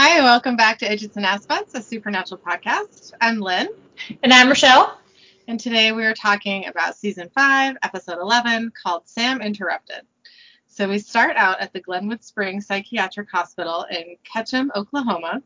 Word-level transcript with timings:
Hi, 0.00 0.20
welcome 0.20 0.54
back 0.54 0.78
to 0.78 0.88
Idgits 0.88 1.16
and 1.16 1.26
Aspects, 1.26 1.74
a 1.74 1.82
supernatural 1.82 2.40
podcast. 2.40 3.14
I'm 3.20 3.40
Lynn, 3.40 3.66
And 4.22 4.32
I'm 4.32 4.46
Rochelle. 4.46 4.96
and 5.48 5.58
today 5.58 5.90
we 5.90 6.04
are 6.04 6.14
talking 6.14 6.68
about 6.68 6.96
season 6.96 7.28
5, 7.34 7.78
episode 7.82 8.20
11, 8.20 8.70
called 8.80 9.08
Sam 9.08 9.42
Interrupted. 9.42 10.02
So 10.68 10.88
we 10.88 11.00
start 11.00 11.36
out 11.36 11.58
at 11.60 11.72
the 11.72 11.80
Glenwood 11.80 12.22
Springs 12.22 12.68
Psychiatric 12.68 13.28
Hospital 13.28 13.86
in 13.90 14.14
Ketchum, 14.22 14.70
Oklahoma. 14.76 15.42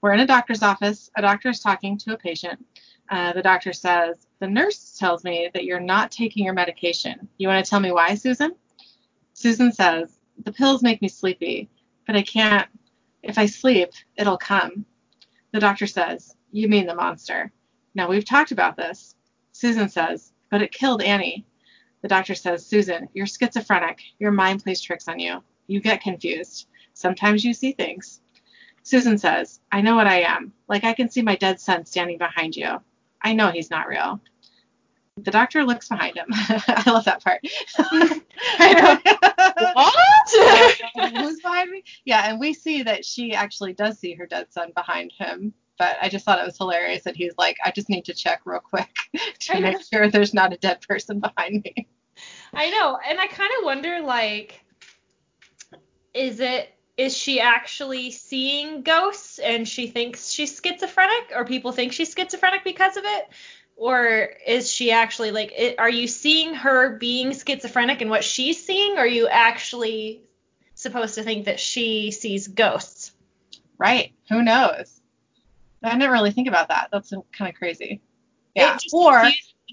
We're 0.00 0.14
in 0.14 0.18
a 0.20 0.26
doctor's 0.26 0.64
office. 0.64 1.08
A 1.16 1.22
doctor 1.22 1.50
is 1.50 1.60
talking 1.60 1.96
to 1.98 2.14
a 2.14 2.18
patient. 2.18 2.58
Uh, 3.08 3.32
the 3.34 3.42
doctor 3.42 3.72
says, 3.72 4.26
The 4.40 4.48
nurse 4.48 4.96
tells 4.98 5.22
me 5.22 5.48
that 5.54 5.62
you're 5.64 5.78
not 5.78 6.10
taking 6.10 6.44
your 6.44 6.54
medication. 6.54 7.28
You 7.38 7.46
want 7.46 7.64
to 7.64 7.70
tell 7.70 7.78
me 7.78 7.92
why, 7.92 8.16
Susan? 8.16 8.56
Susan 9.32 9.70
says, 9.70 10.18
The 10.42 10.52
pills 10.52 10.82
make 10.82 11.00
me 11.02 11.08
sleepy, 11.08 11.70
but 12.04 12.16
I 12.16 12.22
can't. 12.22 12.66
If 13.22 13.38
I 13.38 13.46
sleep, 13.46 13.90
it'll 14.16 14.38
come. 14.38 14.84
The 15.52 15.60
doctor 15.60 15.86
says, 15.86 16.36
You 16.50 16.68
mean 16.68 16.86
the 16.86 16.94
monster. 16.94 17.52
Now, 17.94 18.08
we've 18.08 18.24
talked 18.24 18.52
about 18.52 18.76
this. 18.76 19.14
Susan 19.52 19.88
says, 19.88 20.32
But 20.50 20.62
it 20.62 20.72
killed 20.72 21.02
Annie. 21.02 21.46
The 22.02 22.08
doctor 22.08 22.34
says, 22.34 22.66
Susan, 22.66 23.08
you're 23.14 23.26
schizophrenic. 23.26 24.00
Your 24.18 24.32
mind 24.32 24.62
plays 24.64 24.80
tricks 24.80 25.08
on 25.08 25.18
you. 25.18 25.42
You 25.68 25.80
get 25.80 26.02
confused. 26.02 26.66
Sometimes 26.94 27.44
you 27.44 27.54
see 27.54 27.72
things. 27.72 28.20
Susan 28.82 29.16
says, 29.16 29.60
I 29.70 29.80
know 29.80 29.94
what 29.94 30.08
I 30.08 30.22
am. 30.22 30.52
Like 30.68 30.84
I 30.84 30.92
can 30.92 31.08
see 31.08 31.22
my 31.22 31.36
dead 31.36 31.60
son 31.60 31.86
standing 31.86 32.18
behind 32.18 32.56
you. 32.56 32.82
I 33.22 33.32
know 33.34 33.50
he's 33.50 33.70
not 33.70 33.86
real. 33.86 34.20
The 35.22 35.30
doctor 35.30 35.64
looks 35.64 35.88
behind 35.88 36.16
him. 36.16 36.26
I 36.30 36.90
love 36.90 37.04
that 37.04 37.22
part. 37.22 37.40
What? 39.74 41.14
Who's 41.16 41.40
behind 41.40 41.70
me? 41.70 41.84
Yeah, 42.04 42.30
and 42.30 42.40
we 42.40 42.52
see 42.52 42.82
that 42.84 43.04
she 43.04 43.34
actually 43.34 43.72
does 43.72 43.98
see 43.98 44.14
her 44.14 44.26
dead 44.26 44.52
son 44.52 44.72
behind 44.74 45.12
him. 45.16 45.54
But 45.78 45.96
I 46.00 46.08
just 46.08 46.24
thought 46.24 46.38
it 46.38 46.44
was 46.46 46.56
hilarious 46.56 47.04
that 47.04 47.16
he's 47.16 47.32
like, 47.38 47.56
I 47.64 47.70
just 47.70 47.88
need 47.88 48.04
to 48.06 48.14
check 48.14 48.42
real 48.44 48.60
quick 48.60 48.90
to 49.40 49.60
make 49.60 49.78
sure 49.82 50.08
there's 50.08 50.34
not 50.34 50.52
a 50.52 50.56
dead 50.56 50.80
person 50.82 51.20
behind 51.20 51.64
me. 51.64 51.88
I 52.52 52.70
know, 52.70 52.98
and 53.08 53.18
I 53.18 53.26
kind 53.26 53.50
of 53.58 53.64
wonder, 53.64 54.00
like, 54.00 54.62
is 56.14 56.40
it 56.40 56.72
is 56.96 57.16
she 57.16 57.40
actually 57.40 58.10
seeing 58.10 58.82
ghosts 58.82 59.38
and 59.38 59.66
she 59.66 59.86
thinks 59.86 60.30
she's 60.30 60.60
schizophrenic, 60.62 61.32
or 61.34 61.44
people 61.44 61.72
think 61.72 61.92
she's 61.92 62.14
schizophrenic 62.14 62.64
because 62.64 62.96
of 62.96 63.04
it, 63.04 63.28
or 63.82 64.28
is 64.46 64.70
she 64.70 64.92
actually 64.92 65.32
like, 65.32 65.52
it, 65.56 65.76
are 65.80 65.90
you 65.90 66.06
seeing 66.06 66.54
her 66.54 66.98
being 66.98 67.32
schizophrenic 67.32 68.00
and 68.00 68.10
what 68.10 68.22
she's 68.22 68.64
seeing, 68.64 68.92
or 68.96 69.00
are 69.00 69.06
you 69.08 69.26
actually 69.26 70.22
supposed 70.76 71.16
to 71.16 71.24
think 71.24 71.46
that 71.46 71.58
she 71.58 72.12
sees 72.12 72.46
ghosts? 72.46 73.10
Right. 73.78 74.12
Who 74.28 74.40
knows? 74.40 75.00
I 75.82 75.94
didn't 75.94 76.12
really 76.12 76.30
think 76.30 76.46
about 76.46 76.68
that. 76.68 76.90
That's 76.92 77.12
kind 77.36 77.48
of 77.52 77.56
crazy. 77.56 78.00
Yeah. 78.54 78.78
Or, 78.92 79.20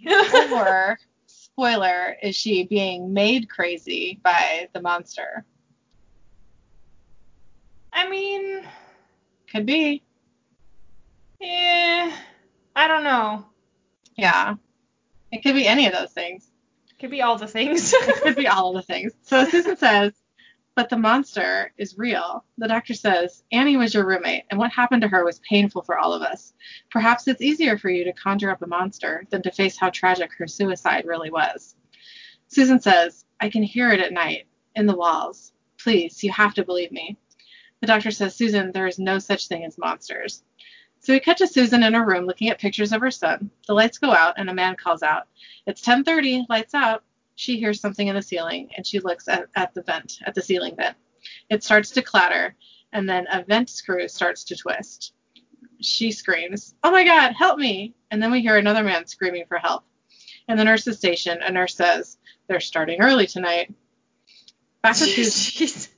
or, 0.53 0.97
spoiler, 1.27 2.15
is 2.23 2.35
she 2.35 2.63
being 2.63 3.13
made 3.13 3.47
crazy 3.47 4.19
by 4.23 4.69
the 4.73 4.81
monster? 4.81 5.45
I 7.93 8.09
mean, 8.09 8.63
Could 9.51 9.67
be. 9.67 10.01
yeah 11.39 12.11
I 12.75 12.87
don't 12.87 13.03
know. 13.03 13.45
Yeah. 14.19 14.55
It 15.31 15.43
could 15.43 15.55
be 15.55 15.67
any 15.67 15.87
of 15.87 15.93
those 15.93 16.11
things. 16.11 16.49
Could 16.99 17.11
be 17.11 17.21
all 17.21 17.37
the 17.37 17.47
things. 17.47 17.93
It 17.93 18.21
could 18.21 18.35
be 18.35 18.47
all 18.47 18.69
of 18.69 18.75
the 18.75 18.81
things. 18.93 19.13
So 19.21 19.45
Susan 19.45 19.77
says, 19.77 20.13
but 20.75 20.89
the 20.89 20.97
monster 20.97 21.73
is 21.77 21.97
real. 21.97 22.45
The 22.57 22.67
doctor 22.67 22.93
says, 22.93 23.43
Annie 23.51 23.75
was 23.75 23.93
your 23.93 24.05
roommate, 24.05 24.45
and 24.49 24.57
what 24.57 24.71
happened 24.71 25.01
to 25.01 25.09
her 25.09 25.25
was 25.25 25.39
painful 25.39 25.81
for 25.81 25.97
all 25.97 26.13
of 26.13 26.21
us. 26.21 26.53
Perhaps 26.89 27.27
it's 27.27 27.41
easier 27.41 27.77
for 27.77 27.89
you 27.89 28.05
to 28.05 28.13
conjure 28.13 28.49
up 28.49 28.61
a 28.61 28.67
monster 28.67 29.25
than 29.29 29.41
to 29.41 29.51
face 29.51 29.77
how 29.77 29.89
tragic 29.89 30.31
her 30.37 30.47
suicide 30.47 31.05
really 31.05 31.31
was. 31.31 31.75
Susan 32.47 32.79
says, 32.79 33.25
I 33.41 33.49
can 33.49 33.61
hear 33.63 33.91
it 33.91 33.99
at 33.99 34.13
night, 34.13 34.47
in 34.75 34.85
the 34.85 34.95
walls. 34.95 35.51
Please, 35.77 36.23
you 36.23 36.31
have 36.31 36.53
to 36.53 36.63
believe 36.63 36.93
me. 36.93 37.17
The 37.81 37.87
doctor 37.87 38.11
says, 38.11 38.35
Susan, 38.35 38.71
there 38.71 38.87
is 38.87 38.99
no 38.99 39.19
such 39.19 39.47
thing 39.47 39.65
as 39.65 39.77
monsters. 39.77 40.43
So 41.01 41.13
we 41.13 41.19
cut 41.19 41.37
to 41.37 41.47
Susan 41.47 41.83
in 41.83 41.93
her 41.93 42.05
room 42.05 42.25
looking 42.25 42.49
at 42.49 42.59
pictures 42.59 42.91
of 42.91 43.01
her 43.01 43.11
son. 43.11 43.49
The 43.67 43.73
lights 43.73 43.97
go 43.97 44.11
out, 44.11 44.35
and 44.37 44.49
a 44.49 44.53
man 44.53 44.75
calls 44.75 45.01
out, 45.03 45.27
It's 45.65 45.81
10:30, 45.81 46.45
lights 46.49 46.73
out 46.73 47.03
she 47.39 47.57
hears 47.57 47.79
something 47.79 48.05
in 48.05 48.15
the 48.15 48.21
ceiling 48.21 48.69
and 48.75 48.85
she 48.85 48.99
looks 48.99 49.29
at, 49.29 49.47
at 49.55 49.73
the 49.73 49.81
vent, 49.81 50.19
at 50.25 50.35
the 50.35 50.41
ceiling 50.41 50.75
vent. 50.75 50.97
It 51.49 51.63
starts 51.63 51.91
to 51.91 52.01
clatter 52.01 52.53
and 52.91 53.07
then 53.07 53.27
a 53.31 53.43
vent 53.43 53.69
screw 53.69 54.09
starts 54.09 54.43
to 54.45 54.57
twist. 54.57 55.13
She 55.79 56.11
screams, 56.11 56.75
Oh 56.83 56.91
my 56.91 57.05
God, 57.05 57.31
help 57.31 57.57
me! 57.57 57.95
And 58.11 58.21
then 58.21 58.31
we 58.31 58.41
hear 58.41 58.57
another 58.57 58.83
man 58.83 59.07
screaming 59.07 59.45
for 59.47 59.57
help. 59.57 59.85
In 60.49 60.57
the 60.57 60.65
nurse's 60.65 60.97
station, 60.97 61.41
a 61.41 61.49
nurse 61.49 61.75
says, 61.75 62.17
They're 62.49 62.59
starting 62.59 63.01
early 63.01 63.25
tonight. 63.25 63.73
Back 64.81 64.97
to 64.97 65.05
Susan, 65.05 65.89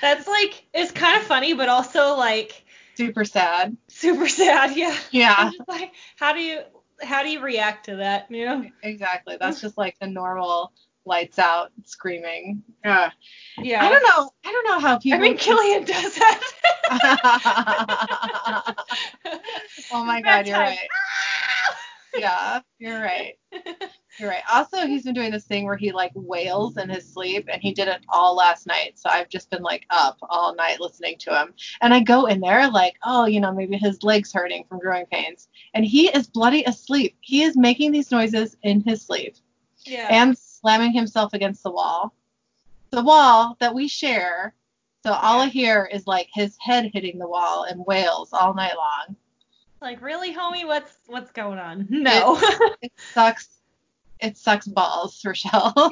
That's 0.00 0.26
like 0.26 0.64
it's 0.72 0.92
kind 0.92 1.20
of 1.20 1.26
funny, 1.26 1.52
but 1.52 1.68
also 1.68 2.14
like 2.16 2.64
super 2.98 3.24
sad. 3.24 3.76
super 3.88 4.28
sad. 4.28 4.76
Yeah. 4.76 4.94
Yeah, 5.10 5.34
I'm 5.38 5.52
just 5.52 5.68
like, 5.68 5.92
how 6.16 6.32
do 6.32 6.40
you 6.40 6.60
how 7.00 7.22
do 7.22 7.30
you 7.30 7.40
react 7.40 7.86
to 7.86 7.96
that? 7.96 8.30
You 8.30 8.44
know? 8.44 8.64
exactly. 8.82 9.36
That's 9.40 9.60
just 9.66 9.78
like 9.78 9.96
the 10.00 10.08
normal 10.08 10.72
lights 11.06 11.38
out 11.38 11.70
screaming. 11.84 12.62
Ugh. 12.84 13.10
Yeah. 13.58 13.84
I 13.84 13.88
don't 13.88 14.02
know. 14.02 14.30
I 14.44 14.52
don't 14.52 14.66
know 14.66 14.80
how 14.80 14.98
people. 14.98 15.18
I 15.18 15.22
mean, 15.22 15.36
Killian 15.38 15.84
does 15.84 16.14
that. 16.16 16.40
oh 19.92 20.04
my 20.04 20.20
That 20.22 20.44
God, 20.44 20.48
you're 20.48 20.58
right. 20.58 20.78
Yeah, 22.16 22.60
you're 22.78 23.00
right. 23.00 23.34
You're 24.18 24.30
right. 24.30 24.42
Also, 24.52 24.86
he's 24.86 25.04
been 25.04 25.14
doing 25.14 25.30
this 25.30 25.44
thing 25.44 25.64
where 25.64 25.76
he 25.76 25.92
like 25.92 26.12
wails 26.14 26.76
in 26.76 26.88
his 26.88 27.10
sleep, 27.10 27.48
and 27.50 27.62
he 27.62 27.72
did 27.72 27.88
it 27.88 28.00
all 28.08 28.34
last 28.34 28.66
night. 28.66 28.98
So 28.98 29.08
I've 29.08 29.28
just 29.28 29.50
been 29.50 29.62
like 29.62 29.86
up 29.90 30.18
all 30.22 30.54
night 30.54 30.80
listening 30.80 31.18
to 31.18 31.40
him. 31.40 31.54
And 31.80 31.94
I 31.94 32.00
go 32.00 32.26
in 32.26 32.40
there 32.40 32.70
like, 32.70 32.96
oh, 33.04 33.26
you 33.26 33.40
know, 33.40 33.52
maybe 33.52 33.76
his 33.76 34.02
legs 34.02 34.32
hurting 34.32 34.64
from 34.68 34.80
growing 34.80 35.06
pains, 35.06 35.48
and 35.74 35.84
he 35.84 36.08
is 36.08 36.26
bloody 36.26 36.64
asleep. 36.64 37.16
He 37.20 37.42
is 37.42 37.56
making 37.56 37.92
these 37.92 38.10
noises 38.10 38.56
in 38.62 38.80
his 38.80 39.02
sleep 39.02 39.36
yeah. 39.84 40.08
and 40.10 40.36
slamming 40.36 40.92
himself 40.92 41.34
against 41.34 41.62
the 41.62 41.70
wall, 41.70 42.14
the 42.90 43.02
wall 43.02 43.56
that 43.60 43.74
we 43.74 43.88
share. 43.88 44.54
So 45.04 45.12
all 45.12 45.40
I 45.40 45.46
hear 45.46 45.88
is 45.90 46.06
like 46.06 46.28
his 46.32 46.56
head 46.60 46.90
hitting 46.92 47.18
the 47.18 47.28
wall 47.28 47.64
and 47.64 47.86
wails 47.86 48.32
all 48.32 48.54
night 48.54 48.76
long. 48.76 49.16
like, 49.80 50.02
really, 50.02 50.34
homie, 50.34 50.66
what's 50.66 50.92
what's 51.06 51.30
going 51.30 51.58
on? 51.58 51.86
No. 51.90 52.38
It 52.82 52.92
sucks. 53.14 53.48
It 54.20 54.36
sucks 54.36 54.66
balls, 54.66 55.20
Rochelle. 55.24 55.72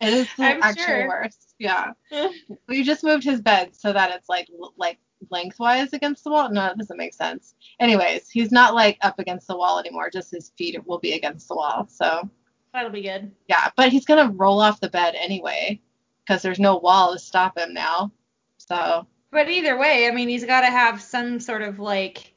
it 0.00 0.12
is 0.12 0.28
the 0.36 0.44
I'm 0.44 0.62
actual 0.62 0.84
sure. 0.84 1.08
worst. 1.08 1.54
Yeah. 1.58 1.92
We 2.68 2.82
just 2.82 3.02
moved 3.04 3.24
his 3.24 3.40
bed 3.40 3.74
so 3.74 3.92
that 3.92 4.10
it's 4.14 4.28
like 4.28 4.48
like 4.76 4.98
lengthwise 5.30 5.92
against 5.92 6.22
the 6.24 6.30
wall. 6.30 6.48
No, 6.50 6.60
that 6.62 6.78
doesn't 6.78 6.96
make 6.96 7.14
sense. 7.14 7.54
Anyways, 7.80 8.28
he's 8.30 8.52
not 8.52 8.74
like 8.74 8.98
up 9.02 9.18
against 9.18 9.46
the 9.48 9.56
wall 9.56 9.78
anymore. 9.78 10.10
Just 10.10 10.30
his 10.30 10.50
feet 10.56 10.78
will 10.86 10.98
be 10.98 11.12
against 11.14 11.48
the 11.48 11.56
wall. 11.56 11.86
So 11.90 12.28
That'll 12.72 12.90
be 12.92 13.02
good. 13.02 13.32
yeah, 13.48 13.70
but 13.76 13.88
he's 13.90 14.04
gonna 14.04 14.30
roll 14.32 14.60
off 14.60 14.80
the 14.80 14.90
bed 14.90 15.14
anyway 15.16 15.80
because 16.24 16.42
there's 16.42 16.60
no 16.60 16.76
wall 16.76 17.12
to 17.14 17.18
stop 17.18 17.56
him 17.58 17.72
now. 17.74 18.12
So 18.58 19.06
But 19.32 19.48
either 19.48 19.78
way, 19.78 20.06
I 20.06 20.10
mean, 20.10 20.28
he's 20.28 20.44
got 20.44 20.60
to 20.60 20.66
have 20.70 21.00
some 21.02 21.40
sort 21.40 21.62
of 21.62 21.78
like, 21.80 22.34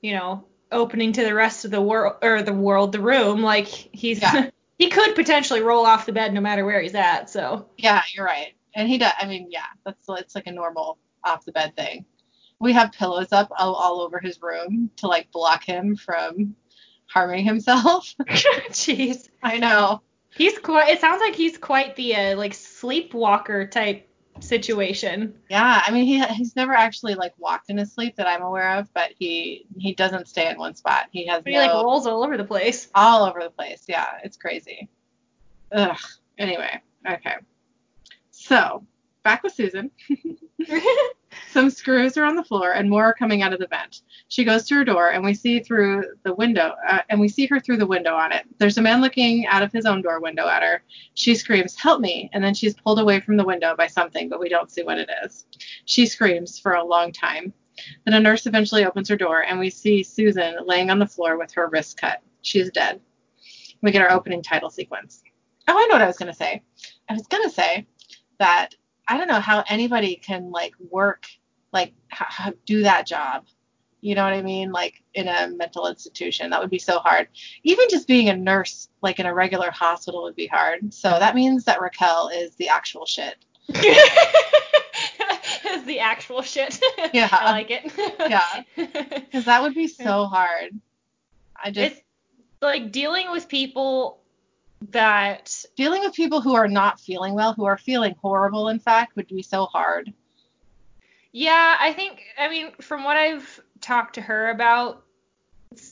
you 0.00 0.14
know, 0.14 0.44
opening 0.72 1.12
to 1.12 1.24
the 1.24 1.34
rest 1.34 1.64
of 1.64 1.70
the 1.70 1.80
world 1.80 2.16
or 2.22 2.42
the 2.42 2.52
world, 2.52 2.92
the 2.92 3.00
room. 3.00 3.42
Like 3.42 3.66
he's 3.66 4.20
Yeah. 4.20 4.50
he 4.78 4.88
could 4.88 5.14
potentially 5.14 5.60
roll 5.60 5.86
off 5.86 6.06
the 6.06 6.12
bed 6.12 6.32
no 6.34 6.40
matter 6.40 6.64
where 6.64 6.80
he's 6.80 6.94
at. 6.94 7.30
So 7.30 7.68
yeah, 7.76 8.02
you're 8.12 8.26
right. 8.26 8.54
And 8.74 8.88
he 8.88 8.98
does. 8.98 9.12
I 9.20 9.26
mean, 9.26 9.48
yeah, 9.50 9.66
that's 9.84 10.04
it's 10.08 10.34
like 10.34 10.46
a 10.46 10.52
normal 10.52 10.98
off 11.22 11.44
the 11.44 11.52
bed 11.52 11.76
thing. 11.76 12.04
We 12.58 12.72
have 12.72 12.92
pillows 12.92 13.32
up 13.32 13.50
all, 13.56 13.74
all 13.74 14.00
over 14.00 14.18
his 14.18 14.40
room 14.40 14.90
to 14.96 15.06
like 15.08 15.30
block 15.30 15.64
him 15.64 15.96
from 15.96 16.56
harming 17.06 17.44
himself. 17.44 18.14
jeez, 18.20 19.28
I 19.42 19.58
know. 19.58 20.00
he's 20.34 20.58
quite. 20.58 20.88
It 20.90 21.00
sounds 21.00 21.20
like 21.20 21.34
he's 21.34 21.58
quite 21.58 21.96
the 21.96 22.14
uh, 22.16 22.36
like 22.36 22.54
sleepwalker 22.54 23.66
type 23.66 24.08
situation. 24.40 25.34
Yeah, 25.48 25.82
I 25.86 25.90
mean, 25.90 26.04
he 26.04 26.24
he's 26.34 26.56
never 26.56 26.72
actually 26.72 27.14
like 27.14 27.32
walked 27.38 27.70
in 27.70 27.78
his 27.78 27.92
sleep 27.92 28.16
that 28.16 28.26
I'm 28.26 28.42
aware 28.42 28.76
of, 28.78 28.92
but 28.94 29.10
he 29.18 29.66
he 29.78 29.94
doesn't 29.94 30.28
stay 30.28 30.50
in 30.50 30.58
one 30.58 30.74
spot. 30.74 31.06
He 31.12 31.26
has 31.26 31.42
He 31.44 31.52
no 31.52 31.58
like 31.58 31.72
rolls 31.72 32.06
all 32.06 32.24
over 32.24 32.36
the 32.36 32.44
place. 32.44 32.88
all 32.94 33.24
over 33.24 33.40
the 33.42 33.50
place. 33.50 33.84
Yeah, 33.88 34.06
it's 34.24 34.36
crazy. 34.36 34.88
Ugh. 35.72 35.96
Anyway, 36.38 36.80
okay. 37.08 37.36
So 38.30 38.84
back 39.22 39.42
with 39.42 39.54
Susan. 39.54 39.90
Some 41.50 41.70
screws 41.70 42.16
are 42.16 42.24
on 42.24 42.36
the 42.36 42.44
floor 42.44 42.72
and 42.72 42.88
more 42.88 43.04
are 43.04 43.14
coming 43.14 43.42
out 43.42 43.52
of 43.52 43.58
the 43.58 43.66
vent. 43.66 44.02
She 44.28 44.44
goes 44.44 44.66
to 44.66 44.74
her 44.76 44.84
door 44.84 45.10
and 45.10 45.24
we 45.24 45.34
see 45.34 45.60
through 45.60 46.04
the 46.22 46.34
window 46.34 46.74
uh, 46.88 47.00
and 47.08 47.20
we 47.20 47.28
see 47.28 47.46
her 47.46 47.60
through 47.60 47.76
the 47.76 47.86
window 47.86 48.14
on 48.14 48.32
it. 48.32 48.44
There's 48.58 48.78
a 48.78 48.82
man 48.82 49.00
looking 49.00 49.46
out 49.46 49.62
of 49.62 49.72
his 49.72 49.84
own 49.84 50.02
door 50.02 50.20
window 50.20 50.48
at 50.48 50.62
her. 50.62 50.82
She 51.14 51.34
screams, 51.34 51.76
"Help 51.76 52.00
me!" 52.00 52.30
and 52.32 52.42
then 52.42 52.54
she's 52.54 52.74
pulled 52.74 52.98
away 52.98 53.20
from 53.20 53.36
the 53.36 53.44
window 53.44 53.76
by 53.76 53.86
something, 53.86 54.28
but 54.28 54.40
we 54.40 54.48
don't 54.48 54.70
see 54.70 54.82
what 54.82 54.98
it 54.98 55.10
is. 55.24 55.46
She 55.84 56.06
screams 56.06 56.58
for 56.58 56.74
a 56.74 56.84
long 56.84 57.12
time. 57.12 57.52
Then 58.04 58.14
a 58.14 58.20
nurse 58.20 58.46
eventually 58.46 58.84
opens 58.84 59.08
her 59.08 59.16
door, 59.16 59.42
and 59.42 59.58
we 59.58 59.70
see 59.70 60.02
Susan 60.02 60.56
laying 60.64 60.90
on 60.90 60.98
the 60.98 61.06
floor 61.06 61.38
with 61.38 61.52
her 61.54 61.68
wrist 61.68 62.00
cut. 62.00 62.20
She 62.42 62.58
is 62.58 62.70
dead. 62.70 63.00
We 63.82 63.90
get 63.90 64.02
our 64.02 64.12
opening 64.12 64.42
title 64.42 64.70
sequence. 64.70 65.22
Oh, 65.68 65.74
I 65.76 65.86
know 65.86 65.94
what 65.94 66.02
I 66.02 66.06
was 66.06 66.18
going 66.18 66.30
to 66.30 66.36
say. 66.36 66.62
I 67.08 67.14
was 67.14 67.26
going 67.26 67.42
to 67.44 67.50
say 67.50 67.86
that 68.38 68.74
I 69.12 69.18
don't 69.18 69.28
know 69.28 69.40
how 69.40 69.62
anybody 69.68 70.16
can 70.16 70.50
like 70.50 70.72
work, 70.90 71.26
like 71.70 71.92
h- 72.10 72.46
h- 72.46 72.54
do 72.64 72.84
that 72.84 73.06
job. 73.06 73.44
You 74.00 74.14
know 74.14 74.24
what 74.24 74.32
I 74.32 74.40
mean? 74.40 74.72
Like 74.72 75.02
in 75.12 75.28
a 75.28 75.48
mental 75.48 75.86
institution, 75.86 76.48
that 76.48 76.62
would 76.62 76.70
be 76.70 76.78
so 76.78 76.98
hard. 76.98 77.28
Even 77.62 77.84
just 77.90 78.08
being 78.08 78.30
a 78.30 78.36
nurse, 78.36 78.88
like 79.02 79.20
in 79.20 79.26
a 79.26 79.34
regular 79.34 79.70
hospital, 79.70 80.22
would 80.22 80.34
be 80.34 80.46
hard. 80.46 80.94
So 80.94 81.10
that 81.10 81.34
means 81.34 81.64
that 81.64 81.82
Raquel 81.82 82.30
is 82.30 82.54
the 82.54 82.70
actual 82.70 83.04
shit. 83.04 83.36
is 83.68 83.84
the 85.84 85.98
actual 86.00 86.40
shit. 86.40 86.80
Yeah. 87.12 87.28
I 87.30 87.52
like 87.52 87.70
it. 87.70 87.92
Yeah. 88.18 88.62
Because 88.76 89.44
that 89.44 89.60
would 89.60 89.74
be 89.74 89.88
so 89.88 90.24
hard. 90.24 90.70
I 91.62 91.70
just 91.70 91.96
it's 91.96 92.02
like 92.62 92.92
dealing 92.92 93.30
with 93.30 93.46
people 93.46 94.21
that 94.90 95.64
dealing 95.76 96.02
with 96.02 96.14
people 96.14 96.40
who 96.40 96.54
are 96.54 96.68
not 96.68 97.00
feeling 97.00 97.34
well, 97.34 97.52
who 97.54 97.64
are 97.64 97.78
feeling 97.78 98.14
horrible, 98.20 98.68
in 98.68 98.78
fact, 98.78 99.16
would 99.16 99.28
be 99.28 99.42
so 99.42 99.66
hard. 99.66 100.12
Yeah, 101.32 101.76
I 101.80 101.92
think 101.92 102.22
I 102.38 102.48
mean 102.48 102.72
from 102.80 103.04
what 103.04 103.16
I've 103.16 103.60
talked 103.80 104.16
to 104.16 104.20
her 104.20 104.50
about 104.50 105.02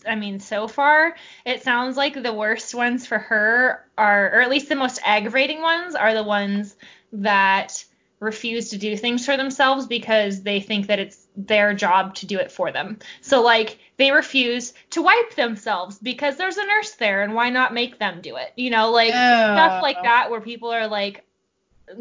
I 0.06 0.14
mean 0.14 0.40
so 0.40 0.68
far 0.68 1.16
it 1.46 1.62
sounds 1.62 1.96
like 1.96 2.22
the 2.22 2.32
worst 2.32 2.74
ones 2.74 3.06
for 3.06 3.18
her 3.18 3.86
are 3.96 4.26
or 4.34 4.40
at 4.42 4.50
least 4.50 4.68
the 4.68 4.76
most 4.76 5.00
aggravating 5.02 5.62
ones 5.62 5.94
are 5.94 6.12
the 6.12 6.22
ones 6.22 6.76
that 7.12 7.82
refuse 8.20 8.68
to 8.70 8.78
do 8.78 8.96
things 8.96 9.24
for 9.24 9.38
themselves 9.38 9.86
because 9.86 10.42
they 10.42 10.60
think 10.60 10.88
that 10.88 10.98
it's 10.98 11.19
their 11.36 11.74
job 11.74 12.14
to 12.16 12.26
do 12.26 12.38
it 12.38 12.50
for 12.52 12.72
them. 12.72 12.98
So 13.20 13.42
like 13.42 13.78
they 13.96 14.10
refuse 14.12 14.72
to 14.90 15.02
wipe 15.02 15.34
themselves 15.34 15.98
because 15.98 16.36
there's 16.36 16.56
a 16.58 16.66
nurse 16.66 16.92
there 16.94 17.22
and 17.22 17.34
why 17.34 17.50
not 17.50 17.74
make 17.74 17.98
them 17.98 18.20
do 18.20 18.36
it? 18.36 18.52
You 18.56 18.70
know, 18.70 18.90
like 18.90 19.24
stuff 19.52 19.80
like 19.80 20.02
that 20.02 20.30
where 20.30 20.40
people 20.40 20.70
are 20.70 20.86
like 20.88 21.24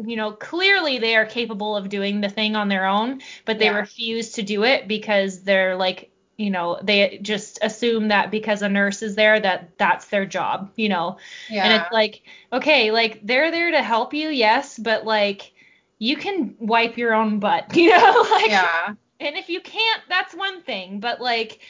you 0.06 0.16
know, 0.16 0.32
clearly 0.32 0.98
they 0.98 1.16
are 1.16 1.26
capable 1.26 1.76
of 1.76 1.88
doing 1.88 2.20
the 2.20 2.28
thing 2.28 2.54
on 2.56 2.68
their 2.68 2.86
own, 2.86 3.20
but 3.44 3.58
they 3.58 3.66
Yeah. 3.66 3.76
refuse 3.80 4.32
to 4.32 4.42
do 4.42 4.62
it 4.64 4.86
because 4.88 5.42
they're 5.42 5.76
like, 5.76 6.10
you 6.36 6.50
know, 6.50 6.78
they 6.82 7.18
just 7.22 7.58
assume 7.62 8.08
that 8.08 8.30
because 8.30 8.62
a 8.62 8.68
nurse 8.68 9.02
is 9.02 9.14
there 9.16 9.38
that 9.40 9.76
that's 9.78 10.06
their 10.08 10.24
job, 10.26 10.70
you 10.76 10.88
know. 10.88 11.18
Yeah. 11.48 11.64
And 11.64 11.72
it's 11.72 11.90
like, 11.90 12.22
okay, 12.52 12.90
like 12.92 13.20
they're 13.26 13.50
there 13.50 13.72
to 13.72 13.82
help 13.82 14.14
you, 14.14 14.28
yes, 14.28 14.78
but 14.78 15.04
like 15.04 15.52
you 15.98 16.16
can 16.16 16.54
wipe 16.58 16.96
your 16.96 17.12
own 17.14 17.40
butt, 17.40 17.66
you 17.76 17.90
know, 17.90 18.26
like 18.30 18.50
yeah. 18.50 18.94
And 19.20 19.36
if 19.36 19.48
you 19.48 19.60
can't, 19.60 20.02
that's 20.08 20.34
one 20.34 20.62
thing, 20.62 21.00
but 21.00 21.20
like 21.20 21.60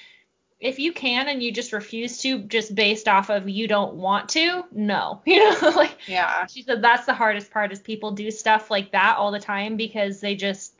if 0.60 0.78
you 0.78 0.92
can 0.92 1.28
and 1.28 1.42
you 1.42 1.50
just 1.50 1.72
refuse 1.72 2.18
to 2.18 2.40
just 2.40 2.74
based 2.74 3.08
off 3.08 3.30
of 3.30 3.48
you 3.48 3.66
don't 3.66 3.94
want 3.94 4.28
to, 4.30 4.62
no. 4.72 5.22
You 5.26 5.38
know, 5.38 5.70
like 5.76 5.96
Yeah. 6.06 6.46
she 6.46 6.62
said 6.62 6.82
that's 6.82 7.06
the 7.06 7.14
hardest 7.14 7.50
part 7.50 7.72
is 7.72 7.78
people 7.80 8.10
do 8.12 8.30
stuff 8.30 8.70
like 8.70 8.92
that 8.92 9.16
all 9.16 9.30
the 9.30 9.40
time 9.40 9.76
because 9.76 10.20
they 10.20 10.34
just 10.34 10.74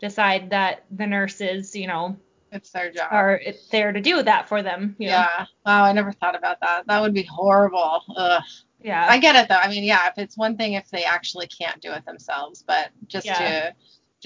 decide 0.00 0.50
that 0.50 0.84
the 0.90 1.06
nurses, 1.06 1.76
you 1.76 1.86
know, 1.86 2.16
It's 2.50 2.70
their 2.70 2.90
job. 2.90 3.08
are 3.10 3.40
there 3.70 3.92
to 3.92 4.00
do 4.00 4.22
that 4.22 4.48
for 4.48 4.62
them. 4.62 4.96
You 4.98 5.08
know? 5.08 5.12
Yeah. 5.36 5.46
Wow, 5.66 5.84
I 5.84 5.92
never 5.92 6.12
thought 6.12 6.34
about 6.34 6.60
that. 6.60 6.86
That 6.86 7.00
would 7.02 7.12
be 7.14 7.24
horrible. 7.24 8.02
Ugh. 8.16 8.42
Yeah. 8.82 9.06
I 9.08 9.18
get 9.18 9.36
it 9.36 9.48
though. 9.48 9.56
I 9.56 9.68
mean, 9.68 9.84
yeah, 9.84 10.06
if 10.08 10.14
it's 10.16 10.36
one 10.38 10.56
thing 10.56 10.74
if 10.74 10.88
they 10.90 11.04
actually 11.04 11.46
can't 11.48 11.80
do 11.82 11.92
it 11.92 12.04
themselves, 12.06 12.62
but 12.66 12.88
just 13.06 13.26
Yeah. 13.26 13.38
to 13.70 13.74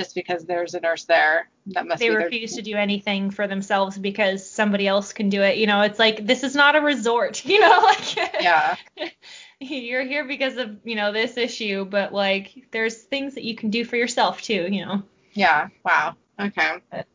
just 0.00 0.14
because 0.14 0.46
there's 0.46 0.72
a 0.74 0.80
nurse 0.80 1.04
there, 1.04 1.50
that 1.66 1.86
must 1.86 2.00
be. 2.00 2.08
they 2.08 2.14
be 2.16 2.24
refuse 2.24 2.54
to 2.56 2.62
do 2.62 2.74
anything 2.74 3.30
for 3.30 3.46
themselves 3.46 3.98
because 3.98 4.48
somebody 4.48 4.88
else 4.88 5.12
can 5.12 5.28
do 5.28 5.42
it. 5.42 5.58
You 5.58 5.66
know, 5.66 5.82
it's 5.82 5.98
like 5.98 6.26
this 6.26 6.42
is 6.42 6.54
not 6.54 6.74
a 6.74 6.80
resort. 6.80 7.44
You 7.50 7.60
know, 7.60 7.78
like 7.84 8.16
Yeah. 8.40 8.76
you're 9.60 10.04
here 10.04 10.24
because 10.26 10.56
of 10.56 10.78
you 10.84 10.96
know 10.96 11.12
this 11.12 11.36
issue, 11.36 11.84
but 11.84 12.14
like 12.14 12.66
there's 12.70 12.94
things 12.96 13.34
that 13.34 13.44
you 13.44 13.54
can 13.54 13.68
do 13.68 13.84
for 13.84 13.96
yourself 13.96 14.40
too. 14.40 14.66
You 14.70 14.86
know. 14.86 15.02
Yeah. 15.34 15.68
Wow. 15.84 16.16
Okay. 16.40 16.76
But- 16.90 17.06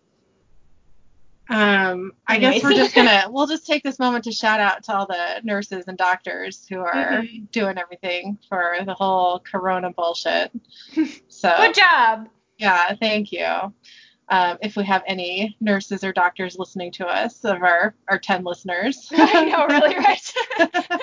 Um, 1.47 2.13
I 2.27 2.39
guess 2.39 2.63
we're 2.63 2.73
just 2.73 2.95
gonna 2.95 3.25
we'll 3.29 3.45
just 3.47 3.67
take 3.67 3.83
this 3.83 3.99
moment 3.99 4.23
to 4.23 4.31
shout 4.31 4.59
out 4.59 4.83
to 4.85 4.95
all 4.95 5.05
the 5.05 5.41
nurses 5.43 5.85
and 5.87 5.95
doctors 5.97 6.65
who 6.67 6.79
are 6.79 7.21
Mhm. 7.21 7.51
doing 7.51 7.77
everything 7.77 8.39
for 8.49 8.77
the 8.83 8.95
whole 8.95 9.39
corona 9.39 9.91
bullshit. 9.91 10.51
So 11.27 11.53
Good 11.57 11.75
job. 11.75 12.29
Yeah, 12.57 12.94
thank 12.96 13.31
you. 13.31 13.74
Um, 14.28 14.57
if 14.62 14.75
we 14.75 14.84
have 14.86 15.04
any 15.06 15.56
nurses 15.62 16.04
or 16.04 16.12
doctors 16.12 16.57
listening 16.57 16.92
to 16.94 17.06
us 17.06 17.44
of 17.46 17.62
our 17.62 17.94
our 18.10 18.18
ten 18.18 18.44
listeners. 18.44 19.07
I 19.12 19.46
know, 19.46 19.68
really, 19.68 19.96
right? 20.00 20.34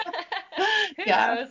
Yeah. 1.06 1.46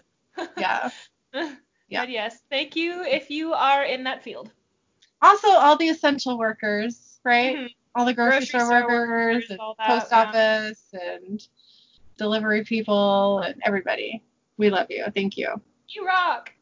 yeah. 0.57 0.89
Yeah. 1.33 2.01
But 2.01 2.09
yes, 2.09 2.39
thank 2.50 2.75
you 2.75 3.03
if 3.03 3.30
you 3.30 3.53
are 3.53 3.83
in 3.83 4.03
that 4.06 4.24
field. 4.24 4.51
Also, 5.21 5.50
all 5.50 5.75
the 5.77 5.89
essential 5.89 6.38
workers, 6.38 7.19
right? 7.25 7.57
Mhm. 7.57 7.68
All 7.95 8.06
the 8.06 8.13
grocery, 8.13 8.39
Grocery 8.39 8.48
store, 8.48 8.65
store 8.65 8.88
workers, 8.88 9.48
that, 9.50 9.59
post 9.59 10.07
yeah. 10.12 10.19
office, 10.21 10.81
and 10.94 11.45
delivery 12.18 12.63
people, 12.63 13.39
and 13.39 13.56
everybody. 13.63 14.24
We 14.57 14.69
love 14.69 14.88
you. 14.89 15.06
Thank 15.13 15.38
you. 15.38 15.50
You 15.89 16.06
rock. 16.06 16.53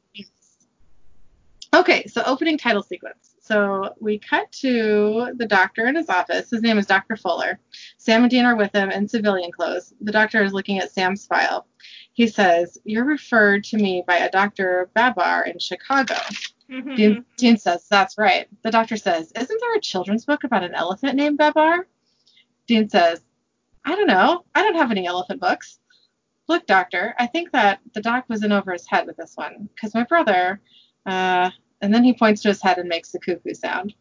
Okay, 1.74 2.08
so 2.08 2.24
opening 2.26 2.58
title 2.58 2.82
sequence. 2.82 3.29
So 3.50 3.96
we 4.00 4.20
cut 4.20 4.52
to 4.62 5.34
the 5.36 5.48
doctor 5.48 5.88
in 5.88 5.96
his 5.96 6.08
office. 6.08 6.52
His 6.52 6.62
name 6.62 6.78
is 6.78 6.86
Dr. 6.86 7.16
Fuller. 7.16 7.60
Sam 7.98 8.22
and 8.22 8.30
Dean 8.30 8.46
are 8.46 8.56
with 8.56 8.72
him 8.76 8.92
in 8.92 9.08
civilian 9.08 9.52
clothes. 9.52 9.92
The 10.02 10.12
doctor 10.12 10.44
is 10.44 10.54
looking 10.54 10.78
at 10.78 10.92
Sam's 10.92 11.26
file. 11.26 11.66
He 12.14 12.28
says, 12.28 12.78
You're 12.84 13.06
referred 13.06 13.64
to 13.66 13.78
me 13.78 14.04
by 14.06 14.18
a 14.18 14.30
Dr. 14.30 14.92
Babar 14.94 15.46
in 15.46 15.58
Chicago. 15.58 16.14
Mhm. 16.70 16.96
Dean, 16.96 17.26
Dean 17.38 17.58
says, 17.58 17.88
That's 17.90 18.20
right. 18.20 18.48
The 18.62 18.70
doctor 18.70 18.98
says, 18.98 19.32
Isn't 19.36 19.62
there 19.62 19.76
a 19.76 19.82
children's 19.82 20.26
book 20.26 20.44
about 20.44 20.64
an 20.64 20.76
elephant 20.76 21.16
named 21.16 21.40
Babar? 21.40 21.88
Dean 22.68 22.88
says, 22.88 23.24
I 23.84 23.96
don't 23.96 24.06
know. 24.06 24.46
I 24.54 24.62
don't 24.62 24.76
have 24.76 24.92
any 24.92 25.08
elephant 25.08 25.42
books. 25.42 25.80
Look, 26.48 26.68
doctor, 26.68 27.16
I 27.18 27.26
think 27.26 27.52
that 27.54 27.80
the 27.96 28.02
doc 28.02 28.26
was 28.28 28.44
in 28.44 28.52
over 28.52 28.74
his 28.74 28.86
head 28.88 29.08
with 29.08 29.18
this 29.18 29.36
one, 29.36 29.70
because 29.74 29.96
my 29.96 30.04
brother, 30.04 30.62
uh, 31.08 31.50
and 31.82 31.94
then 31.94 32.04
he 32.04 32.14
points 32.14 32.42
to 32.42 32.50
his 32.50 32.62
head 32.62 32.78
and 32.78 32.90
makes 32.90 33.12
the 33.12 33.20
cuckoo 33.20 33.54
sound. 33.54 33.94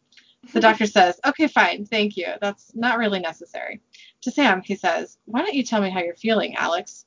The 0.52 0.60
doctor 0.60 0.86
says, 0.98 1.20
Okay, 1.26 1.46
fine, 1.46 1.84
thank 1.86 2.16
you. 2.16 2.26
That's 2.40 2.74
not 2.74 2.98
really 2.98 3.20
necessary. 3.20 3.80
To 4.22 4.30
Sam, 4.30 4.62
he 4.62 4.74
says, 4.74 5.18
Why 5.26 5.42
don't 5.42 5.54
you 5.54 5.62
tell 5.62 5.80
me 5.80 5.90
how 5.90 6.00
you're 6.00 6.14
feeling, 6.14 6.56
Alex? 6.56 7.04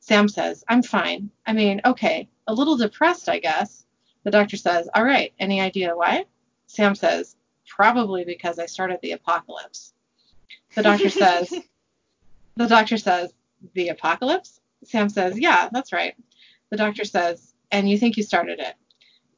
Sam 0.00 0.28
says, 0.28 0.64
I'm 0.68 0.82
fine. 0.82 1.30
I 1.46 1.54
mean, 1.54 1.80
okay, 1.84 2.28
a 2.46 2.54
little 2.54 2.76
depressed, 2.76 3.28
I 3.28 3.38
guess. 3.38 3.86
The 4.22 4.30
doctor 4.30 4.56
says, 4.56 4.88
All 4.94 5.04
right, 5.04 5.32
any 5.38 5.60
idea 5.60 5.96
why? 5.96 6.26
Sam 6.66 6.94
says, 6.94 7.36
Probably 7.66 8.24
because 8.24 8.58
I 8.58 8.66
started 8.66 8.98
the 9.02 9.12
apocalypse. 9.12 9.94
The 10.74 10.82
doctor 10.82 11.08
says, 11.22 11.54
The 12.56 12.66
doctor 12.66 12.98
says, 12.98 13.32
The 13.74 13.88
apocalypse? 13.88 14.60
Sam 14.84 15.08
says, 15.08 15.38
Yeah, 15.38 15.68
that's 15.72 15.92
right. 15.92 16.14
The 16.70 16.76
doctor 16.76 17.04
says, 17.04 17.54
And 17.70 17.88
you 17.88 17.98
think 17.98 18.16
you 18.16 18.22
started 18.22 18.60
it? 18.60 18.74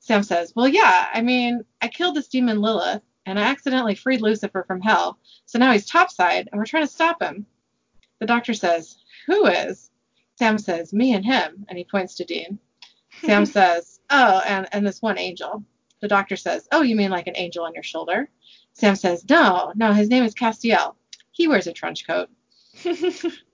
Sam 0.07 0.23
says, 0.23 0.53
Well, 0.55 0.69
yeah, 0.69 1.09
I 1.13 1.21
mean, 1.21 1.65
I 1.83 1.89
killed 1.89 2.15
this 2.15 2.29
demon 2.29 2.61
Lilith, 2.61 3.03
and 3.27 3.41
I 3.41 3.43
accidentally 3.43 3.97
freed 3.97 4.21
Lucifer 4.21 4.63
from 4.65 4.81
hell, 4.81 5.19
so 5.47 5.59
now 5.59 5.73
he's 5.73 5.85
topside, 5.85 6.49
and 6.49 6.61
we're 6.61 6.65
trying 6.65 6.87
to 6.87 6.93
stop 6.93 7.21
him. 7.21 7.45
The 8.21 8.27
doctor 8.27 8.55
says, 8.55 8.99
Who 9.27 9.47
is? 9.47 9.91
Sam 10.37 10.59
says, 10.59 10.93
Me 10.93 11.13
and 11.13 11.25
him, 11.25 11.67
and 11.69 11.77
he 11.77 11.83
points 11.83 12.15
to 12.15 12.25
Dean. 12.25 12.61
Sam 13.25 13.47
says, 13.57 13.99
Oh, 14.09 14.41
and, 14.47 14.69
and 14.71 14.87
this 14.87 15.03
one 15.03 15.19
angel. 15.19 15.65
The 16.01 16.07
doctor 16.07 16.37
says, 16.37 16.69
Oh, 16.71 16.83
you 16.83 16.95
mean 16.95 17.11
like 17.11 17.27
an 17.27 17.37
angel 17.37 17.65
on 17.65 17.75
your 17.75 17.83
shoulder? 17.83 18.31
Sam 18.75 18.95
says, 18.95 19.29
No, 19.29 19.73
no, 19.75 19.93
his 19.93 20.09
name 20.09 20.23
is 20.23 20.37
Castiel. 20.37 20.95
He 21.33 21.49
wears 21.49 21.67
a 21.67 21.73
trench 21.73 22.07
coat. 22.07 22.29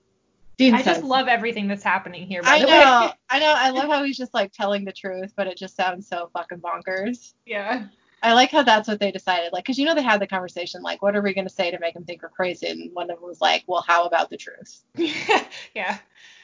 Dean 0.57 0.75
I 0.75 0.81
says, 0.81 0.97
just 0.97 1.03
love 1.03 1.27
everything 1.27 1.67
that's 1.67 1.83
happening 1.83 2.27
here. 2.27 2.43
By 2.43 2.51
I 2.51 2.59
the 2.59 2.65
know, 2.67 2.71
way. 3.07 3.13
I 3.29 3.39
know. 3.39 3.53
I 3.55 3.69
love 3.71 3.89
how 3.89 4.03
he's 4.03 4.17
just 4.17 4.33
like 4.33 4.51
telling 4.51 4.85
the 4.85 4.91
truth, 4.91 5.33
but 5.35 5.47
it 5.47 5.57
just 5.57 5.75
sounds 5.75 6.07
so 6.07 6.29
fucking 6.33 6.59
bonkers. 6.59 7.33
yeah. 7.45 7.87
I 8.21 8.31
like 8.31 8.51
how 8.51 8.63
that's 8.63 8.87
what 8.87 9.01
they 9.01 9.11
decided. 9.11 9.51
Like, 9.51 9.65
because 9.65 9.77
you 9.77 9.85
know 9.85 9.93
they 9.93 10.01
had 10.01 10.21
the 10.21 10.27
conversation, 10.27 10.81
like, 10.81 11.01
what 11.01 11.13
are 11.13 11.21
we 11.21 11.33
going 11.33 11.45
to 11.45 11.53
say 11.53 11.71
to 11.71 11.79
make 11.79 11.93
him 11.93 12.05
think 12.05 12.23
we're 12.23 12.29
crazy? 12.29 12.67
And 12.67 12.89
one 12.93 13.11
of 13.11 13.19
them 13.19 13.27
was 13.27 13.41
like, 13.41 13.65
well, 13.67 13.83
how 13.85 14.05
about 14.05 14.29
the 14.29 14.37
truth? 14.37 14.81
yeah. 15.75 15.97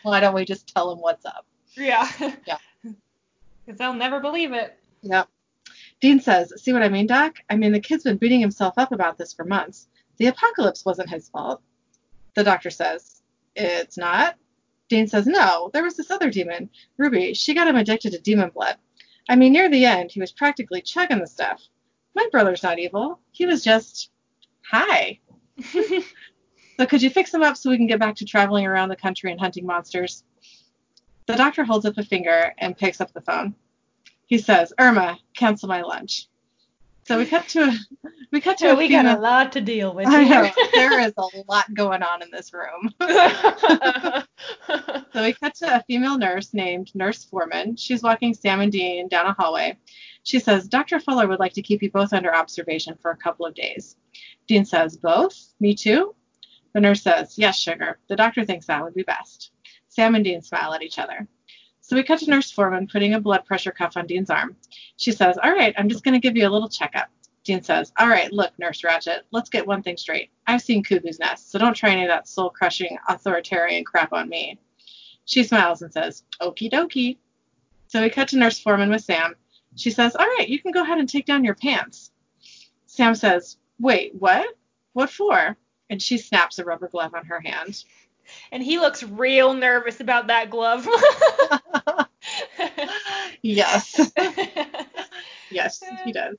Why 0.04 0.20
don't 0.20 0.36
we 0.36 0.44
just 0.44 0.68
tell 0.74 0.92
him 0.92 1.00
what's 1.00 1.26
up? 1.26 1.46
Yeah. 1.76 2.10
Yeah. 2.46 2.58
Because 3.66 3.78
they'll 3.78 3.94
never 3.94 4.20
believe 4.20 4.52
it. 4.52 4.76
Yep. 5.04 5.30
Dean 6.02 6.20
says, 6.20 6.52
see 6.60 6.74
what 6.74 6.82
I 6.82 6.90
mean, 6.90 7.06
Doc? 7.06 7.36
I 7.52 7.56
mean, 7.56 7.72
the 7.72 7.80
kid's 7.80 8.04
been 8.04 8.18
beating 8.18 8.40
himself 8.40 8.74
up 8.78 8.92
about 8.92 9.20
this 9.20 9.32
for 9.32 9.46
months. 9.46 9.88
The 10.18 10.26
apocalypse 10.26 10.84
wasn't 10.86 11.12
his 11.12 11.30
fault. 11.30 11.62
The 12.34 12.44
doctor 12.44 12.72
says, 12.72 13.19
it's 13.56 13.98
not. 13.98 14.36
Dean 14.90 15.08
says, 15.08 15.28
no, 15.28 15.70
there 15.74 15.84
was 15.84 15.96
this 15.96 16.10
other 16.10 16.30
demon, 16.30 16.70
Ruby. 16.98 17.34
She 17.34 17.54
got 17.54 17.68
him 17.68 17.76
addicted 17.76 18.12
to 18.12 18.20
demon 18.20 18.50
blood. 18.50 18.78
I 19.30 19.36
mean, 19.36 19.54
near 19.54 19.70
the 19.70 19.86
end, 19.86 20.12
he 20.12 20.20
was 20.20 20.32
practically 20.32 20.82
chugging 20.82 21.20
the 21.20 21.28
stuff. 21.28 21.62
My 22.16 22.28
brother's 22.32 22.64
not 22.64 22.80
evil. 22.80 23.20
He 23.32 23.46
was 23.46 23.64
just 23.64 24.10
high. 24.64 25.20
so 26.78 26.86
could 26.88 27.04
you 27.04 27.12
fix 27.12 27.34
him 27.34 27.44
up 27.44 27.56
so 27.56 27.70
we 27.70 27.78
can 27.78 27.88
get 27.88 28.00
back 28.00 28.16
to 28.16 28.26
traveling 28.26 28.66
around 28.66 28.90
the 28.90 28.96
country 28.96 29.32
and 29.32 29.40
hunting 29.40 29.66
monsters? 29.66 30.24
The 31.28 31.36
doctor 31.36 31.64
holds 31.64 31.86
up 31.86 31.98
a 32.00 32.04
finger 32.04 32.54
and 32.58 32.76
picks 32.76 33.00
up 33.00 33.14
the 33.14 33.22
phone. 33.22 33.54
He 34.26 34.40
says, 34.40 34.74
Irma, 34.80 35.20
cancel 35.36 35.70
my 35.70 35.82
lunch. 35.82 36.28
So 37.10 37.18
we 37.18 37.26
cut 37.26 37.48
to 37.50 37.64
a 37.64 37.74
we 38.32 38.40
cut 38.40 38.60
to 38.60 38.66
So 38.66 38.74
a 38.74 38.78
we 38.78 38.88
female, 38.88 39.04
got 39.04 39.18
a 39.18 39.20
lot 39.20 39.52
to 39.54 39.62
deal 39.62 39.96
with 39.96 40.06
I 40.08 40.26
know, 40.26 40.52
there 40.74 41.00
is 41.00 41.14
a 41.18 41.26
lot 41.48 41.74
going 41.74 42.04
on 42.04 42.22
in 42.22 42.30
this 42.30 42.54
room. 42.54 42.94
So 45.12 45.24
we 45.24 45.34
cut 45.34 45.56
to 45.56 45.78
a 45.78 45.84
female 45.88 46.20
nurse 46.20 46.54
named 46.54 46.92
Nurse 46.94 47.26
Foreman. 47.26 47.76
She's 47.78 48.04
walking 48.04 48.36
Sam 48.36 48.62
and 48.62 48.72
Dean 48.72 49.08
down 49.08 49.26
a 49.26 49.34
hallway. 49.34 49.78
She 50.24 50.40
says, 50.40 50.68
Dr. 50.68 51.00
Fuller 51.00 51.28
would 51.28 51.40
like 51.40 51.54
to 51.54 51.64
keep 51.64 51.82
you 51.82 51.90
both 51.90 52.14
under 52.14 52.34
observation 52.34 52.96
for 53.02 53.10
a 53.10 53.18
couple 53.18 53.46
of 53.46 53.56
days. 53.56 53.98
Dean 54.48 54.64
says, 54.66 54.96
Both? 54.96 55.36
Me 55.60 55.74
too? 55.74 56.16
The 56.74 56.80
nurse 56.80 57.02
says, 57.02 57.40
Yes, 57.40 57.58
sugar. 57.58 57.98
The 58.08 58.16
doctor 58.16 58.46
thinks 58.46 58.68
that 58.68 58.84
would 58.84 58.94
be 58.94 59.04
best. 59.04 59.52
Sam 59.88 60.14
and 60.14 60.24
Dean 60.24 60.44
smile 60.44 60.76
at 60.76 60.84
each 60.84 61.00
other. 61.00 61.28
So 61.90 61.96
we 61.96 62.04
cut 62.04 62.20
to 62.20 62.30
Nurse 62.30 62.52
Foreman 62.52 62.86
putting 62.86 63.16
a 63.16 63.20
blood 63.20 63.46
pressure 63.46 63.72
cuff 63.72 63.98
on 63.98 64.06
Dean's 64.06 64.30
arm. 64.30 64.56
She 64.98 65.12
says, 65.12 65.40
All 65.42 65.52
right, 65.52 65.74
I'm 65.76 65.90
just 65.90 66.04
going 66.04 66.14
to 66.14 66.20
give 66.20 66.38
you 66.38 66.48
a 66.48 66.52
little 66.52 66.70
checkup. 66.70 67.10
Dean 67.44 67.64
says, 67.64 67.92
All 67.98 68.08
right, 68.08 68.32
look, 68.32 68.52
Nurse 68.60 68.84
Ratched, 68.84 69.22
let's 69.32 69.50
get 69.50 69.66
one 69.66 69.82
thing 69.82 69.98
straight. 69.98 70.30
I've 70.46 70.62
seen 70.62 70.84
Cuckoo's 70.84 71.18
Nest, 71.18 71.52
so 71.52 71.58
don't 71.58 71.74
try 71.74 71.90
any 71.90 72.04
of 72.04 72.10
that 72.10 72.28
soul 72.28 72.52
crushing 72.52 72.96
authoritarian 73.08 73.84
crap 73.86 74.14
on 74.14 74.30
me. 74.30 74.60
She 75.26 75.44
smiles 75.44 75.82
and 75.82 75.92
says, 75.92 76.24
Okie 76.40 76.72
dokie. 76.72 77.18
So 77.88 78.04
we 78.04 78.12
cut 78.12 78.28
to 78.28 78.38
Nurse 78.38 78.60
Foreman 78.60 78.92
with 78.92 79.04
Sam. 79.04 79.34
She 79.76 79.90
says, 79.90 80.16
All 80.16 80.28
right, 80.38 80.48
you 80.48 80.62
can 80.62 80.72
go 80.72 80.84
ahead 80.84 81.00
and 81.00 81.10
take 81.10 81.26
down 81.26 81.44
your 81.44 81.56
pants. 81.56 82.12
Sam 82.86 83.16
says, 83.16 83.58
Wait, 83.80 84.14
what? 84.14 84.48
What 84.94 85.10
for? 85.10 85.58
And 85.90 86.00
she 86.00 86.20
snaps 86.20 86.60
a 86.60 86.66
rubber 86.66 86.88
glove 86.88 87.16
on 87.16 87.26
her 87.26 87.40
hand. 87.40 87.84
And 88.52 88.64
he 88.64 88.80
looks 88.80 89.04
real 89.04 89.54
nervous 89.54 90.00
about 90.00 90.28
that 90.28 90.50
glove. 90.50 90.88
yes, 93.42 94.12
yes, 95.52 95.84
he 96.06 96.12
does. 96.12 96.36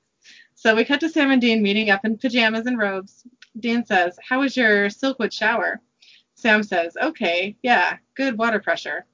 So 0.54 0.74
we 0.74 0.84
cut 0.84 1.00
to 1.00 1.08
Sam 1.08 1.30
and 1.30 1.40
Dean 1.40 1.62
meeting 1.62 1.90
up 1.90 2.04
in 2.04 2.18
pajamas 2.18 2.66
and 2.66 2.78
robes. 2.78 3.24
Dean 3.58 3.84
says, 3.86 4.18
How 4.26 4.40
was 4.40 4.56
your 4.56 4.88
Silkwood 4.88 5.32
shower? 5.32 5.80
Sam 6.34 6.62
says, 6.62 6.96
Okay, 7.02 7.56
yeah, 7.62 7.96
good 8.14 8.36
water 8.36 8.60
pressure. 8.60 9.06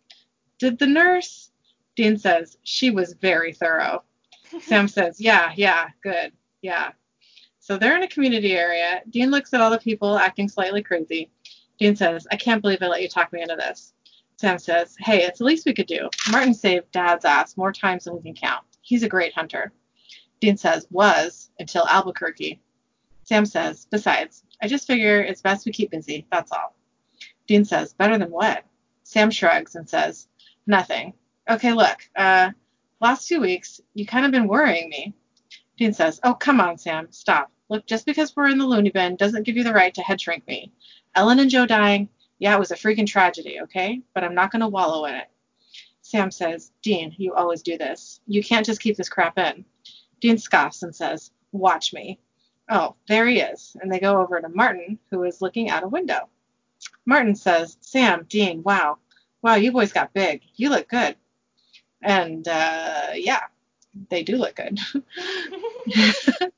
Did 0.58 0.78
the 0.78 0.86
nurse? 0.86 1.50
Dean 1.94 2.18
says, 2.18 2.58
She 2.62 2.90
was 2.90 3.14
very 3.14 3.52
thorough. 3.52 4.02
Sam 4.62 4.88
says, 4.88 5.20
Yeah, 5.20 5.52
yeah, 5.54 5.88
good, 6.02 6.32
yeah. 6.62 6.92
So 7.60 7.76
they're 7.76 7.96
in 7.96 8.04
a 8.04 8.08
community 8.08 8.52
area. 8.52 9.02
Dean 9.10 9.30
looks 9.30 9.52
at 9.52 9.60
all 9.60 9.70
the 9.70 9.78
people 9.78 10.16
acting 10.16 10.48
slightly 10.48 10.82
crazy. 10.82 11.30
Dean 11.78 11.96
says, 11.96 12.26
I 12.30 12.36
can't 12.36 12.62
believe 12.62 12.82
I 12.82 12.86
let 12.86 13.02
you 13.02 13.08
talk 13.08 13.32
me 13.32 13.42
into 13.42 13.56
this. 13.56 13.92
Sam 14.36 14.58
says, 14.58 14.96
Hey, 14.98 15.22
it's 15.24 15.38
the 15.38 15.44
least 15.44 15.66
we 15.66 15.74
could 15.74 15.86
do. 15.86 16.08
Martin 16.30 16.54
saved 16.54 16.90
Dad's 16.92 17.24
ass 17.24 17.56
more 17.56 17.72
times 17.72 18.04
than 18.04 18.14
we 18.14 18.22
can 18.22 18.34
count. 18.34 18.64
He's 18.82 19.02
a 19.02 19.08
great 19.08 19.34
hunter. 19.34 19.72
Dean 20.40 20.56
says, 20.56 20.86
Was 20.90 21.50
until 21.58 21.86
Albuquerque. 21.88 22.60
Sam 23.24 23.46
says, 23.46 23.86
Besides, 23.90 24.44
I 24.62 24.68
just 24.68 24.86
figure 24.86 25.20
it's 25.20 25.42
best 25.42 25.66
we 25.66 25.72
keep 25.72 25.90
busy. 25.90 26.26
That's 26.30 26.52
all. 26.52 26.76
Dean 27.46 27.64
says, 27.64 27.94
Better 27.94 28.18
than 28.18 28.30
what? 28.30 28.64
Sam 29.02 29.30
shrugs 29.30 29.74
and 29.74 29.88
says, 29.88 30.28
Nothing. 30.66 31.14
Okay, 31.48 31.72
look, 31.72 31.98
uh, 32.16 32.50
last 33.00 33.28
two 33.28 33.40
weeks, 33.40 33.80
you 33.94 34.04
kind 34.04 34.26
of 34.26 34.32
been 34.32 34.48
worrying 34.48 34.88
me. 34.88 35.14
Dean 35.76 35.92
says, 35.92 36.20
Oh, 36.24 36.34
come 36.34 36.60
on, 36.60 36.76
Sam, 36.78 37.08
stop. 37.10 37.50
Look, 37.68 37.86
just 37.86 38.06
because 38.06 38.34
we're 38.36 38.48
in 38.48 38.58
the 38.58 38.66
loony 38.66 38.90
bin 38.90 39.16
doesn't 39.16 39.42
give 39.42 39.56
you 39.56 39.64
the 39.64 39.72
right 39.72 39.92
to 39.94 40.02
head 40.02 40.20
shrink 40.20 40.46
me. 40.46 40.72
Ellen 41.14 41.40
and 41.40 41.50
Jo 41.50 41.66
dying, 41.66 42.08
yeah, 42.38 42.54
it 42.54 42.58
was 42.58 42.70
a 42.70 42.76
freaking 42.76 43.06
tragedy, 43.06 43.60
okay? 43.62 44.02
But 44.14 44.24
I'm 44.24 44.34
not 44.34 44.52
going 44.52 44.60
to 44.60 44.68
wallow 44.68 45.06
in 45.06 45.14
it. 45.14 45.28
Sam 46.02 46.30
says, 46.30 46.70
Dean, 46.82 47.14
you 47.18 47.34
always 47.34 47.62
do 47.62 47.76
this. 47.76 48.20
You 48.26 48.42
can't 48.42 48.64
just 48.64 48.80
keep 48.80 48.96
this 48.96 49.08
crap 49.08 49.38
in. 49.38 49.64
Dean 50.20 50.38
scoffs 50.38 50.82
and 50.82 50.94
says, 50.94 51.32
Watch 51.50 51.92
me. 51.92 52.20
Oh, 52.70 52.94
there 53.08 53.26
he 53.26 53.40
is. 53.40 53.76
And 53.80 53.90
they 53.92 53.98
go 53.98 54.20
over 54.20 54.40
to 54.40 54.48
Martin, 54.48 54.98
who 55.10 55.24
is 55.24 55.42
looking 55.42 55.70
out 55.70 55.82
a 55.82 55.88
window. 55.88 56.28
Martin 57.06 57.34
says, 57.34 57.76
Sam, 57.80 58.26
Dean, 58.28 58.62
wow. 58.62 58.98
Wow, 59.42 59.54
you 59.56 59.72
boys 59.72 59.92
got 59.92 60.12
big. 60.14 60.42
You 60.54 60.70
look 60.70 60.88
good. 60.88 61.16
And, 62.02 62.46
uh, 62.46 63.08
yeah, 63.14 63.42
they 64.10 64.22
do 64.22 64.36
look 64.36 64.56
good. 64.56 64.78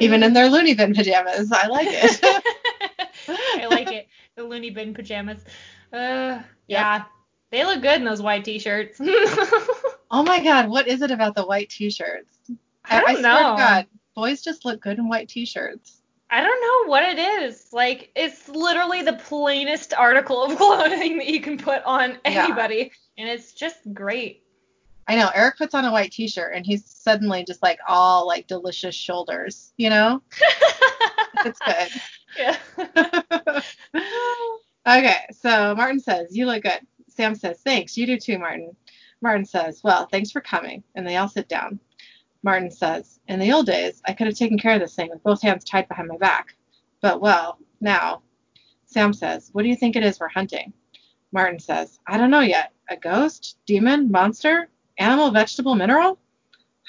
Even 0.00 0.22
in 0.22 0.32
their 0.32 0.48
loony 0.48 0.74
bin 0.74 0.94
pajamas. 0.94 1.50
I 1.52 1.66
like 1.68 1.88
it. 1.90 2.20
I 3.28 3.66
like 3.66 3.90
it. 3.92 4.08
The 4.36 4.44
loony 4.44 4.70
bin 4.70 4.94
pajamas. 4.94 5.44
Uh, 5.92 6.40
yeah. 6.66 7.04
They 7.50 7.64
look 7.64 7.80
good 7.80 7.98
in 7.98 8.04
those 8.04 8.20
white 8.20 8.44
t-shirts. 8.44 8.98
oh 9.00 10.22
my 10.22 10.42
god, 10.42 10.68
what 10.68 10.86
is 10.86 11.00
it 11.02 11.10
about 11.10 11.34
the 11.34 11.46
white 11.46 11.70
t-shirts? 11.70 12.38
I 12.84 13.00
don't 13.00 13.18
swear 13.18 13.22
know. 13.22 13.50
to 13.52 13.56
God, 13.56 13.86
boys 14.14 14.42
just 14.42 14.64
look 14.64 14.80
good 14.80 14.98
in 14.98 15.08
white 15.08 15.28
t-shirts. 15.28 16.02
I 16.30 16.42
don't 16.42 16.60
know 16.60 16.90
what 16.90 17.04
it 17.04 17.18
is. 17.18 17.72
Like, 17.72 18.12
it's 18.14 18.48
literally 18.50 19.00
the 19.02 19.14
plainest 19.14 19.94
article 19.94 20.42
of 20.44 20.56
clothing 20.58 21.16
that 21.18 21.26
you 21.26 21.40
can 21.40 21.56
put 21.56 21.82
on 21.84 22.18
Yeah. 22.26 22.44
anybody, 22.44 22.92
and 23.16 23.28
it's 23.28 23.52
just 23.54 23.78
great. 23.94 24.42
I 25.08 25.16
know 25.16 25.30
Eric 25.34 25.56
puts 25.56 25.74
on 25.74 25.86
a 25.86 25.90
white 25.90 26.12
t-shirt 26.12 26.54
and 26.54 26.66
he's 26.66 26.84
suddenly 26.84 27.42
just 27.42 27.62
like 27.62 27.78
all 27.88 28.26
like 28.26 28.46
delicious 28.46 28.94
shoulders, 28.94 29.72
you 29.76 29.90
know? 29.90 30.22
It's 31.44 31.60
good. 31.60 31.88
yeah. 32.36 33.62
okay, 34.88 35.26
so 35.30 35.74
Martin 35.76 36.00
says, 36.00 36.36
You 36.36 36.46
look 36.46 36.64
good. 36.64 36.80
Sam 37.08 37.36
says, 37.36 37.60
Thanks, 37.64 37.96
you 37.96 38.06
do 38.06 38.18
too, 38.18 38.38
Martin. 38.38 38.74
Martin 39.22 39.44
says, 39.44 39.80
Well, 39.84 40.06
thanks 40.10 40.32
for 40.32 40.40
coming. 40.40 40.82
And 40.96 41.06
they 41.06 41.16
all 41.16 41.28
sit 41.28 41.48
down. 41.48 41.78
Martin 42.42 42.70
says, 42.70 43.20
In 43.28 43.38
the 43.38 43.52
old 43.52 43.66
days, 43.66 44.02
I 44.04 44.14
could 44.14 44.26
have 44.26 44.36
taken 44.36 44.58
care 44.58 44.74
of 44.74 44.80
this 44.80 44.94
thing 44.96 45.10
with 45.10 45.22
both 45.22 45.42
hands 45.42 45.64
tied 45.64 45.86
behind 45.88 46.08
my 46.08 46.16
back. 46.16 46.56
But, 47.00 47.20
well, 47.20 47.58
now. 47.80 48.22
Sam 48.86 49.12
says, 49.12 49.50
What 49.52 49.62
do 49.62 49.68
you 49.68 49.76
think 49.76 49.94
it 49.96 50.04
is 50.04 50.18
we're 50.18 50.28
hunting? 50.28 50.72
Martin 51.30 51.58
says, 51.60 52.00
I 52.06 52.16
don't 52.16 52.30
know 52.30 52.40
yet. 52.40 52.72
A 52.90 52.96
ghost? 52.96 53.58
Demon? 53.66 54.10
Monster? 54.10 54.68
Animal? 54.98 55.30
Vegetable? 55.30 55.74
Mineral? 55.74 56.18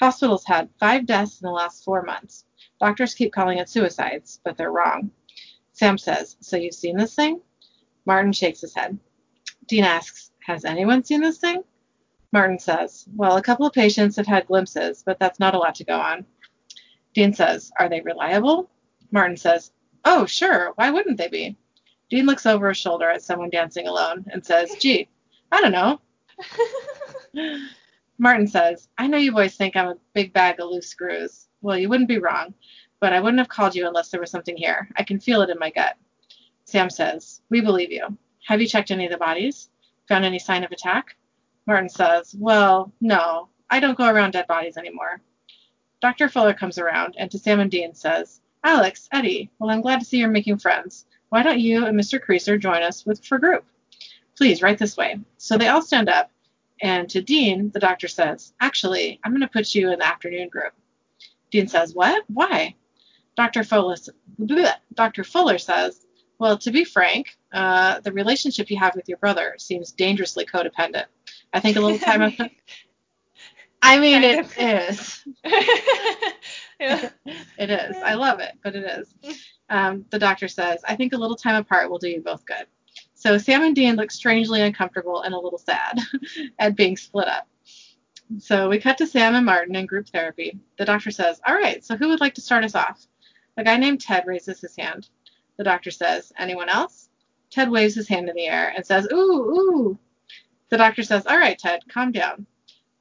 Hospitals 0.00 0.44
had 0.44 0.70
five 0.78 1.06
deaths 1.06 1.40
in 1.40 1.46
the 1.46 1.52
last 1.52 1.84
four 1.84 2.02
months. 2.02 2.44
Doctors 2.80 3.14
keep 3.14 3.32
calling 3.32 3.58
it 3.58 3.68
suicides, 3.68 4.40
but 4.44 4.56
they're 4.56 4.72
wrong. 4.72 5.10
Sam 5.72 5.98
says, 5.98 6.36
So 6.40 6.56
you've 6.56 6.74
seen 6.74 6.96
this 6.96 7.14
thing? 7.14 7.40
Martin 8.06 8.32
shakes 8.32 8.60
his 8.62 8.74
head. 8.74 8.98
Dean 9.66 9.84
asks, 9.84 10.30
Has 10.44 10.64
anyone 10.64 11.04
seen 11.04 11.20
this 11.20 11.38
thing? 11.38 11.62
Martin 12.32 12.58
says, 12.58 13.06
Well, 13.14 13.36
a 13.36 13.42
couple 13.42 13.66
of 13.66 13.72
patients 13.72 14.16
have 14.16 14.26
had 14.26 14.46
glimpses, 14.46 15.02
but 15.04 15.18
that's 15.18 15.38
not 15.40 15.54
a 15.54 15.58
lot 15.58 15.74
to 15.76 15.84
go 15.84 15.98
on. 15.98 16.24
Dean 17.14 17.32
says, 17.34 17.70
Are 17.78 17.88
they 17.88 18.00
reliable? 18.00 18.70
Martin 19.10 19.36
says, 19.36 19.72
Oh, 20.04 20.26
sure. 20.26 20.72
Why 20.76 20.90
wouldn't 20.90 21.18
they 21.18 21.28
be? 21.28 21.56
Dean 22.08 22.26
looks 22.26 22.46
over 22.46 22.68
his 22.68 22.78
shoulder 22.78 23.08
at 23.08 23.22
someone 23.22 23.50
dancing 23.50 23.86
alone 23.86 24.24
and 24.32 24.44
says, 24.44 24.74
Gee, 24.78 25.08
I 25.52 25.60
don't 25.60 25.72
know. 25.72 26.00
Martin 28.20 28.46
says, 28.46 28.86
I 28.98 29.06
know 29.06 29.16
you 29.16 29.32
boys 29.32 29.56
think 29.56 29.74
I'm 29.74 29.88
a 29.88 29.96
big 30.12 30.34
bag 30.34 30.60
of 30.60 30.68
loose 30.68 30.88
screws. 30.88 31.48
Well, 31.62 31.78
you 31.78 31.88
wouldn't 31.88 32.08
be 32.10 32.18
wrong, 32.18 32.52
but 33.00 33.14
I 33.14 33.20
wouldn't 33.20 33.38
have 33.38 33.48
called 33.48 33.74
you 33.74 33.86
unless 33.86 34.10
there 34.10 34.20
was 34.20 34.30
something 34.30 34.58
here. 34.58 34.90
I 34.96 35.04
can 35.04 35.18
feel 35.18 35.40
it 35.40 35.48
in 35.48 35.58
my 35.58 35.70
gut. 35.70 35.96
Sam 36.64 36.90
says, 36.90 37.40
We 37.48 37.62
believe 37.62 37.90
you. 37.90 38.18
Have 38.46 38.60
you 38.60 38.68
checked 38.68 38.90
any 38.90 39.06
of 39.06 39.10
the 39.10 39.16
bodies? 39.16 39.70
Found 40.08 40.26
any 40.26 40.38
sign 40.38 40.64
of 40.64 40.70
attack? 40.70 41.16
Martin 41.66 41.88
says, 41.88 42.36
Well, 42.38 42.92
no. 43.00 43.48
I 43.70 43.80
don't 43.80 43.96
go 43.96 44.06
around 44.06 44.32
dead 44.32 44.46
bodies 44.46 44.76
anymore. 44.76 45.22
Dr. 46.02 46.28
Fuller 46.28 46.52
comes 46.52 46.76
around 46.76 47.14
and 47.16 47.30
to 47.30 47.38
Sam 47.38 47.60
and 47.60 47.70
Dean 47.70 47.94
says, 47.94 48.42
Alex, 48.62 49.08
Eddie, 49.12 49.50
well, 49.58 49.70
I'm 49.70 49.80
glad 49.80 50.00
to 50.00 50.04
see 50.04 50.18
you're 50.18 50.28
making 50.28 50.58
friends. 50.58 51.06
Why 51.30 51.42
don't 51.42 51.58
you 51.58 51.86
and 51.86 51.98
Mr. 51.98 52.22
Creaser 52.22 52.60
join 52.60 52.82
us 52.82 53.06
with 53.06 53.24
for 53.24 53.38
group? 53.38 53.64
Please, 54.36 54.60
right 54.60 54.76
this 54.76 54.98
way. 54.98 55.18
So 55.38 55.56
they 55.56 55.68
all 55.68 55.80
stand 55.80 56.10
up, 56.10 56.30
and 56.82 57.08
to 57.10 57.20
Dean, 57.20 57.70
the 57.72 57.80
doctor 57.80 58.08
says, 58.08 58.52
Actually, 58.60 59.20
I'm 59.24 59.32
going 59.32 59.40
to 59.42 59.48
put 59.48 59.74
you 59.74 59.92
in 59.92 59.98
the 59.98 60.06
afternoon 60.06 60.48
group. 60.48 60.72
Dean 61.50 61.68
says, 61.68 61.94
What? 61.94 62.24
Why? 62.28 62.74
Dr. 63.36 63.64
Fuller, 63.64 63.96
bleh, 64.40 64.74
Dr. 64.94 65.24
Fuller 65.24 65.58
says, 65.58 66.06
Well, 66.38 66.58
to 66.58 66.70
be 66.70 66.84
frank, 66.84 67.36
uh, 67.52 68.00
the 68.00 68.12
relationship 68.12 68.70
you 68.70 68.78
have 68.78 68.94
with 68.94 69.08
your 69.08 69.18
brother 69.18 69.54
seems 69.58 69.92
dangerously 69.92 70.46
codependent. 70.46 71.06
I 71.52 71.60
think 71.60 71.76
a 71.76 71.80
little 71.80 71.98
time. 71.98 72.22
Apart 72.22 72.52
I 73.82 73.98
mean, 73.98 74.22
it 74.22 74.46
is. 74.58 75.24
yeah. 76.80 77.10
It 77.58 77.70
is. 77.70 77.96
I 77.96 78.14
love 78.14 78.40
it, 78.40 78.52
but 78.64 78.74
it 78.74 78.84
is. 78.84 79.36
Um, 79.68 80.06
the 80.08 80.18
doctor 80.18 80.48
says, 80.48 80.80
I 80.88 80.96
think 80.96 81.12
a 81.12 81.16
little 81.16 81.36
time 81.36 81.56
apart 81.56 81.90
will 81.90 81.98
do 81.98 82.08
you 82.08 82.22
both 82.22 82.44
good. 82.46 82.66
So 83.20 83.36
Sam 83.36 83.62
and 83.62 83.76
Dean 83.76 83.96
look 83.96 84.10
strangely 84.10 84.62
uncomfortable 84.62 85.20
and 85.20 85.34
a 85.34 85.38
little 85.38 85.58
sad 85.58 85.98
at 86.58 86.74
being 86.74 86.96
split 86.96 87.28
up. 87.28 87.46
So 88.38 88.70
we 88.70 88.80
cut 88.80 88.96
to 88.96 89.06
Sam 89.06 89.34
and 89.34 89.44
Martin 89.44 89.76
in 89.76 89.84
group 89.84 90.08
therapy. 90.08 90.58
The 90.78 90.86
doctor 90.86 91.10
says, 91.10 91.38
All 91.46 91.54
right, 91.54 91.84
so 91.84 91.98
who 91.98 92.08
would 92.08 92.22
like 92.22 92.32
to 92.36 92.40
start 92.40 92.64
us 92.64 92.74
off? 92.74 93.06
A 93.58 93.62
guy 93.62 93.76
named 93.76 94.00
Ted 94.00 94.26
raises 94.26 94.62
his 94.62 94.74
hand. 94.74 95.10
The 95.58 95.64
doctor 95.64 95.90
says, 95.90 96.32
Anyone 96.38 96.70
else? 96.70 97.10
Ted 97.50 97.68
waves 97.70 97.94
his 97.94 98.08
hand 98.08 98.30
in 98.30 98.36
the 98.36 98.46
air 98.46 98.72
and 98.74 98.86
says, 98.86 99.06
Ooh, 99.12 99.16
ooh. 99.16 99.98
The 100.70 100.78
doctor 100.78 101.02
says, 101.02 101.26
All 101.26 101.38
right, 101.38 101.58
Ted, 101.58 101.82
calm 101.90 102.12
down. 102.12 102.46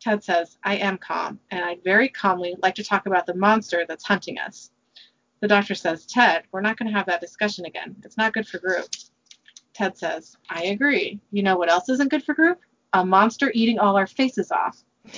Ted 0.02 0.22
says, 0.22 0.58
I 0.66 0.76
am 0.76 0.98
calm, 0.98 1.40
and 1.50 1.64
I'd 1.64 1.86
very 1.86 2.10
calmly 2.10 2.58
like 2.62 2.76
to 2.76 2.84
talk 2.84 3.06
about 3.06 3.26
the 3.26 3.36
monster 3.36 3.86
that's 3.88 4.06
hunting 4.06 4.38
us. 4.38 4.70
The 5.40 5.48
doctor 5.48 5.76
says, 5.76 6.06
Ted, 6.06 6.44
we're 6.52 6.60
not 6.60 6.78
going 6.78 6.92
to 6.92 6.98
have 6.98 7.06
that 7.06 7.22
discussion 7.22 7.64
again. 7.64 7.96
It's 8.04 8.18
not 8.18 8.34
good 8.34 8.50
for 8.50 8.60
group. 8.60 8.90
Ted 9.80 9.98
says, 9.98 10.36
I 10.50 10.64
agree. 10.66 11.22
You 11.32 11.42
know 11.42 11.56
what 11.56 11.70
else 11.70 11.88
isn't 11.88 12.12
good 12.12 12.26
for 12.26 12.34
group? 12.34 12.60
A 12.92 13.06
monster 13.06 13.50
eating 13.56 13.80
all 13.80 13.96
our 13.96 14.08
faces 14.08 14.52
off. 14.52 14.84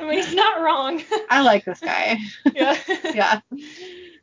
I 0.00 0.04
mean, 0.04 0.14
he's 0.14 0.34
not 0.34 0.60
wrong. 0.60 1.00
I 1.30 1.42
like 1.42 1.64
this 1.64 1.78
guy. 1.78 2.18
yeah. 2.56 2.76
yeah. 3.14 3.40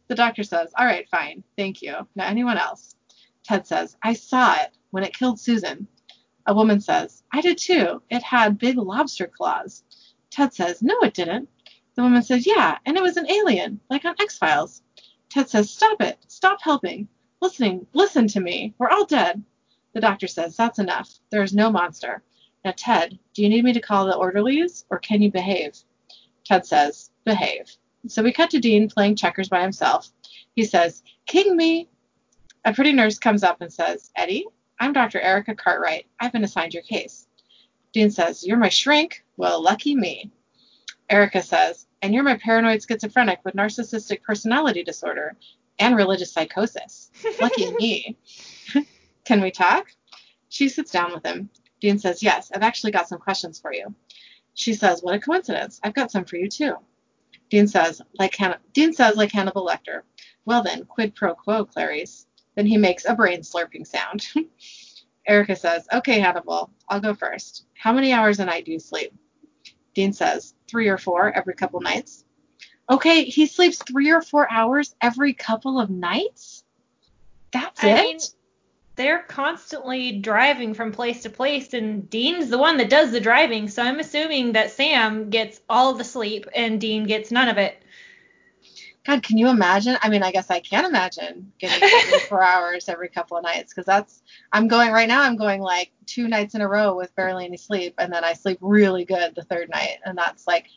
The 0.09 0.15
doctor 0.15 0.43
says, 0.43 0.73
All 0.77 0.85
right, 0.85 1.07
fine. 1.07 1.41
Thank 1.57 1.81
you. 1.81 2.05
Now, 2.17 2.27
anyone 2.27 2.57
else? 2.57 2.97
Ted 3.45 3.65
says, 3.65 3.95
I 4.03 4.11
saw 4.11 4.55
it 4.55 4.71
when 4.91 5.05
it 5.05 5.15
killed 5.15 5.39
Susan. 5.39 5.87
A 6.45 6.53
woman 6.53 6.81
says, 6.81 7.23
I 7.31 7.39
did 7.39 7.57
too. 7.57 8.01
It 8.09 8.23
had 8.23 8.57
big 8.57 8.75
lobster 8.77 9.27
claws. 9.27 9.85
Ted 10.31 10.53
says, 10.53 10.81
No, 10.81 10.99
it 10.99 11.13
didn't. 11.13 11.47
The 11.95 12.03
woman 12.03 12.23
says, 12.23 12.45
Yeah, 12.45 12.77
and 12.85 12.97
it 12.97 13.03
was 13.03 13.15
an 13.15 13.31
alien, 13.31 13.79
like 13.89 14.03
on 14.03 14.15
X 14.19 14.37
Files. 14.37 14.81
Ted 15.29 15.49
says, 15.49 15.69
Stop 15.69 16.01
it. 16.01 16.17
Stop 16.27 16.57
helping. 16.61 17.07
Listening. 17.41 17.87
Listen 17.93 18.27
to 18.27 18.39
me. 18.41 18.73
We're 18.77 18.89
all 18.89 19.05
dead. 19.05 19.43
The 19.93 20.01
doctor 20.01 20.27
says, 20.27 20.55
That's 20.57 20.79
enough. 20.79 21.09
There 21.29 21.43
is 21.43 21.53
no 21.53 21.71
monster. 21.71 22.21
Now, 22.65 22.73
Ted, 22.75 23.17
do 23.33 23.41
you 23.41 23.49
need 23.49 23.63
me 23.63 23.73
to 23.73 23.79
call 23.79 24.05
the 24.05 24.15
orderlies, 24.15 24.85
or 24.89 24.99
can 24.99 25.21
you 25.21 25.31
behave? 25.31 25.77
Ted 26.43 26.65
says, 26.65 27.11
Behave. 27.25 27.71
So 28.07 28.23
we 28.23 28.33
cut 28.33 28.49
to 28.51 28.59
Dean 28.59 28.89
playing 28.89 29.15
checkers 29.15 29.49
by 29.49 29.61
himself. 29.61 30.11
He 30.55 30.63
says, 30.65 31.01
King 31.25 31.55
me. 31.55 31.89
A 32.65 32.73
pretty 32.73 32.91
nurse 32.91 33.17
comes 33.17 33.43
up 33.43 33.61
and 33.61 33.71
says, 33.71 34.11
Eddie, 34.17 34.45
I'm 34.77 34.91
Dr. 34.91 35.19
Erica 35.21 35.55
Cartwright. 35.55 36.07
I've 36.19 36.33
been 36.33 36.43
assigned 36.43 36.73
your 36.73 36.83
case. 36.83 37.27
Dean 37.93 38.11
says, 38.11 38.45
You're 38.45 38.57
my 38.57 38.69
shrink? 38.69 39.23
Well, 39.37 39.63
lucky 39.63 39.95
me. 39.95 40.31
Erica 41.09 41.41
says, 41.41 41.87
And 42.01 42.13
you're 42.13 42.23
my 42.23 42.37
paranoid 42.37 42.83
schizophrenic 42.83 43.39
with 43.45 43.55
narcissistic 43.55 44.21
personality 44.23 44.83
disorder 44.83 45.37
and 45.79 45.95
religious 45.95 46.31
psychosis. 46.31 47.09
Lucky 47.41 47.71
me. 47.75 48.17
Can 49.25 49.41
we 49.41 49.51
talk? 49.51 49.91
She 50.49 50.69
sits 50.69 50.91
down 50.91 51.13
with 51.13 51.25
him. 51.25 51.49
Dean 51.79 51.97
says, 51.99 52.21
Yes, 52.21 52.51
I've 52.53 52.63
actually 52.63 52.91
got 52.91 53.07
some 53.07 53.19
questions 53.19 53.59
for 53.59 53.73
you. 53.73 53.93
She 54.53 54.73
says, 54.73 55.01
What 55.01 55.15
a 55.15 55.19
coincidence. 55.19 55.79
I've 55.83 55.93
got 55.93 56.11
some 56.11 56.25
for 56.25 56.35
you 56.35 56.49
too. 56.49 56.75
Dean 57.49 57.67
says, 57.67 58.01
like 58.19 58.35
Han- 58.35 58.59
Dean 58.73 58.93
says, 58.93 59.15
like 59.15 59.31
Hannibal 59.31 59.65
Lecter. 59.65 60.01
Well 60.45 60.61
then, 60.63 60.85
quid 60.85 61.15
pro 61.15 61.33
quo, 61.33 61.65
Clarice. 61.65 62.27
Then 62.55 62.65
he 62.65 62.77
makes 62.77 63.05
a 63.05 63.15
brain 63.15 63.41
slurping 63.41 63.87
sound. 63.87 64.27
Erica 65.27 65.55
says, 65.55 65.87
Okay, 65.93 66.19
Hannibal, 66.19 66.71
I'll 66.87 66.99
go 66.99 67.13
first. 67.13 67.65
How 67.75 67.93
many 67.93 68.11
hours 68.11 68.39
a 68.39 68.45
night 68.45 68.65
do 68.65 68.71
you 68.71 68.79
sleep? 68.79 69.13
Dean 69.93 70.13
says, 70.13 70.53
Three 70.67 70.87
or 70.87 70.97
four 70.97 71.31
every 71.31 71.53
couple 71.53 71.79
nights. 71.81 72.25
Okay, 72.89 73.25
he 73.25 73.45
sleeps 73.45 73.77
three 73.77 74.11
or 74.11 74.21
four 74.21 74.51
hours 74.51 74.95
every 74.99 75.33
couple 75.33 75.79
of 75.79 75.89
nights? 75.89 76.63
That's 77.51 77.83
I 77.83 77.89
it? 77.91 78.01
mean, 78.01 78.19
they're 78.95 79.23
constantly 79.23 80.19
driving 80.19 80.73
from 80.73 80.91
place 80.91 81.21
to 81.23 81.29
place, 81.29 81.73
and 81.73 82.09
Dean's 82.09 82.49
the 82.49 82.57
one 82.57 82.77
that 82.77 82.89
does 82.89 83.11
the 83.11 83.21
driving, 83.21 83.69
so 83.69 83.83
I'm 83.83 83.99
assuming 83.99 84.53
that 84.53 84.71
Sam 84.71 85.29
gets 85.29 85.61
all 85.69 85.93
the 85.93 86.03
sleep 86.03 86.47
and 86.53 86.81
Dean 86.81 87.05
gets 87.05 87.31
none 87.31 87.47
of 87.47 87.57
it. 87.57 87.81
God, 89.05 89.23
can 89.23 89.37
you 89.37 89.47
imagine? 89.47 89.97
I 90.01 90.09
mean, 90.09 90.21
I 90.21 90.31
guess 90.31 90.51
I 90.51 90.59
can 90.59 90.85
imagine 90.85 91.51
getting 91.59 91.87
four 92.27 92.43
hours 92.43 92.89
every 92.89 93.09
couple 93.09 93.37
of 93.37 93.43
nights 93.43 93.73
because 93.73 93.85
that's 93.85 94.21
I'm 94.51 94.67
going 94.67 94.91
right 94.91 95.07
now. 95.07 95.21
I'm 95.21 95.37
going 95.37 95.61
like 95.61 95.91
two 96.05 96.27
nights 96.27 96.53
in 96.53 96.61
a 96.61 96.67
row 96.67 96.95
with 96.95 97.15
barely 97.15 97.45
any 97.45 97.57
sleep, 97.57 97.95
and 97.99 98.11
then 98.11 98.23
I 98.23 98.33
sleep 98.33 98.57
really 98.61 99.05
good 99.05 99.33
the 99.35 99.43
third 99.43 99.69
night, 99.69 99.99
and 100.03 100.17
that's 100.17 100.45
like 100.45 100.67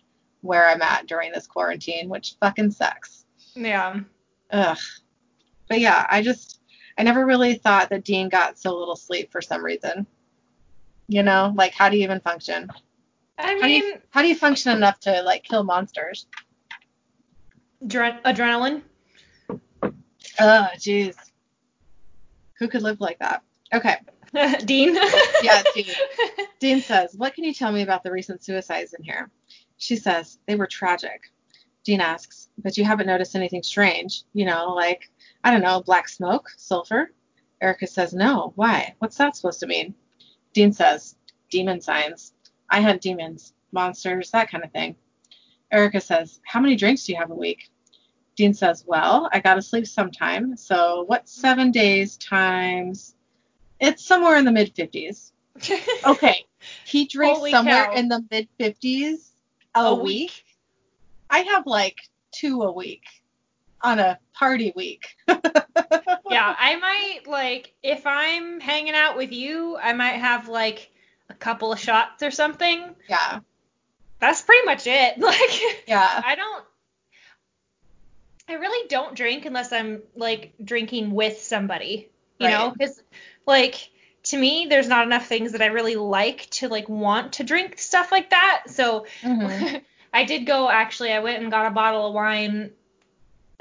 where 0.43 0.69
I'm 0.69 0.83
at 0.83 1.07
during 1.07 1.33
this 1.33 1.47
quarantine, 1.47 2.09
which 2.09 2.35
fucking 2.41 2.71
sucks. 2.73 3.25
Yeah. 3.55 4.01
Ugh. 4.51 4.79
But 5.69 5.81
yeah, 5.81 6.07
I 6.11 6.23
just 6.23 6.61
I 6.99 7.03
never 7.03 7.25
really 7.25 7.55
thought 7.55 7.89
that 7.91 8.05
Dean 8.05 8.29
got 8.29 8.59
so 8.59 8.77
little 8.77 8.97
sleep 8.97 9.33
for 9.33 9.41
some 9.41 9.65
reason. 9.65 10.07
You 11.09 11.23
know, 11.23 11.53
like 11.57 11.73
how 11.73 11.89
do 11.89 11.97
you 11.97 12.05
even 12.05 12.21
function? 12.21 12.69
I 13.39 13.55
How 13.55 13.61
do 13.61 13.67
mean, 13.67 13.83
you 13.83 13.95
how 14.11 14.23
do 14.23 14.29
you 14.29 14.35
function 14.37 14.77
enough 14.77 15.01
to 15.01 15.23
like 15.23 15.43
kill 15.45 15.65
monsters? 15.65 16.27
dre- 17.87 18.21
adrenaline. 18.25 18.83
Oh, 20.41 20.69
jeez. 20.77 21.17
Who 22.59 22.69
could 22.69 22.83
live 22.83 23.01
like 23.01 23.19
that? 23.19 23.43
Okay. 23.75 23.97
Dean. 24.65 24.95
Yeah, 25.43 25.63
Dean. 25.75 25.87
Dean 26.61 26.81
says, 26.81 27.15
What 27.17 27.35
can 27.35 27.45
you 27.45 27.53
tell 27.53 27.73
me 27.73 27.83
about 27.83 28.03
the 28.03 28.11
recent 28.13 28.43
suicides 28.43 28.95
in 28.95 29.03
here? 29.03 29.31
She 29.83 29.97
says, 29.97 30.39
They 30.47 30.55
were 30.55 30.69
tragic. 30.69 31.33
Dean 31.83 32.01
asks, 32.01 32.51
But 32.57 32.77
you 32.77 32.85
haven't 32.85 33.09
noticed 33.09 33.35
anything 33.35 33.65
strange? 33.65 34.23
You 34.33 34.45
know, 34.45 34.73
like, 34.75 35.11
I 35.43 35.51
don't 35.51 35.61
know, 35.61 35.83
black 35.83 36.09
smoke, 36.09 36.51
sulfur? 36.57 37.11
Erica 37.61 37.89
says, 37.89 38.15
No. 38.15 38.53
Why? 38.55 38.95
What's 39.01 39.17
that 39.17 39.35
supposed 39.35 39.59
to 39.59 39.67
mean? 39.67 39.93
Dean 40.53 40.73
says, 40.73 41.17
Demon 41.51 41.81
signs. 41.81 42.33
I 42.71 42.81
hunt 42.81 43.03
demons, 43.03 43.55
monsters, 43.73 44.31
that 44.31 44.49
kind 44.49 44.63
of 44.63 44.71
thing. 44.71 44.95
Erica 45.73 46.01
says, 46.01 46.39
How 46.47 46.61
many 46.61 46.77
drinks 46.77 47.05
do 47.05 47.13
you 47.13 47.19
have 47.19 47.33
a 47.33 47.35
week? 47.35 47.69
Dean 48.37 48.55
says, 48.55 48.85
Well, 48.87 49.29
I 49.33 49.41
gotta 49.41 49.63
sleep 49.63 49.89
sometime. 49.89 50.57
So 50.57 51.07
what's 51.09 51.33
seven 51.33 51.73
days 51.73 52.17
times? 52.19 53.17
It's 53.81 54.07
somewhere 54.07 54.37
in 54.37 54.45
the 54.45 54.53
mid 54.53 54.77
50s. 54.77 55.33
Okay. 56.07 56.47
He 56.85 57.07
drinks 57.07 57.39
Holy 57.39 57.51
somewhere 57.51 57.87
cow. 57.87 57.95
in 57.95 58.09
the 58.09 58.25
mid 58.31 58.47
50s 58.61 59.32
a, 59.75 59.81
A 59.81 59.95
week. 59.95 60.05
week. 60.05 60.45
I 61.31 61.41
have 61.41 61.67
like 61.67 61.97
two 62.33 62.63
a 62.63 62.73
week 62.73 63.05
on 63.81 63.99
a 63.99 64.19
party 64.35 64.73
week. 64.77 65.07
yeah, 65.29 66.55
I 66.59 66.77
might 66.77 67.21
like 67.27 67.75
if 67.83 68.07
I'm 68.07 68.61
hanging 68.61 68.95
out 68.95 69.17
with 69.17 69.33
you, 69.33 69.77
I 69.77 69.93
might 69.93 70.19
have 70.19 70.49
like 70.49 70.91
a 71.29 71.35
couple 71.35 71.73
of 71.73 71.81
shots 71.81 72.23
or 72.23 72.31
something. 72.31 72.95
Yeah. 73.09 73.41
That's 74.21 74.43
pretty 74.43 74.65
much 74.67 74.87
it. 74.87 75.19
Like 75.19 75.61
Yeah. 75.87 76.23
I 76.25 76.35
don't 76.35 76.65
I 78.49 78.55
really 78.55 78.89
don't 78.89 79.15
drink 79.15 79.47
unless 79.47 79.73
I'm 79.73 80.03
like 80.17 80.53
drinking 80.63 81.13
with 81.13 81.41
somebody, 81.41 82.11
you 82.39 82.49
know? 82.49 82.75
Cuz 82.79 83.03
like 83.47 83.89
to 84.25 84.37
me 84.37 84.67
there's 84.69 84.89
not 84.89 85.07
enough 85.07 85.27
things 85.27 85.53
that 85.53 85.63
I 85.63 85.67
really 85.67 85.97
like 85.97 86.49
to 86.53 86.69
like 86.69 86.89
want 86.89 87.35
to 87.35 87.45
drink 87.45 87.79
stuff 87.79 88.13
like 88.13 88.31
that. 88.31 88.65
So 88.69 89.07
Mhm. 89.23 89.83
I 90.15 90.25
did 90.25 90.47
go 90.47 90.69
actually 90.71 91.13
I 91.13 91.21
went 91.21 91.43
and 91.43 91.51
got 91.51 91.67
a 91.67 91.71
bottle 91.71 92.07
of 92.07 92.15
wine 92.15 92.71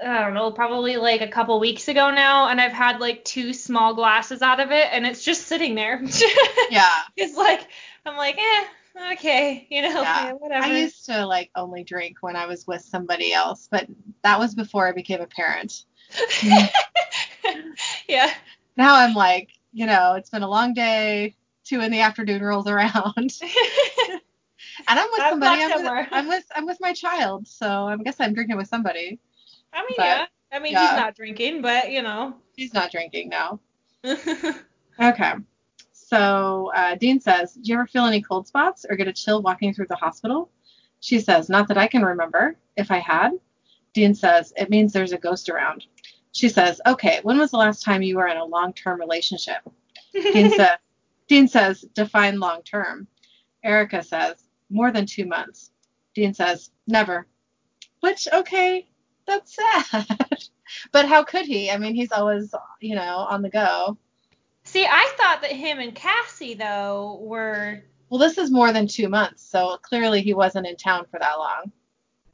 I 0.03 0.21
don't 0.21 0.33
know, 0.33 0.51
probably 0.51 0.97
like 0.97 1.21
a 1.21 1.27
couple 1.27 1.59
weeks 1.59 1.87
ago 1.87 2.09
now, 2.09 2.47
and 2.47 2.59
I've 2.59 2.71
had 2.71 2.99
like 2.99 3.23
two 3.23 3.53
small 3.53 3.93
glasses 3.93 4.41
out 4.41 4.59
of 4.59 4.71
it, 4.71 4.87
and 4.91 5.05
it's 5.05 5.23
just 5.23 5.47
sitting 5.47 5.75
there. 5.75 6.01
Yeah. 6.71 7.01
It's 7.17 7.35
like 7.37 7.67
I'm 8.05 8.15
like, 8.15 8.37
eh, 8.39 9.11
okay, 9.13 9.67
you 9.69 9.81
know, 9.81 10.01
Yeah. 10.01 10.27
yeah, 10.27 10.31
whatever. 10.33 10.65
I 10.65 10.79
used 10.79 11.05
to 11.05 11.25
like 11.25 11.51
only 11.55 11.83
drink 11.83 12.17
when 12.21 12.35
I 12.35 12.45
was 12.45 12.65
with 12.65 12.81
somebody 12.81 13.33
else, 13.33 13.67
but 13.69 13.87
that 14.23 14.39
was 14.39 14.55
before 14.55 14.87
I 14.87 14.93
became 14.93 15.21
a 15.21 15.27
parent. 15.27 15.83
yeah. 18.07 18.31
Now 18.77 18.95
I'm 18.95 19.13
like, 19.13 19.49
you 19.71 19.85
know, 19.85 20.13
it's 20.15 20.29
been 20.29 20.43
a 20.43 20.49
long 20.49 20.73
day. 20.73 21.35
Two 21.63 21.81
in 21.81 21.91
the 21.91 22.01
afternoon 22.01 22.41
rolls 22.41 22.67
around, 22.67 23.15
and 23.15 23.31
I'm 24.87 25.07
with 25.11 25.19
That's 25.19 25.31
somebody. 25.31 25.61
I'm 25.61 25.83
with, 25.83 26.07
I'm 26.11 26.27
with 26.27 26.43
I'm 26.55 26.65
with 26.65 26.77
my 26.81 26.91
child, 26.91 27.47
so 27.47 27.87
I 27.87 27.95
guess 27.97 28.15
I'm 28.19 28.33
drinking 28.33 28.57
with 28.57 28.67
somebody. 28.67 29.19
I 29.71 29.81
mean, 29.81 29.95
But, 29.95 30.05
yeah. 30.05 30.25
I 30.51 30.59
mean, 30.59 30.73
yeah. 30.73 30.89
he's 30.89 30.99
not 30.99 31.15
drinking, 31.15 31.61
but 31.61 31.91
you 31.91 32.01
know. 32.01 32.35
He's 32.55 32.73
not 32.73 32.91
drinking 32.91 33.29
now. 33.29 33.59
Okay. 35.01 35.33
So 35.91 36.71
uh, 36.75 36.95
Dean 36.95 37.19
says, 37.19 37.53
Do 37.53 37.61
you 37.63 37.75
ever 37.75 37.87
feel 37.87 38.05
any 38.05 38.21
cold 38.21 38.47
spots 38.47 38.85
or 38.87 38.95
get 38.95 39.07
a 39.07 39.13
chill 39.13 39.41
walking 39.41 39.73
through 39.73 39.87
the 39.87 39.95
hospital? 39.95 40.51
She 40.99 41.19
says, 41.19 41.49
Not 41.49 41.67
that 41.69 41.77
I 41.77 41.87
can 41.87 42.03
remember. 42.03 42.55
If 42.75 42.91
I 42.91 42.99
had. 42.99 43.31
Dean 43.93 44.13
says, 44.13 44.53
It 44.55 44.69
means 44.69 44.93
there's 44.93 45.13
a 45.13 45.17
ghost 45.17 45.49
around. 45.49 45.85
She 46.31 46.49
says, 46.49 46.81
Okay, 46.87 47.19
when 47.23 47.37
was 47.37 47.51
the 47.51 47.57
last 47.57 47.83
time 47.83 48.01
you 48.01 48.17
were 48.17 48.27
in 48.27 48.37
a 48.37 48.45
long 48.45 48.73
term 48.73 48.99
relationship? 48.99 49.61
Dean 50.13 50.51
says, 50.51 50.77
Dean 51.27 51.47
says, 51.47 51.81
Define 51.93 52.39
long 52.39 52.63
term. 52.63 53.07
Erica 53.63 54.03
says, 54.03 54.43
More 54.69 54.91
than 54.91 55.05
two 55.05 55.25
months. 55.25 55.71
Dean 56.13 56.33
says, 56.33 56.71
Never. 56.87 57.27
Which, 57.99 58.27
okay, 58.33 58.87
that's 59.27 59.55
sad. 59.55 60.07
but 60.91 61.07
how 61.07 61.23
could 61.23 61.45
he? 61.45 61.69
I 61.69 61.77
mean, 61.77 61.95
he's 61.95 62.11
always, 62.11 62.53
you 62.79 62.95
know, 62.95 63.17
on 63.29 63.41
the 63.41 63.49
go. 63.49 63.97
See, 64.63 64.85
I 64.85 65.13
thought 65.17 65.41
that 65.41 65.51
him 65.51 65.79
and 65.79 65.95
Cassie 65.95 66.53
though 66.53 67.19
were 67.21 67.83
Well, 68.09 68.19
this 68.19 68.37
is 68.37 68.51
more 68.51 68.71
than 68.71 68.87
two 68.87 69.09
months, 69.09 69.43
so 69.43 69.77
clearly 69.81 70.21
he 70.21 70.33
wasn't 70.33 70.67
in 70.67 70.75
town 70.75 71.05
for 71.09 71.19
that 71.19 71.37
long. 71.37 71.71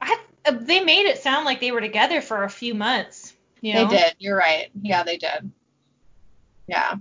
I 0.01 0.19
uh, 0.45 0.51
they 0.51 0.81
made 0.81 1.05
it 1.05 1.19
sound 1.19 1.45
like 1.45 1.59
they 1.59 1.71
were 1.71 1.81
together 1.81 2.21
for 2.21 2.43
a 2.43 2.49
few 2.49 2.73
months. 2.73 3.33
You 3.61 3.73
know? 3.73 3.87
They 3.87 3.97
did. 3.97 4.15
You're 4.19 4.37
right. 4.37 4.69
Yeah, 4.81 5.03
they 5.03 5.17
did. 5.17 5.51
Yeah. 6.67 6.95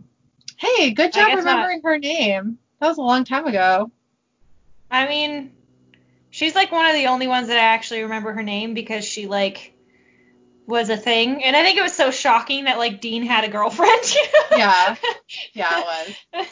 Hey, 0.58 0.92
good 0.92 1.12
job 1.12 1.28
guess 1.28 1.44
not. 1.44 1.54
remembering 1.54 1.82
her 1.82 1.98
name. 1.98 2.58
That 2.80 2.88
was 2.88 2.98
a 2.98 3.02
long 3.02 3.24
time 3.24 3.46
ago. 3.46 3.90
I 4.90 5.06
mean, 5.06 5.52
she's 6.30 6.54
like 6.54 6.72
one 6.72 6.86
of 6.86 6.94
the 6.94 7.06
only 7.08 7.26
ones 7.28 7.48
that 7.48 7.56
I 7.56 7.74
actually 7.74 8.02
remember 8.02 8.32
her 8.32 8.42
name 8.42 8.74
because 8.74 9.04
she 9.04 9.26
like 9.26 9.72
was 10.66 10.90
a 10.90 10.96
thing, 10.96 11.44
and 11.44 11.54
I 11.54 11.62
think 11.62 11.78
it 11.78 11.82
was 11.82 11.94
so 11.94 12.10
shocking 12.10 12.64
that 12.64 12.78
like 12.78 13.00
Dean 13.00 13.24
had 13.24 13.44
a 13.44 13.48
girlfriend. 13.48 14.02
Yeah. 14.56 14.96
Yeah, 15.52 15.80
it 15.80 15.84
was. 15.84 16.14
And 16.32 16.46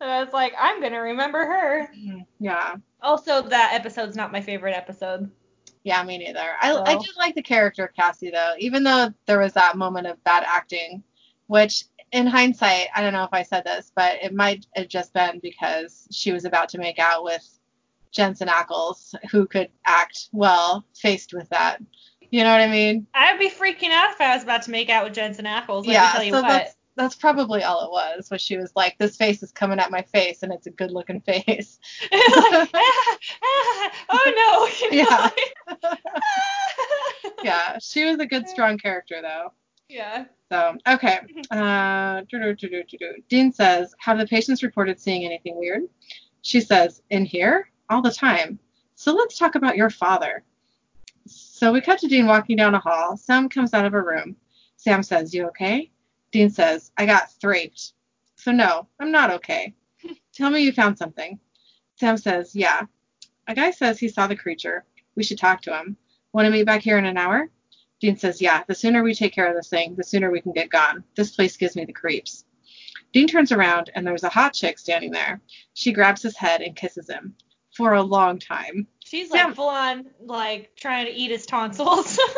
I 0.10 0.22
was 0.22 0.32
like, 0.32 0.52
I'm 0.58 0.80
gonna 0.80 1.00
remember 1.00 1.38
her. 1.38 1.90
Mhm. 1.96 2.26
Yeah. 2.38 2.76
Also, 3.02 3.42
that 3.42 3.72
episode's 3.74 4.14
not 4.14 4.30
my 4.30 4.40
favorite 4.40 4.76
episode. 4.76 5.30
Yeah, 5.82 6.02
me 6.02 6.18
neither. 6.18 6.56
I, 6.60 6.74
I 6.74 6.94
did 6.96 7.16
like 7.16 7.34
the 7.34 7.42
character 7.42 7.84
of 7.84 7.94
Cassie 7.94 8.30
though, 8.30 8.54
even 8.58 8.84
though 8.84 9.12
there 9.26 9.38
was 9.38 9.54
that 9.54 9.76
moment 9.76 10.06
of 10.06 10.22
bad 10.24 10.44
acting, 10.46 11.02
which 11.46 11.84
in 12.12 12.26
hindsight, 12.26 12.88
I 12.94 13.02
don't 13.02 13.12
know 13.12 13.24
if 13.24 13.32
I 13.32 13.42
said 13.42 13.64
this, 13.64 13.92
but 13.94 14.22
it 14.22 14.34
might 14.34 14.66
have 14.74 14.88
just 14.88 15.12
been 15.12 15.38
because 15.42 16.08
she 16.10 16.32
was 16.32 16.44
about 16.44 16.68
to 16.70 16.78
make 16.78 16.98
out 16.98 17.24
with 17.24 17.46
Jensen 18.12 18.48
Ackles, 18.48 19.14
who 19.30 19.46
could 19.46 19.68
act 19.86 20.28
well 20.32 20.84
faced 20.94 21.32
with 21.32 21.48
that. 21.50 21.80
You 22.30 22.44
know 22.44 22.52
what 22.52 22.60
I 22.60 22.68
mean? 22.68 23.06
I'd 23.14 23.38
be 23.38 23.50
freaking 23.50 23.90
out 23.90 24.12
if 24.12 24.20
I 24.20 24.34
was 24.34 24.44
about 24.44 24.62
to 24.62 24.70
make 24.70 24.88
out 24.88 25.04
with 25.04 25.14
Jensen 25.14 25.46
Ackles. 25.46 25.86
Let 25.86 25.94
yeah. 25.94 26.02
me 26.02 26.12
tell 26.12 26.22
you 26.24 26.32
so 26.32 26.42
what. 26.42 26.48
that's 26.48 26.76
that's 27.00 27.14
probably 27.14 27.62
all 27.62 27.82
it 27.86 27.90
was. 27.90 28.28
Was 28.30 28.42
she 28.42 28.58
was 28.58 28.72
like, 28.76 28.98
this 28.98 29.16
face 29.16 29.42
is 29.42 29.52
coming 29.52 29.78
at 29.78 29.90
my 29.90 30.02
face, 30.02 30.42
and 30.42 30.52
it's 30.52 30.66
a 30.66 30.70
good 30.70 30.90
looking 30.90 31.20
face. 31.22 31.80
like, 32.12 32.70
ah, 32.74 33.18
ah, 33.42 33.92
oh 34.10 34.32
no. 34.36 34.90
You 34.96 35.04
know, 35.04 35.30
Yeah. 35.82 35.94
yeah, 37.42 37.78
she 37.80 38.04
was 38.04 38.18
a 38.18 38.26
good 38.26 38.46
strong 38.48 38.76
character 38.76 39.16
though. 39.22 39.52
yeah. 39.88 40.26
So, 40.52 40.76
okay. 40.86 41.20
Uh. 41.50 42.22
Dean 43.28 43.52
says, 43.52 43.94
Have 43.98 44.18
the 44.18 44.26
patients 44.26 44.62
reported 44.62 45.00
seeing 45.00 45.24
anything 45.24 45.56
weird? 45.58 45.84
She 46.42 46.60
says, 46.60 47.02
In 47.08 47.24
here? 47.24 47.70
All 47.88 48.02
the 48.02 48.12
time. 48.12 48.58
So 48.94 49.14
let's 49.14 49.38
talk 49.38 49.54
about 49.54 49.76
your 49.76 49.90
father. 49.90 50.42
So 51.26 51.72
we 51.72 51.80
cut 51.80 51.98
to 52.00 52.08
Dean 52.08 52.26
walking 52.26 52.56
down 52.56 52.74
a 52.74 52.78
hall. 52.78 53.16
Sam 53.16 53.48
comes 53.48 53.72
out 53.72 53.86
of 53.86 53.94
a 53.94 54.02
room. 54.02 54.36
Sam 54.76 55.02
says, 55.02 55.32
You 55.32 55.46
okay? 55.46 55.90
Dean 56.32 56.50
says, 56.50 56.92
I 56.96 57.06
got 57.06 57.32
thraped. 57.40 57.92
So 58.36 58.52
no, 58.52 58.88
I'm 58.98 59.10
not 59.10 59.30
okay. 59.32 59.74
Tell 60.34 60.50
me 60.50 60.60
you 60.60 60.72
found 60.72 60.98
something. 60.98 61.38
Sam 61.96 62.16
says, 62.16 62.54
Yeah. 62.54 62.82
A 63.48 63.54
guy 63.54 63.70
says 63.72 63.98
he 63.98 64.08
saw 64.08 64.26
the 64.26 64.36
creature. 64.36 64.84
We 65.16 65.24
should 65.24 65.38
talk 65.38 65.62
to 65.62 65.76
him. 65.76 65.96
Want 66.32 66.46
to 66.46 66.50
meet 66.52 66.66
back 66.66 66.82
here 66.82 66.98
in 66.98 67.04
an 67.04 67.18
hour? 67.18 67.50
Dean 68.00 68.16
says, 68.16 68.40
Yeah, 68.40 68.62
the 68.66 68.74
sooner 68.74 69.02
we 69.02 69.14
take 69.14 69.34
care 69.34 69.48
of 69.48 69.56
this 69.56 69.68
thing, 69.68 69.94
the 69.96 70.04
sooner 70.04 70.30
we 70.30 70.40
can 70.40 70.52
get 70.52 70.70
gone. 70.70 71.04
This 71.16 71.34
place 71.34 71.56
gives 71.56 71.76
me 71.76 71.84
the 71.84 71.92
creeps. 71.92 72.44
Dean 73.12 73.26
turns 73.26 73.50
around 73.50 73.90
and 73.94 74.06
there's 74.06 74.22
a 74.22 74.28
hot 74.28 74.54
chick 74.54 74.78
standing 74.78 75.10
there. 75.10 75.40
She 75.74 75.92
grabs 75.92 76.22
his 76.22 76.36
head 76.36 76.60
and 76.60 76.76
kisses 76.76 77.10
him. 77.10 77.34
For 77.76 77.94
a 77.94 78.02
long 78.02 78.38
time. 78.38 78.88
She's 79.04 79.30
like 79.30 79.40
Sam- 79.40 79.54
full 79.54 79.68
on 79.68 80.06
like 80.24 80.72
trying 80.76 81.06
to 81.06 81.12
eat 81.12 81.30
his 81.30 81.46
tonsils. 81.46 82.18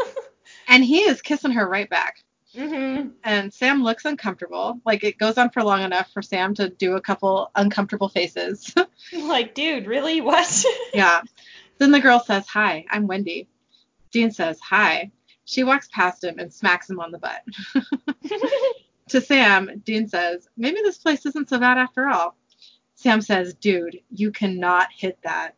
And 0.69 0.85
he 0.85 1.01
is 1.01 1.23
kissing 1.23 1.53
her 1.53 1.69
right 1.69 1.89
back. 1.89 2.23
Mhm. 2.57 3.13
And 3.25 3.53
Sam 3.53 3.83
looks 3.83 4.05
uncomfortable. 4.05 4.81
Like 4.85 5.05
it 5.05 5.19
goes 5.19 5.39
on 5.39 5.51
for 5.51 5.63
long 5.63 5.83
enough 5.83 6.11
for 6.13 6.23
Sam 6.23 6.55
to 6.55 6.69
do 6.69 6.97
a 6.97 7.01
couple 7.01 7.51
uncomfortable 7.55 8.09
faces. 8.09 8.75
Like, 9.13 9.55
dude, 9.55 9.87
really? 9.87 10.21
What? 10.21 10.65
yeah. 10.95 11.23
Then 11.79 11.91
the 11.91 12.01
girl 12.01 12.21
says, 12.21 12.47
Hi, 12.47 12.87
I'm 12.89 13.07
Wendy. 13.07 13.49
Dean 14.11 14.31
says, 14.31 14.59
Hi. 14.61 15.11
She 15.45 15.65
walks 15.65 15.89
past 15.93 16.25
him 16.25 16.39
and 16.39 16.55
smacks 16.55 16.89
him 16.89 17.01
on 17.01 17.11
the 17.11 17.19
butt. 17.19 17.43
To 19.13 19.21
Sam, 19.21 19.83
Dean 19.85 20.09
says, 20.09 20.49
maybe 20.57 20.79
this 20.83 20.97
place 20.97 21.27
isn't 21.27 21.51
so 21.51 21.59
bad 21.59 21.77
after 21.77 22.09
all. 22.09 22.35
Sam 22.95 23.21
says, 23.21 23.53
dude, 23.53 24.01
you 24.11 24.31
cannot 24.31 24.89
hit 24.91 25.19
that. 25.23 25.55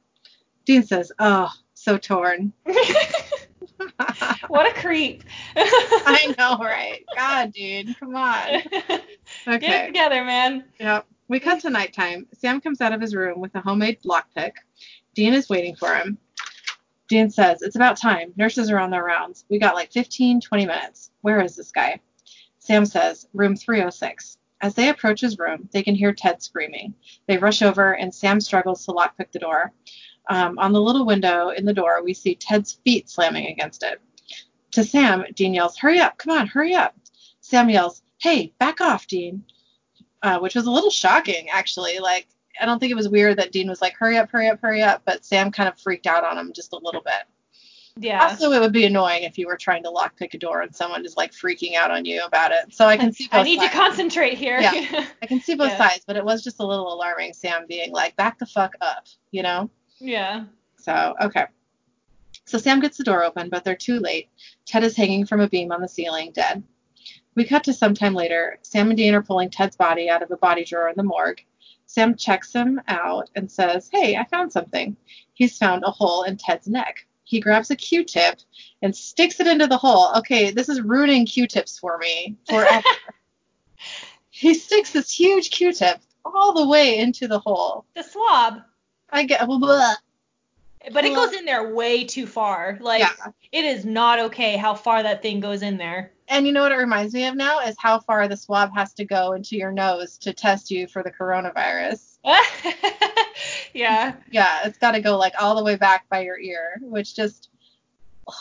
Dean 0.65 0.83
says, 0.83 1.13
oh, 1.21 1.53
so 1.73 1.97
torn. 1.97 2.53
what 4.49 4.67
a 4.67 4.81
creep. 4.81 5.25
I 5.57 6.35
know, 6.39 6.59
right? 6.61 7.05
God, 7.17 7.53
dude, 7.53 7.99
come 7.99 8.17
on. 8.17 8.63
Okay. 9.47 9.59
Get 9.59 9.85
it 9.85 9.87
together, 9.87 10.25
man. 10.25 10.65
Yep. 10.81 11.07
We 11.29 11.41
cut 11.41 11.61
to 11.61 11.71
nighttime. 11.71 12.27
Sam 12.35 12.61
comes 12.61 12.81
out 12.81 12.93
of 12.93 13.01
his 13.01 13.15
room 13.15 13.41
with 13.41 13.55
a 13.55 13.61
homemade 13.61 14.03
lockpick. 14.03 14.53
Dean 15.15 15.33
is 15.33 15.49
waiting 15.49 15.75
for 15.75 15.95
him. 15.95 16.19
Dean 17.09 17.31
says, 17.31 17.63
It's 17.63 17.77
about 17.77 17.97
time. 17.97 18.33
Nurses 18.37 18.71
are 18.71 18.79
on 18.79 18.91
their 18.91 19.05
rounds. 19.05 19.45
We 19.49 19.59
got 19.59 19.75
like 19.75 19.93
15, 19.93 20.41
20 20.41 20.67
minutes. 20.67 21.11
Where 21.23 21.43
is 21.43 21.57
this 21.57 21.71
guy? 21.71 22.01
Sam 22.59 22.87
says, 22.87 23.27
Room 23.35 23.57
306. 23.57 24.39
As 24.61 24.75
they 24.75 24.89
approach 24.89 25.21
his 25.21 25.39
room, 25.39 25.69
they 25.73 25.83
can 25.83 25.95
hear 25.95 26.13
Ted 26.13 26.43
screaming. 26.43 26.95
They 27.27 27.37
rush 27.37 27.61
over, 27.61 27.93
and 27.93 28.15
Sam 28.15 28.41
struggles 28.41 28.85
to 28.87 28.93
lockpick 28.93 29.31
the 29.33 29.39
door. 29.39 29.73
Um, 30.31 30.59
on 30.59 30.73
the 30.73 30.81
little 30.81 31.05
window 31.05 31.51
in 31.51 31.67
the 31.67 31.75
door, 31.75 32.03
we 32.03 32.15
see 32.15 32.35
Ted's 32.35 32.81
feet 32.85 33.11
slamming 33.11 33.47
against 33.49 33.83
it. 33.83 34.01
To 34.75 34.85
Sam, 34.85 35.25
Dean 35.35 35.55
yells, 35.55 35.77
Hurry 35.79 36.01
up, 36.01 36.19
come 36.19 36.37
on, 36.37 36.47
hurry 36.47 36.75
up. 36.75 36.95
Sam 37.41 37.71
yells, 37.71 38.03
Hey, 38.19 38.53
back 38.59 38.81
off, 38.81 39.07
Dean. 39.07 39.45
Uh, 40.23 40.39
which 40.39 40.55
was 40.55 40.67
a 40.67 40.71
little 40.71 40.91
shocking, 40.91 41.49
actually. 41.51 41.99
Like, 41.99 42.27
I 42.61 42.65
don't 42.67 42.79
think 42.79 42.91
it 42.91 42.97
was 42.97 43.09
weird 43.09 43.37
that 43.39 43.53
Dean 43.53 43.69
was 43.69 43.81
like, 43.83 43.95
Hurry 43.95 44.17
up, 44.17 44.31
hurry 44.31 44.49
up, 44.49 44.61
hurry 44.61 44.83
up, 44.83 45.03
but 45.05 45.25
Sam 45.25 45.51
kind 45.53 45.69
of 45.69 45.79
freaked 45.79 46.07
out 46.07 46.25
on 46.25 46.39
him 46.39 46.53
just 46.55 46.73
a 46.73 46.79
little 46.79 47.03
bit. 47.03 47.25
Yeah. 47.97 48.25
Also, 48.25 48.51
it 48.51 48.59
would 48.59 48.73
be 48.73 48.87
annoying 48.87 49.23
if 49.23 49.39
you 49.39 49.47
were 49.47 49.57
trying 49.57 49.85
to 49.85 49.91
lockpick 49.91 50.35
a 50.35 50.39
door 50.39 50.63
and 50.63 50.75
someone 50.75 51.05
is 51.05 51.17
like 51.17 51.31
freaking 51.31 51.75
out 51.77 51.93
on 51.93 52.05
you 52.05 52.25
about 52.25 52.51
it. 52.51 52.75
So 52.75 52.87
I 52.87 52.97
can 52.97 53.13
see 53.13 53.29
both 53.29 53.41
I 53.41 53.43
need 53.45 53.61
sides. 53.61 53.71
to 53.71 53.79
concentrate 53.79 54.37
here. 54.37 54.59
Yeah. 54.61 55.07
I 55.23 55.27
can 55.27 55.41
see 55.41 55.55
both 55.55 55.69
Yeah. 55.71 55.79
sides, 55.79 56.03
but 56.05 56.17
it 56.17 56.25
was 56.25 56.43
just 56.43 56.59
a 56.59 56.67
little 56.67 56.93
alarming. 56.93 57.35
Sam 57.35 57.67
being 57.69 57.93
like, 57.93 58.17
"Back 58.17 58.41
the 58.41 58.47
fuck 58.47 58.75
up," 58.81 59.07
you 59.31 59.45
know. 59.45 59.71
yeah. 60.01 60.47
So 60.77 61.15
okay. 61.21 61.45
So 62.55 62.59
Sam 62.59 62.79
gets 62.79 62.97
the 62.97 63.03
door 63.03 63.25
open, 63.25 63.49
but 63.49 63.65
they're 63.65 63.75
too 63.75 63.99
late. 63.99 64.29
Ted 64.65 64.85
is 64.85 64.97
hanging 64.97 65.27
from 65.27 65.41
a 65.41 65.49
beam 65.49 65.73
on 65.73 65.83
the 65.83 65.89
ceiling, 65.89 66.31
dead. 66.31 66.63
We 67.35 67.45
cut 67.45 67.65
to 67.65 67.73
sometime 67.73 68.15
later. 68.15 68.61
Sam 68.63 68.91
and 68.91 68.97
Dean 68.97 69.13
are 69.13 69.25
pulling 69.25 69.51
Ted's 69.51 69.75
body 69.75 70.09
out 70.09 70.23
of 70.23 70.31
a 70.31 70.37
body 70.37 70.65
drawer 70.65 70.89
in 70.89 70.95
the 70.97 71.03
morgue. 71.03 71.41
Sam 71.87 72.15
checks 72.15 72.53
him 72.53 72.81
out 72.87 73.29
and 73.35 73.51
says, 73.51 73.91
Hey, 73.91 74.15
I 74.15 74.25
found 74.27 74.53
something. 74.53 74.97
He's 75.33 75.59
found 75.59 75.83
a 75.85 75.91
hole 75.91 76.23
in 76.23 76.37
Ted's 76.37 76.69
neck. 76.69 77.05
He 77.25 77.41
grabs 77.41 77.73
a 77.73 77.77
Q 77.77 78.05
tip 78.05 78.39
and 78.83 78.95
sticks 78.95 79.41
it 79.41 79.49
into 79.49 79.67
the 79.67 79.77
hole. 79.77 80.15
Okay, 80.19 80.53
this 80.53 80.69
is 80.69 80.81
ruining 80.81 81.27
Q 81.27 81.49
tips 81.49 81.81
for 81.81 81.99
me 81.99 82.37
forever. 82.49 82.87
he 84.31 84.55
sticks 84.55 84.93
this 84.93 85.11
huge 85.11 85.51
Q 85.51 85.73
tip 85.73 85.99
all 86.25 86.53
the 86.53 86.69
way 86.69 87.01
into 87.01 87.27
the 87.27 87.41
hole. 87.41 87.85
The 87.97 88.05
swab. 88.05 88.61
I 89.11 89.25
get, 89.25 89.45
blah. 89.45 89.95
But 90.93 91.05
it 91.05 91.15
goes 91.15 91.33
in 91.33 91.45
there 91.45 91.75
way 91.75 92.05
too 92.05 92.27
far. 92.27 92.79
Like 92.81 93.01
Yeah. 93.01 93.31
it 93.53 93.65
is 93.65 93.85
not 93.85 94.19
okay 94.19 94.57
how 94.57 94.75
far 94.75 95.03
that 95.03 95.23
thing 95.23 95.41
goes 95.41 95.63
in 95.63 95.77
there. 95.77 96.13
And 96.29 96.47
you 96.47 96.53
know 96.53 96.63
what 96.63 96.73
it 96.73 96.77
reminds 96.77 97.15
me 97.15 97.27
of 97.27 97.37
now 97.37 97.61
is 97.61 97.77
how 97.79 98.01
far 98.01 98.29
the 98.29 98.37
swab 98.37 98.75
has 98.75 98.95
to 98.95 99.05
go 99.05 99.33
into 99.33 99.57
your 99.57 99.73
nose 99.73 100.19
to 100.19 100.33
test 100.33 100.71
you 100.71 100.87
for 100.87 101.03
the 101.03 101.11
coronavirus. 101.11 102.19
yeah. 103.75 104.15
Yeah, 104.31 104.61
it's 104.65 104.79
got 104.79 104.93
to 104.93 105.01
go 105.01 105.19
like 105.19 105.35
all 105.39 105.55
the 105.55 105.65
way 105.65 105.77
back 105.77 106.09
by 106.09 106.21
your 106.21 106.39
ear, 106.39 106.79
which 106.81 107.15
just. 107.15 107.51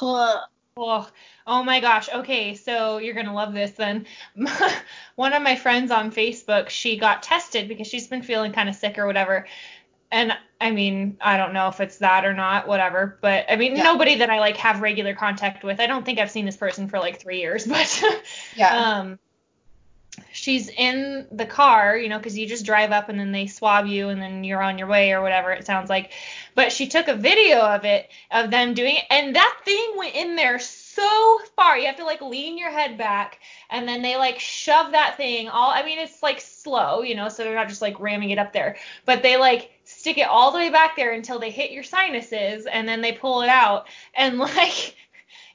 Ugh. 0.02 0.40
Oh, 0.76 1.08
oh 1.46 1.64
my 1.64 1.80
gosh. 1.80 2.10
Okay, 2.12 2.56
so 2.56 2.98
you're 2.98 3.14
gonna 3.14 3.34
love 3.34 3.54
this 3.54 3.72
then. 3.74 4.08
One 5.16 5.34
of 5.34 5.44
my 5.44 5.56
friends 5.56 5.92
on 5.92 6.12
Facebook, 6.12 6.70
she 6.70 6.98
got 6.98 7.22
tested 7.22 7.68
because 7.68 7.86
she's 7.86 8.08
been 8.08 8.24
feeling 8.24 8.54
kind 8.54 8.68
of 8.68 8.74
sick 8.74 8.98
or 8.98 9.06
whatever. 9.06 9.46
And 10.14 10.32
I 10.62 10.70
mean, 10.70 11.18
I 11.20 11.38
don't 11.38 11.54
know 11.54 11.68
if 11.70 11.82
it's 11.82 11.98
that 11.98 12.24
or 12.24 12.34
not, 12.34 12.68
whatever. 12.68 13.18
But 13.20 13.46
I 13.50 13.56
mean, 13.56 13.76
Yeah. 13.76 13.84
nobody 13.84 14.16
that 14.18 14.30
I 14.30 14.40
like 14.40 14.56
have 14.58 14.80
regular 14.80 15.16
contact 15.16 15.64
with. 15.64 15.80
I 15.80 15.88
don't 15.88 16.06
think 16.06 16.20
I've 16.20 16.30
seen 16.30 16.46
this 16.46 16.56
person 16.56 16.88
for 16.88 17.00
like 17.00 17.20
three 17.20 17.40
years, 17.40 17.66
but 17.68 18.04
Yeah. 18.56 18.92
um, 19.00 19.20
she's 20.32 20.70
in 20.70 21.26
the 21.32 21.48
car, 21.48 21.98
you 21.98 22.10
know, 22.10 22.20
because 22.20 22.38
you 22.38 22.48
just 22.48 22.64
drive 22.64 22.92
up 22.92 23.10
and 23.10 23.20
then 23.20 23.32
they 23.32 23.48
swab 23.48 23.88
you 23.88 24.10
and 24.10 24.22
then 24.22 24.44
you're 24.44 24.62
on 24.62 24.78
your 24.78 24.88
way 24.88 25.14
or 25.14 25.24
whatever 25.24 25.52
it 25.52 25.66
sounds 25.66 25.90
like. 25.90 26.12
But 26.54 26.72
she 26.72 26.88
took 26.88 27.08
a 27.08 27.16
video 27.16 27.60
of 27.60 27.84
it, 27.84 28.10
of 28.30 28.52
them 28.52 28.76
doing 28.76 28.98
it, 28.98 29.06
and 29.10 29.36
that 29.36 29.62
thing 29.66 29.94
went 29.98 30.14
in 30.14 30.36
there 30.36 30.60
so 30.60 31.40
far. 31.56 31.76
You 31.76 31.88
have 31.88 31.98
to 31.98 32.06
like 32.06 32.22
lean 32.22 32.60
your 32.60 32.72
head 32.72 33.00
back 33.00 33.40
and 33.72 33.88
then 33.88 34.04
they 34.04 34.16
like 34.16 34.40
shove 34.40 34.92
that 34.92 35.18
thing 35.18 35.50
all, 35.50 35.72
I 35.72 35.84
mean, 35.84 35.98
it's 35.98 36.22
like 36.22 36.40
slow, 36.40 37.02
you 37.02 37.16
know, 37.16 37.30
so 37.30 37.44
they're 37.44 37.56
not 37.56 37.68
just 37.68 37.82
like 37.82 38.00
ramming 38.00 38.30
it 38.30 38.38
up 38.38 38.54
there, 38.54 38.78
but 39.06 39.24
they 39.24 39.38
like 39.38 39.72
stick 40.04 40.18
it 40.18 40.28
all 40.28 40.52
the 40.52 40.58
way 40.58 40.70
back 40.70 40.98
there 40.98 41.14
until 41.14 41.40
they 41.40 41.50
hit 41.50 41.72
your 41.72 41.82
sinuses 41.82 42.66
and 42.66 42.86
then 42.86 43.00
they 43.00 43.14
pull 43.14 43.42
it 43.42 43.48
out 43.48 43.88
and 44.16 44.38
like 44.38 44.98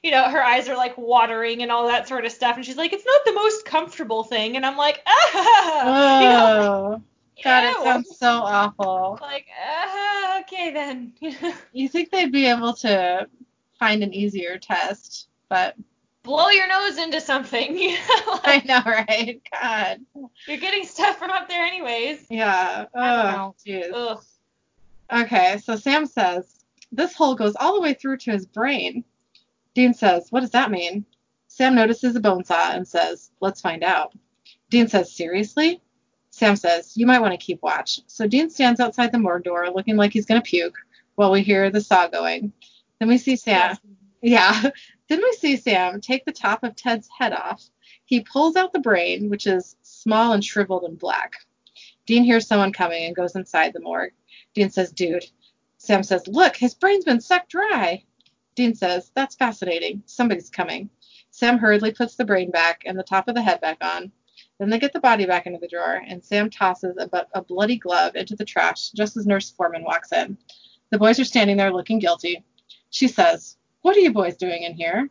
you 0.01 0.09
know, 0.09 0.23
her 0.23 0.41
eyes 0.41 0.67
are 0.69 0.77
like 0.77 0.97
watering 0.97 1.61
and 1.61 1.71
all 1.71 1.87
that 1.87 2.07
sort 2.07 2.25
of 2.25 2.31
stuff. 2.31 2.55
And 2.55 2.65
she's 2.65 2.77
like, 2.77 2.93
it's 2.93 3.05
not 3.05 3.21
the 3.25 3.33
most 3.33 3.65
comfortable 3.65 4.23
thing. 4.23 4.55
And 4.55 4.65
I'm 4.65 4.77
like, 4.77 5.01
ah, 5.05 6.21
you 6.21 6.29
know, 6.29 6.93
Oh, 6.95 7.43
God, 7.43 7.63
it 7.65 7.83
sounds 7.83 8.17
so 8.17 8.29
awful. 8.29 9.19
like, 9.21 9.45
ah, 9.61 10.39
okay 10.39 10.71
then. 10.71 11.13
You 11.73 11.89
think 11.89 12.11
they'd 12.11 12.31
be 12.31 12.45
able 12.45 12.73
to 12.75 13.27
find 13.77 14.01
an 14.01 14.13
easier 14.13 14.57
test, 14.57 15.27
but 15.49 15.75
blow 16.23 16.47
your 16.47 16.67
nose 16.69 16.97
into 16.97 17.19
something. 17.21 17.77
You 17.77 17.91
know, 17.91 18.39
I 18.45 18.63
know, 18.65 18.81
right? 18.85 19.41
God. 19.51 19.99
you're 20.47 20.57
getting 20.57 20.85
stuff 20.85 21.19
from 21.19 21.29
up 21.29 21.49
there 21.49 21.65
anyways. 21.65 22.25
Yeah. 22.29 22.85
Oh, 22.95 23.53
jeez. 23.67 23.91
Okay, 25.11 25.57
so 25.63 25.75
Sam 25.75 26.05
says, 26.05 26.59
This 26.91 27.15
hole 27.15 27.35
goes 27.35 27.55
all 27.59 27.73
the 27.73 27.81
way 27.81 27.93
through 27.93 28.17
to 28.17 28.31
his 28.31 28.45
brain. 28.45 29.03
Dean 29.73 29.93
says, 29.93 30.27
What 30.29 30.41
does 30.41 30.51
that 30.51 30.71
mean? 30.71 31.05
Sam 31.47 31.73
notices 31.75 32.15
a 32.15 32.19
bone 32.19 32.43
saw 32.43 32.71
and 32.71 32.87
says, 32.87 33.31
Let's 33.41 33.61
find 33.61 33.83
out. 33.83 34.13
Dean 34.69 34.87
says, 34.87 35.15
Seriously? 35.15 35.81
Sam 36.29 36.55
says, 36.55 36.95
You 36.95 37.07
might 37.07 37.21
want 37.21 37.31
to 37.33 37.43
keep 37.43 37.61
watch. 37.63 38.01
So 38.07 38.27
Dean 38.27 38.49
stands 38.49 38.79
outside 38.79 39.11
the 39.11 39.17
morgue 39.17 39.43
door 39.43 39.69
looking 39.71 39.95
like 39.97 40.13
he's 40.13 40.25
going 40.25 40.41
to 40.41 40.47
puke 40.47 40.75
while 41.15 41.31
we 41.31 41.41
hear 41.41 41.71
the 41.71 41.81
saw 41.81 42.07
going. 42.07 42.53
Then 42.99 43.09
we 43.09 43.17
see 43.17 43.35
Sam. 43.35 43.77
Yes. 44.21 44.61
Yeah. 44.63 44.69
then 45.09 45.21
we 45.23 45.31
see 45.33 45.57
Sam 45.57 46.01
take 46.01 46.23
the 46.25 46.31
top 46.31 46.63
of 46.63 46.75
Ted's 46.75 47.09
head 47.17 47.33
off. 47.33 47.63
He 48.05 48.21
pulls 48.21 48.55
out 48.55 48.73
the 48.73 48.79
brain, 48.79 49.29
which 49.29 49.47
is 49.47 49.75
small 49.81 50.33
and 50.33 50.43
shriveled 50.43 50.83
and 50.83 50.99
black. 50.99 51.33
Dean 52.05 52.23
hears 52.23 52.47
someone 52.47 52.73
coming 52.73 53.05
and 53.05 53.15
goes 53.15 53.35
inside 53.35 53.73
the 53.73 53.79
morgue. 53.79 54.13
Dean 54.53 54.69
says, 54.69 54.91
Dude. 54.91 55.25
Sam 55.77 56.03
says, 56.03 56.27
Look, 56.27 56.55
his 56.55 56.73
brain's 56.73 57.05
been 57.05 57.21
sucked 57.21 57.51
dry. 57.51 58.03
Dean 58.55 58.75
says, 58.75 59.11
That's 59.15 59.35
fascinating. 59.35 60.03
Somebody's 60.05 60.49
coming. 60.49 60.89
Sam 61.31 61.57
hurriedly 61.57 61.93
puts 61.93 62.15
the 62.15 62.25
brain 62.25 62.51
back 62.51 62.83
and 62.85 62.97
the 62.97 63.03
top 63.03 63.27
of 63.27 63.35
the 63.35 63.41
head 63.41 63.61
back 63.61 63.77
on. 63.81 64.11
Then 64.59 64.69
they 64.69 64.79
get 64.79 64.91
the 64.93 64.99
body 64.99 65.25
back 65.25 65.45
into 65.45 65.59
the 65.59 65.67
drawer, 65.67 66.01
and 66.05 66.23
Sam 66.23 66.49
tosses 66.49 66.97
a, 66.99 67.07
bu- 67.07 67.29
a 67.33 67.41
bloody 67.41 67.77
glove 67.77 68.15
into 68.15 68.35
the 68.35 68.43
trash 68.43 68.89
just 68.89 69.15
as 69.15 69.25
Nurse 69.25 69.49
Foreman 69.49 69.83
walks 69.83 70.11
in. 70.11 70.37
The 70.91 70.97
boys 70.97 71.19
are 71.19 71.25
standing 71.25 71.55
there 71.55 71.71
looking 71.71 71.99
guilty. 71.99 72.43
She 72.89 73.07
says, 73.07 73.57
What 73.81 73.95
are 73.95 74.01
you 74.01 74.11
boys 74.11 74.35
doing 74.35 74.63
in 74.63 74.73
here? 74.73 75.09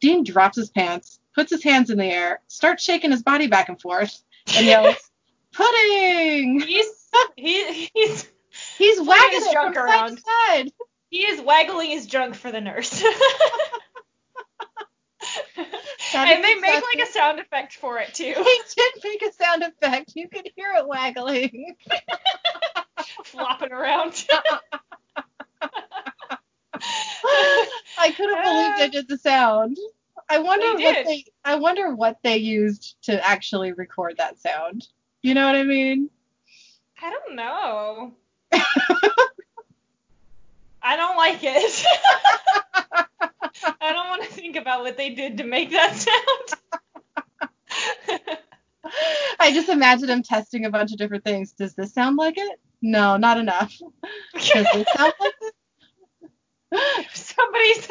Dean 0.00 0.24
drops 0.24 0.56
his 0.56 0.70
pants, 0.70 1.20
puts 1.34 1.50
his 1.50 1.62
hands 1.62 1.90
in 1.90 1.98
the 1.98 2.06
air, 2.06 2.40
starts 2.48 2.82
shaking 2.82 3.10
his 3.10 3.22
body 3.22 3.46
back 3.46 3.68
and 3.68 3.80
forth, 3.80 4.22
and 4.56 4.66
yells, 4.66 5.10
Pudding! 5.52 6.60
He's 6.60 6.86
he, 7.36 7.90
he's 7.94 8.28
He's 8.78 9.00
wagging 9.00 9.40
his 9.40 9.48
junk 9.52 9.76
around. 9.76 10.18
side 10.18 10.24
side. 10.48 10.72
he 11.10 11.18
is 11.18 11.40
waggling 11.40 11.90
his 11.90 12.06
junk 12.06 12.34
for 12.34 12.50
the 12.50 12.60
nurse. 12.60 13.02
And 16.12 16.44
they 16.44 16.54
make 16.56 16.82
like 16.82 17.08
a 17.08 17.12
sound 17.12 17.38
effect 17.38 17.74
for 17.74 17.98
it 17.98 18.14
too. 18.14 18.34
He 18.36 18.60
did 18.76 18.92
make 19.04 19.22
a 19.22 19.32
sound 19.32 19.62
effect. 19.62 20.12
You 20.16 20.28
could 20.28 20.48
hear 20.56 20.72
it 20.76 20.86
waggling. 20.86 21.76
flopping 23.24 23.72
around. 23.72 24.26
I 27.98 28.12
couldn't 28.16 28.42
believe 28.42 28.78
they 28.78 28.88
did 28.88 29.08
the 29.08 29.18
sound. 29.18 29.76
I 30.28 30.38
wonder 30.38 30.76
They 30.76 30.84
what 30.84 31.06
they 31.06 31.24
I 31.44 31.56
wonder 31.56 31.94
what 31.94 32.18
they 32.22 32.38
used 32.38 32.96
to 33.02 33.24
actually 33.26 33.72
record 33.72 34.16
that 34.18 34.38
sound. 34.40 34.86
You 35.22 35.34
know 35.34 35.46
what 35.46 35.56
I 35.56 35.64
mean? 35.64 36.10
I 37.02 37.10
don't 37.10 37.36
know. 37.36 38.12
I 40.82 40.96
don't 40.96 41.16
like 41.16 41.40
it. 41.42 41.84
I 43.80 43.92
don't 43.92 44.08
want 44.08 44.22
to 44.24 44.28
think 44.30 44.56
about 44.56 44.80
what 44.80 44.96
they 44.96 45.10
did 45.10 45.38
to 45.38 45.44
make 45.44 45.70
that 45.70 45.94
sound. 45.94 46.60
I 49.38 49.52
just 49.52 49.68
imagine 49.68 50.08
him 50.08 50.22
testing 50.22 50.64
a 50.64 50.70
bunch 50.70 50.92
of 50.92 50.98
different 50.98 51.24
things. 51.24 51.52
Does 51.52 51.74
this 51.74 51.92
sound 51.92 52.16
like 52.16 52.38
it? 52.38 52.60
No, 52.82 53.16
not 53.16 53.38
enough. 53.38 53.76
Does 54.34 54.66
this 54.72 54.86
sound 54.96 55.12
like 55.20 55.34
it? 55.42 55.54
Somebody's 57.14 57.88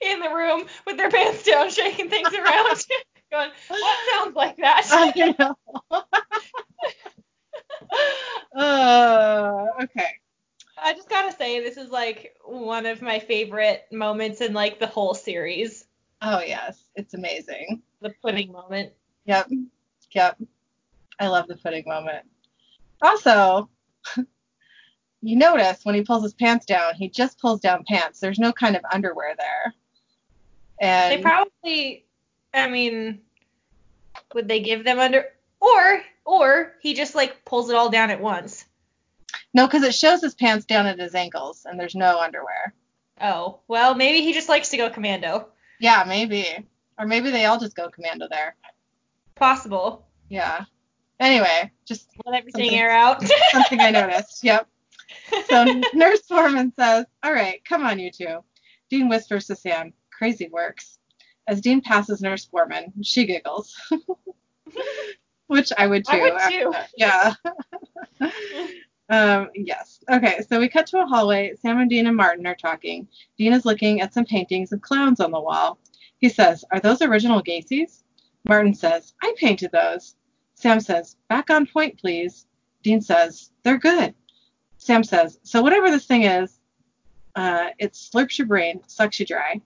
in 0.00 0.20
the 0.20 0.30
room 0.30 0.66
with 0.86 0.96
their 0.96 1.10
pants 1.10 1.44
down, 1.44 1.70
shaking 1.70 2.08
things 2.10 2.28
around, 2.32 2.84
going, 3.30 3.50
"What 3.68 3.98
sounds 4.12 4.34
like 4.36 4.56
that?" 4.56 4.86
I 4.90 5.34
know. 5.38 5.56
Uh, 8.54 9.66
okay. 9.82 10.08
I 10.76 10.92
just 10.92 11.08
gotta 11.08 11.32
say, 11.32 11.60
this 11.60 11.76
is 11.76 11.90
like 11.90 12.36
one 12.44 12.86
of 12.86 13.00
my 13.00 13.18
favorite 13.18 13.86
moments 13.90 14.40
in 14.40 14.52
like 14.52 14.78
the 14.78 14.86
whole 14.86 15.14
series. 15.14 15.86
Oh 16.22 16.40
yes, 16.40 16.84
it's 16.96 17.14
amazing. 17.14 17.82
The 18.00 18.12
pudding 18.22 18.52
moment. 18.52 18.92
Yep. 19.26 19.50
Yep. 20.12 20.38
I 21.20 21.28
love 21.28 21.48
the 21.48 21.56
pudding 21.56 21.84
moment. 21.86 22.26
Also, 23.02 23.68
you 25.22 25.36
notice 25.36 25.80
when 25.84 25.94
he 25.94 26.02
pulls 26.02 26.22
his 26.22 26.34
pants 26.34 26.66
down, 26.66 26.94
he 26.94 27.08
just 27.08 27.40
pulls 27.40 27.60
down 27.60 27.84
pants. 27.88 28.20
There's 28.20 28.38
no 28.38 28.52
kind 28.52 28.76
of 28.76 28.82
underwear 28.92 29.34
there. 29.38 29.74
And 30.80 31.12
They 31.12 31.22
probably, 31.22 32.06
I 32.52 32.68
mean, 32.68 33.20
would 34.34 34.48
they 34.48 34.60
give 34.60 34.84
them 34.84 34.98
under, 34.98 35.26
or 35.60 36.02
or 36.24 36.72
he 36.80 36.94
just 36.94 37.14
like 37.14 37.44
pulls 37.44 37.70
it 37.70 37.76
all 37.76 37.90
down 37.90 38.10
at 38.10 38.20
once. 38.20 38.64
no, 39.52 39.66
because 39.66 39.82
it 39.82 39.94
shows 39.94 40.20
his 40.20 40.34
pants 40.34 40.64
down 40.66 40.86
at 40.86 40.98
his 40.98 41.14
ankles, 41.14 41.66
and 41.66 41.78
there's 41.78 41.94
no 41.94 42.18
underwear. 42.20 42.74
Oh, 43.20 43.60
well, 43.68 43.94
maybe 43.94 44.22
he 44.22 44.32
just 44.32 44.48
likes 44.48 44.70
to 44.70 44.76
go 44.76 44.90
commando. 44.90 45.48
Yeah, 45.80 46.04
maybe. 46.06 46.66
Or 46.98 47.06
maybe 47.06 47.30
they 47.30 47.44
all 47.44 47.58
just 47.60 47.76
go 47.76 47.88
commando 47.90 48.26
there. 48.30 48.56
Possible. 49.34 50.06
Yeah. 50.28 50.64
Anyway, 51.20 51.70
just 51.86 52.08
Let 52.24 52.38
everything 52.40 52.74
air 52.74 52.90
out. 52.90 53.22
something 53.52 53.80
I 53.80 53.90
noticed. 53.90 54.42
Yep. 54.44 54.66
So 55.48 55.64
Nurse 55.92 56.22
Foreman 56.22 56.72
says, 56.74 57.04
All 57.22 57.32
right, 57.32 57.64
come 57.64 57.84
on, 57.84 57.98
you 57.98 58.10
two. 58.10 58.38
Dean 58.90 59.08
whispers 59.08 59.46
to 59.46 59.54
Sam, 59.56 59.92
Crazy 60.10 60.48
works. 60.50 60.98
As 61.46 61.60
Dean 61.60 61.82
passes 61.82 62.20
Nurse 62.20 62.44
Foreman, 62.46 62.92
she 63.02 63.26
giggles. 63.26 63.76
Which 65.46 65.72
I 65.76 65.86
would 65.86 66.04
too. 66.04 66.12
I 66.12 66.20
would 66.20 66.50
too. 66.50 66.72
Yeah. 66.96 67.34
um, 69.10 69.50
yes. 69.54 70.00
Okay, 70.10 70.40
so 70.48 70.58
we 70.58 70.68
cut 70.68 70.86
to 70.88 71.02
a 71.02 71.06
hallway. 71.06 71.54
Sam 71.60 71.78
and 71.78 71.90
Dean 71.90 72.06
and 72.06 72.16
Martin 72.16 72.46
are 72.46 72.54
talking. 72.54 73.06
Dean 73.36 73.52
is 73.52 73.64
looking 73.64 74.00
at 74.00 74.14
some 74.14 74.24
paintings 74.24 74.72
of 74.72 74.80
clowns 74.80 75.20
on 75.20 75.30
the 75.30 75.40
wall. 75.40 75.78
He 76.18 76.28
says, 76.28 76.64
Are 76.70 76.80
those 76.80 77.02
original 77.02 77.42
Gacy's? 77.42 78.04
Martin 78.46 78.74
says, 78.74 79.14
I 79.22 79.34
painted 79.36 79.72
those. 79.72 80.16
Sam 80.54 80.80
says, 80.80 81.16
Back 81.28 81.50
on 81.50 81.66
point, 81.66 81.98
please. 81.98 82.46
Dean 82.82 83.00
says, 83.00 83.50
They're 83.62 83.78
good. 83.78 84.14
Sam 84.78 85.04
says, 85.04 85.38
So 85.42 85.62
whatever 85.62 85.90
this 85.90 86.06
thing 86.06 86.22
is, 86.24 86.58
uh, 87.34 87.68
it 87.78 87.92
slurps 87.92 88.38
your 88.38 88.46
brain, 88.46 88.80
sucks 88.86 89.18
you 89.20 89.26
dry. 89.26 89.60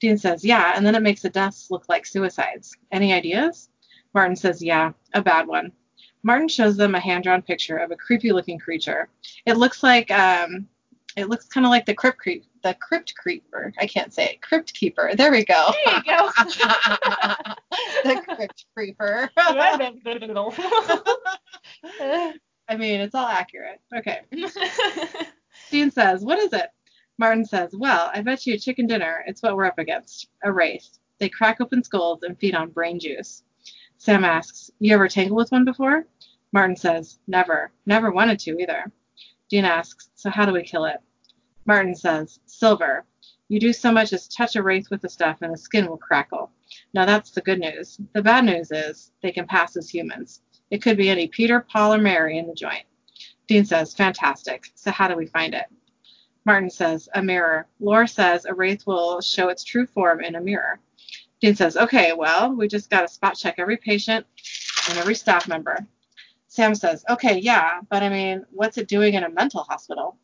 Dean 0.00 0.18
says, 0.18 0.44
Yeah, 0.44 0.72
and 0.76 0.84
then 0.84 0.94
it 0.94 1.02
makes 1.02 1.22
the 1.22 1.30
deaths 1.30 1.70
look 1.70 1.88
like 1.88 2.04
suicides. 2.04 2.76
Any 2.92 3.12
ideas? 3.12 3.68
Martin 4.14 4.36
says, 4.36 4.62
Yeah, 4.62 4.92
a 5.12 5.20
bad 5.22 5.46
one. 5.46 5.72
Martin 6.22 6.48
shows 6.48 6.76
them 6.76 6.94
a 6.94 7.00
hand-drawn 7.00 7.42
picture 7.42 7.76
of 7.76 7.90
a 7.90 7.96
creepy-looking 7.96 8.58
creature. 8.58 9.08
It 9.44 9.58
looks 9.58 9.82
like 9.82 10.10
um, 10.10 10.66
it 11.16 11.28
looks 11.28 11.46
kind 11.46 11.66
of 11.66 11.70
like 11.70 11.86
the 11.86 11.94
crypt 11.94 12.18
creep, 12.18 12.44
the 12.62 12.74
crypt 12.80 13.14
creeper. 13.16 13.72
I 13.78 13.86
can't 13.86 14.12
say 14.12 14.24
it. 14.24 14.42
Crypt 14.42 14.74
keeper. 14.74 15.10
There 15.14 15.30
we 15.30 15.44
go. 15.44 15.72
There 15.84 15.96
you 15.96 16.02
go. 16.04 16.30
the 18.04 18.22
crypt 18.34 18.64
creeper. 18.74 19.30
I 19.36 19.92
I 22.68 22.76
mean, 22.76 23.00
it's 23.00 23.14
all 23.14 23.26
accurate. 23.26 23.80
Okay. 23.94 24.22
Dean 25.70 25.90
says, 25.90 26.24
What 26.24 26.38
is 26.38 26.52
it? 26.52 26.70
Martin 27.18 27.44
says, 27.44 27.74
Well, 27.76 28.10
I 28.12 28.22
bet 28.22 28.46
you 28.46 28.54
a 28.54 28.58
chicken 28.58 28.86
dinner. 28.86 29.22
It's 29.26 29.42
what 29.42 29.54
we're 29.54 29.66
up 29.66 29.78
against. 29.78 30.28
A 30.42 30.50
wraith. 30.50 30.98
They 31.18 31.28
crack 31.28 31.60
open 31.60 31.84
skulls 31.84 32.22
and 32.22 32.38
feed 32.38 32.54
on 32.54 32.70
brain 32.70 32.98
juice. 32.98 33.44
Sam 33.98 34.24
asks, 34.24 34.70
You 34.78 34.94
ever 34.94 35.08
tangled 35.08 35.36
with 35.38 35.52
one 35.52 35.64
before? 35.64 36.06
Martin 36.52 36.76
says, 36.76 37.18
Never. 37.26 37.72
Never 37.86 38.10
wanted 38.10 38.38
to 38.40 38.58
either. 38.60 38.92
Dean 39.48 39.64
asks, 39.64 40.10
So 40.14 40.30
how 40.30 40.46
do 40.46 40.52
we 40.52 40.62
kill 40.62 40.84
it? 40.84 40.98
Martin 41.66 41.94
says, 41.94 42.40
Silver. 42.46 43.04
You 43.48 43.60
do 43.60 43.72
so 43.72 43.92
much 43.92 44.12
as 44.12 44.28
touch 44.28 44.56
a 44.56 44.62
wraith 44.62 44.90
with 44.90 45.02
the 45.02 45.08
stuff 45.08 45.38
and 45.42 45.52
the 45.52 45.58
skin 45.58 45.86
will 45.86 45.96
crackle. 45.96 46.50
Now 46.92 47.06
that's 47.06 47.30
the 47.30 47.40
good 47.42 47.60
news. 47.60 48.00
The 48.14 48.22
bad 48.22 48.44
news 48.44 48.70
is 48.70 49.12
they 49.22 49.32
can 49.32 49.46
pass 49.46 49.76
as 49.76 49.88
humans. 49.88 50.40
It 50.70 50.82
could 50.82 50.96
be 50.96 51.10
any 51.10 51.28
Peter, 51.28 51.60
Paul, 51.60 51.94
or 51.94 51.98
Mary 51.98 52.38
in 52.38 52.46
the 52.46 52.54
joint. 52.54 52.84
Dean 53.46 53.64
says, 53.64 53.94
Fantastic. 53.94 54.70
So 54.74 54.90
how 54.90 55.08
do 55.08 55.16
we 55.16 55.26
find 55.26 55.54
it? 55.54 55.66
Martin 56.46 56.70
says, 56.70 57.08
A 57.14 57.22
mirror. 57.22 57.66
Laura 57.80 58.08
says 58.08 58.44
a 58.44 58.54
wraith 58.54 58.86
will 58.86 59.20
show 59.20 59.48
its 59.48 59.64
true 59.64 59.86
form 59.86 60.22
in 60.22 60.34
a 60.34 60.40
mirror. 60.40 60.80
Dean 61.44 61.54
says, 61.54 61.76
Okay, 61.76 62.14
well, 62.14 62.54
we 62.54 62.66
just 62.66 62.88
got 62.88 63.02
to 63.02 63.08
spot 63.08 63.36
check 63.36 63.56
every 63.58 63.76
patient 63.76 64.24
and 64.88 64.96
every 64.96 65.14
staff 65.14 65.46
member. 65.46 65.76
Sam 66.48 66.74
says, 66.74 67.04
Okay, 67.10 67.38
yeah, 67.38 67.80
but 67.90 68.02
I 68.02 68.08
mean, 68.08 68.46
what's 68.50 68.78
it 68.78 68.88
doing 68.88 69.12
in 69.12 69.24
a 69.24 69.28
mental 69.28 69.62
hospital? 69.62 70.16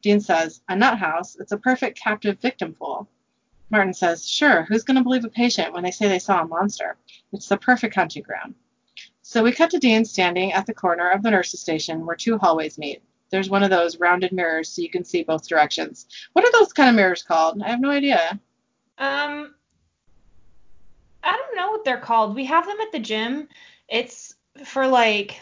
Dean 0.00 0.20
says, 0.20 0.62
A 0.70 0.74
nut 0.74 0.96
house. 0.96 1.36
It's 1.38 1.52
a 1.52 1.58
perfect 1.58 2.00
captive 2.00 2.40
victim 2.40 2.72
pool. 2.72 3.06
Martin 3.68 3.92
says, 3.92 4.26
Sure, 4.26 4.62
who's 4.62 4.84
going 4.84 4.96
to 4.96 5.02
believe 5.02 5.26
a 5.26 5.28
patient 5.28 5.74
when 5.74 5.82
they 5.82 5.90
say 5.90 6.08
they 6.08 6.18
saw 6.18 6.40
a 6.40 6.46
monster? 6.46 6.96
It's 7.34 7.48
the 7.50 7.58
perfect 7.58 7.94
hunting 7.94 8.22
ground. 8.22 8.54
So 9.20 9.42
we 9.42 9.52
cut 9.52 9.68
to 9.72 9.78
Dean 9.78 10.06
standing 10.06 10.54
at 10.54 10.64
the 10.64 10.72
corner 10.72 11.10
of 11.10 11.22
the 11.22 11.30
nurse's 11.30 11.60
station 11.60 12.06
where 12.06 12.16
two 12.16 12.38
hallways 12.38 12.78
meet. 12.78 13.02
There's 13.28 13.50
one 13.50 13.62
of 13.62 13.68
those 13.68 14.00
rounded 14.00 14.32
mirrors 14.32 14.70
so 14.70 14.80
you 14.80 14.88
can 14.88 15.04
see 15.04 15.24
both 15.24 15.46
directions. 15.46 16.06
What 16.32 16.46
are 16.46 16.52
those 16.52 16.72
kind 16.72 16.88
of 16.88 16.94
mirrors 16.96 17.22
called? 17.22 17.60
I 17.62 17.68
have 17.68 17.80
no 17.82 17.90
idea. 17.90 18.40
um, 18.96 19.54
I 21.24 21.32
don't 21.36 21.56
know 21.56 21.70
what 21.70 21.84
they're 21.84 21.98
called. 21.98 22.34
We 22.34 22.44
have 22.46 22.66
them 22.66 22.80
at 22.80 22.92
the 22.92 22.98
gym. 22.98 23.48
It's 23.88 24.34
for 24.64 24.86
like 24.86 25.40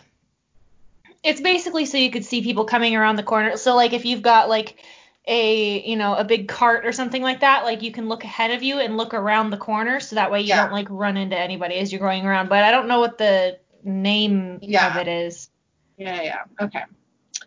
it's 1.22 1.40
basically 1.40 1.84
so 1.86 1.98
you 1.98 2.10
could 2.10 2.24
see 2.24 2.42
people 2.42 2.64
coming 2.64 2.96
around 2.96 3.16
the 3.16 3.22
corner. 3.22 3.56
So 3.56 3.74
like 3.76 3.92
if 3.92 4.04
you've 4.04 4.22
got 4.22 4.48
like 4.48 4.82
a 5.28 5.88
you 5.88 5.96
know 5.96 6.16
a 6.16 6.24
big 6.24 6.48
cart 6.48 6.84
or 6.84 6.90
something 6.90 7.22
like 7.22 7.40
that 7.40 7.62
like 7.62 7.80
you 7.80 7.92
can 7.92 8.08
look 8.08 8.24
ahead 8.24 8.50
of 8.50 8.60
you 8.64 8.80
and 8.80 8.96
look 8.96 9.14
around 9.14 9.50
the 9.50 9.56
corner 9.56 10.00
so 10.00 10.16
that 10.16 10.32
way 10.32 10.40
you 10.40 10.48
Yeah. 10.48 10.62
don't 10.64 10.72
like 10.72 10.88
run 10.90 11.16
into 11.16 11.38
anybody 11.38 11.76
as 11.76 11.92
you're 11.92 12.00
going 12.00 12.26
around 12.26 12.48
but 12.48 12.64
i 12.64 12.72
don't 12.72 12.88
know 12.88 12.98
what 12.98 13.18
the 13.18 13.56
name 13.84 14.58
Yeah. 14.60 14.90
of 14.90 14.96
it 14.96 15.06
is 15.06 15.48
Yeah, 15.96 16.22
yeah. 16.22 16.38
Okay. 16.60 16.82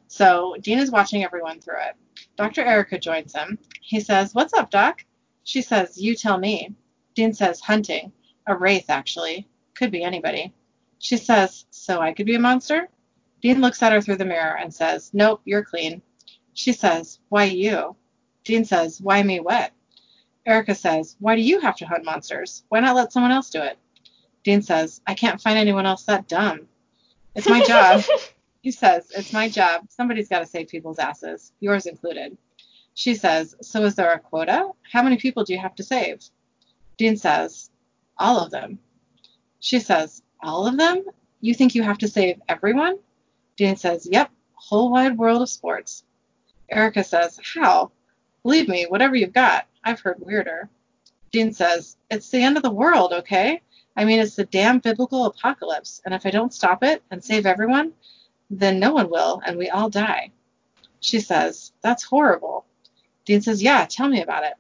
So 0.08 0.56
Dean 0.62 0.80
is 0.80 0.90
watching 0.90 1.26
everyone 1.26 1.60
through 1.60 1.82
it. 1.90 1.96
Dr. 2.38 2.62
Erica 2.64 2.98
joins 2.98 3.34
him. 3.36 3.58
He 3.82 4.00
says, 4.00 4.34
What's 4.34 4.54
up, 4.54 4.72
Doc? 4.72 5.04
She 5.44 5.62
says, 5.62 5.98
You 6.02 6.16
tell 6.16 6.38
me. 6.38 6.74
Dean 7.14 7.34
says, 7.34 7.60
Hunting. 7.60 8.14
A 8.48 8.56
wraith, 8.56 8.90
actually. 8.90 9.48
Could 9.74 9.92
be 9.92 10.04
anybody. 10.04 10.54
She 11.00 11.18
says, 11.18 11.66
So 11.72 12.00
I 12.02 12.14
could 12.14 12.26
be 12.26 12.36
a 12.36 12.40
monster? 12.40 12.90
Dean 13.42 13.62
looks 13.62 13.84
at 13.84 13.92
her 13.92 14.02
through 14.02 14.18
the 14.18 14.26
mirror 14.26 14.58
and 14.58 14.74
says, 14.74 15.12
Nope, 15.14 15.42
you're 15.46 15.64
clean. 15.64 16.02
She 16.54 16.72
says, 16.72 17.20
Why 17.30 17.46
you? 17.46 17.96
Dean 18.44 18.66
says, 18.66 19.02
Why 19.02 19.22
me 19.22 19.40
what? 19.40 19.72
Erica 20.46 20.76
says, 20.76 21.16
Why 21.20 21.36
do 21.36 21.42
you 21.42 21.60
have 21.60 21.76
to 21.78 21.86
hunt 21.86 22.06
monsters? 22.06 22.64
Why 22.70 22.80
not 22.80 22.96
let 22.96 23.12
someone 23.12 23.32
else 23.32 23.50
do 23.50 23.62
it? 23.62 23.78
Dean 24.44 24.62
says, 24.62 25.02
I 25.06 25.16
can't 25.16 25.42
find 25.42 25.58
anyone 25.58 25.86
else 25.86 26.04
that 26.04 26.28
dumb. 26.28 26.68
It's 27.36 27.48
my 27.48 27.64
job. 27.64 28.04
He 28.62 28.72
says, 28.72 29.12
It's 29.16 29.32
my 29.32 29.48
job. 29.48 29.82
Somebody's 29.90 30.28
got 30.28 30.40
to 30.40 30.48
save 30.48 30.70
people's 30.70 30.98
asses, 30.98 31.52
yours 31.60 31.86
included. 31.86 32.36
She 32.96 33.14
says, 33.14 33.54
So 33.62 33.84
is 33.84 33.94
there 33.94 34.12
a 34.12 34.20
quota? 34.20 34.72
How 34.92 35.04
many 35.04 35.18
people 35.18 35.44
do 35.44 35.54
you 35.54 35.60
have 35.60 35.76
to 35.76 35.84
save? 35.84 36.24
Dean 36.98 37.16
says, 37.16 37.70
All 38.18 38.40
of 38.40 38.52
them. 38.52 38.80
She 39.60 39.80
says, 39.80 40.22
All 40.42 40.68
of 40.68 40.78
them? 40.78 41.04
You 41.42 41.54
think 41.54 41.76
you 41.76 41.84
have 41.84 41.98
to 42.00 42.08
save 42.08 42.42
everyone? 42.48 43.00
Dean 43.58 43.76
says, 43.76 44.08
Yep, 44.10 44.32
whole 44.54 44.92
wide 44.92 45.18
world 45.18 45.42
of 45.42 45.50
sports. 45.50 46.04
Erica 46.70 47.04
says, 47.04 47.40
How? 47.56 47.92
Believe 48.44 48.68
me, 48.68 48.86
whatever 48.88 49.16
you've 49.16 49.34
got. 49.34 49.68
I've 49.84 50.00
heard 50.00 50.20
weirder. 50.20 50.70
Dean 51.32 51.54
says, 51.54 51.98
It's 52.10 52.30
the 52.30 52.44
end 52.44 52.58
of 52.58 52.64
the 52.64 52.72
world, 52.72 53.14
okay? 53.14 53.62
I 53.98 54.06
mean, 54.06 54.20
it's 54.20 54.36
the 54.36 54.46
damn 54.46 54.80
biblical 54.80 55.26
apocalypse, 55.26 56.02
and 56.06 56.14
if 56.14 56.26
I 56.26 56.32
don't 56.32 56.54
stop 56.54 56.84
it 56.84 57.02
and 57.12 57.24
save 57.24 57.46
everyone, 57.46 57.94
then 58.50 58.80
no 58.80 58.94
one 58.94 59.10
will, 59.10 59.42
and 59.46 59.58
we 59.58 59.70
all 59.70 59.90
die. 59.90 60.32
She 61.00 61.20
says, 61.20 61.72
That's 61.82 62.04
horrible. 62.04 62.66
Dean 63.26 63.42
says, 63.42 63.62
Yeah, 63.64 63.86
tell 63.86 64.08
me 64.08 64.22
about 64.22 64.44
it. 64.44 64.54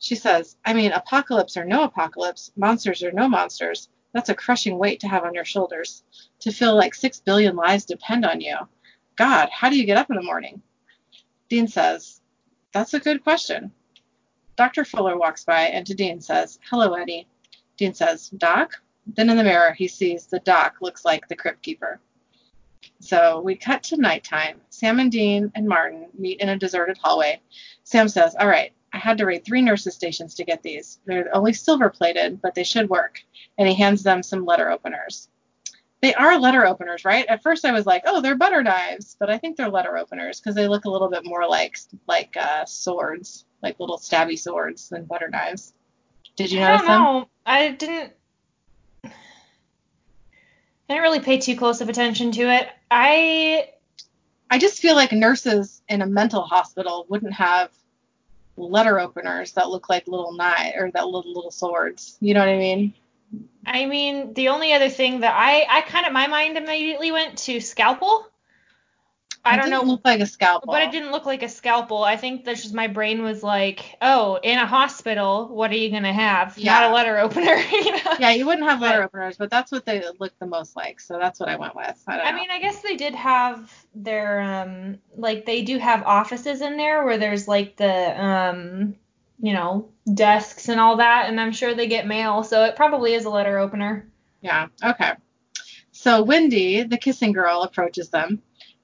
She 0.00 0.14
says, 0.14 0.56
I 0.64 0.72
mean, 0.72 0.92
apocalypse 0.92 1.56
or 1.58 1.64
no 1.64 1.84
apocalypse, 1.84 2.50
monsters 2.56 3.02
or 3.02 3.12
no 3.12 3.28
monsters, 3.28 3.90
that's 4.12 4.30
a 4.30 4.34
crushing 4.34 4.78
weight 4.78 5.00
to 5.00 5.08
have 5.08 5.24
on 5.24 5.34
your 5.34 5.44
shoulders. 5.44 6.02
To 6.40 6.50
feel 6.50 6.74
like 6.74 6.94
six 6.94 7.20
billion 7.20 7.54
lives 7.54 7.84
depend 7.84 8.24
on 8.24 8.40
you. 8.40 8.56
God, 9.16 9.50
how 9.52 9.68
do 9.68 9.76
you 9.76 9.84
get 9.84 9.98
up 9.98 10.10
in 10.10 10.16
the 10.16 10.22
morning? 10.22 10.62
Dean 11.50 11.68
says, 11.68 12.22
That's 12.72 12.94
a 12.94 13.00
good 13.00 13.22
question. 13.22 13.72
Dr. 14.56 14.84
Fuller 14.84 15.18
walks 15.18 15.44
by 15.44 15.62
and 15.62 15.86
to 15.86 15.94
Dean 15.94 16.20
says, 16.20 16.58
Hello, 16.70 16.94
Eddie. 16.94 17.28
Dean 17.76 17.92
says, 17.92 18.30
Doc? 18.30 18.80
Then 19.06 19.28
in 19.28 19.36
the 19.36 19.44
mirror, 19.44 19.72
he 19.72 19.86
sees 19.86 20.26
the 20.26 20.40
doc 20.40 20.76
looks 20.80 21.04
like 21.04 21.28
the 21.28 21.36
crypt 21.36 21.62
keeper. 21.62 22.00
So 23.00 23.40
we 23.40 23.54
cut 23.54 23.82
to 23.84 23.96
nighttime. 23.96 24.60
Sam 24.70 24.98
and 24.98 25.12
Dean 25.12 25.52
and 25.54 25.68
Martin 25.68 26.06
meet 26.18 26.40
in 26.40 26.48
a 26.48 26.58
deserted 26.58 26.98
hallway. 26.98 27.40
Sam 27.84 28.08
says, 28.08 28.34
All 28.34 28.48
right, 28.48 28.72
I 28.92 28.98
had 28.98 29.18
to 29.18 29.26
raid 29.26 29.44
three 29.44 29.62
nurses' 29.62 29.94
stations 29.94 30.34
to 30.34 30.44
get 30.44 30.62
these. 30.62 30.98
They're 31.06 31.34
only 31.34 31.52
silver 31.52 31.90
plated, 31.90 32.42
but 32.42 32.54
they 32.54 32.64
should 32.64 32.90
work. 32.90 33.22
And 33.56 33.68
he 33.68 33.74
hands 33.74 34.02
them 34.02 34.22
some 34.22 34.44
letter 34.44 34.70
openers. 34.70 35.28
They 36.00 36.14
are 36.14 36.38
letter 36.38 36.66
openers, 36.66 37.04
right? 37.04 37.26
At 37.26 37.42
first 37.42 37.64
I 37.64 37.72
was 37.72 37.86
like, 37.86 38.02
oh, 38.06 38.20
they're 38.20 38.36
butter 38.36 38.62
knives, 38.62 39.16
but 39.20 39.28
I 39.28 39.36
think 39.38 39.56
they're 39.56 39.68
letter 39.68 39.98
openers 39.98 40.40
because 40.40 40.54
they 40.54 40.66
look 40.66 40.86
a 40.86 40.90
little 40.90 41.10
bit 41.10 41.24
more 41.26 41.46
like 41.46 41.76
like 42.08 42.36
uh, 42.36 42.64
swords, 42.64 43.44
like 43.62 43.78
little 43.78 43.98
stabby 43.98 44.38
swords 44.38 44.88
than 44.88 45.04
butter 45.04 45.28
knives. 45.28 45.74
Did 46.36 46.52
you 46.52 46.60
I 46.60 46.68
notice 46.68 46.86
don't 46.86 46.88
them? 46.88 47.02
know. 47.02 47.28
I 47.44 47.70
didn't. 47.72 48.12
I 49.04 49.10
didn't 50.88 51.02
really 51.02 51.20
pay 51.20 51.38
too 51.38 51.56
close 51.56 51.80
of 51.82 51.88
attention 51.88 52.32
to 52.32 52.42
it. 52.50 52.68
I 52.90 53.68
I 54.50 54.58
just 54.58 54.80
feel 54.80 54.96
like 54.96 55.12
nurses 55.12 55.82
in 55.88 56.02
a 56.02 56.06
mental 56.06 56.42
hospital 56.42 57.06
wouldn't 57.08 57.34
have 57.34 57.70
letter 58.68 58.98
openers 58.98 59.52
that 59.52 59.70
look 59.70 59.88
like 59.88 60.06
little 60.06 60.32
knives 60.32 60.74
or 60.78 60.90
that 60.92 61.06
little 61.06 61.32
little 61.32 61.50
swords. 61.50 62.16
You 62.20 62.34
know 62.34 62.40
what 62.40 62.48
I 62.48 62.56
mean? 62.56 62.94
I 63.64 63.86
mean, 63.86 64.34
the 64.34 64.48
only 64.48 64.72
other 64.72 64.88
thing 64.88 65.20
that 65.20 65.34
I 65.36 65.66
I 65.68 65.82
kind 65.82 66.06
of 66.06 66.12
my 66.12 66.26
mind 66.26 66.56
immediately 66.56 67.12
went 67.12 67.38
to 67.38 67.60
scalpel. 67.60 68.29
I 69.44 69.56
don't 69.56 69.70
know, 69.70 69.82
Look 69.82 70.02
like 70.04 70.20
a 70.20 70.26
scalpel. 70.26 70.70
but 70.70 70.82
it 70.82 70.92
didn't 70.92 71.12
look 71.12 71.24
like 71.24 71.42
a 71.42 71.48
scalpel. 71.48 72.04
I 72.04 72.16
think 72.16 72.44
that's 72.44 72.62
just 72.62 72.74
my 72.74 72.88
brain 72.88 73.22
was 73.22 73.42
like, 73.42 73.96
oh, 74.02 74.38
in 74.42 74.58
a 74.58 74.66
hospital, 74.66 75.48
what 75.48 75.70
are 75.70 75.76
you 75.76 75.90
gonna 75.90 76.12
have? 76.12 76.58
Not 76.62 76.90
a 76.90 76.94
letter 76.94 77.18
opener. 77.18 77.56
you 77.72 77.92
know? 77.92 78.12
Yeah, 78.18 78.30
you 78.32 78.44
wouldn't 78.44 78.68
have 78.68 78.80
letter 78.82 78.98
But- 78.98 79.04
openers, 79.06 79.36
but 79.38 79.48
that's 79.50 79.72
what 79.72 79.86
they 79.86 80.02
look 80.18 80.38
the 80.38 80.46
most 80.46 80.76
like. 80.76 81.00
So 81.00 81.18
that's 81.18 81.40
what 81.40 81.48
I 81.48 81.56
went 81.56 81.74
with. 81.74 82.02
I 82.06 82.20
I 82.20 82.32
mean, 82.32 82.50
I 82.50 82.60
guess 82.60 82.82
they 82.82 82.96
did 82.96 83.14
have 83.14 83.72
their 83.94 84.40
um 84.40 84.98
like 85.16 85.46
they 85.46 85.62
do 85.62 85.78
have 85.78 86.02
offices 86.04 86.60
in 86.60 86.76
there 86.76 87.04
where 87.04 87.16
there's 87.18 87.48
like 87.48 87.76
the 87.76 88.22
um 88.24 88.94
you 89.42 89.54
know 89.54 89.88
desks 90.12 90.68
and 90.68 90.78
all 90.78 90.98
that, 90.98 91.30
and 91.30 91.40
I'm 91.40 91.52
sure 91.52 91.74
they 91.74 91.86
get 91.88 92.06
mail, 92.06 92.42
so 92.42 92.64
it 92.64 92.76
probably 92.76 93.14
is 93.14 93.24
a 93.24 93.30
letter 93.30 93.58
opener. 93.58 94.06
Yeah, 94.42 94.66
okay. 94.84 95.12
So 95.92 96.22
Wendy, 96.22 96.82
the 96.82 96.98
kissing 96.98 97.32
girl, 97.32 97.62
approaches 97.62 98.10
them. 98.10 98.42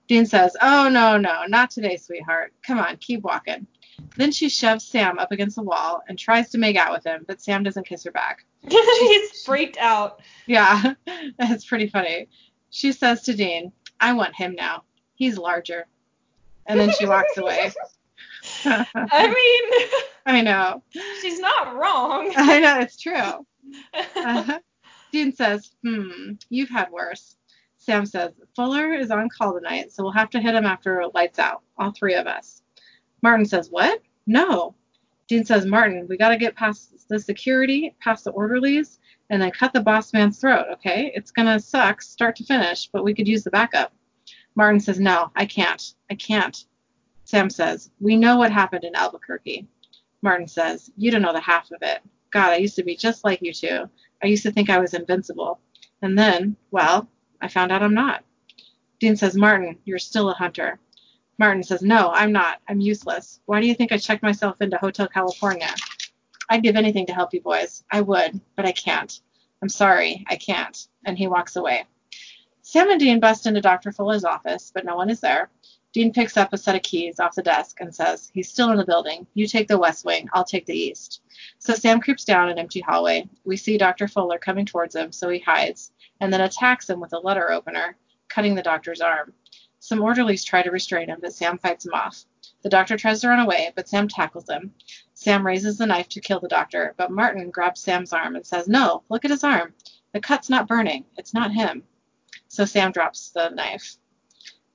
Dean 0.08 0.26
says, 0.26 0.56
Oh, 0.60 0.88
no, 0.88 1.16
no, 1.16 1.44
not 1.48 1.70
today, 1.70 1.96
sweetheart. 1.96 2.52
Come 2.66 2.78
on, 2.78 2.96
keep 2.98 3.22
walking. 3.22 3.66
Then 4.16 4.30
she 4.30 4.48
shoves 4.48 4.84
Sam 4.84 5.18
up 5.18 5.32
against 5.32 5.56
the 5.56 5.62
wall 5.62 6.02
and 6.08 6.18
tries 6.18 6.50
to 6.50 6.58
make 6.58 6.76
out 6.76 6.92
with 6.92 7.04
him, 7.04 7.24
but 7.26 7.40
Sam 7.40 7.62
doesn't 7.62 7.86
kiss 7.86 8.04
her 8.04 8.10
back. 8.10 8.44
He's 8.68 9.42
freaked 9.42 9.78
out. 9.78 10.20
Yeah, 10.46 10.94
that's 11.38 11.64
pretty 11.64 11.88
funny. 11.88 12.28
She 12.70 12.92
says 12.92 13.22
to 13.22 13.34
Dean, 13.34 13.72
I 14.00 14.12
want 14.12 14.34
him 14.36 14.54
now. 14.54 14.84
He's 15.14 15.38
larger. 15.38 15.86
And 16.66 16.78
then 16.78 16.90
she 16.92 17.06
walks 17.06 17.36
away. 17.38 17.72
I 18.64 19.26
mean, 19.28 20.00
I 20.26 20.40
know. 20.42 20.82
she's 21.20 21.40
not 21.40 21.74
wrong. 21.76 22.32
I 22.36 22.60
know, 22.60 22.80
it's 22.80 23.00
true. 23.00 23.46
Uh, 24.16 24.58
Dean 25.12 25.32
says, 25.34 25.70
Hmm, 25.82 26.32
you've 26.50 26.68
had 26.68 26.90
worse. 26.90 27.36
Sam 27.86 28.04
says, 28.04 28.32
Fuller 28.56 28.94
is 28.94 29.12
on 29.12 29.28
call 29.28 29.54
tonight, 29.54 29.92
so 29.92 30.02
we'll 30.02 30.10
have 30.10 30.30
to 30.30 30.40
hit 30.40 30.56
him 30.56 30.66
after 30.66 31.04
lights 31.14 31.38
out, 31.38 31.62
all 31.78 31.92
three 31.92 32.16
of 32.16 32.26
us. 32.26 32.62
Martin 33.22 33.46
says, 33.46 33.70
What? 33.70 34.02
No. 34.26 34.74
Dean 35.28 35.44
says, 35.44 35.66
Martin, 35.66 36.04
we 36.08 36.16
got 36.16 36.30
to 36.30 36.36
get 36.36 36.56
past 36.56 37.08
the 37.08 37.20
security, 37.20 37.94
past 38.00 38.24
the 38.24 38.32
orderlies, 38.32 38.98
and 39.30 39.40
then 39.40 39.52
cut 39.52 39.72
the 39.72 39.80
boss 39.80 40.12
man's 40.12 40.40
throat, 40.40 40.66
okay? 40.72 41.12
It's 41.14 41.30
going 41.30 41.46
to 41.46 41.60
suck 41.60 42.02
start 42.02 42.34
to 42.36 42.44
finish, 42.44 42.88
but 42.92 43.04
we 43.04 43.14
could 43.14 43.28
use 43.28 43.44
the 43.44 43.52
backup. 43.52 43.92
Martin 44.56 44.80
says, 44.80 44.98
No, 44.98 45.30
I 45.36 45.46
can't. 45.46 45.94
I 46.10 46.16
can't. 46.16 46.64
Sam 47.22 47.48
says, 47.48 47.92
We 48.00 48.16
know 48.16 48.36
what 48.36 48.50
happened 48.50 48.82
in 48.82 48.96
Albuquerque. 48.96 49.68
Martin 50.22 50.48
says, 50.48 50.90
You 50.96 51.12
don't 51.12 51.22
know 51.22 51.32
the 51.32 51.40
half 51.40 51.70
of 51.70 51.78
it. 51.82 52.00
God, 52.32 52.50
I 52.50 52.56
used 52.56 52.74
to 52.76 52.82
be 52.82 52.96
just 52.96 53.22
like 53.22 53.42
you 53.42 53.52
two. 53.52 53.88
I 54.24 54.26
used 54.26 54.42
to 54.42 54.50
think 54.50 54.70
I 54.70 54.80
was 54.80 54.92
invincible. 54.92 55.60
And 56.02 56.18
then, 56.18 56.56
well, 56.72 57.08
I 57.40 57.48
found 57.48 57.72
out 57.72 57.82
I'm 57.82 57.94
not. 57.94 58.24
Dean 58.98 59.16
says, 59.16 59.36
Martin, 59.36 59.78
you're 59.84 59.98
still 59.98 60.30
a 60.30 60.34
hunter. 60.34 60.78
Martin 61.38 61.62
says, 61.62 61.82
No, 61.82 62.10
I'm 62.12 62.32
not. 62.32 62.60
I'm 62.68 62.80
useless. 62.80 63.40
Why 63.46 63.60
do 63.60 63.66
you 63.66 63.74
think 63.74 63.92
I 63.92 63.98
checked 63.98 64.22
myself 64.22 64.60
into 64.60 64.78
Hotel 64.78 65.08
California? 65.08 65.68
I'd 66.48 66.62
give 66.62 66.76
anything 66.76 67.06
to 67.06 67.14
help 67.14 67.34
you 67.34 67.40
boys. 67.40 67.84
I 67.90 68.00
would, 68.00 68.40
but 68.56 68.66
I 68.66 68.72
can't. 68.72 69.20
I'm 69.62 69.68
sorry, 69.68 70.24
I 70.28 70.36
can't. 70.36 70.88
And 71.04 71.18
he 71.18 71.26
walks 71.26 71.56
away. 71.56 71.84
Sam 72.62 72.90
and 72.90 72.98
Dean 72.98 73.20
bust 73.20 73.46
into 73.46 73.60
Dr. 73.60 73.92
Fuller's 73.92 74.24
office, 74.24 74.72
but 74.74 74.84
no 74.84 74.96
one 74.96 75.10
is 75.10 75.20
there. 75.20 75.50
Dean 75.96 76.12
picks 76.12 76.36
up 76.36 76.52
a 76.52 76.58
set 76.58 76.76
of 76.76 76.82
keys 76.82 77.18
off 77.18 77.36
the 77.36 77.42
desk 77.42 77.80
and 77.80 77.94
says, 77.94 78.30
He's 78.34 78.50
still 78.50 78.70
in 78.70 78.76
the 78.76 78.84
building. 78.84 79.26
You 79.32 79.46
take 79.46 79.66
the 79.66 79.78
west 79.78 80.04
wing, 80.04 80.28
I'll 80.34 80.44
take 80.44 80.66
the 80.66 80.76
east. 80.76 81.22
So 81.58 81.72
Sam 81.72 82.02
creeps 82.02 82.22
down 82.22 82.50
an 82.50 82.58
empty 82.58 82.80
hallway. 82.80 83.26
We 83.46 83.56
see 83.56 83.78
Dr. 83.78 84.06
Fuller 84.06 84.36
coming 84.36 84.66
towards 84.66 84.94
him, 84.94 85.10
so 85.10 85.30
he 85.30 85.38
hides, 85.38 85.92
and 86.20 86.30
then 86.30 86.42
attacks 86.42 86.90
him 86.90 87.00
with 87.00 87.14
a 87.14 87.18
letter 87.18 87.50
opener, 87.50 87.96
cutting 88.28 88.54
the 88.54 88.62
doctor's 88.62 89.00
arm. 89.00 89.32
Some 89.78 90.02
orderlies 90.02 90.44
try 90.44 90.60
to 90.60 90.70
restrain 90.70 91.08
him, 91.08 91.20
but 91.22 91.32
Sam 91.32 91.56
fights 91.56 91.86
him 91.86 91.94
off. 91.94 92.26
The 92.60 92.68
doctor 92.68 92.98
tries 92.98 93.22
to 93.22 93.28
run 93.28 93.40
away, 93.40 93.72
but 93.74 93.88
Sam 93.88 94.06
tackles 94.06 94.50
him. 94.50 94.74
Sam 95.14 95.46
raises 95.46 95.78
the 95.78 95.86
knife 95.86 96.10
to 96.10 96.20
kill 96.20 96.40
the 96.40 96.46
doctor, 96.46 96.92
but 96.98 97.10
Martin 97.10 97.48
grabs 97.48 97.80
Sam's 97.80 98.12
arm 98.12 98.36
and 98.36 98.44
says, 98.44 98.68
No, 98.68 99.02
look 99.08 99.24
at 99.24 99.30
his 99.30 99.44
arm. 99.44 99.72
The 100.12 100.20
cut's 100.20 100.50
not 100.50 100.68
burning. 100.68 101.06
It's 101.16 101.32
not 101.32 101.54
him. 101.54 101.84
So 102.48 102.66
Sam 102.66 102.92
drops 102.92 103.30
the 103.30 103.48
knife. 103.48 103.96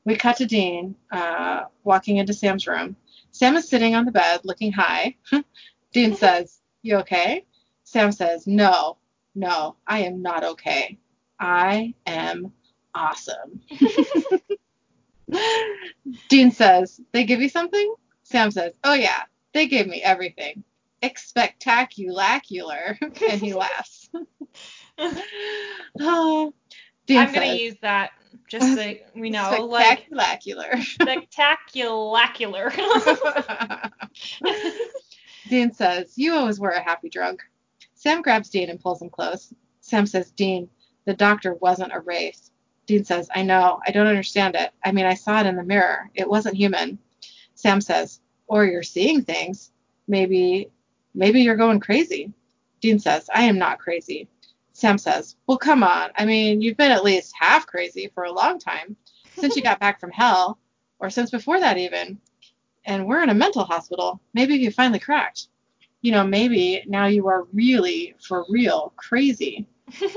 We 0.05 0.15
cut 0.15 0.37
to 0.37 0.45
Dean 0.45 0.95
uh, 1.11 1.63
walking 1.83 2.17
into 2.17 2.33
Sam's 2.33 2.67
room. 2.67 2.95
Sam 3.31 3.55
is 3.55 3.69
sitting 3.69 3.95
on 3.95 4.05
the 4.05 4.11
bed, 4.11 4.41
looking 4.43 4.71
high. 4.71 5.15
Dean 5.93 6.15
says, 6.17 6.59
You 6.81 6.97
okay? 6.97 7.45
Sam 7.83 8.11
says, 8.11 8.47
No. 8.47 8.97
No, 9.33 9.77
I 9.87 9.99
am 9.99 10.21
not 10.21 10.43
okay. 10.43 10.97
I 11.39 11.93
am 12.05 12.51
awesome. 12.93 13.61
Dean 16.29 16.51
says, 16.51 16.99
They 17.13 17.23
give 17.23 17.41
you 17.41 17.49
something? 17.49 17.95
Sam 18.23 18.51
says, 18.51 18.73
Oh, 18.83 18.93
yeah, 18.93 19.23
they 19.53 19.67
gave 19.67 19.87
me 19.87 20.01
everything. 20.01 20.63
Expectaculacular. 21.01 22.97
and 23.01 23.41
he 23.41 23.53
laughs. 23.53 24.09
oh, 25.99 26.53
Dean 27.05 27.17
I'm 27.17 27.33
gonna 27.33 27.53
use 27.53 27.75
that 27.81 28.11
just 28.47 28.75
so 28.75 28.93
we 29.15 29.29
know, 29.29 29.65
like 29.65 30.09
Spectaculacular. 30.09 30.81
spectacular. 30.83 32.71
Dean 35.49 35.73
says, 35.73 36.13
You 36.15 36.33
always 36.35 36.59
were 36.59 36.69
a 36.69 36.81
happy 36.81 37.09
drunk. 37.09 37.41
Sam 37.95 38.21
grabs 38.21 38.49
Dean 38.49 38.69
and 38.69 38.79
pulls 38.79 39.01
him 39.01 39.09
close. 39.09 39.53
Sam 39.81 40.05
says, 40.05 40.31
Dean, 40.31 40.69
the 41.05 41.13
doctor 41.13 41.53
wasn't 41.55 41.93
a 41.93 41.99
wraith." 41.99 42.49
Dean 42.87 43.03
says, 43.05 43.29
I 43.33 43.43
know. 43.43 43.79
I 43.85 43.91
don't 43.91 44.07
understand 44.07 44.55
it. 44.55 44.71
I 44.83 44.91
mean, 44.91 45.05
I 45.05 45.13
saw 45.13 45.39
it 45.39 45.45
in 45.45 45.55
the 45.55 45.63
mirror. 45.63 46.09
It 46.15 46.29
wasn't 46.29 46.55
human. 46.57 46.97
Sam 47.55 47.79
says, 47.79 48.19
Or 48.47 48.65
you're 48.65 48.83
seeing 48.83 49.21
things. 49.23 49.71
Maybe, 50.07 50.69
maybe 51.13 51.41
you're 51.41 51.55
going 51.55 51.79
crazy. 51.79 52.33
Dean 52.81 52.99
says, 52.99 53.29
I 53.33 53.43
am 53.43 53.57
not 53.59 53.79
crazy. 53.79 54.27
Sam 54.81 54.97
says, 54.97 55.35
Well, 55.45 55.59
come 55.59 55.83
on. 55.83 56.09
I 56.15 56.25
mean, 56.25 56.59
you've 56.59 56.75
been 56.75 56.91
at 56.91 57.03
least 57.03 57.35
half 57.39 57.67
crazy 57.67 58.09
for 58.15 58.23
a 58.23 58.31
long 58.31 58.57
time 58.57 58.95
since 59.37 59.55
you 59.55 59.61
got 59.61 59.79
back 59.79 59.99
from 59.99 60.09
hell, 60.09 60.57
or 60.97 61.11
since 61.11 61.29
before 61.29 61.59
that 61.59 61.77
even. 61.77 62.19
And 62.85 63.05
we're 63.05 63.21
in 63.21 63.29
a 63.29 63.35
mental 63.35 63.63
hospital. 63.63 64.19
Maybe 64.33 64.55
you 64.55 64.71
finally 64.71 64.97
cracked. 64.97 65.49
You 66.01 66.11
know, 66.13 66.23
maybe 66.25 66.83
now 66.87 67.05
you 67.05 67.27
are 67.27 67.43
really, 67.53 68.15
for 68.27 68.43
real, 68.49 68.91
crazy. 68.95 69.67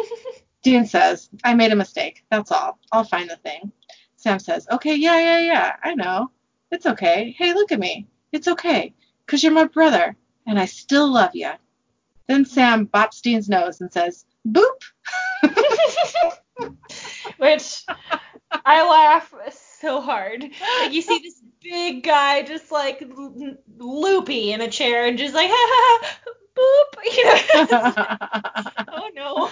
Dean 0.63 0.87
says, 0.87 1.29
I 1.45 1.53
made 1.53 1.73
a 1.73 1.77
mistake. 1.77 2.25
That's 2.31 2.51
all. 2.51 2.79
I'll 2.91 3.05
find 3.05 3.29
the 3.29 3.37
thing. 3.37 3.71
Sam 4.17 4.39
says, 4.39 4.67
Okay, 4.73 4.95
yeah, 4.95 5.21
yeah, 5.21 5.41
yeah. 5.41 5.77
I 5.83 5.95
know. 5.95 6.31
It's 6.71 6.87
okay. 6.87 7.35
Hey, 7.37 7.53
look 7.53 7.71
at 7.71 7.79
me. 7.79 8.07
It's 8.33 8.49
okay. 8.49 8.95
'Cause 9.27 9.43
you're 9.43 9.53
my 9.53 9.65
brother, 9.65 10.17
and 10.47 10.59
I 10.59 10.65
still 10.65 11.13
love 11.13 11.33
you. 11.35 11.51
Then 12.29 12.47
Sam 12.47 12.87
bops 12.87 13.21
Dean's 13.21 13.51
nose 13.51 13.83
and 13.83 13.93
says, 13.93 14.25
Boop. 14.47 14.81
Which 17.39 17.85
I 18.65 18.89
laugh 18.89 19.33
so 19.81 20.01
hard. 20.01 20.43
Like 20.81 20.93
you 20.93 21.03
see 21.03 21.19
this 21.19 21.41
big 21.63 22.03
guy 22.05 22.43
just 22.43 22.71
like 22.73 23.03
l- 23.03 23.57
loopy 23.79 24.53
in 24.53 24.61
a 24.61 24.71
chair 24.71 25.07
and 25.07 25.19
just 25.19 25.35
like 25.35 25.51
boop, 26.57 27.17
you 27.17 27.25
know. 27.25 27.41
oh 28.89 29.11
no. 29.15 29.51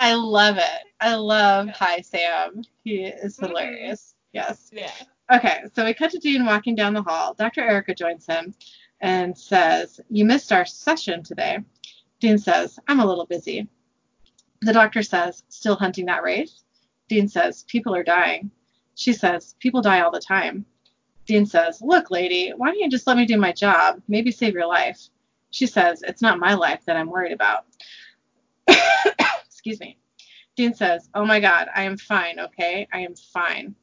I 0.00 0.14
love 0.14 0.58
it. 0.58 0.82
I 1.00 1.14
love 1.14 1.68
Hi 1.70 2.00
Sam. 2.00 2.62
He 2.84 3.04
is 3.04 3.38
Mhm. 3.38 3.48
hilarious. 3.48 4.14
Yes. 4.32 4.70
Yeah. 4.72 4.90
Okay, 5.32 5.62
so 5.74 5.84
we 5.84 5.94
cut 5.94 6.10
to 6.12 6.18
Dean 6.18 6.44
walking 6.44 6.74
down 6.74 6.94
the 6.94 7.02
hall. 7.02 7.34
Dr. 7.34 7.60
Erica 7.62 7.94
joins 7.94 8.26
him 8.26 8.54
and 9.00 9.36
says, 9.36 10.00
You 10.10 10.24
missed 10.24 10.52
our 10.52 10.66
session 10.66 11.22
today. 11.22 11.58
Dean 12.20 12.38
says, 12.38 12.78
I'm 12.88 13.00
a 13.00 13.06
little 13.06 13.26
busy. 13.26 13.68
The 14.62 14.72
doctor 14.72 15.02
says, 15.02 15.42
Still 15.48 15.74
hunting 15.74 16.06
that 16.06 16.22
wraith? 16.22 16.52
Dean 17.08 17.28
says, 17.28 17.64
People 17.64 17.94
are 17.96 18.04
dying. 18.04 18.50
She 18.94 19.12
says, 19.12 19.56
People 19.58 19.82
die 19.82 20.00
all 20.00 20.12
the 20.12 20.20
time. 20.20 20.64
Dean 21.26 21.46
says, 21.46 21.82
Look, 21.82 22.12
lady, 22.12 22.52
why 22.56 22.68
don't 22.68 22.78
you 22.78 22.88
just 22.88 23.08
let 23.08 23.16
me 23.16 23.26
do 23.26 23.36
my 23.36 23.52
job? 23.52 24.00
Maybe 24.06 24.30
save 24.30 24.54
your 24.54 24.66
life. 24.66 25.00
She 25.50 25.66
says, 25.66 26.02
It's 26.06 26.22
not 26.22 26.38
my 26.38 26.54
life 26.54 26.84
that 26.86 26.96
I'm 26.96 27.10
worried 27.10 27.32
about. 27.32 27.66
Excuse 29.46 29.80
me. 29.80 29.98
Dean 30.54 30.74
says, 30.74 31.08
Oh 31.12 31.24
my 31.24 31.40
God, 31.40 31.66
I 31.74 31.82
am 31.82 31.96
fine, 31.96 32.38
okay? 32.38 32.86
I 32.92 33.00
am 33.00 33.16
fine. 33.16 33.74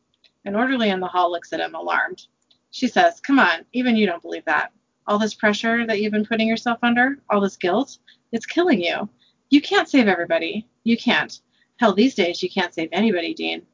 An 0.45 0.55
orderly 0.55 0.91
in 0.91 1.01
the 1.01 1.07
hall 1.07 1.29
looks 1.29 1.51
at 1.51 1.59
him, 1.59 1.75
alarmed. 1.75 2.25
She 2.71 2.87
says, 2.87 3.19
Come 3.19 3.37
on, 3.37 3.65
even 3.73 3.97
you 3.97 4.05
don't 4.05 4.21
believe 4.21 4.45
that. 4.45 4.71
All 5.07 5.19
this 5.19 5.33
pressure 5.33 5.85
that 5.85 5.99
you've 5.99 6.13
been 6.13 6.25
putting 6.25 6.47
yourself 6.47 6.79
under, 6.83 7.17
all 7.29 7.41
this 7.41 7.57
guilt, 7.57 7.97
it's 8.31 8.45
killing 8.45 8.81
you. 8.81 9.09
You 9.49 9.61
can't 9.61 9.89
save 9.89 10.07
everybody. 10.07 10.67
You 10.83 10.97
can't. 10.97 11.39
Hell, 11.77 11.93
these 11.93 12.15
days 12.15 12.43
you 12.43 12.49
can't 12.49 12.73
save 12.73 12.89
anybody, 12.91 13.33
Dean. 13.33 13.65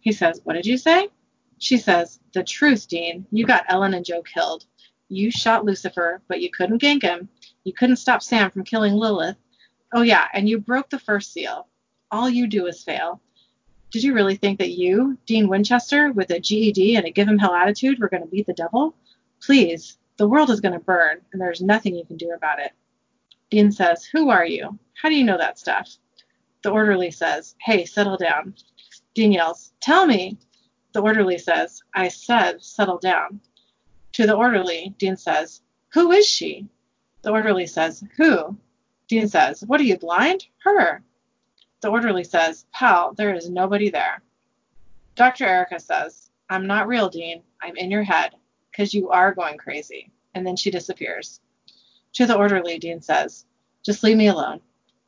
He 0.00 0.12
says, 0.12 0.40
What 0.44 0.54
did 0.54 0.66
you 0.66 0.78
say? 0.78 1.08
She 1.58 1.76
says, 1.76 2.20
The 2.32 2.44
truth, 2.44 2.88
Dean. 2.88 3.26
You 3.30 3.46
got 3.46 3.64
Ellen 3.68 3.94
and 3.94 4.04
Jo 4.04 4.22
killed. 4.22 4.64
You 5.08 5.30
shot 5.30 5.64
Lucifer, 5.64 6.22
but 6.28 6.40
you 6.40 6.50
couldn't 6.50 6.82
gank 6.82 7.02
him. 7.02 7.28
You 7.64 7.72
couldn't 7.72 7.96
stop 7.96 8.22
Sam 8.22 8.50
from 8.50 8.64
killing 8.64 8.94
Lilith. 8.94 9.36
Oh, 9.92 10.02
yeah, 10.02 10.26
and 10.32 10.48
you 10.48 10.58
broke 10.58 10.90
the 10.90 10.98
first 10.98 11.32
seal. 11.32 11.68
All 12.10 12.28
you 12.28 12.46
do 12.46 12.66
is 12.66 12.82
fail. 12.82 13.20
Did 13.90 14.02
you 14.02 14.14
really 14.14 14.36
think 14.36 14.58
that 14.58 14.72
you, 14.72 15.16
Dean 15.26 15.48
Winchester, 15.48 16.10
with 16.12 16.30
a 16.30 16.40
GED 16.40 16.96
and 16.96 17.06
a 17.06 17.10
give 17.10 17.28
him 17.28 17.38
hell 17.38 17.54
attitude, 17.54 17.98
were 17.98 18.08
going 18.08 18.22
to 18.22 18.28
beat 18.28 18.46
the 18.46 18.52
devil? 18.52 18.96
Please, 19.40 19.98
the 20.16 20.28
world 20.28 20.50
is 20.50 20.60
going 20.60 20.74
to 20.74 20.80
burn, 20.80 21.20
and 21.32 21.40
there's 21.40 21.60
nothing 21.60 21.94
you 21.94 22.04
can 22.04 22.16
do 22.16 22.32
about 22.32 22.58
it. 22.58 22.72
Dean 23.50 23.70
says, 23.70 24.04
Who 24.04 24.30
are 24.30 24.46
you? 24.46 24.78
How 25.00 25.08
do 25.08 25.14
you 25.14 25.24
know 25.24 25.38
that 25.38 25.58
stuff? 25.58 25.96
The 26.62 26.70
orderly 26.70 27.10
says, 27.10 27.54
Hey, 27.60 27.84
settle 27.84 28.16
down. 28.16 28.54
Dean 29.14 29.32
yells, 29.32 29.72
Tell 29.80 30.06
me. 30.06 30.38
The 30.92 31.02
orderly 31.02 31.38
says, 31.38 31.80
I 31.94 32.08
said, 32.08 32.62
settle 32.62 32.98
down. 32.98 33.40
To 34.12 34.26
the 34.26 34.34
orderly, 34.34 34.94
Dean 34.98 35.16
says, 35.16 35.62
Who 35.92 36.10
is 36.12 36.26
she? 36.26 36.66
The 37.22 37.30
orderly 37.30 37.66
says, 37.66 38.02
Who? 38.16 38.56
Dean 39.08 39.28
says, 39.28 39.62
What 39.66 39.80
are 39.80 39.84
you, 39.84 39.98
blind? 39.98 40.46
Her. 40.58 41.02
The 41.82 41.90
orderly 41.90 42.24
says, 42.24 42.66
Pal, 42.72 43.14
there 43.14 43.34
is 43.34 43.50
nobody 43.50 43.90
there. 43.90 44.22
Dr. 45.14 45.44
Erica 45.46 45.78
says, 45.78 46.30
I'm 46.50 46.66
not 46.66 46.88
real, 46.88 47.08
Dean. 47.08 47.42
I'm 47.62 47.76
in 47.76 47.90
your 47.90 48.02
head, 48.02 48.34
'cause 48.72 48.92
you 48.94 49.10
are 49.10 49.34
going 49.34 49.56
crazy. 49.58 50.10
And 50.34 50.46
then 50.46 50.56
she 50.56 50.70
disappears. 50.70 51.40
To 52.16 52.24
the 52.24 52.34
orderly, 52.34 52.78
Dean 52.78 53.02
says, 53.02 53.44
Just 53.84 54.02
leave 54.02 54.16
me 54.16 54.28
alone. 54.28 54.60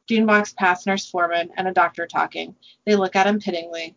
Dean 0.07 0.27
walks 0.27 0.53
past 0.53 0.87
Nurse 0.87 1.09
Foreman 1.09 1.51
and 1.57 1.67
a 1.67 1.73
doctor 1.73 2.07
talking. 2.07 2.55
They 2.85 2.97
look 2.97 3.17
at 3.17 3.27
him 3.27 3.41
pityingly. 3.41 3.97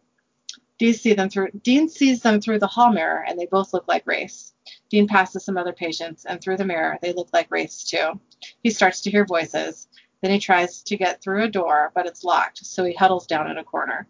Dean, 0.80 0.94
see 0.94 1.14
through, 1.14 1.50
Dean 1.62 1.90
sees 1.90 2.22
them 2.22 2.40
through 2.40 2.60
the 2.60 2.68
hall 2.68 2.94
mirror, 2.94 3.26
and 3.28 3.38
they 3.38 3.48
both 3.48 3.74
look 3.74 3.86
like 3.90 4.08
wraiths. 4.08 4.54
Dean 4.90 5.10
passes 5.10 5.44
some 5.44 5.58
other 5.58 5.74
patients, 5.74 6.24
and 6.24 6.40
through 6.40 6.56
the 6.56 6.64
mirror, 6.64 6.98
they 7.02 7.12
look 7.12 7.28
like 7.34 7.52
wraiths 7.52 7.84
too. 7.84 8.18
He 8.64 8.70
starts 8.70 9.02
to 9.02 9.12
hear 9.12 9.26
voices. 9.26 9.90
Then 10.22 10.32
he 10.32 10.40
tries 10.40 10.82
to 10.84 10.96
get 10.96 11.22
through 11.22 11.44
a 11.44 11.50
door, 11.50 11.92
but 11.94 12.06
it's 12.06 12.24
locked, 12.24 12.66
so 12.66 12.86
he 12.86 12.94
huddles 12.94 13.28
down 13.28 13.52
in 13.52 13.58
a 13.58 13.64
corner. 13.64 14.08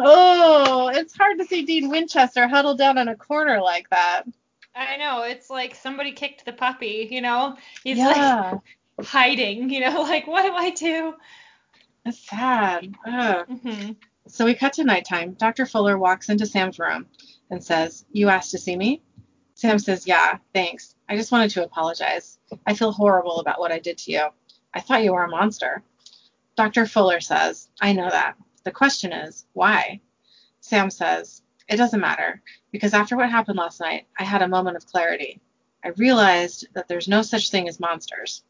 Oh, 0.00 0.88
it's 0.88 1.14
hard 1.14 1.38
to 1.38 1.44
see 1.44 1.66
Dean 1.66 1.90
Winchester 1.90 2.48
huddle 2.48 2.76
down 2.76 2.96
in 2.96 3.08
a 3.08 3.16
corner 3.16 3.60
like 3.60 3.90
that. 3.90 4.22
I 4.74 4.96
know. 4.96 5.22
It's 5.22 5.50
like 5.50 5.74
somebody 5.74 6.12
kicked 6.12 6.44
the 6.44 6.52
puppy, 6.52 7.08
you 7.10 7.20
know? 7.20 7.56
He's 7.84 7.98
yeah, 7.98 8.58
like 8.98 9.06
hiding, 9.06 9.70
you 9.70 9.80
know, 9.80 10.02
like 10.02 10.26
what 10.26 10.42
do 10.42 10.52
I 10.54 10.70
do? 10.70 11.14
it's 12.04 12.18
sad. 12.28 12.94
Ugh. 13.06 13.46
hmm 13.48 13.92
So 14.28 14.44
we 14.44 14.54
cut 14.54 14.74
to 14.74 14.84
nighttime. 14.84 15.34
Dr. 15.34 15.66
Fuller 15.66 15.98
walks 15.98 16.28
into 16.28 16.46
Sam's 16.46 16.78
room 16.78 17.06
and 17.50 17.62
says, 17.62 18.04
You 18.12 18.28
asked 18.28 18.52
to 18.52 18.58
see 18.58 18.76
me? 18.76 19.02
Sam 19.54 19.78
says, 19.78 20.06
Yeah, 20.06 20.38
thanks. 20.54 20.94
I 21.08 21.16
just 21.16 21.32
wanted 21.32 21.50
to 21.52 21.64
apologize. 21.64 22.38
I 22.66 22.74
feel 22.74 22.92
horrible 22.92 23.40
about 23.40 23.60
what 23.60 23.72
I 23.72 23.78
did 23.78 23.98
to 23.98 24.12
you. 24.12 24.28
I 24.74 24.80
thought 24.80 25.02
you 25.04 25.12
were 25.12 25.24
a 25.24 25.30
monster. 25.30 25.82
Dr. 26.56 26.86
Fuller 26.86 27.20
says, 27.20 27.68
I 27.80 27.92
know 27.92 28.08
that. 28.10 28.36
The 28.64 28.70
question 28.72 29.12
is, 29.12 29.46
why? 29.54 30.00
Sam 30.60 30.90
says, 30.90 31.42
It 31.68 31.76
doesn't 31.76 32.00
matter, 32.00 32.42
because 32.72 32.94
after 32.94 33.14
what 33.14 33.30
happened 33.30 33.58
last 33.58 33.80
night, 33.80 34.06
I 34.18 34.24
had 34.24 34.40
a 34.40 34.48
moment 34.48 34.78
of 34.78 34.86
clarity. 34.86 35.40
I 35.84 35.88
realized 35.88 36.66
that 36.72 36.88
there's 36.88 37.08
no 37.08 37.20
such 37.20 37.50
thing 37.50 37.68
as 37.68 37.78
monsters. 37.78 38.42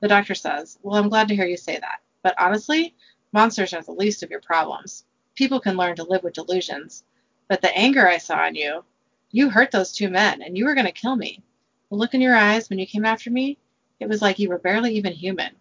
The 0.00 0.08
doctor 0.08 0.34
says, 0.34 0.78
Well, 0.82 0.96
I'm 0.96 1.08
glad 1.08 1.28
to 1.28 1.34
hear 1.34 1.46
you 1.46 1.56
say 1.56 1.78
that. 1.78 2.00
But 2.22 2.34
honestly, 2.38 2.94
monsters 3.32 3.72
are 3.72 3.82
the 3.82 3.92
least 3.92 4.22
of 4.22 4.30
your 4.30 4.40
problems. 4.40 5.06
People 5.34 5.60
can 5.60 5.76
learn 5.76 5.96
to 5.96 6.04
live 6.04 6.22
with 6.22 6.34
delusions. 6.34 7.04
But 7.48 7.62
the 7.62 7.74
anger 7.76 8.06
I 8.06 8.18
saw 8.18 8.46
in 8.46 8.54
you, 8.54 8.84
you 9.30 9.48
hurt 9.48 9.70
those 9.70 9.92
two 9.92 10.10
men, 10.10 10.42
and 10.42 10.56
you 10.56 10.66
were 10.66 10.74
going 10.74 10.86
to 10.86 10.92
kill 10.92 11.16
me. 11.16 11.42
The 11.88 11.96
look 11.96 12.12
in 12.12 12.20
your 12.20 12.36
eyes 12.36 12.68
when 12.68 12.78
you 12.78 12.86
came 12.86 13.06
after 13.06 13.30
me, 13.30 13.56
it 13.98 14.08
was 14.08 14.20
like 14.20 14.38
you 14.38 14.50
were 14.50 14.58
barely 14.58 14.94
even 14.94 15.14
human, 15.14 15.56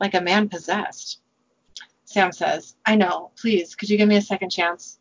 like 0.00 0.14
a 0.14 0.22
man 0.22 0.48
possessed. 0.48 1.20
Sam 2.06 2.32
says, 2.32 2.76
I 2.86 2.96
know. 2.96 3.30
Please, 3.36 3.74
could 3.74 3.90
you 3.90 3.98
give 3.98 4.08
me 4.08 4.16
a 4.16 4.22
second 4.22 4.50
chance? 4.50 4.98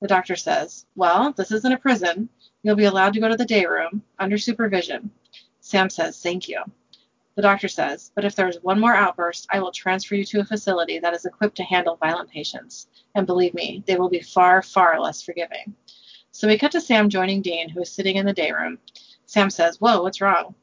The 0.00 0.08
doctor 0.08 0.36
says, 0.36 0.86
Well, 0.94 1.32
this 1.32 1.50
isn't 1.50 1.72
a 1.72 1.78
prison. 1.78 2.28
You'll 2.62 2.76
be 2.76 2.84
allowed 2.84 3.14
to 3.14 3.20
go 3.20 3.28
to 3.28 3.36
the 3.36 3.44
day 3.44 3.66
room, 3.66 4.02
under 4.18 4.38
supervision. 4.38 5.10
Sam 5.60 5.90
says, 5.90 6.20
Thank 6.20 6.48
you. 6.48 6.62
The 7.34 7.42
doctor 7.42 7.68
says, 7.68 8.10
But 8.14 8.24
if 8.24 8.34
there 8.34 8.48
is 8.48 8.62
one 8.62 8.80
more 8.80 8.94
outburst, 8.94 9.46
I 9.52 9.60
will 9.60 9.72
transfer 9.72 10.14
you 10.14 10.24
to 10.24 10.40
a 10.40 10.44
facility 10.44 10.98
that 10.98 11.14
is 11.14 11.24
equipped 11.24 11.56
to 11.56 11.64
handle 11.64 11.96
violent 11.96 12.30
patients. 12.30 12.88
And 13.14 13.26
believe 13.26 13.54
me, 13.54 13.82
they 13.86 13.96
will 13.96 14.08
be 14.08 14.20
far, 14.20 14.62
far 14.62 15.00
less 15.00 15.22
forgiving. 15.22 15.74
So 16.30 16.46
we 16.46 16.58
cut 16.58 16.72
to 16.72 16.80
Sam 16.80 17.08
joining 17.08 17.42
Dean, 17.42 17.68
who 17.68 17.80
is 17.82 17.90
sitting 17.90 18.16
in 18.16 18.26
the 18.26 18.32
day 18.32 18.52
room. 18.52 18.78
Sam 19.26 19.50
says, 19.50 19.80
Whoa, 19.80 20.02
what's 20.02 20.20
wrong? 20.20 20.54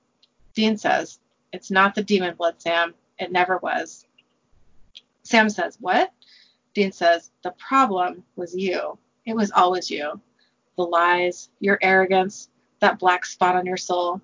Dean 0.53 0.77
says, 0.77 1.19
It's 1.51 1.71
not 1.71 1.95
the 1.95 2.03
demon 2.03 2.35
blood, 2.35 2.61
Sam. 2.61 2.93
It 3.19 3.31
never 3.31 3.57
was. 3.57 4.05
Sam 5.23 5.49
says, 5.49 5.77
What? 5.79 6.13
Dean 6.73 6.91
says, 6.91 7.31
The 7.43 7.51
problem 7.51 8.23
was 8.35 8.55
you. 8.55 8.97
It 9.25 9.35
was 9.35 9.51
always 9.51 9.89
you. 9.89 10.19
The 10.77 10.83
lies, 10.83 11.49
your 11.59 11.79
arrogance, 11.81 12.49
that 12.79 12.99
black 12.99 13.25
spot 13.25 13.55
on 13.55 13.65
your 13.65 13.77
soul. 13.77 14.21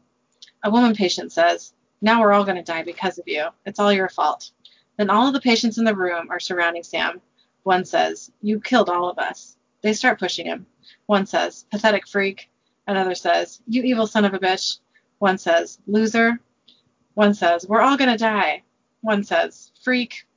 A 0.63 0.69
woman 0.69 0.95
patient 0.95 1.31
says, 1.31 1.73
Now 2.01 2.21
we're 2.21 2.33
all 2.33 2.43
going 2.43 2.57
to 2.57 2.63
die 2.63 2.83
because 2.83 3.17
of 3.17 3.27
you. 3.27 3.47
It's 3.65 3.79
all 3.79 3.91
your 3.91 4.09
fault. 4.09 4.51
Then 4.97 5.09
all 5.09 5.27
of 5.27 5.33
the 5.33 5.41
patients 5.41 5.77
in 5.79 5.85
the 5.85 5.95
room 5.95 6.29
are 6.29 6.39
surrounding 6.39 6.83
Sam. 6.83 7.21
One 7.63 7.85
says, 7.85 8.31
You 8.41 8.59
killed 8.59 8.89
all 8.89 9.09
of 9.09 9.17
us. 9.17 9.57
They 9.81 9.93
start 9.93 10.19
pushing 10.19 10.45
him. 10.45 10.67
One 11.07 11.25
says, 11.25 11.65
Pathetic 11.71 12.07
freak. 12.07 12.49
Another 12.87 13.15
says, 13.15 13.61
You 13.67 13.81
evil 13.83 14.05
son 14.05 14.25
of 14.25 14.33
a 14.33 14.39
bitch. 14.39 14.79
One 15.17 15.37
says, 15.37 15.79
Loser. 15.87 16.39
One 17.15 17.33
says, 17.33 17.67
We're 17.67 17.81
all 17.81 17.97
going 17.97 18.11
to 18.11 18.17
die. 18.17 18.63
One 19.01 19.23
says, 19.23 19.71
Freak. 19.83 20.27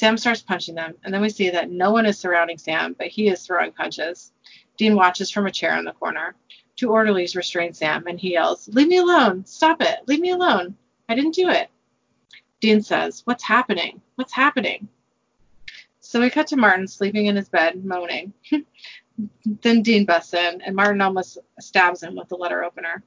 Sam 0.00 0.16
starts 0.16 0.40
punching 0.40 0.76
them, 0.76 0.94
and 1.04 1.12
then 1.12 1.20
we 1.20 1.28
see 1.28 1.50
that 1.50 1.70
no 1.70 1.90
one 1.90 2.06
is 2.06 2.18
surrounding 2.18 2.56
Sam, 2.56 2.94
but 2.96 3.08
he 3.08 3.28
is 3.28 3.44
throwing 3.44 3.70
punches. 3.70 4.32
Dean 4.78 4.96
watches 4.96 5.30
from 5.30 5.44
a 5.44 5.50
chair 5.50 5.76
in 5.76 5.84
the 5.84 5.92
corner. 5.92 6.36
Two 6.74 6.88
orderlies 6.90 7.36
restrain 7.36 7.74
Sam, 7.74 8.06
and 8.06 8.18
he 8.18 8.32
yells, 8.32 8.66
Leave 8.68 8.88
me 8.88 8.96
alone! 8.96 9.44
Stop 9.44 9.82
it! 9.82 9.98
Leave 10.06 10.20
me 10.20 10.30
alone! 10.30 10.74
I 11.10 11.14
didn't 11.14 11.34
do 11.34 11.50
it. 11.50 11.68
Dean 12.60 12.80
says, 12.80 13.20
What's 13.26 13.44
happening? 13.44 14.00
What's 14.14 14.32
happening? 14.32 14.88
So 16.00 16.22
we 16.22 16.30
cut 16.30 16.46
to 16.46 16.56
Martin 16.56 16.88
sleeping 16.88 17.26
in 17.26 17.36
his 17.36 17.50
bed, 17.50 17.84
moaning. 17.84 18.32
then 19.44 19.82
Dean 19.82 20.06
busts 20.06 20.32
in, 20.32 20.62
and 20.62 20.74
Martin 20.74 21.02
almost 21.02 21.36
stabs 21.60 22.02
him 22.02 22.16
with 22.16 22.30
the 22.30 22.36
letter 22.36 22.64
opener. 22.64 23.02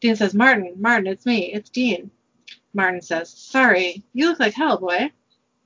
Dean 0.00 0.16
says, 0.16 0.32
Martin, 0.32 0.72
Martin, 0.78 1.06
it's 1.06 1.26
me, 1.26 1.52
it's 1.52 1.68
Dean. 1.68 2.10
Martin 2.72 3.02
says, 3.02 3.28
Sorry, 3.28 4.02
you 4.14 4.26
look 4.26 4.40
like 4.40 4.54
hell, 4.54 4.78
boy. 4.78 5.12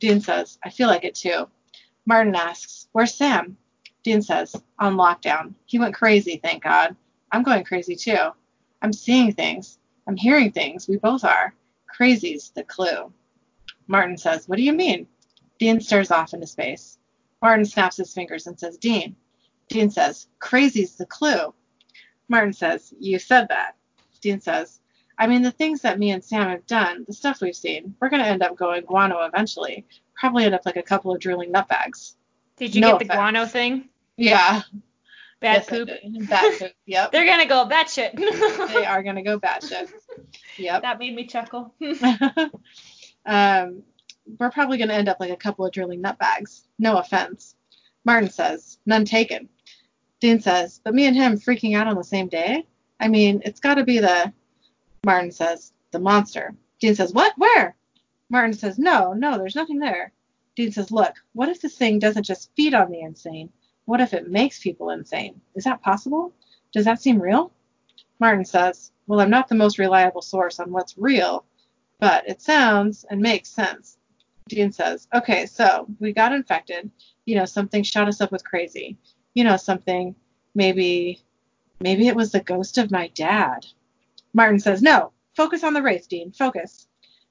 Dean 0.05 0.21
says, 0.21 0.59
I 0.63 0.69
feel 0.69 0.89
like 0.89 1.05
it 1.05 1.15
too. 1.15 1.49
Martin 2.05 2.35
asks, 2.35 2.89
Where's 2.93 3.15
Sam? 3.15 3.57
Dean 4.03 4.21
says, 4.21 4.55
On 4.79 4.97
lockdown. 4.97 5.55
He 5.65 5.79
went 5.79 5.95
crazy, 5.95 6.37
thank 6.37 6.63
God. 6.63 6.95
I'm 7.33 7.43
going 7.43 7.65
crazy 7.65 7.97
too. 7.97 8.29
I'm 8.83 8.93
seeing 8.93 9.33
things. 9.33 9.79
I'm 10.07 10.17
hearing 10.17 10.53
things. 10.53 10.87
We 10.87 10.99
both 10.99 11.25
are. 11.25 11.55
Crazy's 11.87 12.51
the 12.51 12.65
clue. 12.65 13.15
Martin 13.87 14.19
says, 14.19 14.47
What 14.47 14.57
do 14.57 14.63
you 14.63 14.75
mean? 14.75 15.07
Dean 15.59 15.81
stares 15.81 16.11
off 16.11 16.35
into 16.35 16.47
space. 16.47 16.99
Martin 17.41 17.65
snaps 17.65 17.97
his 17.97 18.13
fingers 18.13 18.47
and 18.47 18.61
says, 18.61 18.77
Dean. 18.77 19.17
Dean 19.71 19.89
says, 19.89 20.29
Crazy's 20.39 20.97
the 20.97 21.07
clue. 21.07 21.55
Martin 22.29 22.53
says, 22.53 22.93
You 22.99 23.19
said 23.19 23.49
that. 23.49 23.77
Dean 24.21 24.39
says, 24.43 24.81
I 25.19 25.27
mean, 25.27 25.43
the 25.43 25.51
things 25.51 25.83
that 25.83 25.99
me 25.99 26.11
and 26.11 26.25
Sam 26.25 26.49
have 26.49 26.67
done, 26.67 27.05
the 27.07 27.13
stuff 27.13 27.41
we've 27.41 27.55
seen, 27.57 27.95
we're 28.01 28.09
going 28.09 28.23
to 28.23 28.29
end 28.29 28.43
up 28.43 28.57
going 28.57 28.85
guano 28.85 29.21
eventually. 29.25 29.87
Probably 30.19 30.45
end 30.45 30.55
up 30.55 30.67
like 30.67 30.77
a 30.77 30.83
couple 30.83 31.15
of 31.15 31.21
drooling 31.21 31.53
nutbags. 31.53 32.15
Did 32.57 32.75
you 32.75 32.81
No 32.81 32.93
get 32.93 32.99
the 33.01 33.05
offense. 33.07 33.17
guano 33.17 33.47
thing? 33.47 33.89
Yeah. 34.17 34.63
Bad 35.41 35.57
Yes, 35.57 35.67
poop. 35.69 35.89
Bad 36.29 36.59
poop. 36.59 36.73
Yep. 36.87 37.13
They're 37.13 37.27
gonna 37.27 37.47
go 37.47 37.67
batshit. 37.69 38.17
they 38.73 38.85
are 38.87 39.03
going 39.03 39.17
to 39.17 39.23
go 39.23 39.39
batshit. 39.39 39.91
Yep. 40.57 40.83
That 40.83 40.99
made 40.99 41.15
me 41.15 41.27
chuckle. 41.27 41.75
um, 43.27 43.83
we're 44.39 44.51
probably 44.51 44.79
going 44.79 44.89
to 44.89 44.95
end 44.95 45.09
up 45.09 45.19
like 45.21 45.31
a 45.31 45.37
couple 45.37 45.67
of 45.67 45.73
drilling 45.73 46.03
nutbags. 46.03 46.63
No 46.79 46.97
offense. 46.99 47.55
Martin 48.05 48.31
says, 48.31 48.79
none 48.87 49.05
taken. 49.05 49.49
Dean 50.21 50.41
says, 50.41 50.81
but 50.83 50.95
me 50.95 51.07
and 51.07 51.17
him 51.17 51.39
freaking 51.39 51.77
out 51.77 51.87
on 51.87 51.97
the 51.97 52.05
same 52.05 52.29
day? 52.29 52.67
I 53.01 53.09
mean, 53.09 53.43
it's 53.45 53.61
got 53.61 53.75
to 53.75 53.85
be 53.85 53.99
the. 53.99 54.33
Martin 55.05 55.31
says, 55.31 55.73
the 55.91 55.99
monster. 55.99 56.55
Dean 56.81 56.95
says, 56.95 57.13
what? 57.13 57.35
Where? 57.37 57.77
Martin 58.31 58.55
says, 58.55 58.79
no, 58.79 59.13
no, 59.13 59.39
there's 59.39 59.55
nothing 59.55 59.79
there. 59.79 60.13
Dean 60.57 60.73
says, 60.73 60.91
look, 60.91 61.15
what 61.33 61.49
if 61.49 61.61
this 61.61 61.77
thing 61.77 61.99
doesn't 61.99 62.25
just 62.25 62.51
feed 62.57 62.75
on 62.75 62.91
the 62.91 63.01
insane? 63.01 63.51
What 63.85 64.01
if 64.01 64.15
it 64.15 64.31
makes 64.31 64.63
people 64.63 64.91
insane? 64.91 65.41
Is 65.55 65.65
that 65.65 65.83
possible? 65.83 66.33
Does 66.73 66.85
that 66.87 67.03
seem 67.03 67.21
real? 67.21 67.53
Martin 68.19 68.45
says, 68.45 68.93
well, 69.07 69.21
I'm 69.21 69.31
not 69.31 69.49
the 69.49 69.55
most 69.55 69.79
reliable 69.79 70.23
source 70.23 70.59
on 70.59 70.73
what's 70.73 70.97
real, 70.97 71.45
but 72.01 72.29
it 72.29 72.41
sounds 72.41 73.05
and 73.11 73.21
makes 73.21 73.51
sense. 73.51 73.99
Dean 74.49 74.73
says, 74.73 75.09
okay, 75.15 75.47
so 75.47 75.87
we 76.01 76.13
got 76.13 76.33
infected. 76.33 76.91
You 77.25 77.37
know, 77.37 77.45
something 77.45 77.83
shot 77.83 78.09
us 78.09 78.21
up 78.21 78.33
with 78.33 78.45
crazy. 78.45 78.97
You 79.35 79.45
know, 79.45 79.57
something, 79.57 80.15
maybe, 80.55 81.23
maybe 81.81 82.09
it 82.09 82.17
was 82.17 82.33
the 82.33 82.41
ghost 82.41 82.79
of 82.79 82.91
my 82.91 83.09
dad. 83.09 83.67
Martin 84.35 84.59
says, 84.59 84.83
no, 84.83 85.13
focus 85.37 85.63
on 85.63 85.75
the 85.75 85.83
wraith, 85.83 86.09
Dean, 86.09 86.33
focus. 86.33 86.89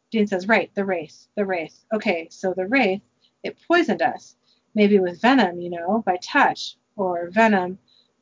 Dean 0.10 0.26
says, 0.26 0.48
right, 0.48 0.74
the 0.74 0.86
wraith, 0.86 1.28
the 1.36 1.46
wraith. 1.46 1.84
Okay, 1.94 2.28
so 2.32 2.54
the 2.54 2.66
wraith, 2.68 3.02
it 3.44 3.58
poisoned 3.68 4.02
us. 4.02 4.38
Maybe 4.74 5.00
with 5.00 5.22
venom, 5.22 5.60
you 5.60 5.70
know, 5.70 6.02
by 6.06 6.18
touch, 6.24 6.78
or 6.96 7.30
venom, 7.30 7.78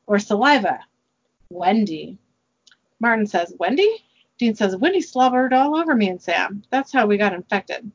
or 0.06 0.18
saliva. 0.18 0.80
Wendy. 1.48 2.18
Martin 2.98 3.26
says, 3.26 3.54
Wendy? 3.58 4.04
Dean 4.38 4.54
says, 4.54 4.76
Wendy 4.76 5.00
slobbered 5.00 5.52
all 5.52 5.76
over 5.76 5.94
me 5.94 6.08
and 6.08 6.20
Sam. 6.20 6.64
That's 6.70 6.92
how 6.92 7.06
we 7.06 7.16
got 7.16 7.34
infected. 7.34 7.90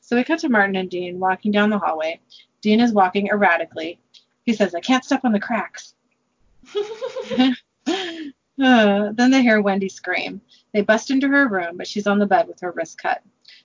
So 0.00 0.16
we 0.16 0.24
cut 0.24 0.38
to 0.40 0.48
Martin 0.48 0.76
and 0.76 0.88
Dean 0.88 1.20
walking 1.20 1.52
down 1.52 1.68
the 1.70 1.78
hallway. 1.78 2.20
Dean 2.62 2.80
is 2.80 2.92
walking 2.92 3.28
erratically. 3.28 4.00
He 4.44 4.54
says, 4.54 4.74
I 4.74 4.80
can't 4.80 5.04
step 5.04 5.24
on 5.24 5.32
the 5.32 5.40
cracks. 5.40 5.94
Uh, 8.60 9.12
then 9.12 9.30
they 9.30 9.42
hear 9.42 9.60
Wendy 9.60 9.88
scream. 9.88 10.40
They 10.74 10.82
bust 10.82 11.10
into 11.10 11.28
her 11.28 11.48
room, 11.48 11.76
but 11.76 11.86
she's 11.86 12.06
on 12.06 12.18
the 12.18 12.26
bed 12.26 12.46
with 12.48 12.60
her 12.60 12.72
wrist 12.72 12.98
cut. 13.00 13.22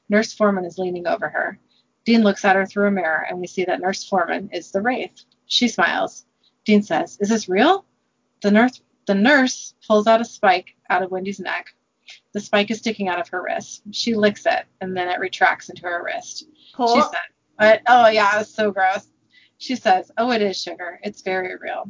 Nurse 0.09 0.33
Foreman 0.33 0.65
is 0.65 0.77
leaning 0.77 1.07
over 1.07 1.27
her. 1.29 1.59
Dean 2.05 2.21
looks 2.23 2.45
at 2.45 2.55
her 2.55 2.65
through 2.65 2.87
a 2.87 2.91
mirror, 2.91 3.25
and 3.29 3.39
we 3.39 3.47
see 3.47 3.65
that 3.65 3.79
Nurse 3.81 4.07
Foreman 4.07 4.49
is 4.53 4.71
the 4.71 4.81
Wraith. 4.81 5.23
She 5.47 5.67
smiles. 5.67 6.25
Dean 6.63 6.81
says, 6.83 7.17
Is 7.19 7.29
this 7.29 7.49
real? 7.49 7.85
The 8.41 8.51
nurse, 8.51 8.81
the 9.07 9.15
nurse 9.15 9.73
pulls 9.87 10.07
out 10.07 10.21
a 10.21 10.25
spike 10.25 10.75
out 10.89 11.01
of 11.03 11.11
Wendy's 11.11 11.39
neck. 11.39 11.73
The 12.33 12.39
spike 12.39 12.69
is 12.69 12.77
sticking 12.79 13.07
out 13.07 13.19
of 13.19 13.27
her 13.29 13.41
wrist. 13.41 13.81
She 13.91 14.13
licks 14.13 14.45
it, 14.45 14.65
and 14.81 14.95
then 14.95 15.09
it 15.09 15.19
retracts 15.19 15.69
into 15.69 15.83
her 15.83 16.03
wrist. 16.03 16.39
She 16.39 16.73
Cool. 16.75 17.01
said, 17.01 17.19
"What? 17.57 17.81
Oh, 17.87 18.07
yeah, 18.07 18.39
it's 18.41 18.53
so 18.53 18.71
gross. 18.71 19.07
She 19.57 19.75
says, 19.75 20.11
Oh, 20.17 20.31
it 20.31 20.41
is 20.41 20.61
sugar. 20.61 20.99
It's 21.03 21.21
very 21.21 21.55
real. 21.55 21.89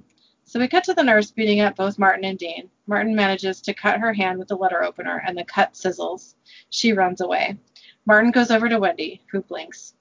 So 0.55 0.61
we 0.61 0.69
cut 0.69 0.85
to 0.85 0.93
the 0.93 1.03
nurse 1.03 1.31
beating 1.31 1.59
up 1.59 1.75
both 1.75 1.99
Martin 1.99 2.23
and 2.23 2.39
Dean. 2.39 2.69
Martin 2.87 3.13
manages 3.13 3.59
to 3.59 3.73
cut 3.73 3.99
her 3.99 4.13
hand 4.13 4.39
with 4.39 4.47
the 4.47 4.55
letter 4.55 4.85
opener, 4.85 5.21
and 5.27 5.37
the 5.37 5.43
cut 5.43 5.73
sizzles. 5.73 6.35
She 6.69 6.93
runs 6.93 7.19
away. 7.19 7.57
Martin 8.05 8.31
goes 8.31 8.49
over 8.51 8.69
to 8.69 8.79
Wendy, 8.79 9.21
who 9.29 9.41
blinks. 9.41 9.95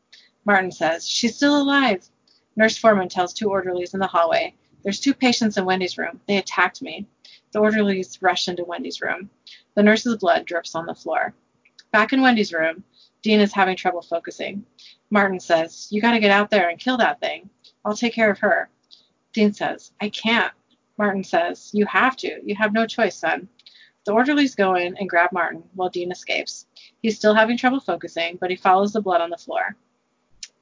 Martin 0.45 0.71
says, 0.71 1.09
She's 1.09 1.35
still 1.35 1.61
alive. 1.61 2.09
Nurse 2.55 2.79
Foreman 2.79 3.09
tells 3.09 3.35
two 3.35 3.51
orderlies 3.51 3.95
in 3.95 3.99
the 3.99 4.07
hallway, 4.07 4.55
There's 4.85 5.01
two 5.01 5.13
patients 5.13 5.57
in 5.57 5.65
Wendy's 5.65 5.99
room. 5.99 6.21
They 6.29 6.37
attacked 6.37 6.83
me. 6.83 7.09
The 7.51 7.59
orderlies 7.59 8.23
rush 8.23 8.47
into 8.47 8.63
Wendy's 8.63 9.01
room. 9.01 9.31
The 9.75 9.83
nurse's 9.83 10.19
blood 10.19 10.47
drips 10.47 10.77
on 10.77 10.87
the 10.87 10.95
floor. 10.95 11.35
Back 11.91 12.13
in 12.13 12.23
Wendy's 12.23 12.53
room, 12.53 12.85
Dean 13.23 13.41
is 13.41 13.53
having 13.53 13.75
trouble 13.75 14.03
focusing. 14.03 14.65
Martin 15.11 15.41
says, 15.41 15.89
You 15.91 16.01
gotta 16.01 16.21
get 16.21 16.31
out 16.31 16.51
there 16.51 16.69
and 16.69 16.79
kill 16.79 16.99
that 16.99 17.19
thing. 17.19 17.51
I'll 17.85 17.97
take 17.97 18.15
care 18.15 18.31
of 18.31 18.39
her. 18.39 18.71
Dean 19.35 19.53
says, 19.53 19.93
I 20.01 20.09
can't. 20.09 20.53
Martin 20.97 21.25
says, 21.25 21.71
You 21.75 21.85
have 21.87 22.17
to. 22.19 22.41
You 22.43 22.55
have 22.55 22.73
no 22.73 22.87
choice, 22.87 23.17
son. 23.17 23.49
The 24.07 24.13
orderlies 24.13 24.55
go 24.55 24.77
in 24.77 24.97
and 24.97 25.09
grab 25.09 25.33
Martin 25.33 25.65
while 25.75 25.91
Dean 25.91 26.13
escapes. 26.13 26.67
He's 27.03 27.17
still 27.17 27.35
having 27.35 27.57
trouble 27.57 27.81
focusing, 27.81 28.39
but 28.41 28.51
he 28.51 28.57
follows 28.57 28.93
the 28.93 29.03
blood 29.03 29.21
on 29.21 29.31
the 29.31 29.37
floor. 29.37 29.77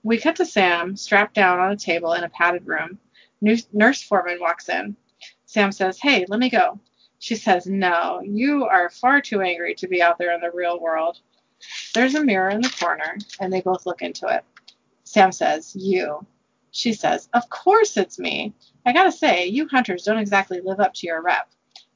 We 0.02 0.18
cut 0.18 0.36
to 0.36 0.46
Sam, 0.46 0.96
strapped 0.96 1.34
down 1.34 1.60
on 1.60 1.70
a 1.70 1.76
table 1.76 2.14
in 2.14 2.24
a 2.24 2.28
padded 2.28 2.66
room. 2.66 2.98
Nurse, 3.40 4.02
Foreman 4.02 4.40
walks 4.40 4.68
in. 4.68 4.96
Sam 5.44 5.70
says, 5.70 5.98
Hey, 6.00 6.24
let 6.28 6.40
me 6.40 6.48
go. 6.48 6.80
She 7.18 7.36
says, 7.36 7.66
No, 7.66 8.20
you 8.24 8.64
are 8.64 8.90
far 8.90 9.20
too 9.20 9.42
angry 9.42 9.74
to 9.74 9.86
be 9.86 10.02
out 10.02 10.18
there 10.18 10.34
in 10.34 10.40
the 10.40 10.50
real 10.52 10.80
world. 10.80 11.18
There's 11.94 12.14
a 12.14 12.24
mirror 12.24 12.48
in 12.48 12.62
the 12.62 12.74
corner, 12.80 13.16
and 13.38 13.52
they 13.52 13.60
both 13.60 13.86
look 13.86 14.02
into 14.02 14.26
it. 14.28 14.44
Sam 15.04 15.30
says, 15.30 15.76
You. 15.76 16.26
She 16.72 16.94
says, 16.94 17.28
Of 17.34 17.48
course 17.50 17.96
it's 17.96 18.18
me. 18.18 18.54
I 18.84 18.92
gotta 18.92 19.12
say, 19.12 19.46
you 19.46 19.68
hunters 19.68 20.04
don't 20.04 20.18
exactly 20.18 20.60
live 20.60 20.80
up 20.80 20.94
to 20.94 21.06
your 21.06 21.22
rep. 21.22 21.50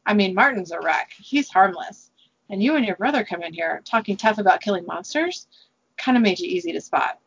I 0.05 0.15
mean, 0.15 0.35
Martin's 0.35 0.71
a 0.71 0.79
wreck. 0.81 1.13
He's 1.19 1.49
harmless. 1.49 2.11
And 2.51 2.63
you 2.63 2.77
and 2.77 2.87
your 2.87 2.97
brother 2.97 3.25
come 3.25 3.43
in 3.43 3.55
here 3.55 3.83
talking 3.85 4.17
tough 4.17 4.39
about 4.39 4.61
killing 4.61 4.87
monsters? 4.87 5.49
Kind 5.97 6.17
of 6.17 6.23
made 6.23 6.39
you 6.39 6.49
easy 6.49 6.73
to 6.73 6.81
spot. 6.81 7.19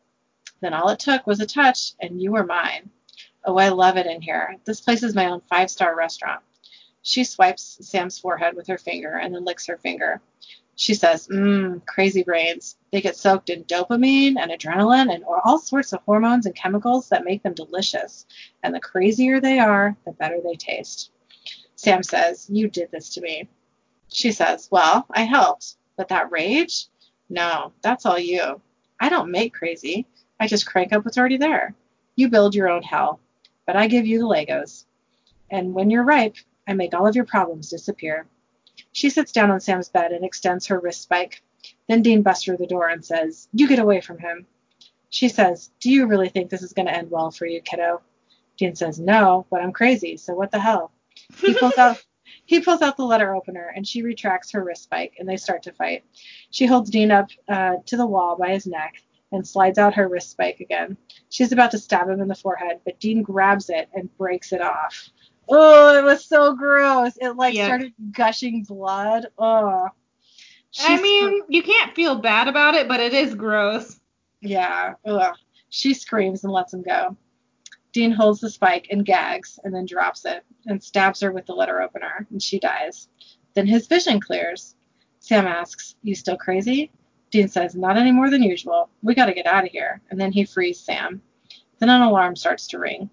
Then 0.60 0.72
all 0.72 0.88
it 0.90 1.00
took 1.00 1.26
was 1.26 1.40
a 1.40 1.46
touch, 1.46 1.92
and 2.00 2.22
you 2.22 2.32
were 2.32 2.44
mine. 2.44 2.88
Oh, 3.44 3.56
I 3.58 3.70
love 3.70 3.96
it 3.96 4.06
in 4.06 4.22
here. 4.22 4.56
This 4.64 4.80
place 4.80 5.02
is 5.02 5.14
my 5.14 5.26
own 5.26 5.40
five 5.48 5.70
star 5.70 5.96
restaurant. 5.96 6.40
She 7.02 7.24
swipes 7.24 7.78
Sam's 7.80 8.18
forehead 8.18 8.54
with 8.54 8.68
her 8.68 8.78
finger 8.78 9.16
and 9.16 9.34
then 9.34 9.44
licks 9.44 9.66
her 9.66 9.78
finger. 9.78 10.20
She 10.80 10.94
says, 10.94 11.28
Mmm, 11.28 11.84
crazy 11.84 12.22
brains. 12.22 12.78
They 12.90 13.02
get 13.02 13.14
soaked 13.14 13.50
in 13.50 13.64
dopamine 13.64 14.36
and 14.38 14.50
adrenaline 14.50 15.14
and 15.14 15.22
all 15.24 15.58
sorts 15.58 15.92
of 15.92 16.00
hormones 16.06 16.46
and 16.46 16.54
chemicals 16.54 17.10
that 17.10 17.22
make 17.22 17.42
them 17.42 17.52
delicious. 17.52 18.24
And 18.62 18.74
the 18.74 18.80
crazier 18.80 19.40
they 19.40 19.58
are, 19.58 19.94
the 20.06 20.12
better 20.12 20.38
they 20.42 20.54
taste. 20.54 21.10
Sam 21.76 22.02
says, 22.02 22.48
You 22.48 22.66
did 22.66 22.90
this 22.90 23.10
to 23.10 23.20
me. 23.20 23.46
She 24.08 24.32
says, 24.32 24.70
Well, 24.72 25.04
I 25.10 25.24
helped. 25.24 25.76
But 25.98 26.08
that 26.08 26.30
rage? 26.32 26.86
No, 27.28 27.74
that's 27.82 28.06
all 28.06 28.18
you. 28.18 28.62
I 28.98 29.10
don't 29.10 29.30
make 29.30 29.52
crazy. 29.52 30.06
I 30.40 30.46
just 30.46 30.64
crank 30.64 30.94
up 30.94 31.04
what's 31.04 31.18
already 31.18 31.36
there. 31.36 31.74
You 32.16 32.30
build 32.30 32.54
your 32.54 32.70
own 32.70 32.82
hell, 32.82 33.20
but 33.66 33.76
I 33.76 33.86
give 33.86 34.06
you 34.06 34.18
the 34.18 34.24
Legos. 34.24 34.86
And 35.50 35.74
when 35.74 35.90
you're 35.90 36.04
ripe, 36.04 36.36
I 36.66 36.72
make 36.72 36.94
all 36.94 37.06
of 37.06 37.16
your 37.16 37.26
problems 37.26 37.68
disappear. 37.68 38.26
She 38.92 39.10
sits 39.10 39.32
down 39.32 39.50
on 39.50 39.60
Sam's 39.60 39.88
bed 39.88 40.12
and 40.12 40.24
extends 40.24 40.66
her 40.66 40.80
wrist 40.80 41.02
spike. 41.02 41.42
Then 41.88 42.02
Dean 42.02 42.22
busts 42.22 42.44
through 42.44 42.58
the 42.58 42.66
door 42.66 42.88
and 42.88 43.04
says, 43.04 43.48
You 43.52 43.68
get 43.68 43.78
away 43.78 44.00
from 44.00 44.18
him. 44.18 44.46
She 45.10 45.28
says, 45.28 45.70
Do 45.80 45.90
you 45.90 46.06
really 46.06 46.28
think 46.28 46.50
this 46.50 46.62
is 46.62 46.72
going 46.72 46.86
to 46.86 46.94
end 46.94 47.10
well 47.10 47.30
for 47.30 47.46
you, 47.46 47.60
kiddo? 47.60 48.00
Dean 48.56 48.74
says, 48.74 48.98
No, 48.98 49.46
but 49.50 49.60
I'm 49.60 49.72
crazy, 49.72 50.16
so 50.16 50.34
what 50.34 50.50
the 50.50 50.60
hell? 50.60 50.92
He 51.40 51.54
pulls 51.54 51.78
out 51.78 52.04
he 52.46 52.60
pulls 52.60 52.82
out 52.82 52.96
the 52.96 53.04
letter 53.04 53.34
opener 53.34 53.72
and 53.74 53.86
she 53.86 54.02
retracts 54.02 54.50
her 54.52 54.62
wrist 54.62 54.84
spike 54.84 55.14
and 55.18 55.28
they 55.28 55.36
start 55.36 55.62
to 55.64 55.72
fight. 55.72 56.04
She 56.50 56.66
holds 56.66 56.90
Dean 56.90 57.10
up 57.10 57.30
uh, 57.48 57.76
to 57.86 57.96
the 57.96 58.06
wall 58.06 58.36
by 58.36 58.50
his 58.50 58.66
neck 58.66 58.94
and 59.32 59.46
slides 59.46 59.78
out 59.78 59.94
her 59.94 60.08
wrist 60.08 60.30
spike 60.30 60.60
again. 60.60 60.96
She's 61.28 61.52
about 61.52 61.70
to 61.72 61.78
stab 61.78 62.08
him 62.08 62.20
in 62.20 62.28
the 62.28 62.34
forehead, 62.34 62.80
but 62.84 62.98
Dean 62.98 63.22
grabs 63.22 63.70
it 63.70 63.88
and 63.94 64.16
breaks 64.16 64.52
it 64.52 64.60
off. 64.60 65.10
Oh, 65.50 65.98
it 65.98 66.04
was 66.04 66.24
so 66.24 66.54
gross. 66.54 67.12
It 67.20 67.36
like 67.36 67.54
Yeah. 67.54 67.66
started 67.66 67.92
gushing 68.12 68.62
blood. 68.64 69.26
Oh. 69.38 69.88
I 69.88 69.90
She's- 70.70 71.02
mean, 71.02 71.42
you 71.48 71.62
can't 71.62 71.94
feel 71.96 72.14
bad 72.16 72.46
about 72.48 72.74
it, 72.74 72.86
but 72.86 73.00
it 73.00 73.12
is 73.12 73.34
gross. 73.34 73.98
Yeah. 74.40 74.94
Ugh. 75.04 75.34
She 75.68 75.94
screams 75.94 76.44
and 76.44 76.52
lets 76.52 76.72
him 76.72 76.82
go. 76.82 77.16
Dean 77.92 78.12
holds 78.12 78.40
the 78.40 78.48
spike 78.50 78.86
and 78.90 79.04
gags 79.04 79.58
and 79.64 79.74
then 79.74 79.84
drops 79.84 80.24
it 80.24 80.44
and 80.66 80.82
stabs 80.82 81.20
her 81.20 81.32
with 81.32 81.46
the 81.46 81.54
letter 81.54 81.82
opener 81.82 82.26
and 82.30 82.40
she 82.40 82.60
dies. 82.60 83.08
Then 83.54 83.66
his 83.66 83.88
vision 83.88 84.20
clears. 84.20 84.76
Sam 85.18 85.46
asks, 85.46 85.96
You 86.02 86.14
still 86.14 86.36
crazy? 86.36 86.92
Dean 87.30 87.48
says, 87.48 87.74
Not 87.74 87.96
any 87.98 88.12
more 88.12 88.30
than 88.30 88.42
usual. 88.44 88.88
We 89.02 89.14
gotta 89.16 89.34
get 89.34 89.46
out 89.46 89.64
of 89.64 89.70
here. 89.72 90.00
And 90.10 90.20
then 90.20 90.30
he 90.32 90.44
frees 90.44 90.78
Sam. 90.78 91.20
Then 91.80 91.88
an 91.88 92.02
alarm 92.02 92.36
starts 92.36 92.68
to 92.68 92.78
ring. 92.78 93.10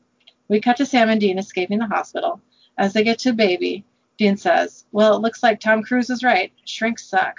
We 0.50 0.62
cut 0.62 0.78
to 0.78 0.86
Sam 0.86 1.10
and 1.10 1.20
Dean 1.20 1.38
escaping 1.38 1.80
the 1.80 1.88
hospital. 1.88 2.42
As 2.78 2.94
they 2.94 3.04
get 3.04 3.20
to 3.20 3.34
baby, 3.34 3.84
Dean 4.18 4.38
says, 4.38 4.86
Well, 4.92 5.16
it 5.16 5.22
looks 5.22 5.44
like 5.44 5.60
Tom 5.60 5.84
Cruise 5.84 6.10
is 6.10 6.24
right. 6.24 6.52
Shrinks 6.66 7.06
suck. 7.06 7.38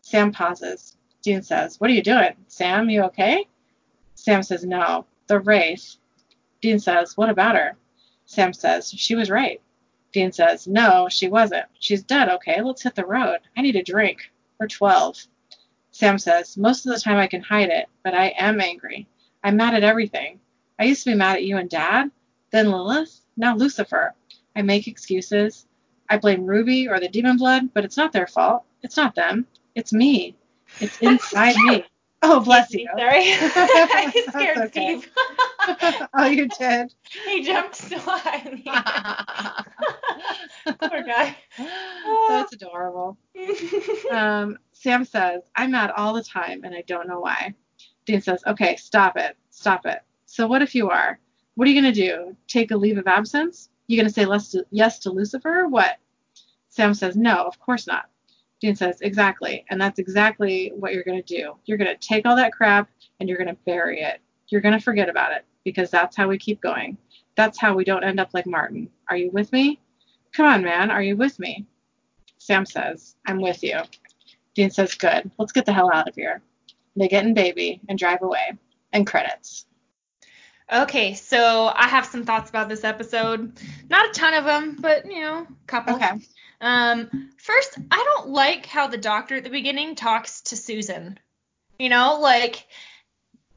Sam 0.00 0.32
pauses. 0.32 0.96
Dean 1.22 1.42
says, 1.42 1.78
What 1.80 1.90
are 1.90 1.94
you 1.94 2.02
doing? 2.02 2.34
Sam, 2.46 2.88
you 2.88 3.02
okay? 3.04 3.46
Sam 4.14 4.42
says, 4.42 4.64
No. 4.64 5.06
The 5.26 5.40
Wraith. 5.40 5.96
Dean 6.60 6.78
says, 6.78 7.16
What 7.16 7.30
about 7.30 7.56
her? 7.56 7.76
Sam 8.24 8.52
says, 8.52 8.90
She 8.90 9.14
was 9.14 9.30
right. 9.30 9.60
Dean 10.12 10.32
says, 10.32 10.66
No, 10.66 11.08
she 11.10 11.28
wasn't. 11.28 11.66
She's 11.78 12.02
dead, 12.02 12.28
okay? 12.28 12.62
Let's 12.62 12.82
hit 12.82 12.94
the 12.94 13.04
road. 13.06 13.38
I 13.56 13.62
need 13.62 13.76
a 13.76 13.82
drink. 13.82 14.30
We're 14.58 14.66
12. 14.68 15.26
Sam 15.90 16.18
says, 16.18 16.56
Most 16.56 16.86
of 16.86 16.94
the 16.94 17.00
time 17.00 17.18
I 17.18 17.26
can 17.26 17.42
hide 17.42 17.68
it, 17.68 17.86
but 18.02 18.14
I 18.14 18.34
am 18.38 18.60
angry. 18.60 19.06
I'm 19.44 19.56
mad 19.56 19.74
at 19.74 19.84
everything. 19.84 20.40
I 20.78 20.84
used 20.84 21.04
to 21.04 21.10
be 21.10 21.16
mad 21.16 21.36
at 21.36 21.44
you 21.44 21.58
and 21.58 21.68
Dad, 21.68 22.10
then 22.50 22.70
Lilith, 22.70 23.20
now 23.36 23.54
Lucifer. 23.56 24.14
I 24.56 24.62
make 24.62 24.88
excuses. 24.88 25.66
I 26.08 26.18
blame 26.18 26.46
Ruby 26.46 26.88
or 26.88 26.98
the 27.00 27.08
demon 27.08 27.36
blood, 27.36 27.72
but 27.74 27.84
it's 27.84 27.96
not 27.96 28.12
their 28.12 28.26
fault. 28.26 28.64
It's 28.82 28.96
not 28.96 29.14
them. 29.14 29.46
It's 29.74 29.92
me. 29.92 30.36
It's 30.80 30.98
inside 31.02 31.56
me. 31.56 31.84
Oh, 32.22 32.40
bless 32.40 32.72
you. 32.72 32.88
Sorry. 32.96 33.22
I 33.22 34.12
scared 34.28 34.58
okay. 34.58 35.00
Steve. 35.00 35.10
oh, 36.14 36.26
you 36.26 36.48
did. 36.48 36.92
he 37.26 37.44
jumped 37.44 37.76
so 37.76 37.96
high 37.98 38.38
in 38.38 38.62
the 38.64 38.70
air. 40.66 40.76
Poor 40.80 41.02
guy. 41.02 41.36
That's 42.28 42.52
adorable. 42.54 43.16
Um, 44.10 44.58
Sam 44.72 45.04
says, 45.04 45.42
I'm 45.54 45.70
mad 45.70 45.92
all 45.96 46.12
the 46.14 46.24
time 46.24 46.64
and 46.64 46.74
I 46.74 46.82
don't 46.82 47.06
know 47.08 47.20
why. 47.20 47.54
Dean 48.04 48.20
says, 48.20 48.42
Okay, 48.46 48.74
stop 48.76 49.16
it. 49.16 49.36
Stop 49.50 49.86
it. 49.86 50.00
So 50.26 50.46
what 50.48 50.62
if 50.62 50.74
you 50.74 50.90
are? 50.90 51.20
What 51.58 51.66
are 51.66 51.72
you 51.72 51.82
going 51.82 51.92
to 51.92 52.00
do? 52.00 52.36
Take 52.46 52.70
a 52.70 52.76
leave 52.76 52.98
of 52.98 53.08
absence? 53.08 53.68
You 53.88 53.96
going 53.96 54.06
to 54.06 54.14
say 54.14 54.64
yes 54.70 55.00
to 55.00 55.10
Lucifer? 55.10 55.66
What? 55.66 55.96
Sam 56.68 56.94
says, 56.94 57.16
No, 57.16 57.34
of 57.34 57.58
course 57.58 57.88
not. 57.88 58.04
Dean 58.60 58.76
says, 58.76 59.00
Exactly. 59.00 59.64
And 59.68 59.80
that's 59.80 59.98
exactly 59.98 60.70
what 60.76 60.94
you're 60.94 61.02
going 61.02 61.20
to 61.20 61.36
do. 61.36 61.56
You're 61.64 61.76
going 61.76 61.92
to 61.92 61.96
take 61.96 62.26
all 62.26 62.36
that 62.36 62.52
crap 62.52 62.88
and 63.18 63.28
you're 63.28 63.38
going 63.38 63.48
to 63.48 63.60
bury 63.66 64.02
it. 64.02 64.20
You're 64.46 64.60
going 64.60 64.78
to 64.78 64.80
forget 64.80 65.08
about 65.08 65.32
it 65.32 65.44
because 65.64 65.90
that's 65.90 66.16
how 66.16 66.28
we 66.28 66.38
keep 66.38 66.60
going. 66.60 66.96
That's 67.34 67.58
how 67.58 67.74
we 67.74 67.82
don't 67.82 68.04
end 68.04 68.20
up 68.20 68.30
like 68.34 68.46
Martin. 68.46 68.88
Are 69.10 69.16
you 69.16 69.32
with 69.32 69.52
me? 69.52 69.80
Come 70.34 70.46
on, 70.46 70.62
man. 70.62 70.92
Are 70.92 71.02
you 71.02 71.16
with 71.16 71.40
me? 71.40 71.66
Sam 72.38 72.66
says, 72.66 73.16
I'm 73.26 73.40
with 73.40 73.64
you. 73.64 73.80
Dean 74.54 74.70
says, 74.70 74.94
Good. 74.94 75.28
Let's 75.40 75.50
get 75.50 75.66
the 75.66 75.72
hell 75.72 75.90
out 75.92 76.08
of 76.08 76.14
here. 76.14 76.40
They 76.94 77.08
get 77.08 77.24
in 77.24 77.34
baby 77.34 77.80
and 77.88 77.98
drive 77.98 78.22
away. 78.22 78.52
And 78.92 79.04
credits. 79.04 79.66
Okay, 80.70 81.14
so 81.14 81.72
I 81.74 81.88
have 81.88 82.06
some 82.06 82.24
thoughts 82.24 82.50
about 82.50 82.68
this 82.68 82.84
episode. 82.84 83.58
Not 83.88 84.10
a 84.10 84.12
ton 84.12 84.34
of 84.34 84.44
them, 84.44 84.76
but 84.78 85.10
you 85.10 85.20
know, 85.20 85.46
a 85.48 85.66
couple. 85.66 85.96
Okay. 85.96 86.10
Um, 86.60 87.30
first, 87.38 87.78
I 87.90 88.04
don't 88.14 88.30
like 88.30 88.66
how 88.66 88.86
the 88.88 88.98
doctor 88.98 89.36
at 89.36 89.44
the 89.44 89.50
beginning 89.50 89.94
talks 89.94 90.42
to 90.42 90.56
Susan. 90.56 91.18
You 91.78 91.88
know, 91.88 92.18
like, 92.20 92.66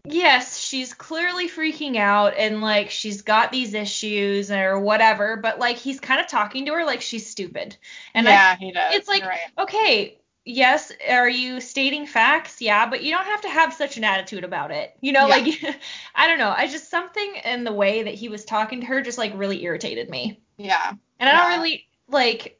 yes, 0.05 0.57
she's 0.57 0.93
clearly 0.93 1.49
freaking 1.49 1.97
out 1.97 2.35
and 2.37 2.61
like 2.61 2.91
she's 2.91 3.23
got 3.23 3.51
these 3.51 3.73
issues 3.73 4.51
or 4.51 4.79
whatever, 4.79 5.35
but 5.35 5.59
like 5.59 5.77
he's 5.77 5.99
kind 5.99 6.21
of 6.21 6.27
talking 6.27 6.67
to 6.67 6.73
her 6.73 6.85
like 6.85 7.01
she's 7.01 7.29
stupid. 7.29 7.75
And 8.13 8.27
I 8.27 8.31
yeah, 8.31 8.55
he 8.55 8.71
does. 8.71 8.95
it's 8.95 9.07
like, 9.07 9.25
right. 9.25 9.39
okay, 9.57 10.17
yes, 10.45 10.91
are 11.09 11.29
you 11.29 11.59
stating 11.61 12.05
facts? 12.05 12.61
Yeah, 12.61 12.89
but 12.89 13.03
you 13.03 13.11
don't 13.11 13.25
have 13.25 13.41
to 13.41 13.49
have 13.49 13.73
such 13.73 13.97
an 13.97 14.03
attitude 14.03 14.43
about 14.43 14.71
it. 14.71 14.95
You 15.01 15.11
know, 15.13 15.27
Yeah. 15.27 15.35
like 15.37 15.79
I 16.15 16.27
don't 16.27 16.39
know. 16.39 16.53
I 16.55 16.67
just 16.67 16.89
something 16.89 17.35
in 17.45 17.63
the 17.63 17.73
way 17.73 18.03
that 18.03 18.13
he 18.13 18.29
was 18.29 18.45
talking 18.45 18.81
to 18.81 18.85
her 18.87 19.01
just 19.01 19.17
like 19.17 19.33
really 19.35 19.63
irritated 19.63 20.09
me. 20.09 20.41
Yeah. 20.57 20.93
And 21.19 21.29
I 21.29 21.33
Yeah. 21.33 21.37
don't 21.39 21.49
really 21.61 21.87
like 22.07 22.59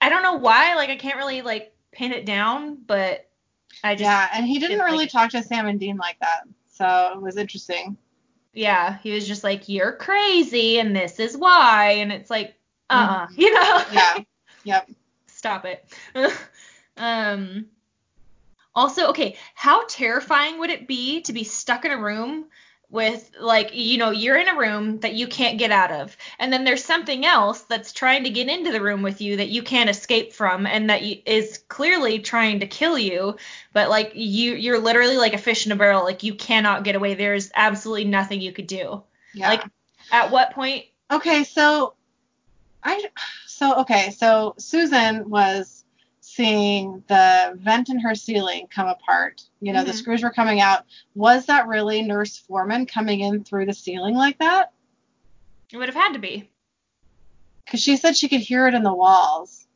I 0.00 0.08
don't 0.10 0.22
know 0.22 0.34
why, 0.34 0.74
like 0.74 0.90
I 0.90 0.96
can't 0.96 1.16
really 1.16 1.42
like 1.42 1.74
pin 1.92 2.12
it 2.12 2.26
down, 2.26 2.76
but 2.86 3.28
I 3.82 3.94
just 3.94 4.02
Yeah, 4.02 4.28
and 4.32 4.46
he 4.46 4.58
didn't 4.58 4.78
didn't 4.78 4.84
really 4.86 5.04
like 5.04 5.12
talk 5.12 5.30
to 5.30 5.42
Sam 5.42 5.66
and 5.66 5.80
Dean 5.80 5.96
like 5.96 6.18
that. 6.20 6.42
So 6.68 7.12
it 7.14 7.22
was 7.22 7.36
interesting. 7.36 7.96
yeah, 8.52 8.98
he 9.02 9.12
was 9.12 9.26
just 9.26 9.44
like, 9.44 9.68
You're 9.68 9.92
crazy 9.96 10.78
and 10.78 10.94
this 10.94 11.18
is 11.20 11.36
why 11.36 11.92
and 11.98 12.12
it's 12.12 12.30
like, 12.30 12.54
uh 12.90 12.94
uh 12.94 13.26
you 13.36 13.52
know? 13.52 13.78
Mm-hmm. 13.78 13.94
Yeah. 13.94 14.14
Yep. 14.64 14.90
Stop 15.26 15.64
it. 15.66 15.84
Um 16.96 17.66
also, 18.74 19.08
okay, 19.10 19.36
how 19.54 19.86
terrifying 19.86 20.58
would 20.58 20.70
it 20.70 20.88
be 20.88 21.20
to 21.22 21.32
be 21.32 21.44
stuck 21.44 21.84
in 21.84 21.92
a 21.92 21.98
room 21.98 22.46
with 22.90 23.30
like 23.40 23.70
you 23.72 23.96
know 23.96 24.10
you're 24.10 24.36
in 24.36 24.46
a 24.46 24.58
room 24.58 25.00
that 25.00 25.14
you 25.14 25.26
can't 25.26 25.58
get 25.58 25.72
out 25.72 25.90
of 25.90 26.16
and 26.38 26.52
then 26.52 26.64
there's 26.64 26.84
something 26.84 27.24
else 27.24 27.62
that's 27.62 27.92
trying 27.92 28.22
to 28.22 28.30
get 28.30 28.48
into 28.48 28.70
the 28.70 28.80
room 28.80 29.02
with 29.02 29.22
you 29.22 29.38
that 29.38 29.48
you 29.48 29.62
can't 29.62 29.88
escape 29.88 30.32
from 30.34 30.66
and 30.66 30.90
that 30.90 31.02
you, 31.02 31.16
is 31.24 31.58
clearly 31.68 32.18
trying 32.18 32.60
to 32.60 32.66
kill 32.66 32.96
you 32.98 33.34
but 33.72 33.88
like 33.88 34.12
you 34.14 34.54
you're 34.54 34.78
literally 34.78 35.16
like 35.16 35.32
a 35.32 35.38
fish 35.38 35.64
in 35.64 35.72
a 35.72 35.76
barrel 35.76 36.04
like 36.04 36.22
you 36.22 36.34
cannot 36.34 36.84
get 36.84 36.94
away 36.94 37.14
there's 37.14 37.50
absolutely 37.56 38.04
nothing 38.04 38.40
you 38.40 38.52
could 38.52 38.66
do 38.66 39.02
Yeah. 39.32 39.48
like 39.48 39.64
at 40.12 40.30
what 40.30 40.52
point 40.52 40.84
Okay, 41.10 41.44
so 41.44 41.94
I 42.82 43.04
so 43.46 43.80
okay, 43.80 44.10
so 44.10 44.54
Susan 44.58 45.28
was 45.28 45.83
seeing 46.34 47.02
the 47.06 47.56
vent 47.62 47.88
in 47.88 47.98
her 48.00 48.14
ceiling 48.14 48.66
come 48.68 48.88
apart. 48.88 49.42
You 49.60 49.72
know, 49.72 49.84
the 49.84 49.92
Mhm. 49.92 49.96
screws 49.96 50.22
were 50.22 50.30
coming 50.32 50.60
out. 50.60 50.84
Was 51.14 51.46
that 51.46 51.68
really 51.68 52.02
Nurse 52.02 52.36
Foreman 52.38 52.86
coming 52.86 53.20
in 53.20 53.44
through 53.44 53.66
the 53.66 53.72
ceiling 53.74 54.14
like 54.14 54.38
that? 54.38 54.72
it 55.72 55.76
would 55.78 55.88
have 55.88 55.96
had 55.96 56.12
to 56.12 56.18
be 56.20 56.48
Because 57.64 57.80
she 57.82 57.96
said 57.96 58.16
she 58.16 58.28
could 58.28 58.40
hear 58.42 58.68
it 58.68 58.74
in 58.74 58.82
the 58.84 58.94
walls. 58.94 59.66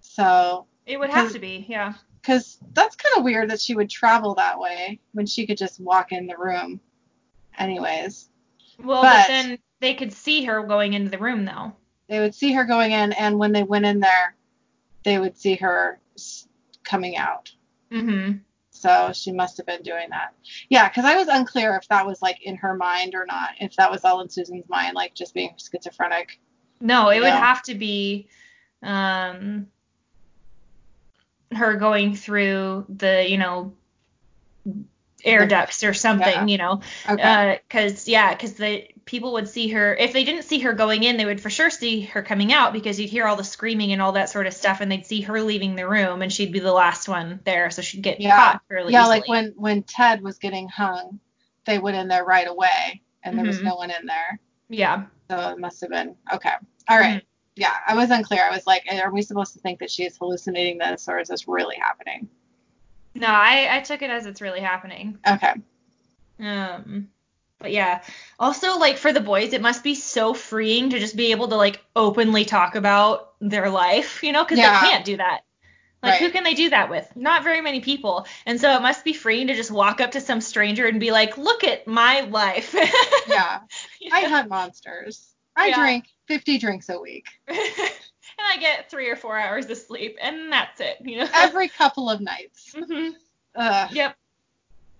So, 0.00 0.66
it 0.86 0.98
would 1.00 1.10
have 1.10 1.32
to 1.32 1.38
be 1.40 1.66
yeah 1.68 1.94
because 2.20 2.58
that's 2.72 2.94
kind 2.96 3.16
of 3.18 3.24
weird 3.24 3.50
that 3.50 3.60
she 3.60 3.74
would 3.74 3.90
travel 3.90 4.34
that 4.36 4.58
way 4.60 5.00
when 5.12 5.26
she 5.26 5.46
could 5.46 5.56
just 5.58 5.80
walk 5.80 6.12
in 6.12 6.26
the 6.26 6.36
room. 6.38 6.80
Anyways, 7.58 8.28
Well, 8.78 9.02
but, 9.02 9.22
But- 9.22 9.28
then 9.28 9.58
they 9.80 9.94
could 9.94 10.12
see 10.12 10.44
her 10.44 10.62
going 10.62 10.92
into 10.94 11.10
the 11.10 11.18
room 11.18 11.44
though. 11.44 11.74
they 12.06 12.20
would 12.20 12.34
see 12.34 12.52
her 12.52 12.64
going 12.64 12.92
in, 12.92 13.12
and 13.14 13.38
when 13.38 13.52
they 13.52 13.62
went 13.62 13.84
in 13.86 13.98
there, 14.00 14.36
they 15.04 15.18
would 15.18 15.38
see 15.38 15.56
her 15.56 16.00
coming 16.82 17.16
out. 17.16 17.52
Mm-hmm. 17.92 18.38
So 18.70 19.12
she 19.14 19.32
must 19.32 19.56
have 19.58 19.66
been 19.66 19.82
doing 19.82 20.08
that. 20.10 20.34
Yeah, 20.68 20.88
because 20.88 21.04
I 21.04 21.16
was 21.16 21.28
unclear 21.28 21.76
if 21.76 21.88
that 21.88 22.06
was 22.06 22.20
like 22.20 22.42
in 22.42 22.56
her 22.56 22.74
mind 22.74 23.14
or 23.14 23.24
not. 23.24 23.50
If 23.60 23.76
that 23.76 23.90
was 23.90 24.04
all 24.04 24.20
in 24.20 24.28
Susan's 24.28 24.68
mind, 24.68 24.94
like 24.94 25.14
just 25.14 25.32
being 25.32 25.54
schizophrenic. 25.56 26.40
No, 26.80 27.10
it 27.10 27.20
would 27.20 27.28
Yeah. 27.28 27.38
have 27.38 27.62
to 27.62 27.74
be 27.74 28.28
um 28.82 29.68
her 31.52 31.76
going 31.76 32.16
through 32.16 32.84
the, 32.88 33.24
you 33.28 33.38
know, 33.38 33.74
air 35.24 35.46
ducts 35.46 35.84
or 35.84 35.94
something, 35.94 36.26
yeah. 36.26 36.46
you 36.46 36.58
know. 36.58 36.80
Okay. 37.08 37.60
yeah, 38.06 38.34
because 38.34 38.54
the 38.54 38.88
people 39.06 39.34
would 39.34 39.48
see 39.48 39.68
her 39.68 39.94
if 39.94 40.12
they 40.12 40.24
didn't 40.24 40.44
see 40.44 40.60
her 40.60 40.72
going 40.72 41.02
in, 41.02 41.16
they 41.16 41.24
would 41.24 41.40
for 41.40 41.50
sure 41.50 41.70
see 41.70 42.02
her 42.02 42.22
coming 42.22 42.52
out 42.52 42.72
because 42.72 42.98
you'd 42.98 43.10
hear 43.10 43.26
all 43.26 43.36
the 43.36 43.44
screaming 43.44 43.92
and 43.92 44.00
all 44.00 44.12
that 44.12 44.30
sort 44.30 44.46
of 44.46 44.54
stuff, 44.54 44.80
and 44.80 44.90
they'd 44.90 45.06
see 45.06 45.20
her 45.22 45.40
leaving 45.42 45.76
the 45.76 45.86
room, 45.88 46.22
and 46.22 46.32
she'd 46.32 46.52
be 46.52 46.58
the 46.60 46.72
last 46.72 47.08
one 47.08 47.40
there, 47.44 47.70
so 47.70 47.82
she'd 47.82 48.02
get 48.02 48.20
Yeah. 48.20 48.36
caught 48.36 48.62
fairly 48.68 48.92
yeah, 48.92 49.02
easily. 49.02 49.18
like 49.20 49.28
when 49.28 49.52
when 49.56 49.82
Ted 49.82 50.22
was 50.22 50.38
getting 50.38 50.68
hung, 50.68 51.20
they 51.66 51.78
went 51.78 51.96
in 51.96 52.08
there 52.08 52.24
right 52.24 52.46
away, 52.48 53.02
and 53.22 53.36
there 53.38 53.44
was 53.44 53.58
Mhm. 53.58 53.64
no 53.64 53.74
one 53.76 53.90
in 53.90 54.06
there. 54.06 54.38
yeah, 54.68 55.04
So 55.30 55.50
it 55.50 55.58
must 55.58 55.80
have 55.82 55.90
been 55.90 56.16
okay. 56.32 56.52
All 56.88 56.98
right. 56.98 57.16
Mm-hmm. 57.16 57.26
Yeah, 57.56 57.72
I 57.86 57.94
was 57.94 58.10
unclear. 58.10 58.42
I 58.42 58.50
was 58.50 58.66
like, 58.66 58.82
are 58.90 59.12
we 59.12 59.22
supposed 59.22 59.52
to 59.52 59.60
think 59.60 59.78
that 59.78 59.90
she's 59.90 60.16
hallucinating 60.16 60.78
this, 60.78 61.08
or 61.08 61.18
is 61.20 61.28
this 61.28 61.46
really 61.46 61.76
happening? 61.76 62.28
no, 63.14 63.28
I 63.28 63.76
I 63.76 63.80
took 63.80 64.02
it 64.02 64.10
as 64.10 64.26
it's 64.26 64.40
really 64.40 64.60
happening. 64.60 65.18
Okay. 65.28 65.52
Um, 66.40 67.08
but 67.64 67.72
yeah. 67.72 68.02
Also, 68.38 68.76
like 68.78 68.98
for 68.98 69.12
the 69.12 69.20
boys, 69.22 69.54
it 69.54 69.62
must 69.62 69.82
be 69.82 69.94
so 69.94 70.34
freeing 70.34 70.90
to 70.90 71.00
just 71.00 71.16
be 71.16 71.30
able 71.32 71.48
to 71.48 71.56
like 71.56 71.82
openly 71.96 72.44
talk 72.44 72.74
about 72.74 73.32
their 73.40 73.70
life, 73.70 74.22
you 74.22 74.32
know, 74.32 74.44
because 74.44 74.58
Yeah. 74.58 74.80
they 74.82 74.88
can't 74.88 75.04
do 75.04 75.16
that. 75.16 75.40
Like 76.02 76.18
who 76.20 76.30
can 76.30 76.44
they 76.44 76.52
do 76.52 76.68
that 76.68 76.90
with? 76.90 77.10
Not 77.16 77.42
very 77.42 77.62
many 77.62 77.80
people. 77.80 78.26
And 78.44 78.60
so 78.60 78.76
it 78.76 78.82
must 78.82 79.02
be 79.02 79.14
freeing 79.14 79.46
to 79.46 79.54
just 79.54 79.70
walk 79.70 80.02
up 80.02 80.10
to 80.10 80.20
some 80.20 80.42
stranger 80.42 80.86
and 80.86 81.00
be 81.00 81.10
like, 81.10 81.38
"Look 81.38 81.64
at 81.64 81.86
my 81.86 82.20
life." 82.20 82.74
Yeah. 83.26 83.60
You 84.00 84.10
I 84.12 84.20
hunt 84.24 84.50
monsters. 84.50 85.34
I 85.56 85.68
Yeah. 85.68 85.80
drink 85.80 86.04
50 86.28 86.58
drinks 86.58 86.90
a 86.90 87.00
week. 87.00 87.26
and 87.48 87.58
I 87.58 88.58
get 88.58 88.90
three 88.90 89.08
or 89.08 89.16
four 89.16 89.38
hours 89.38 89.70
of 89.70 89.78
sleep, 89.78 90.18
and 90.20 90.52
that's 90.52 90.78
it. 90.80 90.98
You 91.00 91.20
know. 91.20 91.28
Every 91.32 91.68
couple 91.68 92.10
of 92.10 92.20
nights. 92.20 92.74
hmm 92.76 93.10
Ugh. 93.56 93.90
Yep. 93.92 94.16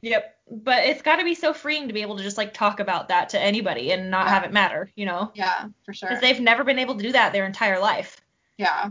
Yep. 0.05 0.37
But 0.51 0.85
it's 0.85 1.01
got 1.03 1.17
to 1.17 1.25
be 1.25 1.35
so 1.35 1.55
freeing 1.55 1.89
to 1.89 1.95
be 1.95 2.03
able 2.03 2.19
to 2.19 2.23
just 2.23 2.37
like 2.37 2.53
talk 2.53 2.79
about 2.79 3.09
that 3.09 3.31
to 3.31 3.41
anybody 3.41 3.91
and 3.93 4.11
not 4.11 4.27
Yeah. 4.27 4.35
have 4.35 4.45
it 4.45 4.53
matter, 4.53 4.91
you 4.95 5.07
know? 5.07 5.33
Yeah, 5.35 5.69
for 5.85 5.95
sure. 5.95 6.09
Because 6.11 6.21
they've 6.21 6.41
never 6.41 6.63
been 6.63 6.79
able 6.79 6.97
to 6.97 7.03
do 7.03 7.13
that 7.13 7.33
their 7.33 7.47
entire 7.47 7.81
life. 7.81 8.21
Yeah. 8.59 8.91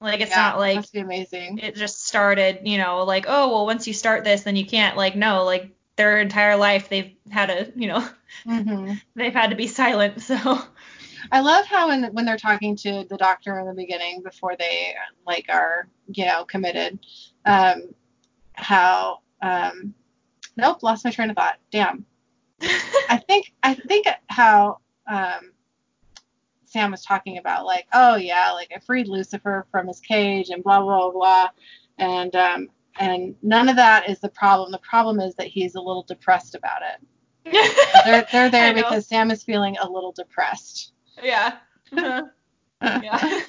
Like 0.00 0.20
it's 0.20 0.30
yeah, 0.32 0.42
not 0.42 0.58
like 0.58 0.76
must 0.76 0.92
be 0.92 0.98
amazing. 1.00 1.58
it 1.58 1.76
just 1.76 2.06
started, 2.06 2.60
you 2.64 2.76
know, 2.76 3.04
like 3.04 3.24
oh 3.26 3.48
well 3.50 3.64
once 3.64 3.86
you 3.88 3.94
start 3.94 4.22
this 4.24 4.42
then 4.42 4.54
you 4.54 4.66
can't 4.66 4.98
like 4.98 5.16
no 5.16 5.44
like 5.44 5.70
their 5.96 6.20
entire 6.20 6.56
life 6.56 6.88
they've 6.90 7.12
had 7.30 7.46
to 7.46 7.72
you 7.76 7.86
know 7.86 8.06
hmm 8.44 8.92
they've 9.14 9.32
had 9.32 9.50
to 9.50 9.56
be 9.56 9.68
silent 9.68 10.20
so 10.20 10.58
I 11.32 11.40
love 11.40 11.64
how 11.66 11.88
when 11.88 12.12
when 12.12 12.26
they're 12.26 12.36
talking 12.36 12.76
to 12.78 13.06
the 13.08 13.16
doctor 13.16 13.58
in 13.58 13.66
the 13.66 13.72
beginning 13.72 14.22
before 14.22 14.56
they 14.58 14.94
like 15.26 15.46
are 15.48 15.88
you 16.12 16.26
know 16.26 16.44
committed, 16.44 16.98
um, 17.46 17.94
how 18.52 19.20
um, 19.40 19.94
nope 20.56 20.82
lost 20.82 21.04
my 21.04 21.10
train 21.10 21.30
of 21.30 21.36
thought. 21.36 21.58
Damn. 21.70 22.04
I 22.62 23.20
think 23.26 23.52
I 23.62 23.74
think 23.74 24.06
how 24.28 24.78
um, 25.06 25.52
Sam 26.64 26.90
was 26.90 27.04
talking 27.04 27.38
about 27.38 27.64
like 27.66 27.86
oh 27.92 28.16
yeah 28.16 28.52
like 28.52 28.72
I 28.74 28.80
freed 28.80 29.08
Lucifer 29.08 29.66
from 29.70 29.86
his 29.86 30.00
cage 30.00 30.50
and 30.50 30.62
blah 30.62 30.80
blah 30.80 31.10
blah, 31.10 31.48
and 31.98 32.34
um, 32.36 32.68
and 32.98 33.34
none 33.42 33.68
of 33.68 33.76
that 33.76 34.08
is 34.08 34.20
the 34.20 34.28
problem. 34.28 34.72
The 34.72 34.78
problem 34.78 35.20
is 35.20 35.34
that 35.36 35.48
he's 35.48 35.74
a 35.74 35.80
little 35.80 36.04
depressed 36.04 36.54
about 36.54 36.82
it. 36.82 37.52
They're 38.04 38.26
they're 38.32 38.50
there 38.50 38.74
because 38.82 39.06
Sam 39.06 39.30
is 39.30 39.42
feeling 39.42 39.76
a 39.80 39.88
little 39.88 40.12
depressed. 40.12 40.92
yeah 41.22 41.58
Uh-huh. 41.92 42.22
yeah 42.82 43.40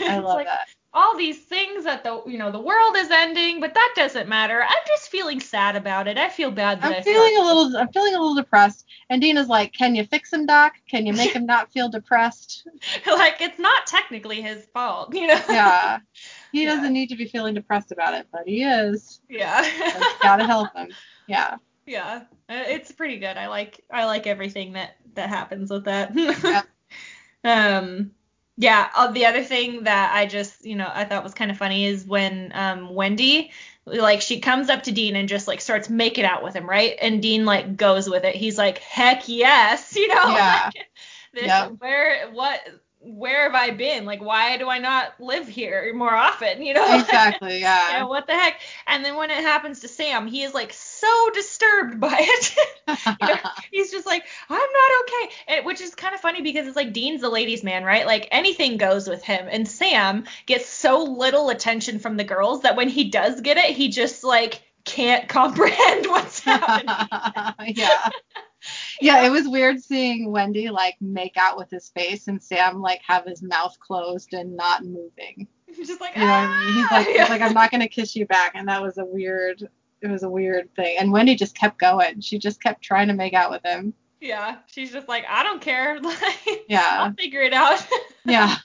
I 0.00 0.18
love 0.18 0.36
like, 0.36 0.46
that. 0.46 0.68
All 0.96 1.16
these 1.16 1.38
things 1.44 1.84
that 1.84 2.02
the 2.04 2.22
you 2.26 2.38
know 2.38 2.50
the 2.50 2.60
world 2.60 2.96
is 2.96 3.10
ending 3.10 3.60
but 3.60 3.74
that 3.74 3.92
doesn't 3.96 4.28
matter 4.28 4.62
i'm 4.62 4.84
just 4.88 5.10
feeling 5.10 5.40
sad 5.40 5.76
about 5.76 6.08
it 6.08 6.16
i 6.18 6.28
feel 6.28 6.50
bad 6.50 6.80
that 6.82 6.92
I 6.92 6.96
I'm 6.96 7.02
feeling 7.02 7.36
a 7.38 7.44
little 7.44 7.76
I'm 7.76 7.88
feeling 7.92 8.14
a 8.14 8.18
little 8.18 8.34
depressed. 8.34 8.86
And 9.10 9.20
Dean's 9.22 9.48
like, 9.48 9.72
Can 9.74 9.94
you 9.94 10.04
fix 10.04 10.32
him, 10.32 10.46
Doc? 10.46 10.72
Can 10.90 11.06
you 11.06 11.12
make 11.12 11.34
him 11.36 11.46
not 11.46 11.70
feel 11.72 11.88
depressed? 11.88 12.66
like 13.06 13.40
it's 13.40 13.58
not 13.58 13.86
technically 13.86 14.40
his 14.40 14.64
fault 14.74 15.14
you 15.14 15.26
know 15.26 15.40
Yeah. 15.50 15.98
He 16.52 16.62
Yeah. 16.64 16.74
doesn't 16.74 16.92
need 16.92 17.10
to 17.10 17.16
be 17.16 17.26
feeling 17.26 17.54
depressed 17.54 17.92
about 17.92 18.14
it, 18.14 18.26
but 18.32 18.42
he 18.46 18.62
is. 18.64 19.20
yeah 19.28 19.60
Like, 19.94 20.20
gotta 20.22 20.44
help 20.44 20.74
him. 20.74 20.96
Yeah. 21.26 21.56
yeah 21.86 22.22
Uh, 22.48 22.64
it's 22.68 22.90
pretty 22.92 23.18
good 23.18 23.36
i 23.36 23.46
like 23.48 23.84
i 23.92 24.06
like 24.06 24.26
everything 24.26 24.72
that 24.72 24.96
that 25.14 25.28
happens 25.28 25.70
with 25.70 25.84
that 25.84 26.12
Yeah. 26.16 26.62
um 27.44 28.10
yeah 28.56 28.88
uh, 28.94 29.10
the 29.12 29.26
other 29.26 29.42
thing 29.44 29.84
that 29.84 30.12
i 30.14 30.26
just 30.26 30.64
you 30.64 30.76
know 30.76 30.90
i 30.92 31.04
thought 31.04 31.22
was 31.22 31.34
kind 31.34 31.50
of 31.50 31.56
funny 31.56 31.86
is 31.86 32.04
when 32.06 32.50
um 32.54 32.94
wendy 32.94 33.50
like 33.86 34.20
she 34.20 34.40
comes 34.40 34.68
up 34.68 34.82
to 34.82 34.92
dean 34.92 35.16
and 35.16 35.28
just 35.28 35.46
like 35.46 35.60
starts 35.60 35.88
making 35.88 36.24
out 36.24 36.42
with 36.42 36.54
him 36.54 36.68
right 36.68 36.96
and 37.00 37.22
dean 37.22 37.44
like 37.44 37.76
goes 37.76 38.08
with 38.08 38.24
it 38.24 38.34
he's 38.34 38.58
like 38.58 38.78
heck 38.78 39.28
yes 39.28 39.94
you 39.96 40.08
know 40.08 40.32
Yeah. 40.34 40.70
like, 40.74 40.88
this 41.34 41.46
Yeah. 41.46 41.68
where 41.78 42.30
what 42.30 42.60
where 43.00 43.44
have 43.44 43.54
i 43.54 43.70
been 43.70 44.04
like 44.04 44.20
why 44.20 44.56
do 44.56 44.68
i 44.68 44.78
not 44.78 45.12
live 45.20 45.46
here 45.46 45.92
more 45.94 46.14
often 46.14 46.62
you 46.62 46.74
know 46.74 46.86
Exactly, 47.00 47.60
yeah, 47.60 47.90
yeah. 47.90 48.04
what 48.04 48.26
the 48.26 48.32
heck? 48.32 48.60
And 48.86 49.04
then 49.04 49.16
when 49.16 49.30
it 49.30 49.38
happens 49.38 49.80
to 49.80 49.88
Sam, 49.88 50.26
he 50.26 50.42
is 50.42 50.54
like 50.54 50.72
so 51.00 51.30
disturbed 51.34 52.00
by 52.00 52.16
it. 52.18 52.54
You 52.88 53.28
know, 53.28 53.34
he's 53.72 53.90
just 53.90 54.06
like, 54.06 54.22
I'm 54.48 54.56
not 54.58 55.00
okay. 55.02 55.34
And, 55.48 55.66
which 55.66 55.80
is 55.80 55.94
kind 55.96 56.14
of 56.14 56.20
funny 56.20 56.40
because 56.42 56.68
it's 56.68 56.76
like 56.76 56.92
Dean's 56.92 57.20
the 57.20 57.28
ladies' 57.28 57.64
man, 57.64 57.82
right? 57.82 58.06
Like 58.06 58.28
anything 58.30 58.76
goes 58.76 59.08
with 59.08 59.24
him. 59.24 59.48
And 59.50 59.66
Sam 59.66 60.24
gets 60.46 60.68
so 60.68 61.02
little 61.02 61.50
attention 61.50 61.98
from 61.98 62.16
the 62.16 62.22
girls 62.24 62.62
that 62.62 62.76
when 62.76 62.88
he 62.88 63.10
does 63.10 63.40
get 63.40 63.56
it, 63.56 63.74
he 63.76 63.88
just 63.88 64.22
like 64.22 64.62
can't 64.84 65.28
comprehend 65.28 66.06
what's 66.06 66.40
happening. 66.40 67.74
yeah. 67.76 68.08
Yeah, 69.00 69.26
it 69.26 69.30
was 69.30 69.48
weird 69.48 69.82
seeing 69.82 70.30
Wendy 70.30 70.70
like 70.70 70.94
make 71.00 71.36
out 71.36 71.56
with 71.56 71.70
his 71.70 71.88
face 71.90 72.28
and 72.28 72.42
Sam 72.42 72.80
like 72.80 73.00
have 73.06 73.24
his 73.24 73.42
mouth 73.42 73.76
closed 73.80 74.32
and 74.32 74.56
not 74.56 74.84
moving. 74.84 75.48
He's 75.66 75.88
just 75.88 76.00
like, 76.00 76.14
You 76.16 76.22
know 76.22 76.28
what 76.28 76.34
I 76.34 76.64
mean? 76.64 76.74
He's 76.74 76.86
"Ah!" 76.90 76.94
like, 76.96 77.06
he's 77.08 77.28
like, 77.28 77.40
I'm 77.42 77.52
not 77.54 77.70
gonna 77.70 77.88
kiss 77.88 78.14
you 78.16 78.26
back, 78.26 78.52
and 78.54 78.68
that 78.68 78.80
was 78.82 78.96
a 78.98 79.04
weird. 79.04 79.68
It 80.02 80.08
was 80.08 80.22
a 80.22 80.28
weird 80.30 80.74
thing. 80.76 80.96
And 80.98 81.12
Wendy 81.12 81.34
just 81.34 81.56
kept 81.56 81.78
going. 81.78 82.20
She 82.20 82.38
just 82.38 82.62
kept 82.62 82.82
trying 82.82 83.08
to 83.08 83.14
make 83.14 83.32
out 83.34 83.50
with 83.50 83.64
him. 83.64 83.94
Yeah, 84.20 84.56
she's 84.66 84.92
just 84.92 85.08
like, 85.08 85.24
I 85.28 85.42
don't 85.42 85.60
care. 85.60 85.98
Like, 86.02 86.64
Yeah. 86.68 87.04
I'll 87.04 87.12
figure 87.14 87.42
it 87.42 87.52
out. 87.52 87.84
Yeah. 88.24 88.56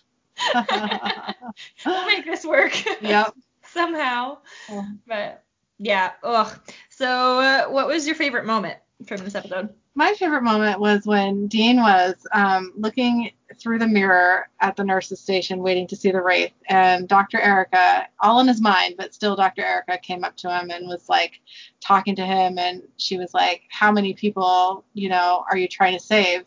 we'll 1.86 2.06
make 2.08 2.26
this 2.26 2.44
work. 2.44 2.74
yep. 3.02 3.34
somehow. 3.68 4.40
Oh. 4.70 4.86
But 5.08 5.44
yeah, 5.78 6.12
ugh. 6.24 6.60
So, 6.90 7.40
uh, 7.40 7.66
what 7.66 7.88
was 7.88 8.06
your 8.08 8.16
favorite 8.16 8.46
moment 8.46 8.80
from 9.06 9.18
this 9.18 9.36
episode? 9.36 9.70
My 9.94 10.14
favorite 10.14 10.44
moment 10.44 10.80
was 10.80 11.06
when 11.06 11.48
Dean 11.48 11.82
was 11.82 12.16
um, 12.32 12.72
looking 12.78 13.32
through 13.60 13.78
the 13.78 13.88
mirror 13.88 14.48
at 14.62 14.78
the 14.78 14.86
nurse's 14.86 15.20
station, 15.20 15.60
waiting 15.60 15.86
to 15.88 15.98
see 15.98 16.12
the 16.12 16.22
wraith, 16.22 16.54
and 16.70 17.10
Dr. 17.10 17.40
Erica, 17.40 18.08
all 18.22 18.40
in 18.40 18.48
his 18.48 18.62
mind, 18.62 18.96
but 18.98 19.14
still, 19.14 19.36
Dr. 19.36 19.66
Erica 19.66 19.98
came 19.98 20.24
up 20.24 20.38
to 20.38 20.50
him 20.50 20.72
and 20.72 20.88
was 20.88 21.10
like 21.10 21.42
talking 21.82 22.16
to 22.16 22.26
him, 22.26 22.58
and 22.58 22.84
she 22.98 23.18
was 23.18 23.34
like, 23.34 23.64
"How 23.70 23.92
many 23.92 24.14
people, 24.14 24.86
you 24.94 25.10
know, 25.10 25.44
are 25.52 25.58
you 25.58 25.68
trying 25.68 25.98
to 25.98 26.04
save?" 26.04 26.46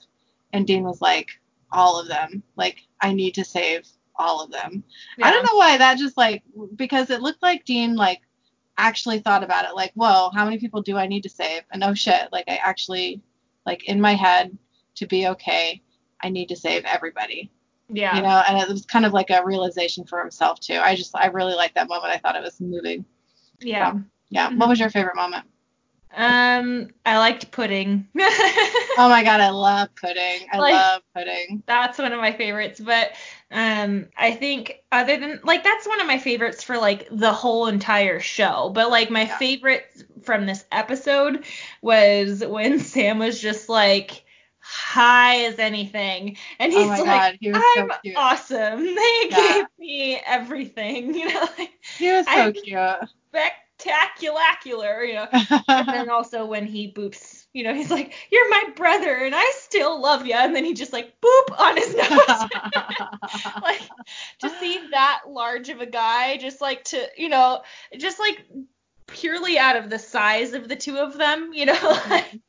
And 0.55 0.67
Dean 0.67 0.83
was 0.83 1.03
like, 1.03 1.29
"All 1.71 2.01
of 2.01 2.09
them. 2.09 2.43
Like, 2.57 2.79
I 3.03 3.13
need 3.13 3.35
to 3.35 3.45
save 3.45 3.87
all 4.17 4.43
of 4.43 4.51
them." 4.51 4.83
I 5.23 5.31
don't 5.31 5.45
know 5.45 5.57
why 5.57 5.77
that 5.77 5.99
just 5.99 6.17
like 6.17 6.43
because 6.77 7.11
it 7.11 7.21
looked 7.21 7.43
like 7.43 7.67
Dean 7.67 7.95
like 7.95 8.23
actually 8.79 9.21
thought 9.21 9.45
about 9.45 9.67
it 9.67 9.75
like, 9.75 9.93
whoa, 9.95 10.31
how 10.35 10.45
many 10.45 10.59
people 10.59 10.83
do 10.83 10.97
I 10.97 11.07
need 11.07 11.23
to 11.23 11.29
save? 11.29 11.63
And 11.73 11.85
oh 11.85 11.95
shit, 11.95 12.33
like 12.33 12.45
I 12.49 12.57
actually 12.57 13.23
like 13.67 13.85
in 13.89 14.01
my 14.01 14.15
head 14.15 14.57
to 14.97 15.07
be 15.07 15.29
okay, 15.29 15.83
I 16.23 16.29
need 16.29 16.49
to 16.49 16.57
save 16.57 16.85
everybody. 16.85 17.51
Yeah. 17.89 18.17
You 18.17 18.23
know, 18.23 18.43
and 18.49 18.59
it 18.59 18.69
was 18.69 18.87
kind 18.87 19.05
of 19.05 19.12
like 19.12 19.31
a 19.31 19.45
realization 19.45 20.05
for 20.05 20.21
himself 20.21 20.61
too. 20.61 20.81
I 20.83 20.95
just 20.95 21.15
I 21.15 21.27
really 21.27 21.55
liked 21.55 21.75
that 21.75 21.89
moment. 21.89 22.12
I 22.12 22.19
thought 22.19 22.37
it 22.37 22.43
was 22.43 22.61
moving. 22.61 23.05
Yeah. 23.61 23.95
Yeah. 24.31 24.51
Mhm. 24.51 24.59
What 24.59 24.69
was 24.69 24.81
your 24.81 24.91
favorite 24.91 25.17
moment? 25.17 25.45
Um, 26.17 26.89
I 27.05 27.19
liked 27.19 27.51
pudding. 27.51 28.09
Oh 28.97 29.09
my 29.09 29.25
god, 29.25 29.41
I 29.41 29.51
love 29.51 29.89
pudding. 29.97 30.47
I 30.53 30.59
Like- 30.59 30.75
love 30.75 31.03
pudding. 31.17 31.65
that's 31.67 31.99
one 31.99 32.12
of 32.12 32.21
my 32.21 32.31
favorites. 32.31 32.79
But 32.79 33.11
um, 33.51 34.07
I 34.17 34.31
think 34.31 34.85
other 34.93 35.17
than 35.19 35.41
like 35.43 35.65
that's 35.65 35.89
one 35.89 36.01
of 36.01 36.07
my 36.07 36.19
favorites 36.19 36.62
for 36.62 36.79
like 36.79 37.09
the 37.11 37.33
whole 37.33 37.67
entire 37.67 38.21
show. 38.21 38.71
But 38.73 38.91
like 38.91 39.11
my 39.11 39.23
Yeah. 39.25 39.37
favorite 39.39 39.85
from 40.23 40.47
this 40.47 40.65
episode 40.71 41.45
was 41.83 42.45
when 42.47 42.79
Sam 42.79 43.19
was 43.19 43.41
just 43.41 43.69
like 43.69 44.25
high 44.61 45.45
as 45.47 45.59
anything, 45.59 46.37
and 46.61 46.73
he's 46.73 46.85
Oh 46.85 46.89
my 46.89 46.99
like, 46.99 47.07
god, 47.07 47.37
he 47.41 47.51
was 47.51 47.62
I'm 47.77 47.89
so 47.91 47.97
cute. 48.05 48.17
awesome. 48.17 48.85
They 48.95 49.21
Yeah. 49.31 49.37
gave 49.53 49.65
me 49.79 50.21
everything, 50.25 51.15
you 51.15 51.35
know, 51.35 51.49
like 51.59 51.73
He 51.99 52.12
was 52.12 52.27
so 52.27 52.33
I- 52.33 52.53
cute. 52.53 53.09
Spectacular, 53.85 55.05
you 55.05 55.14
know. 55.14 55.26
And 55.68 55.89
then 55.89 56.11
also 56.11 56.47
when 56.47 56.66
he 56.66 56.93
boops, 56.93 57.47
you 57.53 57.64
know, 57.64 57.74
he's 57.74 57.91
like, 57.91 58.14
"You're 58.30 58.49
my 58.51 58.64
brother, 58.76 59.14
and 59.16 59.35
I 59.35 59.53
still 59.57 60.01
love 60.01 60.26
you," 60.26 60.35
and 60.35 60.55
then 60.55 60.64
he 60.64 60.74
just 60.74 60.93
like 60.93 61.20
boop 61.20 61.59
on 61.59 61.76
his 61.76 61.95
nose. 61.95 62.03
like 63.62 63.80
to 64.41 64.51
see 64.61 64.80
that 64.91 65.22
large 65.28 65.68
of 65.68 65.80
a 65.80 65.87
guy, 65.87 66.37
just 66.37 66.61
like 66.61 66.85
to, 66.85 67.07
you 67.16 67.28
know, 67.28 67.62
just 67.99 68.18
like 68.18 68.45
purely 69.07 69.59
out 69.59 69.76
of 69.76 69.91
the 69.91 69.99
size 69.99 70.55
of 70.55 70.68
the 70.68 70.76
two 70.76 70.97
of 70.97 71.16
them, 71.16 71.53
you 71.53 71.66
know, 71.66 72.01
like 72.09 72.41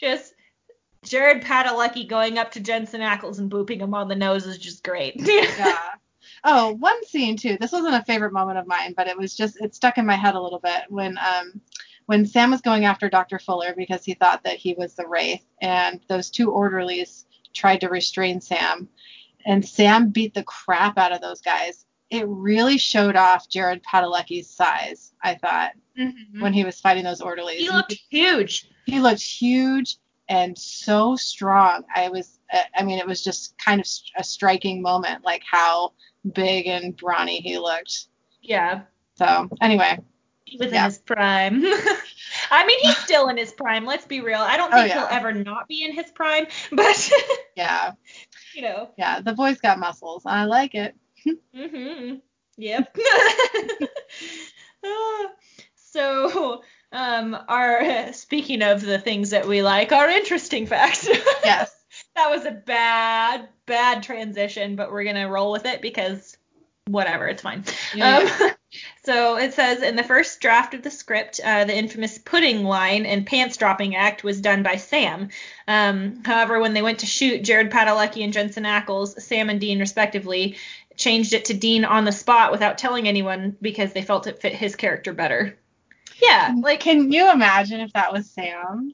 just 0.00 0.34
Jared 1.04 1.42
Padalecki 1.42 2.08
going 2.08 2.38
up 2.38 2.52
to 2.52 2.60
Jensen 2.60 3.00
Ackles 3.00 3.38
and 3.38 3.50
booping 3.50 3.80
him 3.80 3.94
on 3.94 4.08
the 4.08 4.16
nose 4.16 4.46
is 4.46 4.58
just 4.58 4.82
great. 4.82 5.14
yeah. 5.16 5.78
Oh, 6.44 6.72
one 6.74 7.04
scene 7.04 7.36
too. 7.36 7.56
This 7.60 7.72
wasn't 7.72 7.94
a 7.94 8.04
favorite 8.04 8.32
moment 8.32 8.58
of 8.58 8.66
mine, 8.66 8.94
but 8.96 9.06
it 9.08 9.16
was 9.16 9.36
just 9.36 9.60
it 9.60 9.74
stuck 9.74 9.98
in 9.98 10.06
my 10.06 10.16
head 10.16 10.34
a 10.34 10.40
little 10.40 10.60
bit 10.60 10.82
when 10.88 11.18
um 11.18 11.60
when 12.06 12.24
Sam 12.24 12.50
was 12.50 12.60
going 12.62 12.84
after 12.86 13.08
Dr. 13.10 13.38
Fuller 13.38 13.74
because 13.76 14.02
he 14.04 14.14
thought 14.14 14.42
that 14.44 14.56
he 14.56 14.74
was 14.78 14.94
the 14.94 15.06
Wraith, 15.06 15.44
and 15.60 16.00
those 16.08 16.30
two 16.30 16.50
orderlies 16.50 17.26
tried 17.54 17.80
to 17.82 17.88
restrain 17.88 18.40
Sam, 18.40 18.88
and 19.44 19.66
Sam 19.66 20.08
beat 20.10 20.32
the 20.34 20.44
crap 20.44 20.96
out 20.96 21.12
of 21.12 21.20
those 21.20 21.40
guys. 21.42 21.84
It 22.10 22.24
really 22.26 22.78
showed 22.78 23.16
off 23.16 23.50
Jared 23.50 23.82
Padalecki's 23.82 24.48
size, 24.48 25.12
I 25.22 25.34
thought, 25.34 25.72
Mhm. 25.98 26.40
when 26.40 26.54
he 26.54 26.64
was 26.64 26.80
fighting 26.80 27.04
those 27.04 27.20
orderlies. 27.20 27.60
He 27.60 27.68
looked 27.70 27.94
huge. 28.10 28.68
he 28.86 29.00
looked 29.00 29.20
huge 29.20 29.96
and 30.30 30.56
so 30.56 31.14
strong. 31.16 31.84
I 31.94 32.08
was, 32.08 32.38
I 32.74 32.82
mean, 32.84 32.98
it 32.98 33.06
was 33.06 33.22
just 33.22 33.58
kind 33.58 33.80
of 33.82 33.86
a 34.16 34.24
striking 34.24 34.80
moment, 34.80 35.24
like 35.24 35.42
how 35.50 35.92
big 36.34 36.66
and 36.66 36.96
brawny 36.96 37.40
he 37.40 37.58
looked. 37.58 38.06
Yeah. 38.42 38.82
So 39.16 39.48
anyway, 39.60 39.98
He 40.44 40.56
was 40.58 40.72
Yeah. 40.72 40.84
in 40.86 40.90
his 40.90 40.98
prime. 40.98 41.64
I 42.50 42.66
mean, 42.66 42.78
he's 42.80 42.96
still 42.98 43.28
in 43.28 43.36
his 43.36 43.52
prime. 43.52 43.84
Let's 43.84 44.06
be 44.06 44.20
real. 44.20 44.40
I 44.40 44.56
don't 44.56 44.72
Oh, 44.72 44.76
think 44.76 44.88
yeah. 44.88 45.00
he'll 45.08 45.16
ever 45.18 45.32
not 45.32 45.68
be 45.68 45.84
in 45.84 45.92
his 45.92 46.10
prime, 46.12 46.46
but 46.72 47.10
yeah, 47.56 47.92
you 48.54 48.62
know. 48.62 48.90
yeah, 48.96 49.20
the 49.20 49.32
boy's 49.34 49.60
got 49.60 49.78
muscles. 49.78 50.22
I 50.26 50.44
like 50.44 50.74
it. 50.74 50.94
Mm-hmm. 51.54 52.16
Yep. 52.56 52.96
Ah, 54.84 55.26
so, 55.74 56.62
um, 56.92 57.36
our 57.48 58.12
speaking 58.12 58.62
of 58.62 58.80
the 58.80 58.98
things 58.98 59.30
that 59.30 59.46
we 59.48 59.62
like, 59.62 59.92
our 59.92 60.08
interesting 60.08 60.66
facts. 60.66 61.08
Yes. 61.44 61.74
That 62.18 62.30
was 62.30 62.44
a 62.46 62.50
bad, 62.50 63.48
bad 63.66 64.02
transition, 64.02 64.74
but 64.74 64.90
we're 64.90 65.04
gonna 65.04 65.28
roll 65.28 65.52
with 65.52 65.66
it 65.66 65.80
because 65.80 66.36
whatever, 66.86 67.28
it's 67.28 67.42
fine. 67.42 67.64
Yeah, 67.94 68.18
Um, 68.18 68.50
so 69.04 69.36
it 69.36 69.54
says 69.54 69.82
in 69.82 69.94
the 69.94 70.02
first 70.02 70.40
draft 70.40 70.74
of 70.74 70.82
the 70.82 70.90
script, 70.90 71.40
uh, 71.44 71.64
the 71.64 71.76
infamous 71.76 72.18
pudding 72.18 72.64
line 72.64 73.06
and 73.06 73.24
pants 73.24 73.56
dropping 73.56 73.94
act 73.94 74.24
was 74.24 74.40
done 74.40 74.64
by 74.64 74.76
Sam. 74.76 75.28
Um, 75.68 76.22
however, 76.24 76.58
when 76.58 76.74
they 76.74 76.82
went 76.82 76.98
to 77.00 77.06
shoot 77.06 77.44
Jared 77.44 77.70
Padalecki 77.70 78.24
and 78.24 78.32
Jensen 78.32 78.64
Ackles, 78.64 79.20
Sam 79.20 79.48
and 79.48 79.60
Dean 79.60 79.78
respectively, 79.78 80.56
changed 80.96 81.32
it 81.32 81.44
to 81.46 81.54
Dean 81.54 81.84
on 81.84 82.04
the 82.04 82.12
spot 82.12 82.50
without 82.50 82.78
telling 82.78 83.06
anyone 83.06 83.56
because 83.62 83.92
they 83.92 84.02
felt 84.02 84.26
it 84.26 84.42
fit 84.42 84.54
his 84.54 84.74
character 84.74 85.12
better. 85.12 85.56
Yeah, 86.20 86.52
like 86.60 86.80
Can 86.80 87.12
you 87.12 87.30
imagine 87.30 87.80
if 87.80 87.92
that 87.92 88.12
was 88.12 88.28
Sam? 88.28 88.92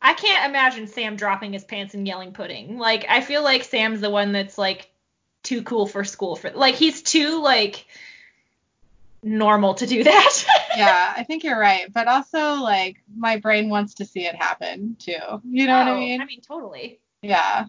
I 0.00 0.14
can't 0.14 0.48
imagine 0.48 0.86
Sam 0.86 1.16
dropping 1.16 1.52
his 1.52 1.64
pants 1.64 1.94
and 1.94 2.06
yelling 2.06 2.32
pudding. 2.32 2.78
Like 2.78 3.06
I 3.08 3.20
feel 3.20 3.42
like 3.42 3.64
Sam's 3.64 4.00
the 4.00 4.10
one 4.10 4.32
that's 4.32 4.58
like 4.58 4.90
too 5.42 5.62
cool 5.62 5.86
for 5.86 6.04
school 6.04 6.36
for 6.36 6.50
like 6.50 6.74
he's 6.74 7.02
too 7.02 7.40
like 7.42 7.86
normal 9.22 9.74
to 9.74 9.86
do 9.86 10.04
that. 10.04 10.46
Yeah, 10.76 11.14
I 11.16 11.24
think 11.24 11.42
you're 11.42 11.58
right. 11.58 11.90
But 11.90 12.06
also, 12.06 12.56
like, 12.56 12.98
my 13.16 13.38
brain 13.38 13.70
wants 13.70 13.94
to 13.94 14.04
see 14.04 14.26
it 14.26 14.34
happen 14.34 14.94
too. 14.98 15.12
You 15.48 15.66
know 15.66 15.78
what 15.78 15.86
I 15.86 15.90
Oh, 15.92 15.98
mean? 15.98 16.20
I 16.20 16.26
mean 16.26 16.42
totally. 16.42 17.00
Yeah. 17.22 17.64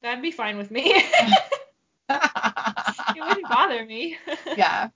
That'd 0.00 0.22
be 0.22 0.32
fine 0.32 0.56
with 0.58 0.72
me. 0.72 0.82
it 2.08 3.20
wouldn't 3.20 3.48
bother 3.48 3.86
me. 3.86 4.16
yeah. 4.56 4.88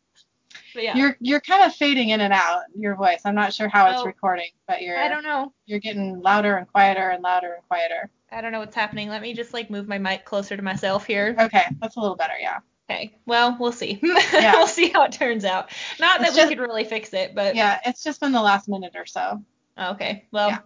But 0.77 0.85
yeah. 0.85 0.95
You're 0.95 1.17
you're 1.21 1.41
kind 1.41 1.65
of 1.65 1.75
fading 1.75 2.11
in 2.11 2.21
and 2.21 2.33
out 2.35 2.61
your 2.79 2.95
voice. 2.97 3.23
I'm 3.25 3.35
not 3.35 3.55
sure 3.55 3.67
how 3.69 3.91
it's 3.91 4.03
Oh. 4.03 4.05
recording, 4.05 4.51
but 4.69 4.83
you're 4.83 4.99
I 4.99 5.09
don't 5.09 5.23
know. 5.23 5.53
you're 5.65 5.81
getting 5.81 6.21
louder 6.21 6.57
and 6.57 6.69
quieter 6.69 7.09
and 7.09 7.23
louder 7.23 7.55
and 7.55 7.63
quieter. 7.67 8.11
I 8.31 8.43
don't 8.43 8.53
know 8.53 8.59
what's 8.59 8.77
happening. 8.77 9.09
Let 9.09 9.23
me 9.23 9.33
just 9.33 9.55
like 9.55 9.71
move 9.71 9.89
my 9.89 9.97
mic 9.97 10.27
closer 10.27 10.55
to 10.55 10.63
myself 10.63 11.07
here. 11.07 11.35
Okay, 11.41 11.63
that's 11.81 11.97
a 11.97 12.01
little 12.01 12.15
better, 12.17 12.35
yeah. 12.39 12.59
Okay. 12.91 13.19
Well, 13.25 13.57
we'll 13.59 13.73
see. 13.73 13.99
Yeah. 14.33 14.53
we'll 14.53 14.67
see 14.67 14.91
how 14.91 15.05
it 15.05 15.13
turns 15.13 15.45
out. 15.47 15.71
Not 15.99 16.21
that 16.21 16.29
It's 16.29 16.37
we 16.37 16.47
could 16.47 16.61
really 16.61 16.85
fix 16.85 17.13
it, 17.15 17.35
but 17.35 17.57
Yeah, 17.57 17.81
it's 17.87 18.05
just 18.05 18.21
been 18.21 18.33
the 18.33 18.43
last 18.43 18.69
minute 18.69 18.93
or 18.97 19.07
so. 19.07 19.43
Oh, 19.79 19.93
okay. 19.93 20.27
Well, 20.31 20.51
Yeah. 20.51 20.59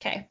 okay. 0.00 0.28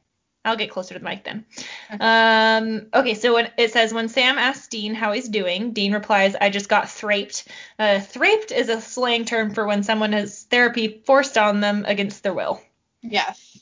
I'll 0.48 0.56
get 0.56 0.70
closer 0.70 0.94
to 0.94 1.00
the 1.00 1.04
mic 1.04 1.24
then. 1.24 1.44
Okay. 1.92 1.98
Um, 2.00 2.86
okay, 2.94 3.14
so 3.14 3.34
when 3.34 3.50
it 3.56 3.72
says 3.72 3.92
when 3.92 4.08
Sam 4.08 4.38
asks 4.38 4.68
Dean 4.68 4.94
how 4.94 5.12
he's 5.12 5.28
doing, 5.28 5.72
Dean 5.72 5.92
replies, 5.92 6.34
"I 6.40 6.50
just 6.50 6.68
got 6.68 6.90
thraped." 6.90 7.46
Uh, 7.78 8.00
thraped 8.00 8.50
is 8.50 8.68
a 8.68 8.80
slang 8.80 9.24
term 9.24 9.54
for 9.54 9.66
when 9.66 9.82
someone 9.82 10.12
has 10.12 10.44
therapy 10.44 11.02
forced 11.04 11.38
on 11.38 11.60
them 11.60 11.84
against 11.86 12.22
their 12.22 12.34
will. 12.34 12.60
Yes. 13.02 13.58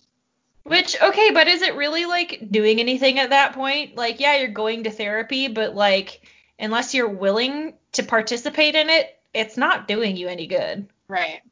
Which, 0.63 1.01
okay, 1.01 1.31
but 1.31 1.47
is 1.47 1.63
it 1.63 1.77
really 1.77 2.07
like 2.07 2.49
doing 2.51 2.81
anything 2.81 3.21
at 3.21 3.31
that 3.31 3.53
point? 3.53 3.95
Like, 3.95 4.19
yeah, 4.19 4.37
you're 4.37 4.49
going 4.49 4.85
to 4.85 4.91
therapy, 4.91 5.47
but 5.47 5.77
like, 5.77 6.23
unless 6.59 6.93
you're 6.93 7.09
willing 7.09 7.75
to 7.93 8.03
participate 8.03 8.75
in 8.75 8.91
it, 8.91 9.17
it's 9.33 9.57
not 9.57 9.87
doing 9.87 10.17
you 10.17 10.27
any 10.27 10.49
good. 10.49 10.89
Right. 11.07 11.43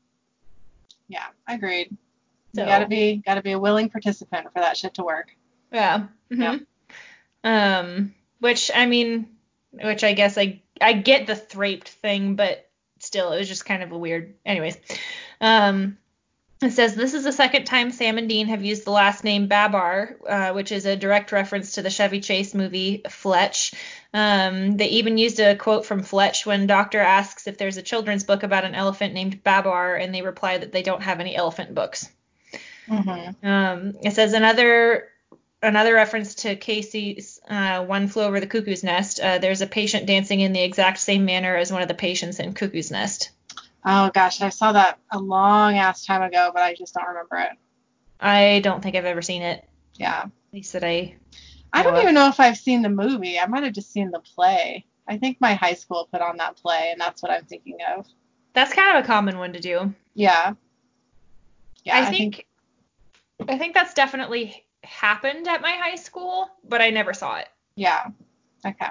Yeah, 1.08 1.26
agreed. 1.46 1.96
So- 2.54 2.62
You 2.62 2.66
gotta 2.68 2.86
be 2.86 3.16
gotta 3.24 3.42
be 3.42 3.52
a 3.52 3.58
willing 3.58 3.88
participant 3.90 4.52
for 4.52 4.60
that 4.60 4.76
shit 4.76 4.94
to 4.94 5.04
work. 5.04 5.28
Yeah. 5.72 6.06
Yeah. 6.30 6.58
Mhm. 6.58 6.66
Um, 7.44 8.14
which 8.40 8.70
I 8.74 8.86
mean, 8.86 9.26
which 9.72 10.04
I 10.04 10.12
guess 10.14 10.38
I 10.38 10.60
I 10.80 10.92
get 10.92 11.26
the 11.26 11.36
thraped 11.36 11.88
thing, 11.88 12.36
but 12.36 12.68
still, 13.00 13.32
it 13.32 13.38
was 13.38 13.48
just 13.48 13.66
kind 13.66 13.82
of 13.82 13.92
a 13.92 13.98
weird. 13.98 14.34
Anyways, 14.46 14.76
um, 15.40 15.98
it 16.62 16.70
says 16.72 16.94
this 16.94 17.12
is 17.14 17.24
the 17.24 17.32
second 17.32 17.64
time 17.64 17.90
Sam 17.90 18.16
and 18.18 18.28
Dean 18.28 18.46
have 18.46 18.64
used 18.64 18.84
the 18.84 18.90
last 18.90 19.24
name 19.24 19.46
Babar, 19.48 20.16
uh, 20.26 20.52
which 20.52 20.72
is 20.72 20.86
a 20.86 20.96
direct 20.96 21.32
reference 21.32 21.72
to 21.72 21.82
the 21.82 21.90
Chevy 21.90 22.20
Chase 22.20 22.54
movie 22.54 23.02
Fletch. 23.10 23.74
Um, 24.14 24.76
they 24.76 24.86
even 24.88 25.18
used 25.18 25.40
a 25.40 25.56
quote 25.56 25.84
from 25.84 26.02
Fletch 26.02 26.46
when 26.46 26.66
Doctor 26.66 27.00
asks 27.00 27.46
if 27.46 27.58
there's 27.58 27.76
a 27.76 27.82
children's 27.82 28.24
book 28.24 28.42
about 28.42 28.64
an 28.64 28.74
elephant 28.74 29.12
named 29.12 29.42
Babar, 29.42 29.96
and 29.96 30.14
they 30.14 30.22
reply 30.22 30.56
that 30.58 30.72
they 30.72 30.82
don't 30.82 31.02
have 31.02 31.20
any 31.20 31.36
elephant 31.36 31.74
books. 31.74 32.08
Mm-hmm. 32.88 33.46
Um, 33.46 33.94
it 34.02 34.12
says 34.12 34.32
another 34.32 35.08
another 35.62 35.94
reference 35.94 36.34
to 36.34 36.56
Kesey's 36.56 37.40
uh, 37.48 37.84
One 37.84 38.08
Flew 38.08 38.22
Over 38.22 38.40
the 38.40 38.46
Cuckoo's 38.46 38.84
Nest. 38.84 39.18
Uh, 39.20 39.38
there's 39.38 39.62
a 39.62 39.66
patient 39.66 40.06
dancing 40.06 40.40
in 40.40 40.52
the 40.52 40.62
exact 40.62 40.98
same 40.98 41.24
manner 41.24 41.56
as 41.56 41.72
one 41.72 41.82
of 41.82 41.88
the 41.88 41.94
patients 41.94 42.38
in 42.38 42.52
Cuckoo's 42.52 42.90
Nest. 42.90 43.30
Oh 43.84 44.10
gosh, 44.12 44.40
I 44.40 44.48
saw 44.48 44.72
that 44.72 44.98
a 45.12 45.18
long 45.18 45.76
ass 45.76 46.04
time 46.04 46.22
ago, 46.22 46.50
but 46.52 46.62
I 46.62 46.74
just 46.74 46.94
don't 46.94 47.08
remember 47.08 47.36
it. 47.36 47.50
I 48.20 48.60
don't 48.60 48.82
think 48.82 48.96
I've 48.96 49.04
ever 49.04 49.22
seen 49.22 49.42
it. 49.42 49.68
Yeah. 49.94 50.22
At 50.22 50.30
least 50.52 50.72
that 50.72 50.84
I. 50.84 51.16
I 51.72 51.82
don't 51.82 52.00
even 52.00 52.14
know 52.14 52.28
if 52.28 52.38
I've 52.38 52.56
seen 52.56 52.82
the 52.82 52.88
movie. 52.88 53.38
I 53.38 53.46
might 53.46 53.64
have 53.64 53.72
just 53.72 53.92
seen 53.92 54.12
the 54.12 54.20
play. 54.20 54.86
I 55.08 55.18
think 55.18 55.40
my 55.40 55.54
high 55.54 55.74
school 55.74 56.08
put 56.10 56.22
on 56.22 56.36
that 56.36 56.56
play, 56.56 56.90
and 56.92 57.00
that's 57.00 57.20
what 57.20 57.32
I'm 57.32 57.44
thinking 57.44 57.78
of. 57.96 58.06
That's 58.52 58.72
kind 58.72 58.96
of 58.96 59.04
a 59.04 59.06
common 59.06 59.38
one 59.38 59.52
to 59.54 59.60
do. 59.60 59.92
Yeah. 60.14 60.54
Yeah, 61.82 61.98
I, 61.98 62.10
think, 62.10 62.46
I 63.48 63.58
think 63.58 63.74
that's 63.74 63.94
definitely 63.94 64.64
happened 64.82 65.48
at 65.48 65.62
my 65.62 65.72
high 65.72 65.96
school, 65.96 66.48
but 66.68 66.80
I 66.80 66.90
never 66.90 67.14
saw 67.14 67.36
it. 67.36 67.48
Yeah. 67.76 68.10
Okay. 68.64 68.86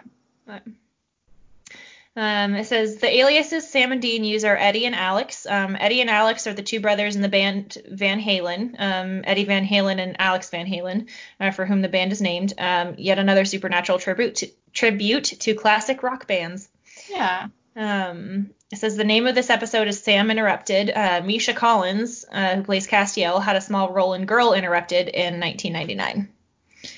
Um, 2.15 2.53
it 2.53 2.65
says 2.65 2.97
the 2.97 3.09
aliases 3.09 3.67
Sam 3.67 3.91
and 3.91 4.01
Dean 4.01 4.23
use 4.23 4.43
are 4.43 4.55
Eddie 4.55 4.85
and 4.85 4.93
Alex. 4.93 5.47
Um, 5.47 5.75
Eddie 5.79 6.01
and 6.01 6.09
Alex 6.09 6.45
are 6.45 6.53
the 6.53 6.61
two 6.61 6.79
brothers 6.79 7.15
in 7.15 7.23
the 7.23 7.29
band 7.29 7.77
Van 7.89 8.21
Halen. 8.21 8.75
Um, 8.77 9.23
Eddie 9.25 9.45
Van 9.45 9.65
Halen 9.65 9.99
and 9.99 10.15
Alex 10.19 10.49
Van 10.51 10.67
Halen, 10.67 11.09
uh, 11.39 11.49
for 11.49 11.65
whom 11.65 11.81
the 11.81 11.89
band 11.89 12.11
is 12.11 12.21
named. 12.21 12.53
Um, 12.59 12.95
yet 12.97 13.17
another 13.17 13.45
supernatural 13.45 13.97
tribute 13.97 14.35
to, 14.35 14.51
tribute 14.73 15.23
to 15.23 15.55
classic 15.55 16.03
rock 16.03 16.27
bands. 16.27 16.69
Yeah. 17.09 17.47
Um, 17.75 18.51
it 18.71 18.77
says 18.77 18.97
the 18.97 19.03
name 19.03 19.27
of 19.27 19.35
this 19.35 19.49
episode 19.49 19.87
is 19.87 20.01
Sam 20.01 20.31
Interrupted. 20.31 20.91
Uh, 20.93 21.21
Misha 21.23 21.53
Collins, 21.53 22.25
uh, 22.31 22.55
who 22.55 22.63
plays 22.63 22.87
Castiel, 22.87 23.41
had 23.41 23.55
a 23.55 23.61
small 23.61 23.91
role 23.91 24.13
in 24.13 24.25
Girl 24.25 24.53
Interrupted 24.53 25.07
in 25.07 25.39
1999. 25.39 26.29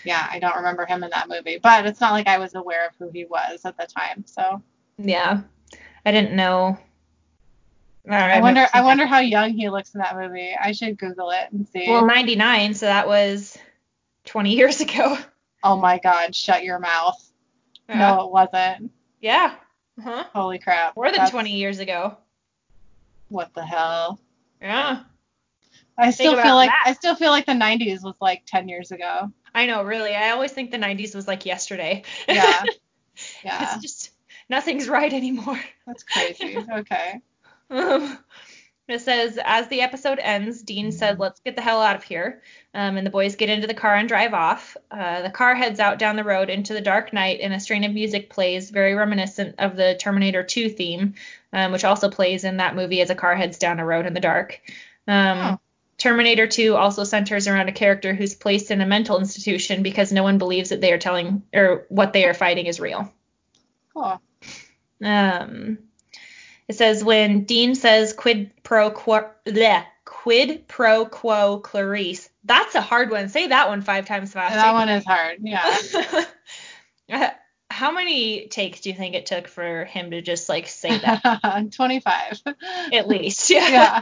Yeah, 0.04 0.28
I 0.30 0.40
don't 0.40 0.56
remember 0.58 0.86
him 0.86 1.04
in 1.04 1.12
that 1.12 1.30
movie, 1.30 1.60
but 1.62 1.86
it's 1.86 2.02
not 2.02 2.12
like 2.14 2.28
I 2.28 2.40
was 2.40 2.56
aware 2.56 2.88
of 2.88 2.94
who 2.98 3.10
he 3.12 3.26
was 3.26 3.66
at 3.66 3.78
the 3.78 3.86
time. 3.86 4.26
So 4.26 4.62
Yeah, 4.98 5.42
I 6.06 6.12
didn't 6.12 6.36
know. 6.36 6.78
I 8.08 8.40
wonder. 8.40 8.68
I 8.74 8.82
wonder 8.84 9.06
how 9.06 9.20
young 9.20 9.52
he 9.52 9.70
looks 9.70 9.96
in 9.96 10.00
that 10.00 10.16
movie. 10.16 10.56
I 10.60 10.74
should 10.74 10.98
Google 10.98 11.32
it 11.32 11.52
and 11.52 11.68
see. 11.68 11.90
Well, 11.90 12.06
99, 12.06 12.76
so 12.76 12.86
that 12.86 13.08
was 13.08 13.58
20 14.26 14.56
years 14.56 14.80
ago. 14.82 15.18
oh 15.64 15.78
my 15.78 15.98
God! 16.00 16.36
Shut 16.36 16.64
your 16.64 16.80
mouth. 16.80 17.22
No, 17.90 18.26
it 18.26 18.32
wasn't. 18.32 18.92
Yeah. 19.22 19.56
Huh? 20.02 20.26
Holy 20.34 20.60
crap. 20.60 20.96
More 20.96 21.06
than 21.08 21.14
That's- 21.16 21.32
20 21.32 21.52
years 21.52 21.80
ago. 21.80 22.18
What 23.30 23.54
the 23.54 23.66
hell? 23.66 24.20
Yeah. 24.62 25.00
I 25.98 26.12
still 26.12 26.36
feel 26.42 26.56
like 26.56 26.70
that. 26.70 26.84
I 26.86 26.94
still 26.94 27.16
feel 27.16 27.32
like 27.32 27.46
the 27.46 27.54
90s 27.54 28.04
was 28.04 28.16
like 28.20 28.44
10 28.46 28.68
years 28.68 28.92
ago. 28.92 29.32
I 29.54 29.66
know, 29.66 29.84
really. 29.84 30.14
I 30.14 30.32
always 30.32 30.52
think 30.52 30.72
the 30.72 30.78
90s 30.78 31.16
was 31.16 31.28
like 31.28 31.46
yesterday. 31.46 32.04
Yeah. 32.28 32.64
Yeah. 33.46 33.76
it's 33.76 33.82
just 33.82 34.12
nothing's 34.50 34.90
right 34.90 35.14
anymore. 35.14 35.58
That's 35.88 36.04
crazy. 36.04 36.58
Okay. 36.70 37.22
Um, 37.70 38.18
It 38.88 39.02
says, 39.02 39.40
as 39.44 39.68
the 39.68 39.82
episode 39.82 40.20
ends, 40.20 40.62
Dean 40.62 40.92
said, 40.92 41.20
let's 41.20 41.40
get 41.40 41.56
the 41.56 41.62
hell 41.62 41.82
out 41.82 41.96
of 41.96 42.04
here. 42.04 42.44
Um, 42.76 42.98
and 42.98 43.06
the 43.06 43.12
boys 43.12 43.36
get 43.36 43.50
into 43.50 43.66
the 43.66 43.74
car 43.74 43.96
and 43.96 44.08
drive 44.08 44.36
off. 44.36 44.78
Uh, 44.92 45.24
the 45.24 45.32
car 45.32 45.56
heads 45.56 45.80
out 45.80 45.98
down 45.98 46.18
the 46.18 46.24
road 46.24 46.52
into 46.52 46.74
the 46.74 46.82
dark 46.82 47.12
night, 47.12 47.40
and 47.42 47.52
a 47.52 47.60
strain 47.60 47.84
of 47.84 47.94
music 47.94 48.30
plays, 48.30 48.70
very 48.70 48.94
reminiscent 48.94 49.56
of 49.58 49.76
the 49.76 49.98
Terminator 50.00 50.44
2 50.44 50.70
theme, 50.70 51.16
um, 51.52 51.72
which 51.72 51.84
also 51.84 52.10
plays 52.12 52.44
in 52.44 52.58
that 52.58 52.76
movie 52.76 53.02
as 53.02 53.10
a 53.10 53.16
car 53.16 53.36
heads 53.36 53.58
down 53.58 53.80
a 53.80 53.86
road 53.86 54.06
in 54.06 54.14
the 54.14 54.20
dark. 54.20 54.62
Um, 55.08 55.38
Oh. 55.38 55.60
Terminator 55.98 56.46
2 56.46 56.76
also 56.76 57.06
centers 57.06 57.48
around 57.48 57.70
a 57.70 57.72
character 57.72 58.14
who's 58.14 58.36
placed 58.36 58.70
in 58.70 58.82
a 58.82 58.86
mental 58.86 59.18
institution 59.18 59.82
because 59.82 60.12
no 60.12 60.24
one 60.24 60.38
believes 60.38 60.70
that 60.70 60.82
they 60.82 60.92
are 60.92 60.98
telling 61.00 61.42
or 61.54 61.86
what 61.90 62.14
they 62.14 62.26
are 62.26 62.34
fighting 62.34 62.66
is 62.66 62.80
real. 62.80 63.12
Cool. 63.94 64.22
Um, 65.04 65.80
it 66.68 66.76
says 66.76 67.04
when 67.04 67.44
Dean 67.44 67.76
says 67.76 68.14
quid 68.14 68.52
pro 68.64 68.90
quo, 68.92 69.30
bleh, 69.46 69.86
quid 70.06 70.68
pro 70.68 71.06
quo 71.06 71.60
Clarice. 71.60 72.30
That's 72.44 72.76
a 72.76 72.82
hard 72.82 73.10
one. 73.12 73.30
Say 73.30 73.48
that 73.48 73.70
one 73.70 73.82
five 73.82 74.06
times 74.08 74.34
fast. 74.34 74.56
that 74.56 74.74
one 74.74 74.90
is 74.90 75.06
hard. 75.06 75.40
Yeah. 75.42 75.76
How 77.70 77.92
many 77.92 78.48
takes 78.48 78.82
do 78.82 78.90
you 78.90 78.96
think 78.96 79.16
it 79.16 79.26
took 79.26 79.48
for 79.48 79.86
him 79.86 80.12
to 80.12 80.22
just 80.22 80.48
like 80.48 80.68
say 80.68 80.98
that 80.98 81.72
25. 81.76 82.42
at 82.94 83.08
least? 83.08 83.50
Yeah. 83.56 84.02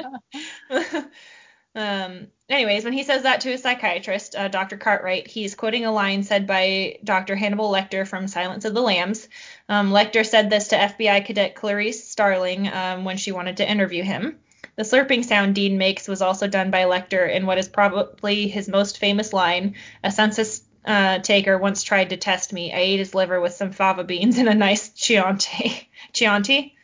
Um, 1.76 2.28
anyways, 2.50 2.84
when 2.84 2.94
he 2.94 3.04
says 3.04 3.24
that 3.24 3.42
to 3.42 3.54
a 3.54 3.58
psychiatrist, 3.58 4.36
uh, 4.36 4.48
Dr. 4.48 4.78
Cartwright, 4.78 5.28
he's 5.28 5.56
quoting 5.56 5.86
a 5.86 5.92
line 5.92 6.24
said 6.24 6.46
by 6.46 7.00
Dr. 7.04 7.36
Hannibal 7.36 7.72
Lecter 7.72 8.08
from 8.08 8.28
Silence 8.28 8.66
of 8.66 8.74
the 8.74 8.82
Lambs. 8.82 9.28
Um, 9.68 9.92
Lecter 9.92 10.26
said 10.26 10.50
this 10.50 10.70
to 10.70 10.76
FBI 10.76 11.26
cadet 11.26 11.56
Clarice 11.56 12.08
Starling 12.08 12.68
um, 12.68 13.06
when 13.06 13.18
she 13.18 13.32
wanted 13.32 13.58
to 13.58 13.70
interview 13.70 14.04
him. 14.04 14.40
The 14.76 14.84
slurping 14.84 15.24
sound 15.24 15.56
Dean 15.56 15.78
makes 15.78 16.08
was 16.08 16.22
also 16.22 16.48
done 16.48 16.72
by 16.72 16.84
Lecter 16.84 17.32
in 17.32 17.46
what 17.46 17.58
is 17.58 17.68
probably 17.68 18.48
his 18.48 18.68
most 18.68 18.98
famous 18.98 19.34
line. 19.34 19.76
A 20.04 20.12
census 20.12 20.64
uh, 20.86 21.20
taker 21.20 21.58
once 21.58 21.84
tried 21.84 22.10
to 22.10 22.18
test 22.18 22.54
me. 22.54 22.74
I 22.74 22.80
ate 22.80 23.00
his 23.00 23.16
liver 23.16 23.40
with 23.40 23.54
some 23.54 23.72
fava 23.72 24.04
beans 24.04 24.38
and 24.38 24.50
a 24.50 24.54
nice 24.54 24.90
Chianti. 24.90 25.90
Chianti? 26.14 26.76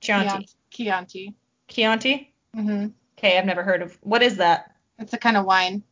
Chianti. 0.00 0.48
Chianti. 0.70 1.34
Chianti? 1.68 2.34
hmm 2.54 2.86
Okay, 3.18 3.36
I've 3.36 3.46
never 3.46 3.64
heard 3.64 3.82
of. 3.82 3.98
What 4.02 4.22
is 4.22 4.36
that? 4.36 4.70
It's 4.98 5.12
a 5.12 5.18
kind 5.18 5.36
of 5.36 5.44
wine. 5.44 5.82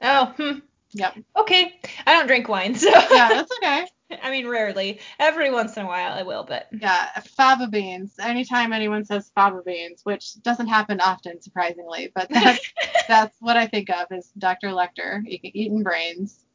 Oh, 0.00 0.32
hmm. 0.36 0.58
Yep. 0.92 1.18
Okay. 1.36 1.78
I 2.06 2.12
don't 2.14 2.26
drink 2.26 2.48
wine, 2.48 2.74
so. 2.74 2.88
Yeah, 2.88 3.28
that's 3.28 3.52
okay. 3.58 3.86
I 4.22 4.30
mean, 4.30 4.46
rarely. 4.46 5.00
Every 5.18 5.50
once 5.50 5.76
in 5.76 5.84
a 5.84 5.86
while 5.86 6.12
I 6.12 6.22
will, 6.22 6.44
but. 6.44 6.68
Yeah, 6.72 7.08
fava 7.36 7.66
beans. 7.66 8.14
Anytime 8.18 8.72
anyone 8.72 9.04
says 9.04 9.30
fava 9.34 9.60
beans, 9.64 10.00
which 10.04 10.40
doesn't 10.42 10.68
happen 10.68 11.00
often, 11.00 11.42
surprisingly, 11.42 12.10
but 12.14 12.28
that's 12.30 12.72
that's 13.08 13.36
what 13.40 13.56
I 13.58 13.66
think 13.66 13.90
of 13.90 14.06
is 14.10 14.30
Dr. 14.38 14.68
Lecter 14.68 15.22
eating 15.26 15.82
brains, 15.82 16.46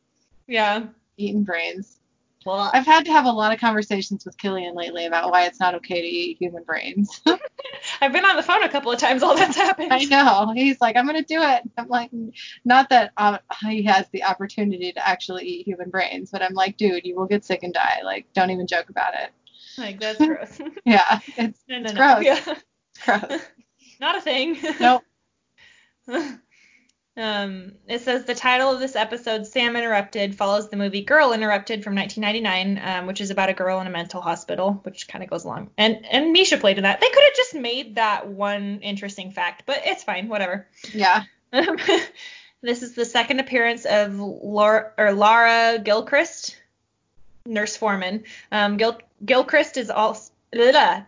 Yeah. 0.47 0.87
eating 1.17 1.43
brains. 1.43 1.98
Well, 2.45 2.69
I've 2.73 2.85
had 2.85 3.05
to 3.05 3.11
have 3.11 3.25
a 3.25 3.31
lot 3.31 3.53
of 3.53 3.59
conversations 3.59 4.25
with 4.25 4.37
Killian 4.37 4.73
lately 4.73 5.05
about 5.05 5.29
why 5.29 5.45
it's 5.45 5.59
not 5.59 5.75
okay 5.75 6.01
to 6.01 6.07
eat 6.07 6.37
human 6.39 6.63
brains. 6.63 7.21
I've 8.01 8.13
been 8.13 8.23
on 8.25 8.37
the 8.37 8.43
phone 8.43 8.63
a 8.63 8.69
couple 8.69 8.91
of 8.91 8.97
times 8.99 9.21
while 9.21 9.35
that's 9.35 9.57
happened. 9.57 9.91
I 9.91 10.05
know. 10.05 10.53
He's 10.55 10.79
like, 10.79 10.95
I'm 10.95 11.05
gonna 11.05 11.21
do 11.21 11.41
it. 11.41 11.63
I'm 11.77 11.89
like, 11.89 12.11
not 12.63 12.89
that 12.89 13.11
um, 13.17 13.39
he 13.67 13.83
has 13.83 14.07
the 14.13 14.23
opportunity 14.23 14.91
to 14.93 15.05
actually 15.07 15.45
eat 15.45 15.67
human 15.67 15.89
brains, 15.89 16.31
but 16.31 16.41
I'm 16.41 16.53
like, 16.53 16.77
dude, 16.77 17.05
you 17.05 17.15
will 17.17 17.27
get 17.27 17.43
sick 17.43 17.63
and 17.63 17.73
die. 17.73 17.99
Like, 18.03 18.25
don't 18.33 18.51
even 18.51 18.67
joke 18.67 18.89
about 18.89 19.13
it. 19.15 19.31
Like, 19.77 19.99
that's 19.99 20.17
gross. 20.25 20.61
Yeah, 20.85 21.19
it's 21.37 21.59
no, 21.67 21.79
no, 21.79 21.83
It's 21.85 21.93
no. 21.93 22.21
gross. 22.21 22.25
Yeah. 22.25 23.19
gross. 23.27 23.41
Not 23.99 24.15
a 24.17 24.21
thing. 24.21 24.57
Nope. 24.79 25.03
Um, 27.19 27.73
it 27.85 27.99
says 27.99 28.23
the 28.23 28.33
title 28.33 28.71
of 28.71 28.79
this 28.79 28.95
episode, 28.95 29.45
Sam 29.45 29.75
Interrupted, 29.75 30.35
follows 30.35 30.69
the 30.69 30.77
movie 30.77 31.01
Girl 31.01 31.33
Interrupted 31.33 31.83
from 31.83 31.93
1999, 31.95 32.81
um, 32.81 33.07
which 33.07 33.19
is 33.19 33.29
about 33.29 33.49
a 33.49 33.53
girl 33.53 33.81
in 33.81 33.87
a 33.87 33.89
mental 33.89 34.21
hospital, 34.21 34.79
which 34.83 35.05
kind 35.09 35.21
of 35.21 35.29
goes 35.29 35.43
along. 35.43 35.69
And 35.77 36.05
and 36.09 36.31
Misha 36.31 36.57
played 36.57 36.77
in 36.77 36.83
that. 36.83 37.01
They 37.01 37.09
could 37.09 37.23
have 37.23 37.35
just 37.35 37.55
made 37.55 37.95
that 37.95 38.29
one 38.29 38.79
interesting 38.81 39.31
fact, 39.31 39.63
but 39.65 39.81
it's 39.83 40.01
fine, 40.01 40.29
whatever. 40.29 40.65
Yeah. 40.93 41.23
Um, 41.51 41.77
this 42.61 42.83
is 42.83 42.95
the 42.95 43.03
second 43.03 43.41
appearance 43.41 43.85
of 43.85 44.17
Laura 44.17 44.93
or 44.97 45.11
Lara 45.11 45.77
Gilchrist, 45.79 46.55
nurse 47.45 47.75
foreman. 47.75 48.23
Um, 48.49 48.77
Gil, 48.77 48.97
Gilchrist 49.25 49.75
is 49.75 49.89
also 49.89 50.31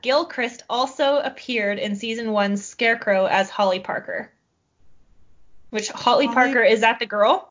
Gilchrist 0.01 0.63
also 0.69 1.19
appeared 1.19 1.79
in 1.79 1.95
season 1.95 2.31
one's 2.31 2.65
Scarecrow 2.65 3.27
as 3.27 3.49
Holly 3.49 3.79
Parker. 3.79 4.29
Which 5.71 5.89
Holly 5.89 6.27
Holly- 6.27 6.35
Parker 6.35 6.63
is 6.63 6.81
that 6.81 6.99
the 6.99 7.05
girl? 7.05 7.47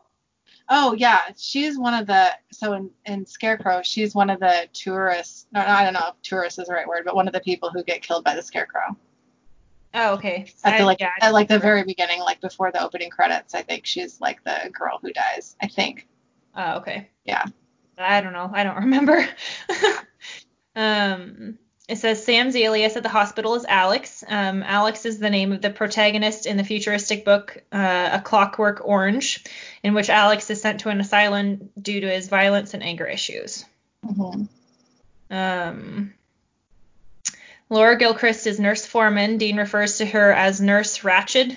Oh 0.68 0.94
yeah, 0.94 1.22
she's 1.36 1.76
one 1.78 1.94
of 1.94 2.06
the 2.06 2.30
so 2.52 2.74
in, 2.74 2.90
in 3.04 3.26
Scarecrow, 3.26 3.80
she's 3.82 4.14
one 4.14 4.30
of 4.30 4.38
the 4.38 4.68
tourists. 4.72 5.46
No, 5.52 5.60
I 5.60 5.82
don't 5.82 5.94
know 5.94 6.10
if 6.10 6.22
tourist 6.22 6.58
is 6.60 6.68
the 6.68 6.74
right 6.74 6.86
word, 6.86 7.02
but 7.04 7.16
one 7.16 7.26
of 7.26 7.34
the 7.34 7.40
people 7.40 7.70
who 7.70 7.82
get 7.82 8.02
killed 8.02 8.22
by 8.24 8.36
the 8.36 8.42
Scarecrow 8.42 8.96
Oh, 9.94 10.12
okay. 10.14 10.52
at 10.62 10.76
the 10.76 10.82
I- 10.84 10.86
like 10.86 11.00
yeah, 11.00 11.10
I 11.20 11.26
at 11.26 11.32
like 11.32 11.48
the 11.48 11.58
very 11.58 11.82
beginning, 11.82 12.20
like 12.20 12.40
before 12.40 12.70
the 12.70 12.80
opening 12.80 13.10
credits. 13.10 13.54
I 13.54 13.62
think 13.62 13.84
she's 13.84 14.20
like 14.20 14.44
the 14.44 14.70
girl 14.72 15.00
who 15.02 15.12
dies. 15.12 15.56
I 15.60 15.66
think. 15.66 16.06
Oh, 16.54 16.76
okay. 16.76 17.10
Yeah. 17.24 17.44
I 17.98 18.20
don't 18.20 18.32
know. 18.32 18.50
I 18.54 18.62
don't 18.62 18.76
remember. 18.76 19.26
um, 20.76 21.58
it 21.90 21.98
says 21.98 22.24
Sam's 22.24 22.54
alias 22.54 22.96
at 22.96 23.02
the 23.02 23.08
hospital 23.08 23.54
is 23.56 23.64
Alex. 23.64 24.22
Um, 24.28 24.62
Alex 24.62 25.04
is 25.04 25.18
the 25.18 25.28
name 25.28 25.50
of 25.50 25.60
the 25.60 25.70
protagonist 25.70 26.46
in 26.46 26.56
the 26.56 26.64
futuristic 26.64 27.24
book 27.24 27.62
uh, 27.72 28.10
A 28.12 28.20
Clockwork 28.20 28.80
Orange, 28.84 29.44
in 29.82 29.92
which 29.92 30.08
Alex 30.08 30.48
is 30.50 30.62
sent 30.62 30.80
to 30.80 30.88
an 30.88 31.00
asylum 31.00 31.70
due 31.80 32.00
to 32.00 32.08
his 32.08 32.28
violence 32.28 32.74
and 32.74 32.82
anger 32.82 33.06
issues. 33.06 33.64
hmm 34.06 34.44
Um, 35.30 36.14
Laura 37.68 37.96
Gilchrist 37.96 38.46
is 38.46 38.60
Nurse 38.60 38.86
Foreman. 38.86 39.38
Dean 39.38 39.56
refers 39.56 39.98
to 39.98 40.06
her 40.06 40.32
as 40.32 40.60
Nurse 40.60 40.98
Ratched, 40.98 41.56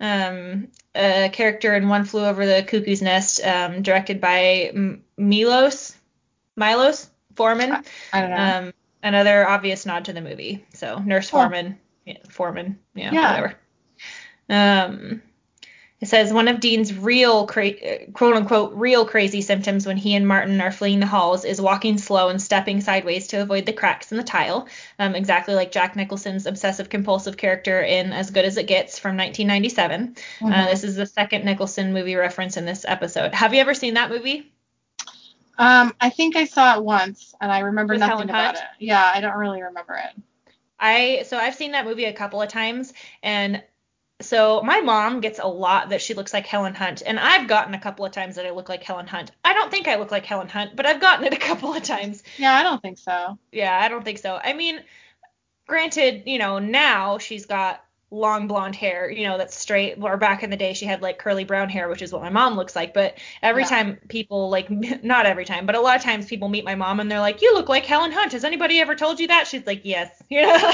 um, 0.00 0.68
a 0.94 1.28
character 1.32 1.74
in 1.74 1.88
One 1.88 2.04
Flew 2.04 2.24
Over 2.24 2.46
the 2.46 2.62
Cuckoo's 2.62 3.02
Nest, 3.02 3.44
um, 3.44 3.82
directed 3.82 4.20
by 4.20 4.70
M- 4.74 5.02
Milos 5.16 5.94
Milos 6.56 7.08
Forman. 7.34 7.84
I 8.12 8.20
don't 8.20 8.30
know. 8.30 8.72
Another 9.02 9.46
obvious 9.48 9.84
nod 9.86 10.04
to 10.06 10.12
the 10.12 10.20
movie. 10.20 10.64
So 10.74 10.98
Nurse 10.98 11.28
Oh. 11.28 11.38
Foreman, 11.38 11.78
yeah, 12.04 12.18
Foreman, 12.30 12.78
yeah, 12.94 13.10
Yeah. 13.12 13.30
whatever. 13.30 13.54
Um, 14.48 15.22
it 16.00 16.08
says 16.08 16.32
one 16.32 16.48
of 16.48 16.58
Dean's 16.58 16.92
real, 16.92 17.46
cra- 17.46 18.06
quote 18.12 18.34
unquote, 18.36 18.74
real 18.74 19.06
crazy 19.06 19.40
symptoms 19.40 19.86
when 19.86 19.96
he 19.96 20.14
and 20.16 20.26
Martin 20.26 20.60
are 20.60 20.72
fleeing 20.72 20.98
the 20.98 21.06
halls 21.06 21.44
is 21.44 21.60
walking 21.60 21.96
slow 21.96 22.28
and 22.28 22.42
stepping 22.42 22.80
sideways 22.80 23.28
to 23.28 23.40
avoid 23.40 23.66
the 23.66 23.72
cracks 23.72 24.10
in 24.10 24.18
the 24.18 24.24
tile, 24.24 24.66
um, 24.98 25.14
exactly 25.14 25.54
like 25.54 25.70
Jack 25.70 25.94
Nicholson's 25.94 26.46
obsessive 26.46 26.88
compulsive 26.88 27.36
character 27.36 27.80
in 27.80 28.12
As 28.12 28.30
Good 28.30 28.44
as 28.44 28.56
It 28.56 28.66
Gets 28.66 28.98
from 28.98 29.16
1997. 29.16 30.16
Uh, 30.40 30.44
Mhm. 30.46 30.70
this 30.70 30.82
is 30.84 30.96
the 30.96 31.06
second 31.06 31.44
Nicholson 31.44 31.92
movie 31.92 32.16
reference 32.16 32.56
in 32.56 32.64
this 32.66 32.84
episode. 32.86 33.32
Have 33.32 33.54
you 33.54 33.60
ever 33.60 33.74
seen 33.74 33.94
that 33.94 34.10
movie? 34.10 34.50
Um, 35.62 35.94
I 36.00 36.10
think 36.10 36.36
I 36.36 36.44
saw 36.44 36.76
it 36.76 36.84
once, 36.84 37.34
and 37.40 37.50
I 37.50 37.60
remember 37.60 37.94
With 37.94 38.00
nothing 38.00 38.16
Helen 38.16 38.30
about 38.30 38.56
Hunt? 38.56 38.58
it. 38.58 38.84
Yeah, 38.86 39.10
I 39.14 39.20
don't 39.20 39.36
really 39.36 39.62
remember 39.62 39.94
it. 39.94 40.22
I 40.78 41.22
so 41.26 41.36
I've 41.38 41.54
seen 41.54 41.72
that 41.72 41.84
movie 41.84 42.06
a 42.06 42.12
couple 42.12 42.42
of 42.42 42.48
times 42.48 42.92
and 43.22 43.62
so 44.20 44.62
my 44.62 44.80
mom 44.80 45.20
gets 45.20 45.38
a 45.38 45.46
lot 45.46 45.90
that 45.90 46.02
she 46.02 46.14
looks 46.14 46.32
like 46.32 46.46
Helen 46.46 46.74
Hunt 46.74 47.02
and 47.06 47.18
I've 47.20 47.48
gotten 47.48 47.74
a 47.74 47.80
couple 47.80 48.04
of 48.04 48.12
times 48.12 48.36
that 48.36 48.46
I 48.46 48.50
look 48.50 48.68
like 48.68 48.82
Helen 48.82 49.06
Hunt. 49.06 49.30
I 49.44 49.52
don't 49.52 49.70
think 49.70 49.86
I 49.88 49.96
look 49.96 50.10
like 50.10 50.26
Helen 50.26 50.48
Hunt, 50.48 50.74
but 50.74 50.86
I've 50.86 51.00
gotten 51.00 51.24
it 51.24 51.32
a 51.34 51.38
couple 51.38 51.72
of 51.72 51.82
times. 51.82 52.22
Yeah, 52.36 52.54
I 52.54 52.62
don't 52.64 52.82
think 52.82 52.98
so. 52.98 53.38
Yeah, 53.52 53.78
I 53.80 53.88
don't 53.88 54.04
think 54.04 54.18
so. 54.18 54.40
I 54.42 54.52
mean, 54.54 54.80
granted, 55.66 56.24
you 56.26 56.38
know, 56.38 56.58
now 56.58 57.18
she's 57.18 57.46
got 57.46 57.84
long 58.12 58.46
blonde 58.46 58.76
hair, 58.76 59.10
you 59.10 59.26
know, 59.26 59.38
that's 59.38 59.56
straight 59.56 59.96
or 60.00 60.16
back 60.18 60.42
in 60.44 60.50
the 60.50 60.56
day 60.56 60.74
she 60.74 60.86
had 60.86 61.02
like 61.02 61.18
curly 61.18 61.44
brown 61.44 61.68
hair, 61.70 61.88
which 61.88 62.02
is 62.02 62.12
what 62.12 62.22
my 62.22 62.30
mom 62.30 62.54
looks 62.56 62.76
like, 62.76 62.94
but 62.94 63.18
every 63.42 63.64
Yeah. 63.64 63.66
time 63.66 63.98
people 64.08 64.50
like 64.50 64.70
not 65.04 65.26
every 65.26 65.44
time, 65.46 65.66
but 65.66 65.74
a 65.76 65.80
lot 65.80 65.96
of 65.96 66.02
times 66.02 66.26
people 66.26 66.48
meet 66.48 66.64
my 66.64 66.74
mom 66.76 67.00
and 67.00 67.10
they're 67.10 67.20
like, 67.20 67.42
"You 67.42 67.54
look 67.54 67.68
like 67.68 67.86
Helen 67.86 68.12
Hunt. 68.12 68.32
Has 68.32 68.44
anybody 68.44 68.80
ever 68.80 68.94
told 68.94 69.20
you 69.20 69.28
that?" 69.28 69.46
She's 69.48 69.66
like, 69.66 69.82
"Yes." 69.84 70.22
You 70.30 70.42
know? 70.42 70.64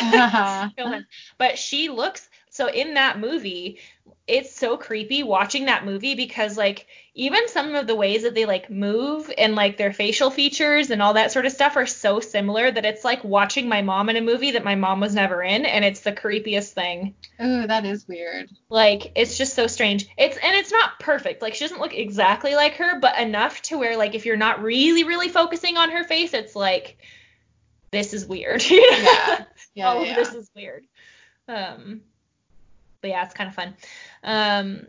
But 1.38 1.58
she 1.58 1.88
looks 1.88 2.28
so 2.50 2.68
in 2.68 2.94
that 2.94 3.18
movie, 3.18 3.80
it's 4.28 4.54
so 4.54 4.76
creepy 4.76 5.22
watching 5.22 5.64
that 5.66 5.84
movie 5.84 6.14
because 6.14 6.56
like 6.56 6.86
even 7.14 7.48
some 7.48 7.74
of 7.74 7.86
the 7.86 7.94
ways 7.96 8.22
that 8.22 8.34
they 8.34 8.44
like 8.44 8.70
move 8.70 9.32
and 9.36 9.54
like 9.54 9.76
their 9.76 9.92
facial 9.92 10.30
features 10.30 10.90
and 10.90 11.02
all 11.02 11.14
that 11.14 11.32
sort 11.32 11.46
of 11.46 11.52
stuff 11.52 11.76
are 11.76 11.86
so 11.86 12.20
similar 12.20 12.70
that 12.70 12.84
it's 12.84 13.04
like 13.04 13.24
watching 13.24 13.68
my 13.68 13.82
mom 13.82 14.08
in 14.08 14.16
a 14.16 14.20
movie 14.20 14.52
that 14.52 14.64
my 14.64 14.74
mom 14.74 15.00
was 15.00 15.14
never 15.14 15.42
in 15.42 15.66
and 15.66 15.84
it's 15.84 16.00
the 16.00 16.12
creepiest 16.12 16.72
thing. 16.72 17.14
Oh, 17.40 17.66
that 17.66 17.84
is 17.84 18.06
weird. 18.06 18.50
Like 18.68 19.12
it's 19.16 19.36
just 19.36 19.54
so 19.54 19.66
strange. 19.66 20.06
It's 20.16 20.36
and 20.36 20.54
it's 20.54 20.70
not 20.70 21.00
perfect. 21.00 21.42
Like 21.42 21.54
she 21.54 21.64
doesn't 21.64 21.80
look 21.80 21.94
exactly 21.94 22.54
like 22.54 22.74
her, 22.74 23.00
but 23.00 23.18
enough 23.18 23.62
to 23.62 23.78
where 23.78 23.96
like 23.96 24.14
if 24.14 24.26
you're 24.26 24.36
not 24.36 24.62
really 24.62 25.04
really 25.04 25.28
focusing 25.28 25.76
on 25.76 25.90
her 25.90 26.04
face, 26.04 26.34
it's 26.34 26.54
like 26.54 26.98
this 27.90 28.14
is 28.14 28.26
weird. 28.26 28.62
Yeah. 28.70 29.44
Yeah, 29.74 29.88
all 29.88 30.04
yeah. 30.04 30.10
of 30.10 30.16
this 30.16 30.34
is 30.34 30.50
weird. 30.54 30.84
Um, 31.46 32.02
but 33.00 33.10
yeah, 33.10 33.24
it's 33.24 33.34
kind 33.34 33.48
of 33.48 33.54
fun. 33.54 33.74
Um, 34.22 34.86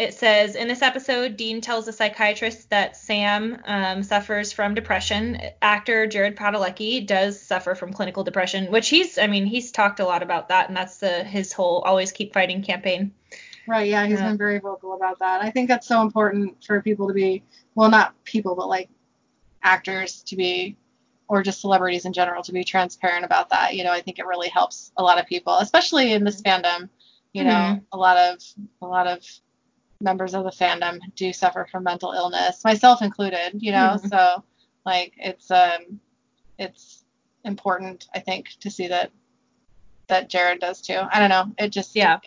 it 0.00 0.14
says 0.14 0.56
in 0.56 0.66
this 0.66 0.80
episode, 0.80 1.36
Dean 1.36 1.60
tells 1.60 1.84
the 1.84 1.92
psychiatrist 1.92 2.70
that 2.70 2.96
Sam 2.96 3.60
um, 3.66 4.02
suffers 4.02 4.50
from 4.50 4.72
depression. 4.72 5.38
Actor 5.60 6.06
Jared 6.06 6.36
Padalecki 6.36 7.06
does 7.06 7.38
suffer 7.40 7.74
from 7.74 7.92
clinical 7.92 8.24
depression, 8.24 8.70
which 8.72 8.88
he's, 8.88 9.18
I 9.18 9.26
mean, 9.26 9.44
he's 9.44 9.70
talked 9.70 10.00
a 10.00 10.06
lot 10.06 10.22
about 10.22 10.48
that, 10.48 10.68
and 10.68 10.76
that's 10.76 10.96
the 10.96 11.22
his 11.22 11.52
whole 11.52 11.80
always 11.80 12.12
keep 12.12 12.32
fighting 12.32 12.62
campaign. 12.62 13.12
Right. 13.66 13.90
Yeah, 13.90 14.06
he's 14.06 14.18
Yeah. 14.18 14.28
been 14.28 14.38
very 14.38 14.58
vocal 14.58 14.94
about 14.94 15.18
that. 15.18 15.42
I 15.42 15.50
think 15.50 15.68
that's 15.68 15.86
so 15.86 16.00
important 16.00 16.64
for 16.64 16.80
people 16.80 17.06
to 17.06 17.14
be, 17.14 17.42
well, 17.74 17.90
not 17.90 18.14
people, 18.24 18.54
but 18.54 18.68
like 18.68 18.88
actors 19.62 20.22
to 20.22 20.34
be, 20.36 20.78
or 21.28 21.42
just 21.42 21.60
celebrities 21.60 22.06
in 22.06 22.14
general 22.14 22.42
to 22.44 22.52
be 22.52 22.64
transparent 22.64 23.26
about 23.26 23.50
that. 23.50 23.76
You 23.76 23.84
know, 23.84 23.92
I 23.92 24.00
think 24.00 24.18
it 24.18 24.26
really 24.26 24.48
helps 24.48 24.92
a 24.96 25.02
lot 25.02 25.20
of 25.20 25.26
people, 25.26 25.58
especially 25.58 26.14
in 26.14 26.24
this 26.24 26.40
fandom. 26.40 26.88
You 27.32 27.44
know, 27.44 27.50
Mhm. 27.50 27.84
a 27.92 27.96
lot 27.96 28.16
of 28.16 28.42
a 28.82 28.86
lot 28.86 29.06
of 29.06 29.24
members 30.00 30.34
of 30.34 30.44
the 30.44 30.50
fandom 30.50 30.98
do 31.14 31.32
suffer 31.32 31.66
from 31.70 31.84
mental 31.84 32.12
illness, 32.12 32.64
myself 32.64 33.02
included. 33.02 33.62
You 33.62 33.72
know, 33.72 33.98
Mhm. 34.02 34.08
so 34.08 34.44
like 34.84 35.12
it's 35.16 35.50
um 35.50 36.00
it's 36.58 37.04
important 37.44 38.08
I 38.14 38.20
think 38.20 38.48
to 38.60 38.70
see 38.70 38.88
that 38.88 39.10
that 40.08 40.28
Jared 40.28 40.60
does 40.60 40.80
too. 40.82 40.98
I 41.10 41.20
don't 41.20 41.28
know. 41.30 41.52
It 41.58 41.68
just 41.70 41.94
Yeah. 41.94 42.18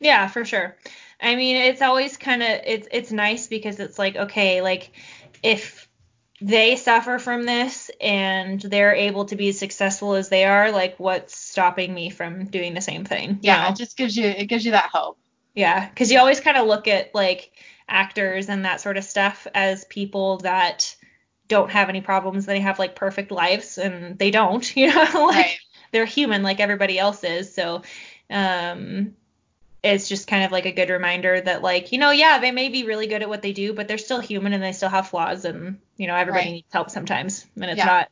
Yeah, 0.00 0.28
for 0.28 0.44
sure. 0.44 0.76
I 1.20 1.36
mean, 1.36 1.56
it's 1.56 1.80
always 1.82 2.16
kind 2.16 2.42
of 2.42 2.48
it's 2.64 2.88
it's 2.90 3.12
nice 3.12 3.46
because 3.46 3.78
it's 3.80 3.98
like 3.98 4.16
okay, 4.16 4.60
like 4.60 4.90
if 5.42 5.83
they 6.46 6.76
suffer 6.76 7.18
from 7.18 7.44
this 7.44 7.90
and 8.00 8.60
they're 8.60 8.94
able 8.94 9.26
to 9.26 9.36
be 9.36 9.48
as 9.48 9.58
successful 9.58 10.14
as 10.14 10.28
they 10.28 10.44
are, 10.44 10.70
like 10.72 10.98
what's 10.98 11.36
stopping 11.36 11.94
me 11.94 12.10
from 12.10 12.46
doing 12.46 12.74
the 12.74 12.80
same 12.80 13.04
thing? 13.04 13.38
yeah, 13.40 13.62
know? 13.64 13.68
it 13.68 13.76
just 13.76 13.96
gives 13.96 14.16
you 14.16 14.26
it 14.26 14.46
gives 14.46 14.64
you 14.64 14.72
that 14.72 14.90
hope. 14.92 15.18
Yeah, 15.54 15.88
because 15.88 16.10
you 16.10 16.18
always 16.18 16.40
kind 16.40 16.56
of 16.56 16.66
look 16.66 16.88
at 16.88 17.14
like 17.14 17.52
actors 17.88 18.48
and 18.48 18.64
that 18.64 18.80
sort 18.80 18.96
of 18.96 19.04
stuff 19.04 19.46
as 19.54 19.84
people 19.84 20.38
that 20.38 20.96
don't 21.48 21.70
have 21.70 21.88
any 21.88 22.00
problems. 22.00 22.46
They 22.46 22.60
have 22.60 22.78
like 22.78 22.96
perfect 22.96 23.30
lives, 23.30 23.78
and 23.78 24.18
they 24.18 24.30
don't. 24.30 24.64
You 24.76 24.88
know, 24.94 25.26
like 25.26 25.36
Right. 25.36 25.58
they're 25.92 26.04
human 26.06 26.42
like 26.42 26.60
everybody 26.60 26.98
else 26.98 27.24
is. 27.24 27.54
So, 27.54 27.82
um, 28.30 29.16
it's 29.84 30.08
just 30.08 30.26
kind 30.26 30.44
of 30.44 30.50
like 30.52 30.66
a 30.66 30.72
good 30.72 30.90
reminder 30.90 31.40
that 31.40 31.62
like 31.62 31.92
you 31.92 31.98
know, 31.98 32.10
yeah, 32.10 32.38
they 32.38 32.50
may 32.50 32.68
be 32.68 32.84
really 32.84 33.06
good 33.06 33.22
at 33.22 33.28
what 33.28 33.42
they 33.42 33.52
do, 33.52 33.72
but 33.72 33.86
they're 33.86 33.98
still 33.98 34.20
human 34.20 34.52
and 34.52 34.62
they 34.62 34.72
still 34.72 34.88
have 34.88 35.08
flaws, 35.08 35.44
and 35.44 35.78
you 35.96 36.06
know, 36.06 36.16
everybody 36.16 36.44
Right. 36.46 36.52
needs 36.52 36.72
help 36.72 36.90
sometimes, 36.90 37.46
and 37.56 37.66
it's 37.66 37.78
Yeah. 37.78 37.84
not 37.86 38.10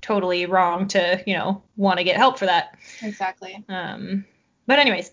totally 0.00 0.46
wrong 0.46 0.86
to 0.88 1.22
you 1.26 1.34
know 1.36 1.62
want 1.76 1.98
to 1.98 2.04
get 2.04 2.16
help 2.16 2.38
for 2.38 2.46
that. 2.46 2.76
Exactly. 3.02 3.62
Um, 3.68 4.24
but 4.66 4.78
anyways, 4.78 5.10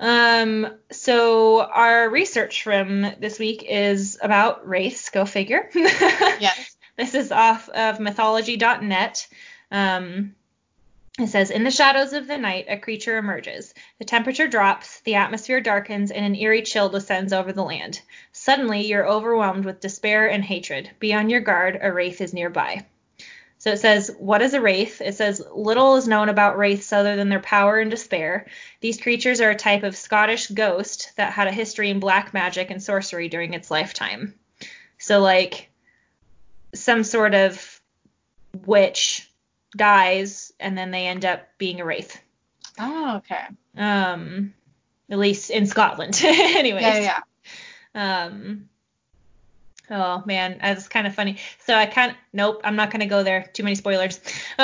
um, 0.00 0.66
so 0.92 1.62
our 1.62 2.08
research 2.10 2.62
from 2.62 3.02
this 3.20 3.38
week 3.38 3.64
is 3.68 4.18
about 4.22 4.68
wraiths 4.68 5.10
Go 5.10 5.24
figure. 5.24 5.70
Yes. 5.74 6.76
This 6.96 7.14
is 7.14 7.30
off 7.32 7.68
of 7.68 8.00
mythology.net. 8.00 9.28
Um, 9.70 10.34
it 11.18 11.28
says, 11.28 11.50
In 11.50 11.64
the 11.64 11.70
shadows 11.70 12.12
of 12.12 12.28
the 12.28 12.38
night, 12.38 12.66
a 12.68 12.78
creature 12.78 13.18
emerges. 13.18 13.74
The 13.98 14.04
temperature 14.04 14.46
drops, 14.46 15.00
the 15.00 15.16
atmosphere 15.16 15.60
darkens, 15.60 16.10
and 16.10 16.24
an 16.24 16.36
eerie 16.36 16.62
chill 16.62 16.88
descends 16.88 17.32
over 17.32 17.52
the 17.52 17.64
land. 17.64 18.00
Suddenly, 18.32 18.86
you're 18.86 19.08
overwhelmed 19.08 19.64
with 19.64 19.80
despair 19.80 20.30
and 20.30 20.44
hatred. 20.44 20.90
Be 21.00 21.12
on 21.12 21.28
your 21.28 21.40
guard, 21.40 21.78
a 21.82 21.92
wraith 21.92 22.20
is 22.20 22.32
nearby. 22.32 22.86
So 23.58 23.72
it 23.72 23.80
says, 23.80 24.14
What 24.18 24.42
is 24.42 24.54
a 24.54 24.60
wraith? 24.60 25.00
It 25.00 25.16
says, 25.16 25.42
Little 25.52 25.96
is 25.96 26.06
known 26.06 26.28
about 26.28 26.56
wraiths 26.56 26.92
other 26.92 27.16
than 27.16 27.28
their 27.28 27.40
power 27.40 27.80
and 27.80 27.90
despair. 27.90 28.46
These 28.80 29.00
creatures 29.00 29.40
are 29.40 29.50
a 29.50 29.56
type 29.56 29.82
of 29.82 29.96
Scottish 29.96 30.46
ghost 30.46 31.12
that 31.16 31.32
had 31.32 31.48
a 31.48 31.52
history 31.52 31.90
in 31.90 31.98
black 31.98 32.32
magic 32.32 32.70
and 32.70 32.80
sorcery 32.80 33.28
during 33.28 33.54
its 33.54 33.70
lifetime. 33.70 34.34
So, 34.98 35.20
like, 35.20 35.70
some 36.74 37.02
sort 37.02 37.34
of 37.34 37.80
witch 38.64 39.27
dies 39.76 40.52
and 40.58 40.76
then 40.76 40.90
they 40.90 41.06
end 41.06 41.24
up 41.24 41.46
being 41.58 41.80
a 41.80 41.84
wraith. 41.84 42.20
Oh, 42.78 43.16
okay. 43.18 43.44
Um, 43.76 44.54
at 45.10 45.18
least 45.18 45.50
in 45.50 45.66
Scotland. 45.66 46.20
Anyways. 46.24 46.82
Yeah, 46.82 47.20
yeah. 47.94 48.24
Um. 48.24 48.68
Oh 49.90 50.22
man, 50.26 50.58
that's 50.60 50.86
kind 50.88 51.06
of 51.06 51.14
funny. 51.14 51.38
So 51.64 51.74
I 51.74 51.86
can't. 51.86 52.16
Nope, 52.32 52.60
I'm 52.64 52.76
not 52.76 52.90
gonna 52.90 53.06
go 53.06 53.22
there. 53.22 53.48
Too 53.52 53.62
many 53.62 53.74
spoilers. 53.74 54.20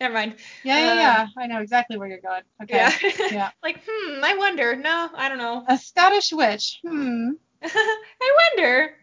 Never 0.00 0.14
mind. 0.14 0.36
Yeah, 0.62 0.78
yeah, 0.78 0.92
Um, 0.92 0.98
yeah. 0.98 1.26
I 1.36 1.46
know 1.48 1.60
exactly 1.60 1.96
where 1.98 2.06
you're 2.06 2.20
going. 2.20 2.42
Okay. 2.62 2.76
Yeah. 2.76 2.92
Yeah. 3.30 3.50
like, 3.62 3.80
hmm. 3.84 4.22
I 4.22 4.36
wonder. 4.36 4.76
No, 4.76 5.08
I 5.12 5.28
don't 5.28 5.38
know. 5.38 5.64
A 5.66 5.76
Scottish 5.76 6.32
witch. 6.32 6.78
Hmm. 6.86 7.30
I 7.62 8.50
wonder. 8.56 8.94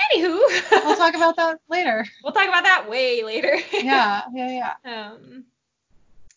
Anywho. 0.00 0.38
We'll 0.70 0.96
talk 0.96 1.14
about 1.14 1.36
that 1.36 1.60
later. 1.68 2.06
We'll 2.22 2.32
talk 2.32 2.48
about 2.48 2.64
that 2.64 2.88
way 2.88 3.22
later. 3.24 3.58
Yeah, 3.72 4.22
yeah, 4.32 4.74
yeah. 4.84 5.10
Um, 5.10 5.44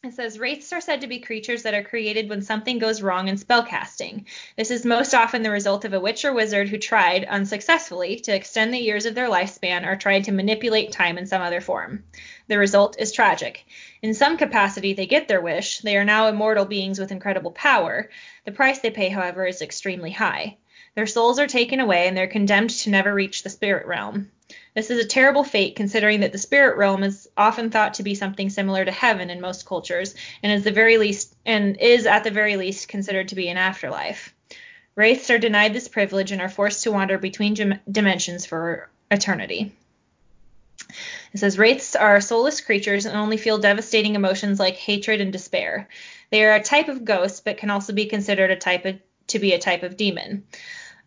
it 0.04 0.16
says 0.16 0.40
wraiths 0.40 0.74
are 0.74 0.82
said 0.82 1.02
to 1.02 1.08
be 1.08 1.20
creatures 1.20 1.62
that 1.62 1.76
are 1.76 1.84
created 1.84 2.28
when 2.28 2.42
something 2.42 2.80
goes 2.80 3.04
wrong 3.04 3.28
in 3.28 3.36
spellcasting. 3.36 4.26
This 4.58 4.72
is 4.72 4.84
most 4.84 5.14
often 5.14 5.44
the 5.44 5.52
result 5.52 5.86
of 5.86 5.94
a 5.94 6.00
witch 6.00 6.26
or 6.26 6.34
wizard 6.34 6.70
who 6.70 6.80
tried, 6.80 7.24
unsuccessfully, 7.26 8.16
to 8.22 8.36
extend 8.36 8.74
the 8.74 8.80
years 8.80 9.06
of 9.06 9.14
their 9.14 9.30
lifespan 9.30 9.86
or 9.86 9.96
tried 9.96 10.24
to 10.24 10.32
manipulate 10.32 10.92
time 10.92 11.20
in 11.20 11.28
some 11.28 11.44
other 11.44 11.62
form. 11.62 12.04
The 12.48 12.58
result 12.58 13.00
is 13.00 13.12
tragic. 13.12 13.64
In 14.02 14.16
some 14.16 14.38
capacity, 14.38 14.94
they 14.94 15.06
get 15.06 15.28
their 15.28 15.40
wish. 15.40 15.82
They 15.82 15.96
are 15.98 16.04
now 16.04 16.30
immortal 16.30 16.66
beings 16.66 16.98
with 16.98 17.12
incredible 17.12 17.52
power. 17.52 18.10
The 18.46 18.54
price 18.54 18.80
they 18.80 18.90
pay, 18.90 19.10
however, 19.10 19.46
is 19.46 19.62
extremely 19.62 20.10
high. 20.10 20.58
Their 20.96 21.08
souls 21.08 21.40
are 21.40 21.48
taken 21.48 21.80
away 21.80 22.08
and 22.08 22.18
they're 22.18 22.28
condemned 22.28 22.72
to 22.72 22.90
never 22.90 23.14
reach 23.14 23.44
the 23.44 23.50
spirit 23.50 23.88
realm. 23.88 24.30
This 24.76 24.90
is 24.90 25.04
a 25.04 25.08
terrible 25.08 25.46
fate 25.46 25.76
considering 25.78 26.20
that 26.20 26.34
the 26.34 26.38
spirit 26.38 26.76
realm 26.76 27.04
is 27.04 27.30
often 27.38 27.70
thought 27.70 27.96
to 27.96 28.04
be 28.04 28.16
something 28.16 28.50
similar 28.50 28.84
to 28.84 28.92
heaven 28.92 29.30
in 29.30 29.40
most 29.40 29.66
cultures 29.66 30.16
and 30.44 30.52
is 30.52 30.64
the 30.64 30.72
very 30.72 30.98
least 30.98 31.34
and 31.46 31.80
is 31.80 32.06
at 32.06 32.26
the 32.26 32.32
very 32.32 32.58
least 32.58 32.90
considered 32.90 33.30
to 33.30 33.36
be 33.36 33.48
an 33.48 33.58
afterlife. 33.58 34.34
Wraiths 34.96 35.30
are 35.30 35.38
denied 35.38 35.74
this 35.74 35.88
privilege 35.88 36.34
and 36.34 36.42
are 36.42 36.50
forced 36.50 36.84
to 36.84 36.92
wander 36.92 37.18
between 37.18 37.54
dim- 37.54 37.80
dimensions 37.90 38.46
for 38.46 38.90
eternity. 39.10 39.72
It 41.34 41.38
says 41.38 41.58
wraiths 41.58 41.96
are 41.96 42.20
soulless 42.20 42.60
creatures 42.60 43.06
and 43.06 43.16
only 43.16 43.38
feel 43.38 43.58
devastating 43.58 44.16
emotions 44.16 44.60
like 44.60 44.76
hatred 44.76 45.22
and 45.22 45.32
despair. 45.32 45.88
They 46.30 46.44
are 46.44 46.56
a 46.56 46.62
type 46.62 46.90
of 46.90 47.06
ghost, 47.06 47.46
but 47.46 47.58
can 47.58 47.70
also 47.70 47.94
be 47.94 48.06
considered 48.08 48.52
a 48.52 48.58
type 48.58 48.86
of, 48.86 49.00
to 49.28 49.40
be 49.40 49.54
a 49.54 49.60
type 49.60 49.84
of 49.84 49.96
demon. 49.96 50.44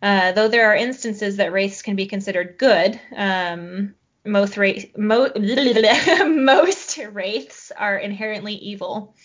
Uh, 0.01 0.31
though 0.33 0.47
there 0.47 0.69
are 0.69 0.75
instances 0.75 1.37
that 1.37 1.51
wraiths 1.51 1.81
can 1.81 1.95
be 1.95 2.05
considered 2.05 2.57
good, 2.57 2.99
um, 3.15 3.95
most, 4.25 4.57
ra- 4.57 4.73
mo- 4.97 5.31
most 6.25 6.97
wraiths 7.11 7.71
are 7.71 7.97
inherently 7.97 8.53
evil. 8.53 9.15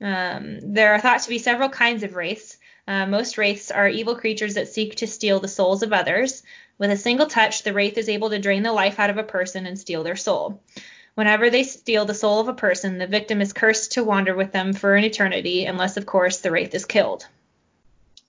Um, 0.00 0.58
there 0.62 0.94
are 0.94 1.00
thought 1.00 1.22
to 1.22 1.28
be 1.28 1.38
several 1.38 1.68
kinds 1.68 2.02
of 2.02 2.14
wraiths. 2.14 2.58
Uh, 2.86 3.06
most 3.06 3.36
wraiths 3.38 3.70
are 3.70 3.88
evil 3.88 4.16
creatures 4.16 4.54
that 4.54 4.68
seek 4.68 4.96
to 4.96 5.06
steal 5.06 5.40
the 5.40 5.48
souls 5.48 5.82
of 5.82 5.92
others. 5.92 6.42
With 6.78 6.90
a 6.90 6.96
single 6.96 7.26
touch, 7.26 7.62
the 7.62 7.72
wraith 7.72 7.98
is 7.98 8.08
able 8.08 8.30
to 8.30 8.38
drain 8.38 8.62
the 8.62 8.72
life 8.72 9.00
out 9.00 9.10
of 9.10 9.18
a 9.18 9.24
person 9.24 9.66
and 9.66 9.78
steal 9.78 10.04
their 10.04 10.16
soul. 10.16 10.62
Whenever 11.14 11.50
they 11.50 11.64
steal 11.64 12.04
the 12.04 12.14
soul 12.14 12.40
of 12.40 12.48
a 12.48 12.54
person, 12.54 12.98
the 12.98 13.06
victim 13.08 13.40
is 13.40 13.52
cursed 13.52 13.92
to 13.92 14.04
wander 14.04 14.36
with 14.36 14.52
them 14.52 14.72
for 14.72 14.94
an 14.94 15.02
eternity, 15.02 15.64
unless, 15.64 15.96
of 15.96 16.06
course, 16.06 16.38
the 16.38 16.52
wraith 16.52 16.72
is 16.74 16.84
killed. 16.84 17.26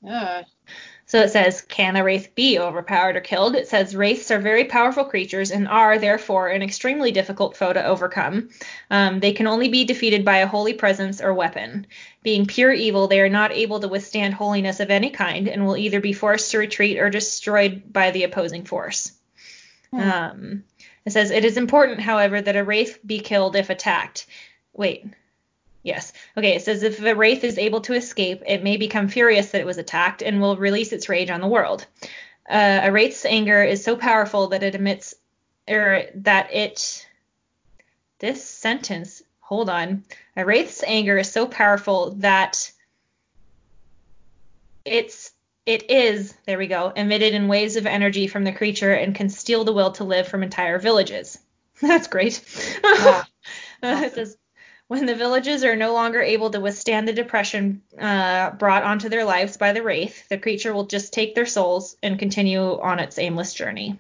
Ugh. 0.07 0.45
So 1.09 1.19
it 1.21 1.31
says, 1.31 1.61
can 1.61 1.95
a 1.95 2.03
wraith 2.03 2.35
be 2.35 2.59
overpowered 2.59 3.15
or 3.15 3.21
killed? 3.21 3.55
It 3.55 3.67
says 3.67 3.95
wraiths 3.95 4.29
are 4.29 4.37
very 4.37 4.65
powerful 4.65 5.03
creatures 5.03 5.49
and 5.49 5.67
are 5.67 5.97
therefore 5.97 6.49
an 6.49 6.61
extremely 6.61 7.11
difficult 7.11 7.57
foe 7.57 7.73
to 7.73 7.83
overcome. 7.83 8.49
Um, 8.91 9.19
they 9.19 9.33
can 9.33 9.47
only 9.47 9.69
be 9.69 9.85
defeated 9.85 10.23
by 10.23 10.37
a 10.37 10.47
holy 10.47 10.73
presence 10.73 11.19
or 11.19 11.33
weapon. 11.33 11.87
Being 12.21 12.45
pure 12.45 12.71
evil, 12.71 13.07
they 13.07 13.21
are 13.21 13.27
not 13.27 13.51
able 13.51 13.79
to 13.79 13.87
withstand 13.87 14.35
holiness 14.35 14.79
of 14.79 14.91
any 14.91 15.09
kind 15.09 15.47
and 15.47 15.65
will 15.65 15.77
either 15.77 15.99
be 15.99 16.13
forced 16.13 16.51
to 16.51 16.59
retreat 16.59 16.99
or 16.99 17.09
destroyed 17.09 17.91
by 17.91 18.11
the 18.11 18.25
opposing 18.25 18.65
force. 18.65 19.11
Hmm. 19.89 19.99
Um, 19.99 20.63
it 21.05 21.13
says 21.13 21.31
it 21.31 21.43
is 21.43 21.57
important, 21.57 22.01
however, 22.01 22.39
that 22.39 22.55
a 22.55 22.63
wraith 22.63 22.99
be 23.03 23.19
killed 23.19 23.55
if 23.55 23.71
attacked. 23.71 24.27
Wait. 24.73 25.07
Yes. 25.83 26.11
Okay, 26.35 26.55
it 26.55 26.61
says 26.61 26.83
if 26.83 27.01
a 27.01 27.15
wraith 27.15 27.43
is 27.43 27.57
able 27.57 27.81
to 27.81 27.93
escape, 27.93 28.43
it 28.45 28.63
may 28.63 28.77
become 28.77 29.07
furious 29.07 29.51
that 29.51 29.61
it 29.61 29.67
was 29.67 29.77
attacked 29.77 30.21
and 30.21 30.41
will 30.41 30.57
release 30.57 30.91
its 30.91 31.07
rage 31.07 31.29
on 31.29 31.41
the 31.41 31.47
world. 31.47 31.85
Uh, 32.49 32.81
a 32.83 32.91
wraith's 32.91 33.25
anger 33.25 33.63
is 33.63 33.83
so 33.83 33.95
powerful 33.95 34.47
that 34.47 34.63
it 34.63 34.75
emits, 34.75 35.15
or 35.67 36.03
that 36.15 36.53
it. 36.53 37.07
This 38.19 38.43
sentence. 38.43 39.21
Hold 39.39 39.69
on. 39.69 40.03
A 40.35 40.45
wraith's 40.45 40.83
anger 40.83 41.17
is 41.17 41.31
so 41.31 41.47
powerful 41.47 42.11
that 42.17 42.71
it's 44.85 45.31
it 45.65 45.89
is 45.89 46.33
there 46.45 46.57
we 46.57 46.67
go 46.67 46.91
emitted 46.95 47.33
in 47.33 47.47
waves 47.47 47.75
of 47.75 47.85
energy 47.85 48.27
from 48.27 48.43
the 48.43 48.51
creature 48.51 48.93
and 48.93 49.15
can 49.15 49.29
steal 49.29 49.63
the 49.63 49.73
will 49.73 49.91
to 49.91 50.03
live 50.03 50.27
from 50.27 50.43
entire 50.43 50.79
villages. 50.79 51.37
That's 51.81 52.07
great. 52.07 52.43
Yeah. 52.83 53.23
Uh, 53.81 54.01
it 54.03 54.13
says 54.13 54.37
When 54.89 55.05
the 55.05 55.13
villages 55.13 55.63
are 55.63 55.75
no 55.75 55.93
longer 55.93 56.19
able 56.19 56.49
to 56.49 56.59
withstand 56.59 57.07
the 57.07 57.13
depression 57.13 57.83
uh, 58.01 58.49
brought 58.49 58.81
onto 58.81 59.07
their 59.07 59.23
lives 59.23 59.55
by 59.55 59.71
the 59.71 59.83
wraith, 59.83 60.27
the 60.29 60.37
creature 60.39 60.73
will 60.73 60.87
just 60.87 61.13
take 61.13 61.35
their 61.35 61.45
souls 61.45 61.95
and 62.01 62.17
continue 62.17 62.81
on 62.81 62.97
its 62.97 63.19
aimless 63.19 63.53
journey. 63.53 63.99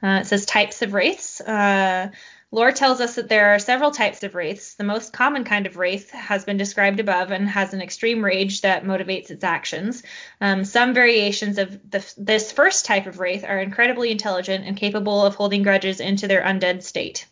Uh, 0.00 0.20
it 0.20 0.28
says 0.28 0.46
types 0.46 0.82
of 0.82 0.94
wraiths. 0.94 1.40
Uh, 1.40 2.12
lore 2.52 2.70
tells 2.70 3.00
us 3.00 3.16
that 3.16 3.28
there 3.28 3.52
are 3.52 3.58
several 3.58 3.90
types 3.90 4.22
of 4.22 4.36
wraiths. 4.36 4.74
The 4.74 4.84
most 4.84 5.12
common 5.12 5.42
kind 5.42 5.66
of 5.66 5.76
wraith 5.76 6.12
has 6.12 6.44
been 6.44 6.56
described 6.56 7.00
above 7.00 7.32
and 7.32 7.48
has 7.48 7.74
an 7.74 7.82
extreme 7.82 8.24
rage 8.24 8.60
that 8.60 8.84
motivates 8.84 9.32
its 9.32 9.42
actions. 9.42 10.04
Um, 10.40 10.64
some 10.64 10.94
variations 10.94 11.58
of 11.58 11.90
the, 11.90 12.14
this 12.16 12.52
first 12.52 12.84
type 12.84 13.06
of 13.06 13.18
wraith 13.18 13.42
are 13.42 13.58
incredibly 13.58 14.12
intelligent 14.12 14.64
and 14.64 14.76
capable 14.76 15.26
of 15.26 15.34
holding 15.34 15.64
grudges 15.64 15.98
into 15.98 16.28
their 16.28 16.44
undead 16.44 16.84
state. 16.84 17.26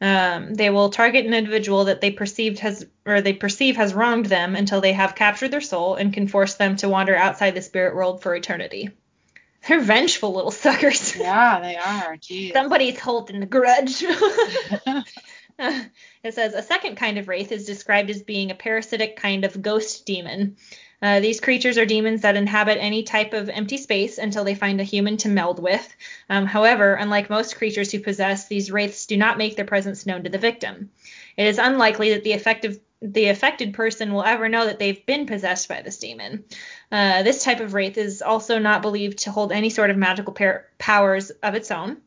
Um, 0.00 0.54
they 0.54 0.70
will 0.70 0.90
target 0.90 1.26
an 1.26 1.34
individual 1.34 1.86
that 1.86 2.00
they 2.00 2.12
perceived 2.12 2.60
has 2.60 2.86
or 3.04 3.20
they 3.20 3.32
perceive 3.32 3.76
has 3.76 3.94
wronged 3.94 4.26
them 4.26 4.54
until 4.54 4.80
they 4.80 4.92
have 4.92 5.16
captured 5.16 5.50
their 5.50 5.60
soul 5.60 5.96
and 5.96 6.12
can 6.12 6.28
force 6.28 6.54
them 6.54 6.76
to 6.76 6.88
wander 6.88 7.16
outside 7.16 7.52
the 7.52 7.62
spirit 7.62 7.96
world 7.96 8.22
for 8.22 8.34
eternity. 8.34 8.90
They're 9.68 9.80
vengeful 9.80 10.32
little 10.34 10.52
suckers. 10.52 11.16
Yeah, 11.20 11.60
they 11.60 11.76
are. 11.76 12.16
Jeez. 12.16 12.52
Somebody's 12.52 13.00
holding 13.00 13.42
a 13.42 13.46
grudge. 13.46 14.04
it 15.58 16.34
says 16.34 16.54
a 16.54 16.62
second 16.62 16.96
kind 16.96 17.18
of 17.18 17.26
wraith 17.26 17.50
is 17.50 17.66
described 17.66 18.08
as 18.10 18.22
being 18.22 18.52
a 18.52 18.54
parasitic 18.54 19.16
kind 19.16 19.44
of 19.44 19.60
ghost 19.60 20.06
demon. 20.06 20.56
Uh, 21.00 21.20
these 21.20 21.40
creatures 21.40 21.78
are 21.78 21.86
demons 21.86 22.22
that 22.22 22.36
inhabit 22.36 22.78
any 22.80 23.02
type 23.02 23.32
of 23.32 23.48
empty 23.48 23.76
space 23.76 24.18
until 24.18 24.44
they 24.44 24.54
find 24.54 24.80
a 24.80 24.84
human 24.84 25.16
to 25.16 25.28
meld 25.28 25.62
with. 25.62 25.94
Um, 26.28 26.46
however, 26.46 26.94
unlike 26.94 27.30
most 27.30 27.56
creatures 27.56 27.92
who 27.92 28.00
possess, 28.00 28.48
these 28.48 28.70
wraiths 28.70 29.06
do 29.06 29.16
not 29.16 29.38
make 29.38 29.56
their 29.56 29.64
presence 29.64 30.06
known 30.06 30.24
to 30.24 30.30
the 30.30 30.38
victim. 30.38 30.90
It 31.36 31.46
is 31.46 31.58
unlikely 31.58 32.10
that 32.10 32.24
the 32.24 32.32
effective 32.32 32.80
the 33.00 33.26
affected 33.26 33.74
person 33.74 34.12
will 34.12 34.24
ever 34.24 34.48
know 34.48 34.66
that 34.66 34.80
they've 34.80 35.06
been 35.06 35.24
possessed 35.24 35.68
by 35.68 35.82
this 35.82 35.98
demon. 35.98 36.44
Uh, 36.90 37.22
this 37.22 37.44
type 37.44 37.60
of 37.60 37.72
wraith 37.72 37.96
is 37.96 38.22
also 38.22 38.58
not 38.58 38.82
believed 38.82 39.18
to 39.18 39.30
hold 39.30 39.52
any 39.52 39.70
sort 39.70 39.90
of 39.90 39.96
magical 39.96 40.32
par- 40.32 40.66
powers 40.78 41.30
of 41.30 41.54
its 41.54 41.70
own. 41.70 41.98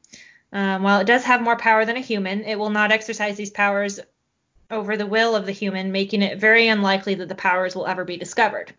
Um, 0.52 0.84
while 0.84 1.00
it 1.00 1.08
does 1.08 1.24
have 1.24 1.42
more 1.42 1.56
power 1.56 1.86
than 1.86 1.96
a 1.96 2.02
human, 2.02 2.44
it 2.44 2.60
will 2.60 2.72
not 2.72 2.92
exercise 2.92 3.38
these 3.38 3.52
powers 3.52 4.02
over 4.70 4.98
the 4.98 5.06
will 5.06 5.34
of 5.34 5.46
the 5.46 5.54
human, 5.54 5.94
making 5.94 6.24
it 6.24 6.40
very 6.40 6.68
unlikely 6.68 7.16
that 7.16 7.30
the 7.30 7.36
powers 7.36 7.74
will 7.74 7.88
ever 7.88 8.04
be 8.04 8.18
discovered. 8.18 8.74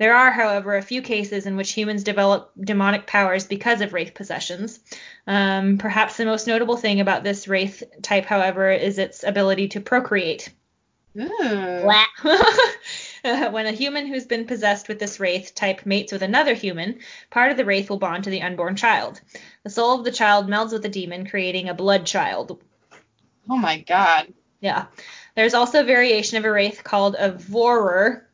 There 0.00 0.16
are, 0.16 0.30
however, 0.30 0.76
a 0.76 0.82
few 0.82 1.02
cases 1.02 1.44
in 1.44 1.58
which 1.58 1.72
humans 1.72 2.02
develop 2.02 2.52
demonic 2.58 3.06
powers 3.06 3.44
because 3.44 3.82
of 3.82 3.92
wraith 3.92 4.14
possessions. 4.14 4.80
Um, 5.26 5.76
perhaps 5.76 6.16
the 6.16 6.24
most 6.24 6.46
notable 6.46 6.78
thing 6.78 7.00
about 7.00 7.22
this 7.22 7.46
wraith 7.46 7.82
type, 8.00 8.24
however, 8.24 8.70
is 8.70 8.96
its 8.96 9.24
ability 9.24 9.68
to 9.68 9.80
procreate. 9.82 10.48
Ooh. 11.18 11.84
when 13.52 13.66
a 13.66 13.72
human 13.72 14.06
who's 14.06 14.24
been 14.24 14.46
possessed 14.46 14.88
with 14.88 14.98
this 14.98 15.20
wraith 15.20 15.54
type 15.54 15.84
mates 15.84 16.12
with 16.12 16.22
another 16.22 16.54
human, 16.54 17.00
part 17.28 17.50
of 17.50 17.58
the 17.58 17.66
wraith 17.66 17.90
will 17.90 17.98
bond 17.98 18.24
to 18.24 18.30
the 18.30 18.40
unborn 18.40 18.76
child. 18.76 19.20
The 19.64 19.70
soul 19.70 19.98
of 19.98 20.06
the 20.06 20.12
child 20.12 20.48
melds 20.48 20.72
with 20.72 20.80
the 20.80 20.88
demon, 20.88 21.28
creating 21.28 21.68
a 21.68 21.74
blood 21.74 22.06
child. 22.06 22.58
Oh 23.50 23.58
my 23.58 23.80
god. 23.80 24.32
Yeah. 24.60 24.86
There's 25.34 25.52
also 25.52 25.80
a 25.80 25.84
variation 25.84 26.38
of 26.38 26.46
a 26.46 26.50
wraith 26.50 26.84
called 26.84 27.16
a 27.18 27.32
vorer. 27.32 28.29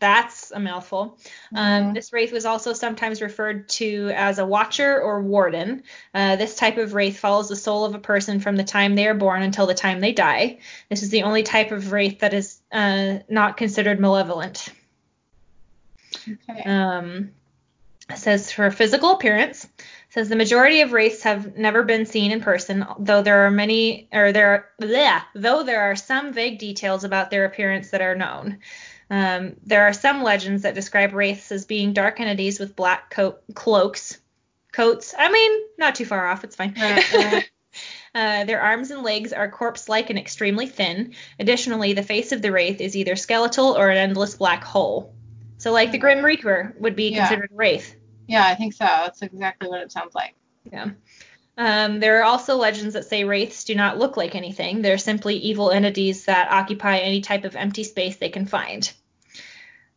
That's 0.00 0.52
a 0.52 0.60
mouthful. 0.60 1.18
Um, 1.54 1.84
Mhm. 1.84 1.94
this 1.94 2.12
wraith 2.12 2.30
was 2.30 2.44
also 2.44 2.72
sometimes 2.72 3.20
referred 3.20 3.68
to 3.70 4.12
as 4.14 4.38
a 4.38 4.46
watcher 4.46 5.00
or 5.00 5.20
warden. 5.22 5.82
Uh, 6.14 6.36
this 6.36 6.54
type 6.54 6.78
of 6.78 6.94
wraith 6.94 7.18
follows 7.18 7.48
the 7.48 7.56
soul 7.56 7.84
of 7.84 7.94
a 7.94 7.98
person 7.98 8.38
from 8.38 8.54
the 8.54 8.62
time 8.62 8.94
they 8.94 9.08
are 9.08 9.14
born 9.14 9.42
until 9.42 9.66
the 9.66 9.74
time 9.74 10.00
they 10.00 10.12
die. 10.12 10.58
This 10.88 11.02
is 11.02 11.10
the 11.10 11.24
only 11.24 11.42
type 11.42 11.72
of 11.72 11.90
wraith 11.90 12.20
that 12.20 12.32
is 12.32 12.60
uh, 12.70 13.18
not 13.28 13.56
considered 13.56 13.98
malevolent. 13.98 14.68
Okay. 16.28 16.62
Um, 16.62 17.30
says 18.14 18.50
for 18.52 18.70
physical 18.70 19.12
appearance, 19.12 19.66
says 20.10 20.28
the 20.28 20.36
majority 20.36 20.80
of 20.80 20.92
wraiths 20.92 21.22
have 21.24 21.56
never 21.56 21.82
been 21.82 22.06
seen 22.06 22.32
in 22.32 22.40
person, 22.40 22.86
though 22.98 23.22
there 23.22 23.46
are 23.46 23.50
many, 23.50 24.08
or 24.12 24.32
there 24.32 24.50
are, 24.50 24.68
bleh, 24.80 25.22
though 25.34 25.62
there 25.62 25.82
are 25.82 25.96
some 25.96 26.32
vague 26.32 26.58
details 26.58 27.04
about 27.04 27.30
their 27.30 27.44
appearance 27.44 27.90
that 27.90 28.00
are 28.00 28.14
known. 28.14 28.60
Um, 29.10 29.54
there 29.64 29.86
are 29.86 29.92
some 29.92 30.22
legends 30.22 30.62
that 30.62 30.74
describe 30.74 31.12
wraiths 31.14 31.50
as 31.50 31.64
being 31.64 31.92
dark 31.92 32.20
entities 32.20 32.60
with 32.60 32.76
black 32.76 33.10
coat 33.10 33.42
cloaks, 33.54 34.18
coats. 34.72 35.14
I 35.18 35.30
mean, 35.32 35.60
not 35.78 35.94
too 35.94 36.04
far 36.04 36.26
off. 36.28 36.44
It's 36.44 36.56
fine. 36.56 36.74
Right. 36.78 37.48
Uh, 38.14 38.44
their 38.44 38.60
arms 38.60 38.90
and 38.90 39.02
legs 39.02 39.32
are 39.34 39.48
corpse-like 39.50 40.08
and 40.10 40.18
extremely 40.18 40.66
thin. 40.66 41.14
Additionally, 41.38 41.92
the 41.92 42.02
face 42.02 42.32
of 42.32 42.40
the 42.42 42.50
wraith 42.50 42.80
is 42.80 42.96
either 42.96 43.14
skeletal 43.14 43.76
or 43.76 43.90
an 43.90 43.98
endless 43.98 44.34
black 44.34 44.64
hole. 44.64 45.14
So, 45.58 45.70
like 45.70 45.92
the 45.92 45.98
Grim 45.98 46.24
Reaper 46.24 46.74
would 46.80 46.96
be 46.96 47.10
Yeah. 47.10 47.28
considered 47.28 47.50
a 47.52 47.54
wraith. 47.54 47.94
yeah, 48.26 48.46
I 48.46 48.54
think 48.54 48.72
so. 48.72 48.84
That's 48.84 49.20
exactly 49.22 49.68
what 49.68 49.80
it 49.82 49.92
sounds 49.92 50.14
like. 50.14 50.34
Yeah. 50.72 50.90
Um, 51.58 51.98
there 51.98 52.20
are 52.20 52.24
also 52.24 52.56
legends 52.56 52.94
that 52.94 53.06
say 53.06 53.24
wraiths 53.24 53.64
do 53.64 53.74
not 53.74 53.98
look 53.98 54.16
like 54.16 54.36
anything. 54.36 54.80
They're 54.80 54.96
simply 54.96 55.34
evil 55.36 55.72
entities 55.72 56.26
that 56.26 56.52
occupy 56.52 56.98
any 56.98 57.20
type 57.20 57.44
of 57.44 57.56
empty 57.56 57.82
space 57.82 58.16
they 58.16 58.28
can 58.28 58.46
find. 58.46 58.90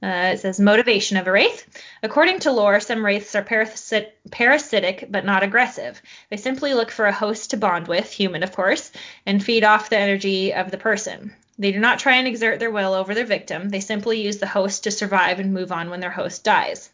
Uh, 0.03 0.31
it 0.33 0.39
says 0.39 0.59
motivation 0.59 1.17
of 1.17 1.27
a 1.27 1.31
wraith. 1.31 1.63
According 2.01 2.39
to 2.39 2.51
lore, 2.51 2.79
some 2.79 3.05
wraiths 3.05 3.35
are 3.35 3.43
parasit- 3.43 4.09
parasitic 4.31 5.05
but 5.11 5.23
not 5.23 5.43
aggressive. 5.43 6.01
They 6.31 6.37
simply 6.37 6.73
look 6.73 6.89
for 6.89 7.05
a 7.05 7.13
host 7.13 7.51
to 7.51 7.57
bond 7.57 7.87
with, 7.87 8.11
human 8.11 8.41
of 8.41 8.53
course, 8.53 8.91
and 9.27 9.43
feed 9.43 9.63
off 9.63 9.91
the 9.91 9.99
energy 9.99 10.55
of 10.55 10.71
the 10.71 10.79
person. 10.79 11.35
They 11.59 11.71
do 11.71 11.79
not 11.79 11.99
try 11.99 12.15
and 12.15 12.27
exert 12.27 12.59
their 12.59 12.71
will 12.71 12.95
over 12.95 13.13
their 13.13 13.25
victim. 13.25 13.69
They 13.69 13.81
simply 13.81 14.19
use 14.19 14.39
the 14.39 14.47
host 14.47 14.85
to 14.85 14.91
survive 14.91 15.39
and 15.39 15.53
move 15.53 15.71
on 15.71 15.91
when 15.91 15.99
their 15.99 16.09
host 16.09 16.43
dies. 16.43 16.89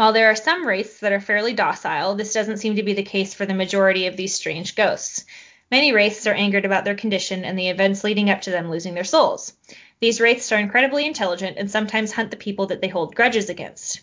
While 0.00 0.14
there 0.14 0.30
are 0.30 0.34
some 0.34 0.66
wraiths 0.66 1.00
that 1.00 1.12
are 1.12 1.20
fairly 1.20 1.52
docile, 1.52 2.14
this 2.14 2.32
doesn't 2.32 2.56
seem 2.56 2.76
to 2.76 2.82
be 2.82 2.94
the 2.94 3.02
case 3.02 3.34
for 3.34 3.44
the 3.44 3.52
majority 3.52 4.06
of 4.06 4.16
these 4.16 4.34
strange 4.34 4.74
ghosts. 4.74 5.26
Many 5.70 5.92
wraiths 5.92 6.26
are 6.26 6.32
angered 6.32 6.64
about 6.64 6.86
their 6.86 6.94
condition 6.94 7.44
and 7.44 7.58
the 7.58 7.68
events 7.68 8.02
leading 8.02 8.30
up 8.30 8.40
to 8.40 8.50
them 8.50 8.70
losing 8.70 8.94
their 8.94 9.04
souls. 9.04 9.52
These 10.00 10.18
wraiths 10.18 10.52
are 10.52 10.58
incredibly 10.58 11.04
intelligent 11.04 11.58
and 11.58 11.70
sometimes 11.70 12.12
hunt 12.12 12.30
the 12.30 12.38
people 12.38 12.64
that 12.68 12.80
they 12.80 12.88
hold 12.88 13.14
grudges 13.14 13.50
against. 13.50 14.00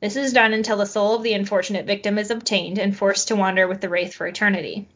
This 0.00 0.16
is 0.16 0.32
done 0.32 0.52
until 0.52 0.78
the 0.78 0.84
soul 0.84 1.14
of 1.14 1.22
the 1.22 1.34
unfortunate 1.34 1.86
victim 1.86 2.18
is 2.18 2.32
obtained 2.32 2.80
and 2.80 2.96
forced 2.96 3.28
to 3.28 3.36
wander 3.36 3.68
with 3.68 3.80
the 3.80 3.88
wraith 3.88 4.14
for 4.14 4.26
eternity. 4.26 4.88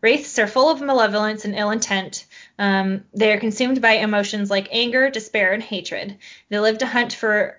Wraiths 0.00 0.38
are 0.38 0.46
full 0.46 0.70
of 0.70 0.80
malevolence 0.80 1.44
and 1.44 1.56
ill 1.56 1.72
intent. 1.72 2.26
Um, 2.56 3.02
they 3.14 3.32
are 3.32 3.40
consumed 3.40 3.82
by 3.82 3.94
emotions 3.94 4.48
like 4.48 4.68
anger, 4.70 5.10
despair, 5.10 5.52
and 5.52 5.62
hatred. 5.62 6.18
They 6.50 6.60
live 6.60 6.78
to 6.78 6.86
hunt 6.86 7.14
for 7.14 7.58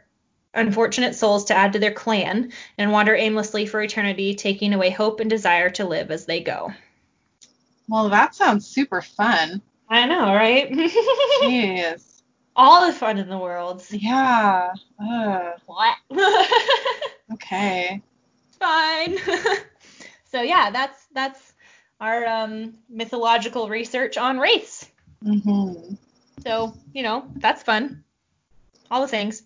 unfortunate 0.53 1.15
souls 1.15 1.45
to 1.45 1.55
add 1.55 1.73
to 1.73 1.79
their 1.79 1.91
clan 1.93 2.51
and 2.77 2.91
wander 2.91 3.15
aimlessly 3.15 3.65
for 3.65 3.81
eternity, 3.81 4.35
taking 4.35 4.73
away 4.73 4.89
hope 4.89 5.19
and 5.19 5.29
desire 5.29 5.69
to 5.71 5.85
live 5.85 6.11
as 6.11 6.25
they 6.25 6.41
go. 6.41 6.71
Well, 7.87 8.09
that 8.09 8.35
sounds 8.35 8.65
super 8.65 9.01
fun. 9.01 9.61
I 9.89 10.05
know, 10.05 10.33
right? 10.33 10.71
Jeez. 10.71 12.21
All 12.55 12.85
the 12.85 12.93
fun 12.93 13.17
in 13.17 13.29
the 13.29 13.37
world. 13.37 13.83
Yeah. 13.89 14.71
Ugh. 14.99 15.53
What? 15.65 15.95
Okay. 17.31 18.01
Fine. 18.59 19.17
so 20.31 20.41
yeah, 20.41 20.69
that's 20.69 21.05
that's 21.13 21.53
our 21.99 22.25
um, 22.27 22.73
mythological 22.89 23.69
research 23.69 24.17
on 24.17 24.37
wraiths. 24.37 24.89
Mhm. 25.23 25.97
So 26.43 26.73
you 26.93 27.01
know 27.01 27.25
that's 27.37 27.63
fun. 27.63 28.03
All 28.91 29.01
the 29.01 29.07
things. 29.07 29.43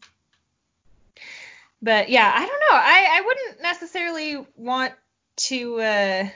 But 1.82 2.10
yeah, 2.10 2.32
I 2.34 2.40
don't 2.40 2.48
know. 2.48 2.76
I 2.76 3.08
I 3.18 3.22
wouldn't 3.22 3.62
necessarily 3.62 4.46
want 4.56 4.94
to. 5.48 5.76
Uh, 5.80 6.30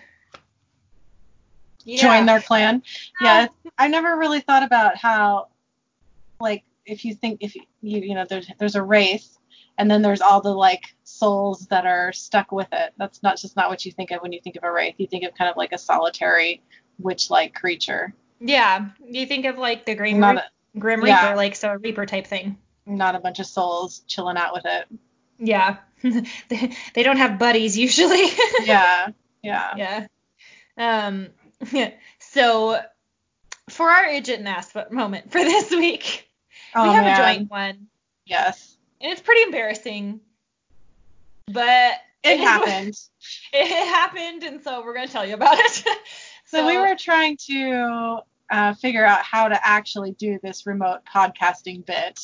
yeah. 1.83 2.01
Join 2.01 2.25
their 2.27 2.41
clan. 2.41 2.83
Yeah. 3.19 3.47
I 3.77 3.87
never 3.87 4.15
really 4.17 4.39
thought 4.39 4.61
about 4.61 4.97
how, 4.97 5.47
like, 6.39 6.63
if 6.85 7.05
you 7.05 7.15
think 7.15 7.39
if 7.41 7.55
you 7.55 7.65
you 7.81 8.13
know 8.13 8.25
there's 8.29 8.47
there's 8.59 8.75
a 8.75 8.83
wraith, 8.83 9.37
and 9.77 9.89
then 9.89 10.01
there's 10.03 10.21
all 10.21 10.41
the 10.41 10.53
like 10.53 10.95
souls 11.03 11.67
that 11.67 11.85
are 11.85 12.11
stuck 12.13 12.51
with 12.51 12.67
it. 12.71 12.93
That's 12.97 13.23
not 13.23 13.37
just 13.37 13.55
not 13.55 13.69
what 13.69 13.83
you 13.85 13.91
think 13.91 14.11
of 14.11 14.21
when 14.21 14.31
you 14.31 14.39
think 14.41 14.57
of 14.57 14.63
a 14.63 14.71
wraith. 14.71 14.95
You 14.97 15.07
think 15.07 15.23
of 15.23 15.33
kind 15.35 15.49
of 15.49 15.57
like 15.57 15.71
a 15.71 15.77
solitary 15.77 16.61
witch-like 16.99 17.55
creature, 17.55 18.13
Yeah, 18.39 18.89
you 19.03 19.25
think 19.25 19.45
of 19.45 19.57
like 19.57 19.85
the 19.85 19.95
Grim, 19.95 20.19
not 20.19 20.37
a, 20.37 20.43
Grim 20.77 21.03
yeah. 21.05 21.25
Reaper, 21.25 21.35
like 21.35 21.55
so 21.55 21.71
a 21.71 21.77
Reaper 21.77 22.05
type 22.05 22.27
thing. 22.27 22.57
not 22.85 23.15
a 23.15 23.19
bunch 23.19 23.39
of 23.39 23.47
souls 23.47 24.03
chilling 24.07 24.37
out 24.37 24.53
with 24.53 24.65
it. 24.65 24.85
Yeah, 25.43 25.77
they, 26.03 26.71
they 26.93 27.03
don't 27.03 27.17
have 27.17 27.39
buddies 27.39 27.77
usually. 27.77 28.25
Yeah. 28.63 29.07
Yeah. 29.41 30.05
yeah. 30.77 31.07
Um. 31.07 31.29
So 32.19 32.79
for 33.69 33.89
our 33.89 34.05
Idjit 34.05 34.37
and 34.37 34.47
Ass 34.47 34.73
moment 34.91 35.31
for 35.31 35.39
this 35.43 35.69
week, 35.71 36.29
Oh, 36.75 36.83
we 36.83 36.93
have 36.95 37.03
man. 37.03 37.19
a 37.19 37.23
joint 37.37 37.49
one, 37.51 37.87
Yes. 38.25 38.77
and 39.01 39.11
it's 39.11 39.21
pretty 39.21 39.41
embarrassing, 39.43 40.21
but 41.47 41.93
It 42.23 42.39
happened. 42.39 42.97
It 43.53 43.67
happened, 43.87 44.43
and 44.43 44.63
so 44.63 44.83
we're 44.83 44.93
gonna 44.93 45.07
tell 45.07 45.25
you 45.25 45.33
about 45.33 45.57
it. 45.59 45.83
So 46.45 46.65
we 46.67 46.77
were 46.77 46.95
trying 46.95 47.37
to 47.49 48.19
uh, 48.49 48.73
figure 48.75 49.05
out 49.05 49.21
how 49.23 49.47
to 49.47 49.59
actually 49.67 50.11
do 50.11 50.37
this 50.43 50.65
remote 50.65 50.99
podcasting 51.05 51.85
bit. 51.85 52.19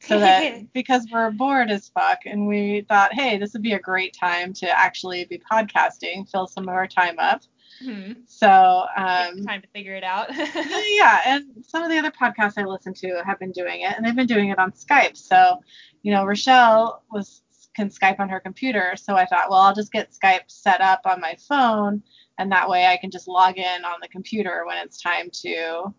So 0.00 0.18
that 0.20 0.72
because 0.72 1.06
we're 1.12 1.30
bored 1.30 1.70
as 1.70 1.88
fuck 1.88 2.20
and 2.24 2.46
we 2.46 2.84
thought, 2.88 3.12
hey, 3.12 3.38
this 3.38 3.52
would 3.52 3.62
be 3.62 3.72
a 3.72 3.78
great 3.78 4.16
time 4.18 4.52
to 4.54 4.78
actually 4.78 5.24
be 5.24 5.40
podcasting, 5.50 6.30
fill 6.30 6.46
some 6.46 6.64
of 6.64 6.74
our 6.74 6.86
time 6.86 7.18
up. 7.18 7.42
Hmm. 7.82 8.12
So 8.26 8.48
um, 8.96 9.44
time 9.44 9.62
to 9.62 9.68
figure 9.68 9.94
it 9.94 10.04
out. 10.04 10.28
yeah, 10.36 11.20
and 11.26 11.44
some 11.62 11.82
of 11.82 11.90
the 11.90 11.98
other 11.98 12.10
podcasts 12.10 12.54
I 12.56 12.64
listen 12.64 12.92
to 12.94 13.22
have 13.24 13.38
been 13.38 13.52
doing 13.52 13.82
it, 13.82 13.94
and 13.96 14.04
they've 14.04 14.16
been 14.16 14.26
doing 14.26 14.48
it 14.48 14.58
on 14.58 14.72
Skype. 14.72 15.16
So, 15.16 15.60
you 16.02 16.12
know, 16.12 16.24
Rochelle 16.24 17.04
was 17.12 17.42
can 17.74 17.88
Skype 17.88 18.18
on 18.18 18.28
her 18.28 18.40
computer, 18.40 18.94
so 18.96 19.14
I 19.14 19.26
thought, 19.26 19.50
well, 19.50 19.60
I'll 19.60 19.74
just 19.74 19.92
get 19.92 20.10
Skype 20.10 20.48
set 20.48 20.80
up 20.80 21.02
on 21.04 21.20
my 21.20 21.36
phone, 21.48 22.02
and 22.38 22.50
that 22.50 22.68
way 22.68 22.86
I 22.86 22.96
can 22.96 23.10
just 23.10 23.28
log 23.28 23.58
in 23.58 23.84
on 23.84 24.00
the 24.02 24.08
computer 24.08 24.64
when 24.66 24.78
it's 24.78 25.00
time 25.00 25.30
to 25.42 25.94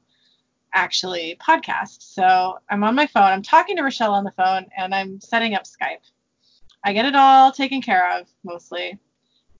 actually 0.74 1.38
podcast. 1.42 2.02
So 2.02 2.60
I'm 2.70 2.84
on 2.84 2.96
my 2.96 3.08
phone, 3.08 3.24
I'm 3.24 3.42
talking 3.42 3.76
to 3.78 3.84
Rochelle 3.84 4.14
on 4.14 4.24
the 4.24 4.32
phone, 4.32 4.68
and 4.78 4.94
I'm 4.94 5.20
setting 5.20 5.56
up 5.56 5.64
Skype. 5.64 6.02
I 6.84 6.94
get 6.94 7.06
it 7.06 7.16
all 7.16 7.52
taken 7.52 7.82
care 7.82 8.20
of 8.20 8.28
mostly. 8.44 8.98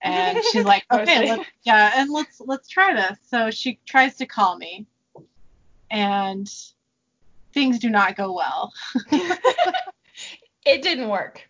And 0.02 0.42
she's 0.52 0.66
like, 0.66 0.86
okay, 0.92 1.30
let's, 1.30 1.50
yeah, 1.64 1.92
and 1.96 2.10
let's 2.10 2.40
let's 2.40 2.68
try 2.68 2.94
this. 2.94 3.18
So 3.28 3.52
she 3.52 3.80
tries 3.86 4.16
to 4.18 4.26
call 4.26 4.58
me, 4.58 4.86
and 5.92 6.50
things 7.54 7.80
do 7.80 7.90
not 7.90 8.16
go 8.16 8.34
well. 8.34 8.74
it 10.66 10.82
didn't 10.82 11.10
work. 11.10 11.50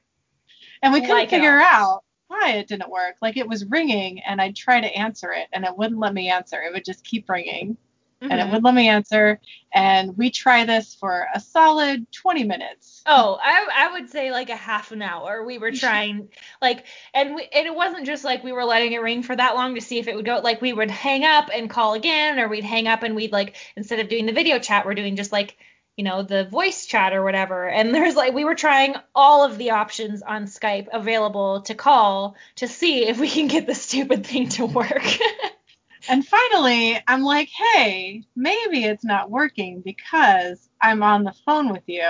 And 0.81 0.94
we 0.94 1.02
couldn't 1.02 1.15
Like 1.15 1.30
figure 1.30 1.60
out 1.60 2.03
why 2.27 2.53
it 2.53 2.68
didn't 2.68 2.90
work. 2.90 3.15
Like 3.22 3.38
it 3.38 3.48
was 3.48 3.65
ringing, 3.65 4.22
and 4.22 4.41
I'd 4.41 4.56
try 4.56 4.81
to 4.81 4.88
answer 4.88 5.31
it, 5.31 5.48
and 5.53 5.65
it 5.65 5.77
wouldn't 5.77 5.99
let 5.99 6.14
me 6.14 6.30
answer. 6.30 6.61
It 6.61 6.73
would 6.73 6.86
just 6.86 7.03
keep 7.03 7.30
ringing, 7.30 7.77
and 8.21 8.33
it 8.33 8.35
Mhm. 8.35 8.45
wouldn't 8.47 8.63
let 8.65 8.73
me 8.75 8.89
answer. 8.89 9.39
And 9.73 10.17
we 10.17 10.29
try 10.31 10.65
this 10.65 10.95
for 10.95 11.27
a 11.33 11.39
solid 11.39 12.11
20 12.11 12.43
minutes. 12.43 13.01
Oh, 13.05 13.39
I 13.41 13.67
I 13.75 13.91
would 13.93 14.09
say 14.09 14.31
like 14.31 14.49
a 14.49 14.55
half 14.55 14.91
an 14.91 15.01
hour. 15.01 15.43
We 15.43 15.57
were 15.57 15.71
trying 15.73 16.29
like 16.61 16.85
and 17.13 17.35
we, 17.35 17.47
and 17.53 17.65
it 17.67 17.75
wasn't 17.75 18.05
just 18.05 18.23
like 18.23 18.43
we 18.43 18.51
were 18.51 18.65
letting 18.65 18.91
it 18.93 19.01
ring 19.01 19.23
for 19.23 19.35
that 19.35 19.55
long 19.55 19.75
to 19.75 19.81
see 19.81 19.99
if 19.99 20.07
it 20.07 20.15
would 20.15 20.25
go. 20.25 20.39
Like 20.43 20.61
we 20.61 20.73
would 20.73 20.91
hang 20.91 21.23
up 21.23 21.49
and 21.53 21.69
call 21.69 21.93
again 21.93 22.39
or 22.39 22.47
we'd 22.47 22.63
hang 22.63 22.87
up 22.87 23.03
and 23.03 23.15
we'd 23.15 23.31
like 23.31 23.55
instead 23.75 23.99
of 23.99 24.09
doing 24.09 24.25
the 24.25 24.33
video 24.33 24.59
chat, 24.59 24.85
we're 24.85 24.95
doing 24.95 25.15
just 25.15 25.31
like 25.31 25.55
you 25.95 26.03
know 26.05 26.23
the 26.23 26.45
voice 26.45 26.85
chat 26.85 27.13
or 27.13 27.23
whatever. 27.23 27.67
And 27.67 27.93
there's 27.95 28.15
like 28.15 28.33
we 28.33 28.45
were 28.45 28.55
trying 28.55 28.95
all 29.15 29.43
of 29.43 29.57
the 29.57 29.71
options 29.71 30.21
on 30.23 30.45
Skype 30.45 30.87
available 30.91 31.61
to 31.63 31.75
call 31.75 32.35
to 32.55 32.67
see 32.67 33.07
if 33.07 33.19
we 33.19 33.29
can 33.29 33.47
get 33.47 33.67
the 33.67 33.75
stupid 33.75 34.25
thing 34.25 34.49
to 34.49 34.65
work. 34.65 35.03
And 36.07 36.26
finally, 36.26 36.97
I'm 37.07 37.23
like, 37.23 37.49
hey, 37.49 38.23
maybe 38.35 38.85
it's 38.85 39.03
not 39.03 39.30
working 39.30 39.81
because 39.81 40.69
I'm 40.81 41.03
on 41.03 41.23
the 41.23 41.34
phone 41.45 41.71
with 41.71 41.84
you, 41.88 42.09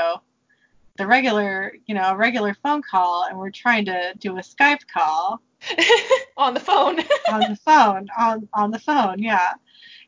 the 0.98 1.07
regular, 1.07 1.74
you 1.88 1.95
know, 1.95 2.14
regular 2.16 2.53
phone 2.61 2.82
call, 2.84 3.26
and 3.28 3.38
we're 3.38 3.49
trying 3.52 3.86
to 3.86 4.14
do 4.20 4.38
a 4.38 4.41
Skype 4.41 4.86
call 4.94 5.41
on 6.38 6.53
the 6.53 6.60
phone. 6.60 6.99
on 7.32 7.40
the 7.41 7.60
phone, 7.66 8.07
on 8.18 8.48
on 8.53 8.72
the 8.72 8.80
phone, 8.80 9.20
yeah. 9.22 9.53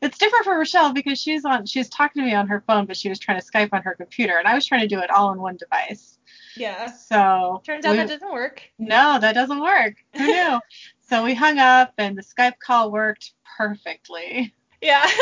It's 0.00 0.18
different 0.18 0.44
for 0.44 0.58
Rochelle 0.58 0.92
because 0.92 1.20
she's 1.20 1.44
on, 1.44 1.64
she's 1.64 1.88
talking 1.88 2.22
to 2.22 2.26
me 2.26 2.34
on 2.34 2.48
her 2.48 2.62
phone, 2.66 2.86
but 2.86 2.96
she 2.96 3.08
was 3.08 3.18
trying 3.20 3.40
to 3.40 3.46
Skype 3.46 3.68
on 3.72 3.82
her 3.82 3.94
computer, 3.94 4.36
and 4.38 4.48
I 4.48 4.54
was 4.54 4.66
trying 4.66 4.80
to 4.82 4.88
do 4.88 4.98
it 5.00 5.10
all 5.10 5.28
on 5.28 5.40
one 5.40 5.56
device. 5.56 6.18
yeah. 6.56 6.86
So 6.90 7.62
Turns 7.64 7.84
out 7.84 7.92
we- 7.92 7.98
that 7.98 8.08
doesn't 8.08 8.32
work. 8.32 8.62
no, 8.78 9.18
that 9.20 9.34
doesn't 9.34 9.60
work. 9.60 9.94
Who 10.16 10.26
knew? 10.26 10.60
so 11.08 11.24
we 11.24 11.34
hung 11.34 11.58
up, 11.58 11.92
and 11.98 12.16
the 12.16 12.22
Skype 12.22 12.58
call 12.58 12.90
worked 12.90 13.32
perfectly. 13.56 14.54
Yeah. 14.80 15.06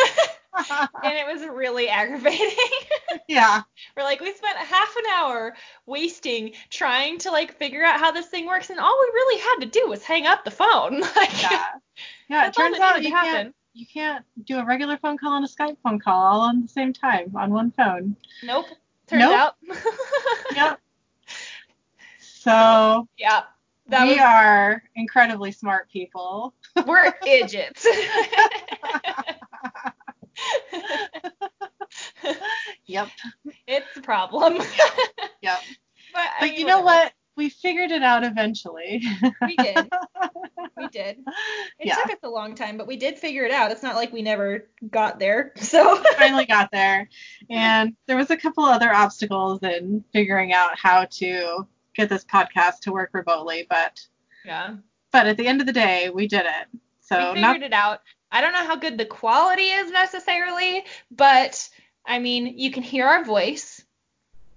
and 1.04 1.14
it 1.14 1.26
was 1.32 1.46
really 1.46 1.88
aggravating. 1.88 2.50
yeah. 3.28 3.62
We're 3.96 4.02
like, 4.02 4.20
we 4.20 4.32
spent 4.32 4.56
half 4.58 4.96
an 4.96 5.04
hour 5.14 5.54
wasting 5.86 6.52
trying 6.70 7.18
to 7.18 7.30
like 7.30 7.52
figure 7.56 7.84
out 7.84 8.00
how 8.00 8.10
this 8.10 8.26
thing 8.26 8.46
works, 8.46 8.70
and 8.70 8.80
all 8.80 8.98
we 9.00 9.06
really 9.14 9.40
had 9.40 9.56
to 9.60 9.66
do 9.66 9.88
was 9.88 10.02
hang 10.02 10.26
up 10.26 10.44
the 10.44 10.50
phone. 10.50 11.00
Like, 11.16 11.42
Yeah. 11.42 11.64
Yeah, 12.28 12.46
it 12.46 12.54
turns 12.54 12.78
out 12.78 13.02
you 13.02 13.10
can't 13.10 13.54
you 13.72 13.86
can't 13.86 14.24
do 14.44 14.58
a 14.58 14.64
regular 14.64 14.96
phone 14.96 15.18
call 15.18 15.36
and 15.36 15.44
a 15.44 15.48
Skype 15.48 15.76
phone 15.82 15.98
call 15.98 16.20
all 16.20 16.40
on 16.40 16.62
the 16.62 16.68
same 16.68 16.92
time 16.92 17.32
on 17.36 17.50
one 17.52 17.70
phone. 17.72 18.16
nope. 18.42 18.66
Turns 19.06 19.20
Nope. 19.20 19.32
out. 19.34 19.54
Yep. 20.54 20.80
So 22.18 23.08
yeah. 23.18 23.42
That 23.90 24.04
we 24.06 24.14
was, 24.14 24.20
are 24.20 24.82
incredibly 24.96 25.52
smart 25.52 25.90
people. 25.90 26.54
we're 26.86 27.12
idiots. 27.26 27.86
Yep. 32.86 33.08
it's 33.66 33.96
a 33.96 34.00
problem. 34.00 34.54
Yep. 35.42 35.58
But, 36.12 36.28
But 36.40 36.46
mean, 36.50 36.58
you 36.60 36.66
know 36.66 36.80
whatever. 36.80 37.04
what? 37.04 37.12
We 37.36 37.48
figured 37.48 37.90
it 37.92 38.02
out 38.02 38.24
eventually. 38.24 39.02
We 39.46 39.56
did. 39.56 39.88
We 40.76 40.88
did. 40.88 41.18
It 41.78 41.86
Yeah. 41.86 41.94
took 41.94 42.10
us 42.12 42.18
a 42.24 42.28
long 42.28 42.54
time, 42.54 42.76
but 42.76 42.86
we 42.86 42.96
did 42.96 43.18
figure 43.18 43.44
it 43.44 43.50
out. 43.52 43.70
It's 43.70 43.82
not 43.82 43.94
like 43.96 44.12
we 44.12 44.20
never 44.22 44.68
got 44.90 45.18
there. 45.18 45.52
So. 45.62 46.02
finally 46.18 46.44
got 46.46 46.70
there. 46.72 47.08
And 47.48 47.94
there 48.06 48.16
was 48.16 48.30
a 48.30 48.36
couple 48.36 48.64
other 48.64 48.92
obstacles 48.92 49.62
in 49.62 50.04
figuring 50.12 50.52
out 50.52 50.78
how 50.78 51.06
to 51.12 51.66
get 51.94 52.08
this 52.08 52.24
podcast 52.24 52.80
to 52.80 52.92
work 52.92 53.10
remotely, 53.12 53.66
but 53.68 54.00
yeah. 54.44 54.76
but 55.12 55.26
at 55.26 55.36
the 55.36 55.46
end 55.46 55.60
of 55.60 55.66
the 55.66 55.72
day, 55.72 56.10
we 56.10 56.26
did 56.26 56.46
it. 56.46 56.80
So 57.00 57.32
we 57.32 57.40
figured 57.40 57.60
not 57.60 57.62
it 57.62 57.72
out. 57.72 58.00
I 58.32 58.40
don't 58.40 58.52
know 58.52 58.64
how 58.64 58.76
good 58.76 58.96
the 58.96 59.04
quality 59.04 59.70
is 59.70 59.90
necessarily, 59.90 60.84
but 61.10 61.68
I 62.06 62.18
mean, 62.18 62.58
you 62.58 62.70
can 62.70 62.82
hear 62.82 63.06
our 63.06 63.24
voice. 63.24 63.82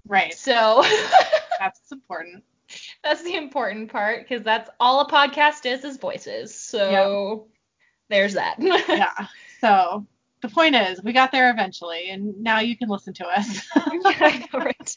right. 0.08 0.34
So 0.34 0.84
That's 1.60 1.92
important. 1.92 2.44
that's 3.04 3.24
the 3.24 3.36
important 3.36 3.92
part 3.92 4.28
because 4.28 4.44
that's 4.44 4.70
all 4.80 5.02
a 5.02 5.10
podcast 5.10 5.66
is 5.66 5.84
is 5.84 5.98
voices. 5.98 6.54
So 6.56 7.48
there's 8.10 8.34
that. 8.34 8.58
Yeah. 8.60 9.28
So 9.62 10.06
the 10.42 10.50
point 10.50 10.76
is, 10.76 11.02
we 11.02 11.14
got 11.14 11.32
there 11.32 11.50
eventually, 11.50 12.10
and 12.10 12.42
now 12.42 12.60
you 12.60 12.78
can 12.78 12.90
listen 12.90 13.14
to 13.16 13.26
us. 13.26 13.66
Know, 13.76 14.12
right? 14.60 14.96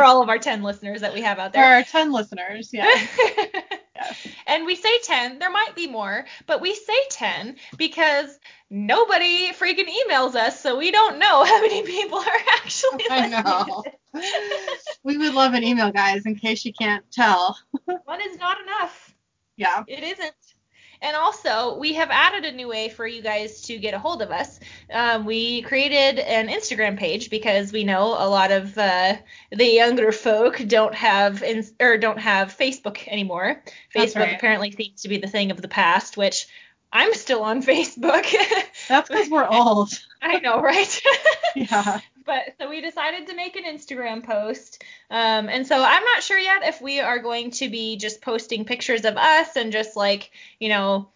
For 0.00 0.04
all 0.04 0.22
of 0.22 0.28
our 0.28 0.38
10 0.38 0.62
listeners 0.62 1.02
that 1.02 1.12
we 1.12 1.20
have 1.22 1.38
out 1.38 1.52
there 1.52 1.62
there. 1.62 1.80
are 1.80 1.82
10 1.82 2.12
listeners. 2.12 2.70
Yeah. 2.72 2.86
Yes. 2.86 3.58
And 4.46 4.64
we 4.64 4.76
say 4.76 4.98
10, 5.02 5.38
there 5.38 5.50
might 5.50 5.74
be 5.76 5.86
more, 5.86 6.24
but 6.46 6.60
we 6.60 6.74
say 6.74 6.94
10 7.10 7.56
because 7.76 8.38
nobody 8.70 9.52
freaking 9.52 9.88
emails 9.88 10.34
us, 10.34 10.58
so 10.60 10.78
we 10.78 10.90
don't 10.90 11.18
know 11.18 11.44
how 11.44 11.60
many 11.60 11.82
people 11.82 12.18
are 12.18 12.40
actually 12.54 13.04
I 13.10 13.28
know. 13.28 13.84
we 15.04 15.18
would 15.18 15.34
love 15.34 15.52
an 15.52 15.62
email, 15.62 15.92
guys, 15.92 16.24
in 16.24 16.34
case 16.34 16.64
you 16.64 16.72
can't 16.72 17.04
tell. 17.12 17.58
One 18.04 18.20
is 18.22 18.38
not 18.38 18.60
enough. 18.62 19.14
Yeah. 19.56 19.84
It 19.86 20.02
isn't. 20.02 20.32
And 21.02 21.16
also, 21.16 21.78
we 21.78 21.94
have 21.94 22.10
added 22.10 22.44
a 22.44 22.52
new 22.52 22.68
way 22.68 22.90
for 22.90 23.06
you 23.06 23.22
guys 23.22 23.62
to 23.62 23.78
get 23.78 23.94
a 23.94 23.98
hold 23.98 24.20
of 24.20 24.30
us. 24.30 24.60
Um, 24.92 25.24
we 25.24 25.62
created 25.62 26.18
an 26.18 26.48
Instagram 26.48 26.98
page 26.98 27.30
because 27.30 27.72
we 27.72 27.84
know 27.84 28.08
a 28.18 28.28
lot 28.28 28.52
of 28.52 28.76
uh, 28.76 29.16
the 29.50 29.64
younger 29.64 30.12
folk 30.12 30.60
don't 30.66 30.94
have 30.94 31.42
in, 31.42 31.64
or 31.80 31.96
don't 31.96 32.18
have 32.18 32.56
Facebook 32.56 33.06
anymore. 33.08 33.62
That's 33.94 34.12
Facebook 34.12 34.20
right. 34.20 34.34
apparently 34.34 34.72
seems 34.72 35.02
to 35.02 35.08
be 35.08 35.16
the 35.16 35.26
thing 35.26 35.50
of 35.50 35.62
the 35.62 35.68
past, 35.68 36.18
which 36.18 36.48
I'm 36.92 37.14
still 37.14 37.42
on 37.42 37.62
Facebook. 37.62 38.26
That's 38.88 39.08
because 39.08 39.30
we're 39.30 39.48
old. 39.48 39.98
I 40.22 40.40
know, 40.40 40.60
right? 40.60 41.02
Yeah. 41.56 42.00
But 42.24 42.54
so 42.58 42.68
we 42.68 42.80
decided 42.80 43.26
to 43.28 43.34
make 43.34 43.56
an 43.56 43.64
Instagram 43.64 44.24
post. 44.24 44.82
Um, 45.10 45.48
and 45.48 45.66
so 45.66 45.82
I'm 45.82 46.04
not 46.04 46.22
sure 46.22 46.38
yet 46.38 46.62
if 46.64 46.80
we 46.80 47.00
are 47.00 47.18
going 47.18 47.50
to 47.52 47.68
be 47.68 47.96
just 47.96 48.20
posting 48.20 48.64
pictures 48.64 49.04
of 49.04 49.16
us 49.16 49.56
and 49.56 49.72
just 49.72 49.96
like, 49.96 50.30
you 50.58 50.68
know, 50.68 51.08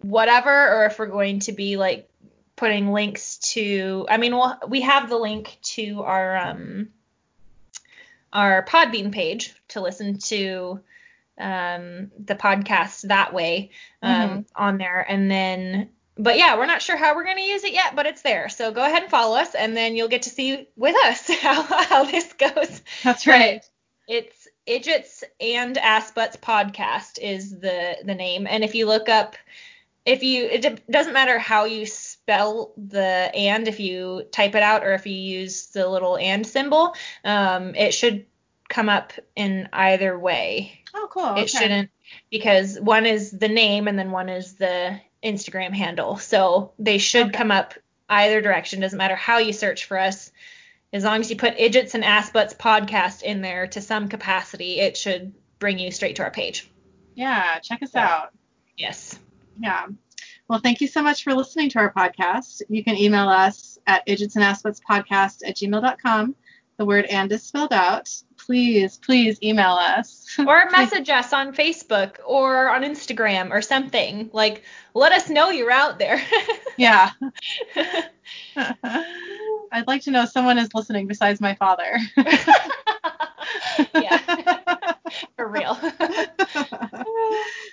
whatever, 0.00 0.50
or 0.50 0.86
if 0.86 0.98
we're 0.98 1.06
going 1.06 1.40
to 1.40 1.52
be 1.52 1.76
like 1.76 2.08
putting 2.56 2.92
links 2.92 3.38
to. 3.38 4.06
I 4.08 4.16
mean, 4.16 4.34
we'll, 4.34 4.54
we 4.68 4.82
have 4.82 5.08
the 5.08 5.16
link 5.16 5.58
to 5.62 6.02
our 6.02 6.36
um, 6.36 6.88
our 8.32 8.64
Podbean 8.64 9.12
page 9.12 9.54
to 9.68 9.80
listen 9.80 10.18
to 10.18 10.80
um, 11.38 12.10
the 12.24 12.34
podcast 12.34 13.08
that 13.08 13.34
way 13.34 13.70
um, 14.02 14.46
on 14.54 14.78
there, 14.78 15.04
and 15.06 15.30
then 15.30 15.90
but 16.16 16.36
yeah, 16.36 16.56
we're 16.56 16.66
not 16.66 16.82
sure 16.82 16.96
how 16.96 17.14
we're 17.14 17.24
going 17.24 17.38
to 17.38 17.42
use 17.42 17.64
it 17.64 17.72
yet, 17.72 17.96
but 17.96 18.06
it's 18.06 18.22
there. 18.22 18.48
So 18.48 18.70
go 18.70 18.84
ahead 18.84 19.02
and 19.02 19.10
follow 19.10 19.36
us, 19.36 19.54
and 19.54 19.76
then 19.76 19.96
you'll 19.96 20.08
get 20.08 20.22
to 20.22 20.30
see 20.30 20.68
with 20.76 20.96
us 21.06 21.28
how, 21.40 21.62
how 21.62 22.04
this 22.04 22.32
goes. 22.34 22.82
That's 23.02 23.26
right. 23.26 23.64
It's 24.08 24.48
Idgits 24.66 25.22
and 25.40 25.78
Ass 25.78 26.10
Butts 26.10 26.36
Podcast 26.36 27.18
is 27.20 27.58
the 27.58 27.96
the 28.04 28.14
name, 28.14 28.46
and 28.46 28.62
if 28.62 28.74
you 28.74 28.86
look 28.86 29.08
up, 29.08 29.36
if 30.04 30.22
you 30.22 30.44
it 30.44 30.90
doesn't 30.90 31.12
matter 31.12 31.38
how 31.38 31.64
you 31.64 31.86
spell 31.86 32.72
the 32.76 33.30
and, 33.34 33.66
if 33.66 33.80
you 33.80 34.24
type 34.32 34.54
it 34.54 34.62
out 34.62 34.84
or 34.84 34.92
if 34.94 35.06
you 35.06 35.14
use 35.14 35.66
the 35.68 35.88
little 35.88 36.18
and 36.18 36.46
symbol, 36.46 36.94
um, 37.24 37.74
it 37.74 37.94
should 37.94 38.26
come 38.68 38.88
up 38.88 39.12
in 39.36 39.68
either 39.72 40.18
way. 40.18 40.80
Oh, 40.94 41.08
cool. 41.10 41.26
Okay. 41.26 41.42
It 41.42 41.50
shouldn't 41.50 41.90
because 42.30 42.78
one 42.80 43.06
is 43.06 43.30
the 43.30 43.48
name 43.48 43.88
and 43.88 43.98
then 43.98 44.10
one 44.10 44.28
is 44.28 44.54
the 44.54 45.00
Instagram 45.24 45.72
handle. 45.74 46.16
So 46.16 46.72
they 46.78 46.98
should 46.98 47.28
Okay. 47.28 47.38
come 47.38 47.50
up 47.50 47.74
either 48.08 48.40
direction. 48.40 48.80
Doesn't 48.80 48.98
matter 48.98 49.16
how 49.16 49.38
you 49.38 49.52
search 49.52 49.84
for 49.84 49.98
us. 49.98 50.30
As 50.92 51.04
long 51.04 51.20
as 51.20 51.30
you 51.30 51.36
put 51.36 51.56
Idgits 51.56 51.94
and 51.94 52.04
Ass 52.04 52.30
Butts 52.30 52.52
podcast 52.54 53.22
in 53.22 53.40
there 53.40 53.66
to 53.68 53.80
some 53.80 54.08
capacity, 54.08 54.80
it 54.80 54.96
should 54.96 55.32
bring 55.58 55.78
you 55.78 55.90
straight 55.90 56.16
to 56.16 56.22
our 56.22 56.30
page. 56.30 56.68
Yeah, 57.14 57.58
check 57.60 57.82
us 57.82 57.94
out. 57.94 58.32
Yes. 58.76 59.18
Yeah. 59.58 59.86
Well, 60.48 60.58
thank 60.58 60.80
you 60.82 60.86
so 60.88 61.02
much 61.02 61.24
for 61.24 61.32
listening 61.34 61.70
to 61.70 61.78
our 61.78 61.92
podcast. 61.92 62.62
You 62.68 62.84
can 62.84 62.96
email 62.96 63.28
us 63.28 63.78
at 63.86 64.06
idgitsandassbutts 64.06 64.80
at 65.46 65.56
gmail.com. 65.56 66.34
The 66.76 66.84
word 66.84 67.04
and 67.06 67.30
is 67.32 67.42
spelled 67.42 67.72
out. 67.72 68.10
Please, 68.44 68.98
please 68.98 69.38
email 69.42 69.72
us. 69.72 70.18
Or 70.38 70.68
message 70.70 71.10
us 71.10 71.34
on 71.34 71.54
Facebook 71.54 72.16
or 72.24 72.70
on 72.70 72.82
Instagram 72.82 73.50
or 73.50 73.60
something. 73.60 74.30
Like, 74.32 74.62
let 74.94 75.12
us 75.12 75.28
know 75.28 75.50
you're 75.50 75.70
out 75.70 75.98
there. 75.98 76.22
yeah. 76.78 77.10
I'd 78.56 79.86
like 79.86 80.00
to 80.04 80.10
know 80.10 80.24
someone 80.24 80.56
is 80.56 80.70
listening 80.72 81.06
besides 81.06 81.38
my 81.38 81.54
father. 81.54 81.98
yeah. 83.94 84.94
For 85.36 85.48
real. 85.48 85.78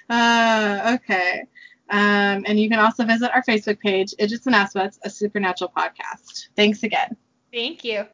uh, 0.09 0.97
okay. 0.99 1.43
Um, 1.89 2.43
and 2.45 2.59
you 2.59 2.69
can 2.69 2.79
also 2.79 3.05
visit 3.05 3.31
our 3.33 3.43
Facebook 3.43 3.79
page, 3.79 4.13
Idgits 4.19 4.45
and 4.47 4.55
Ass 4.55 4.73
Butts, 4.73 4.99
a 5.03 5.09
supernatural 5.09 5.71
podcast. 5.75 6.49
Thanks 6.57 6.83
again. 6.83 7.15
Thank 7.53 7.85
you. 7.85 8.05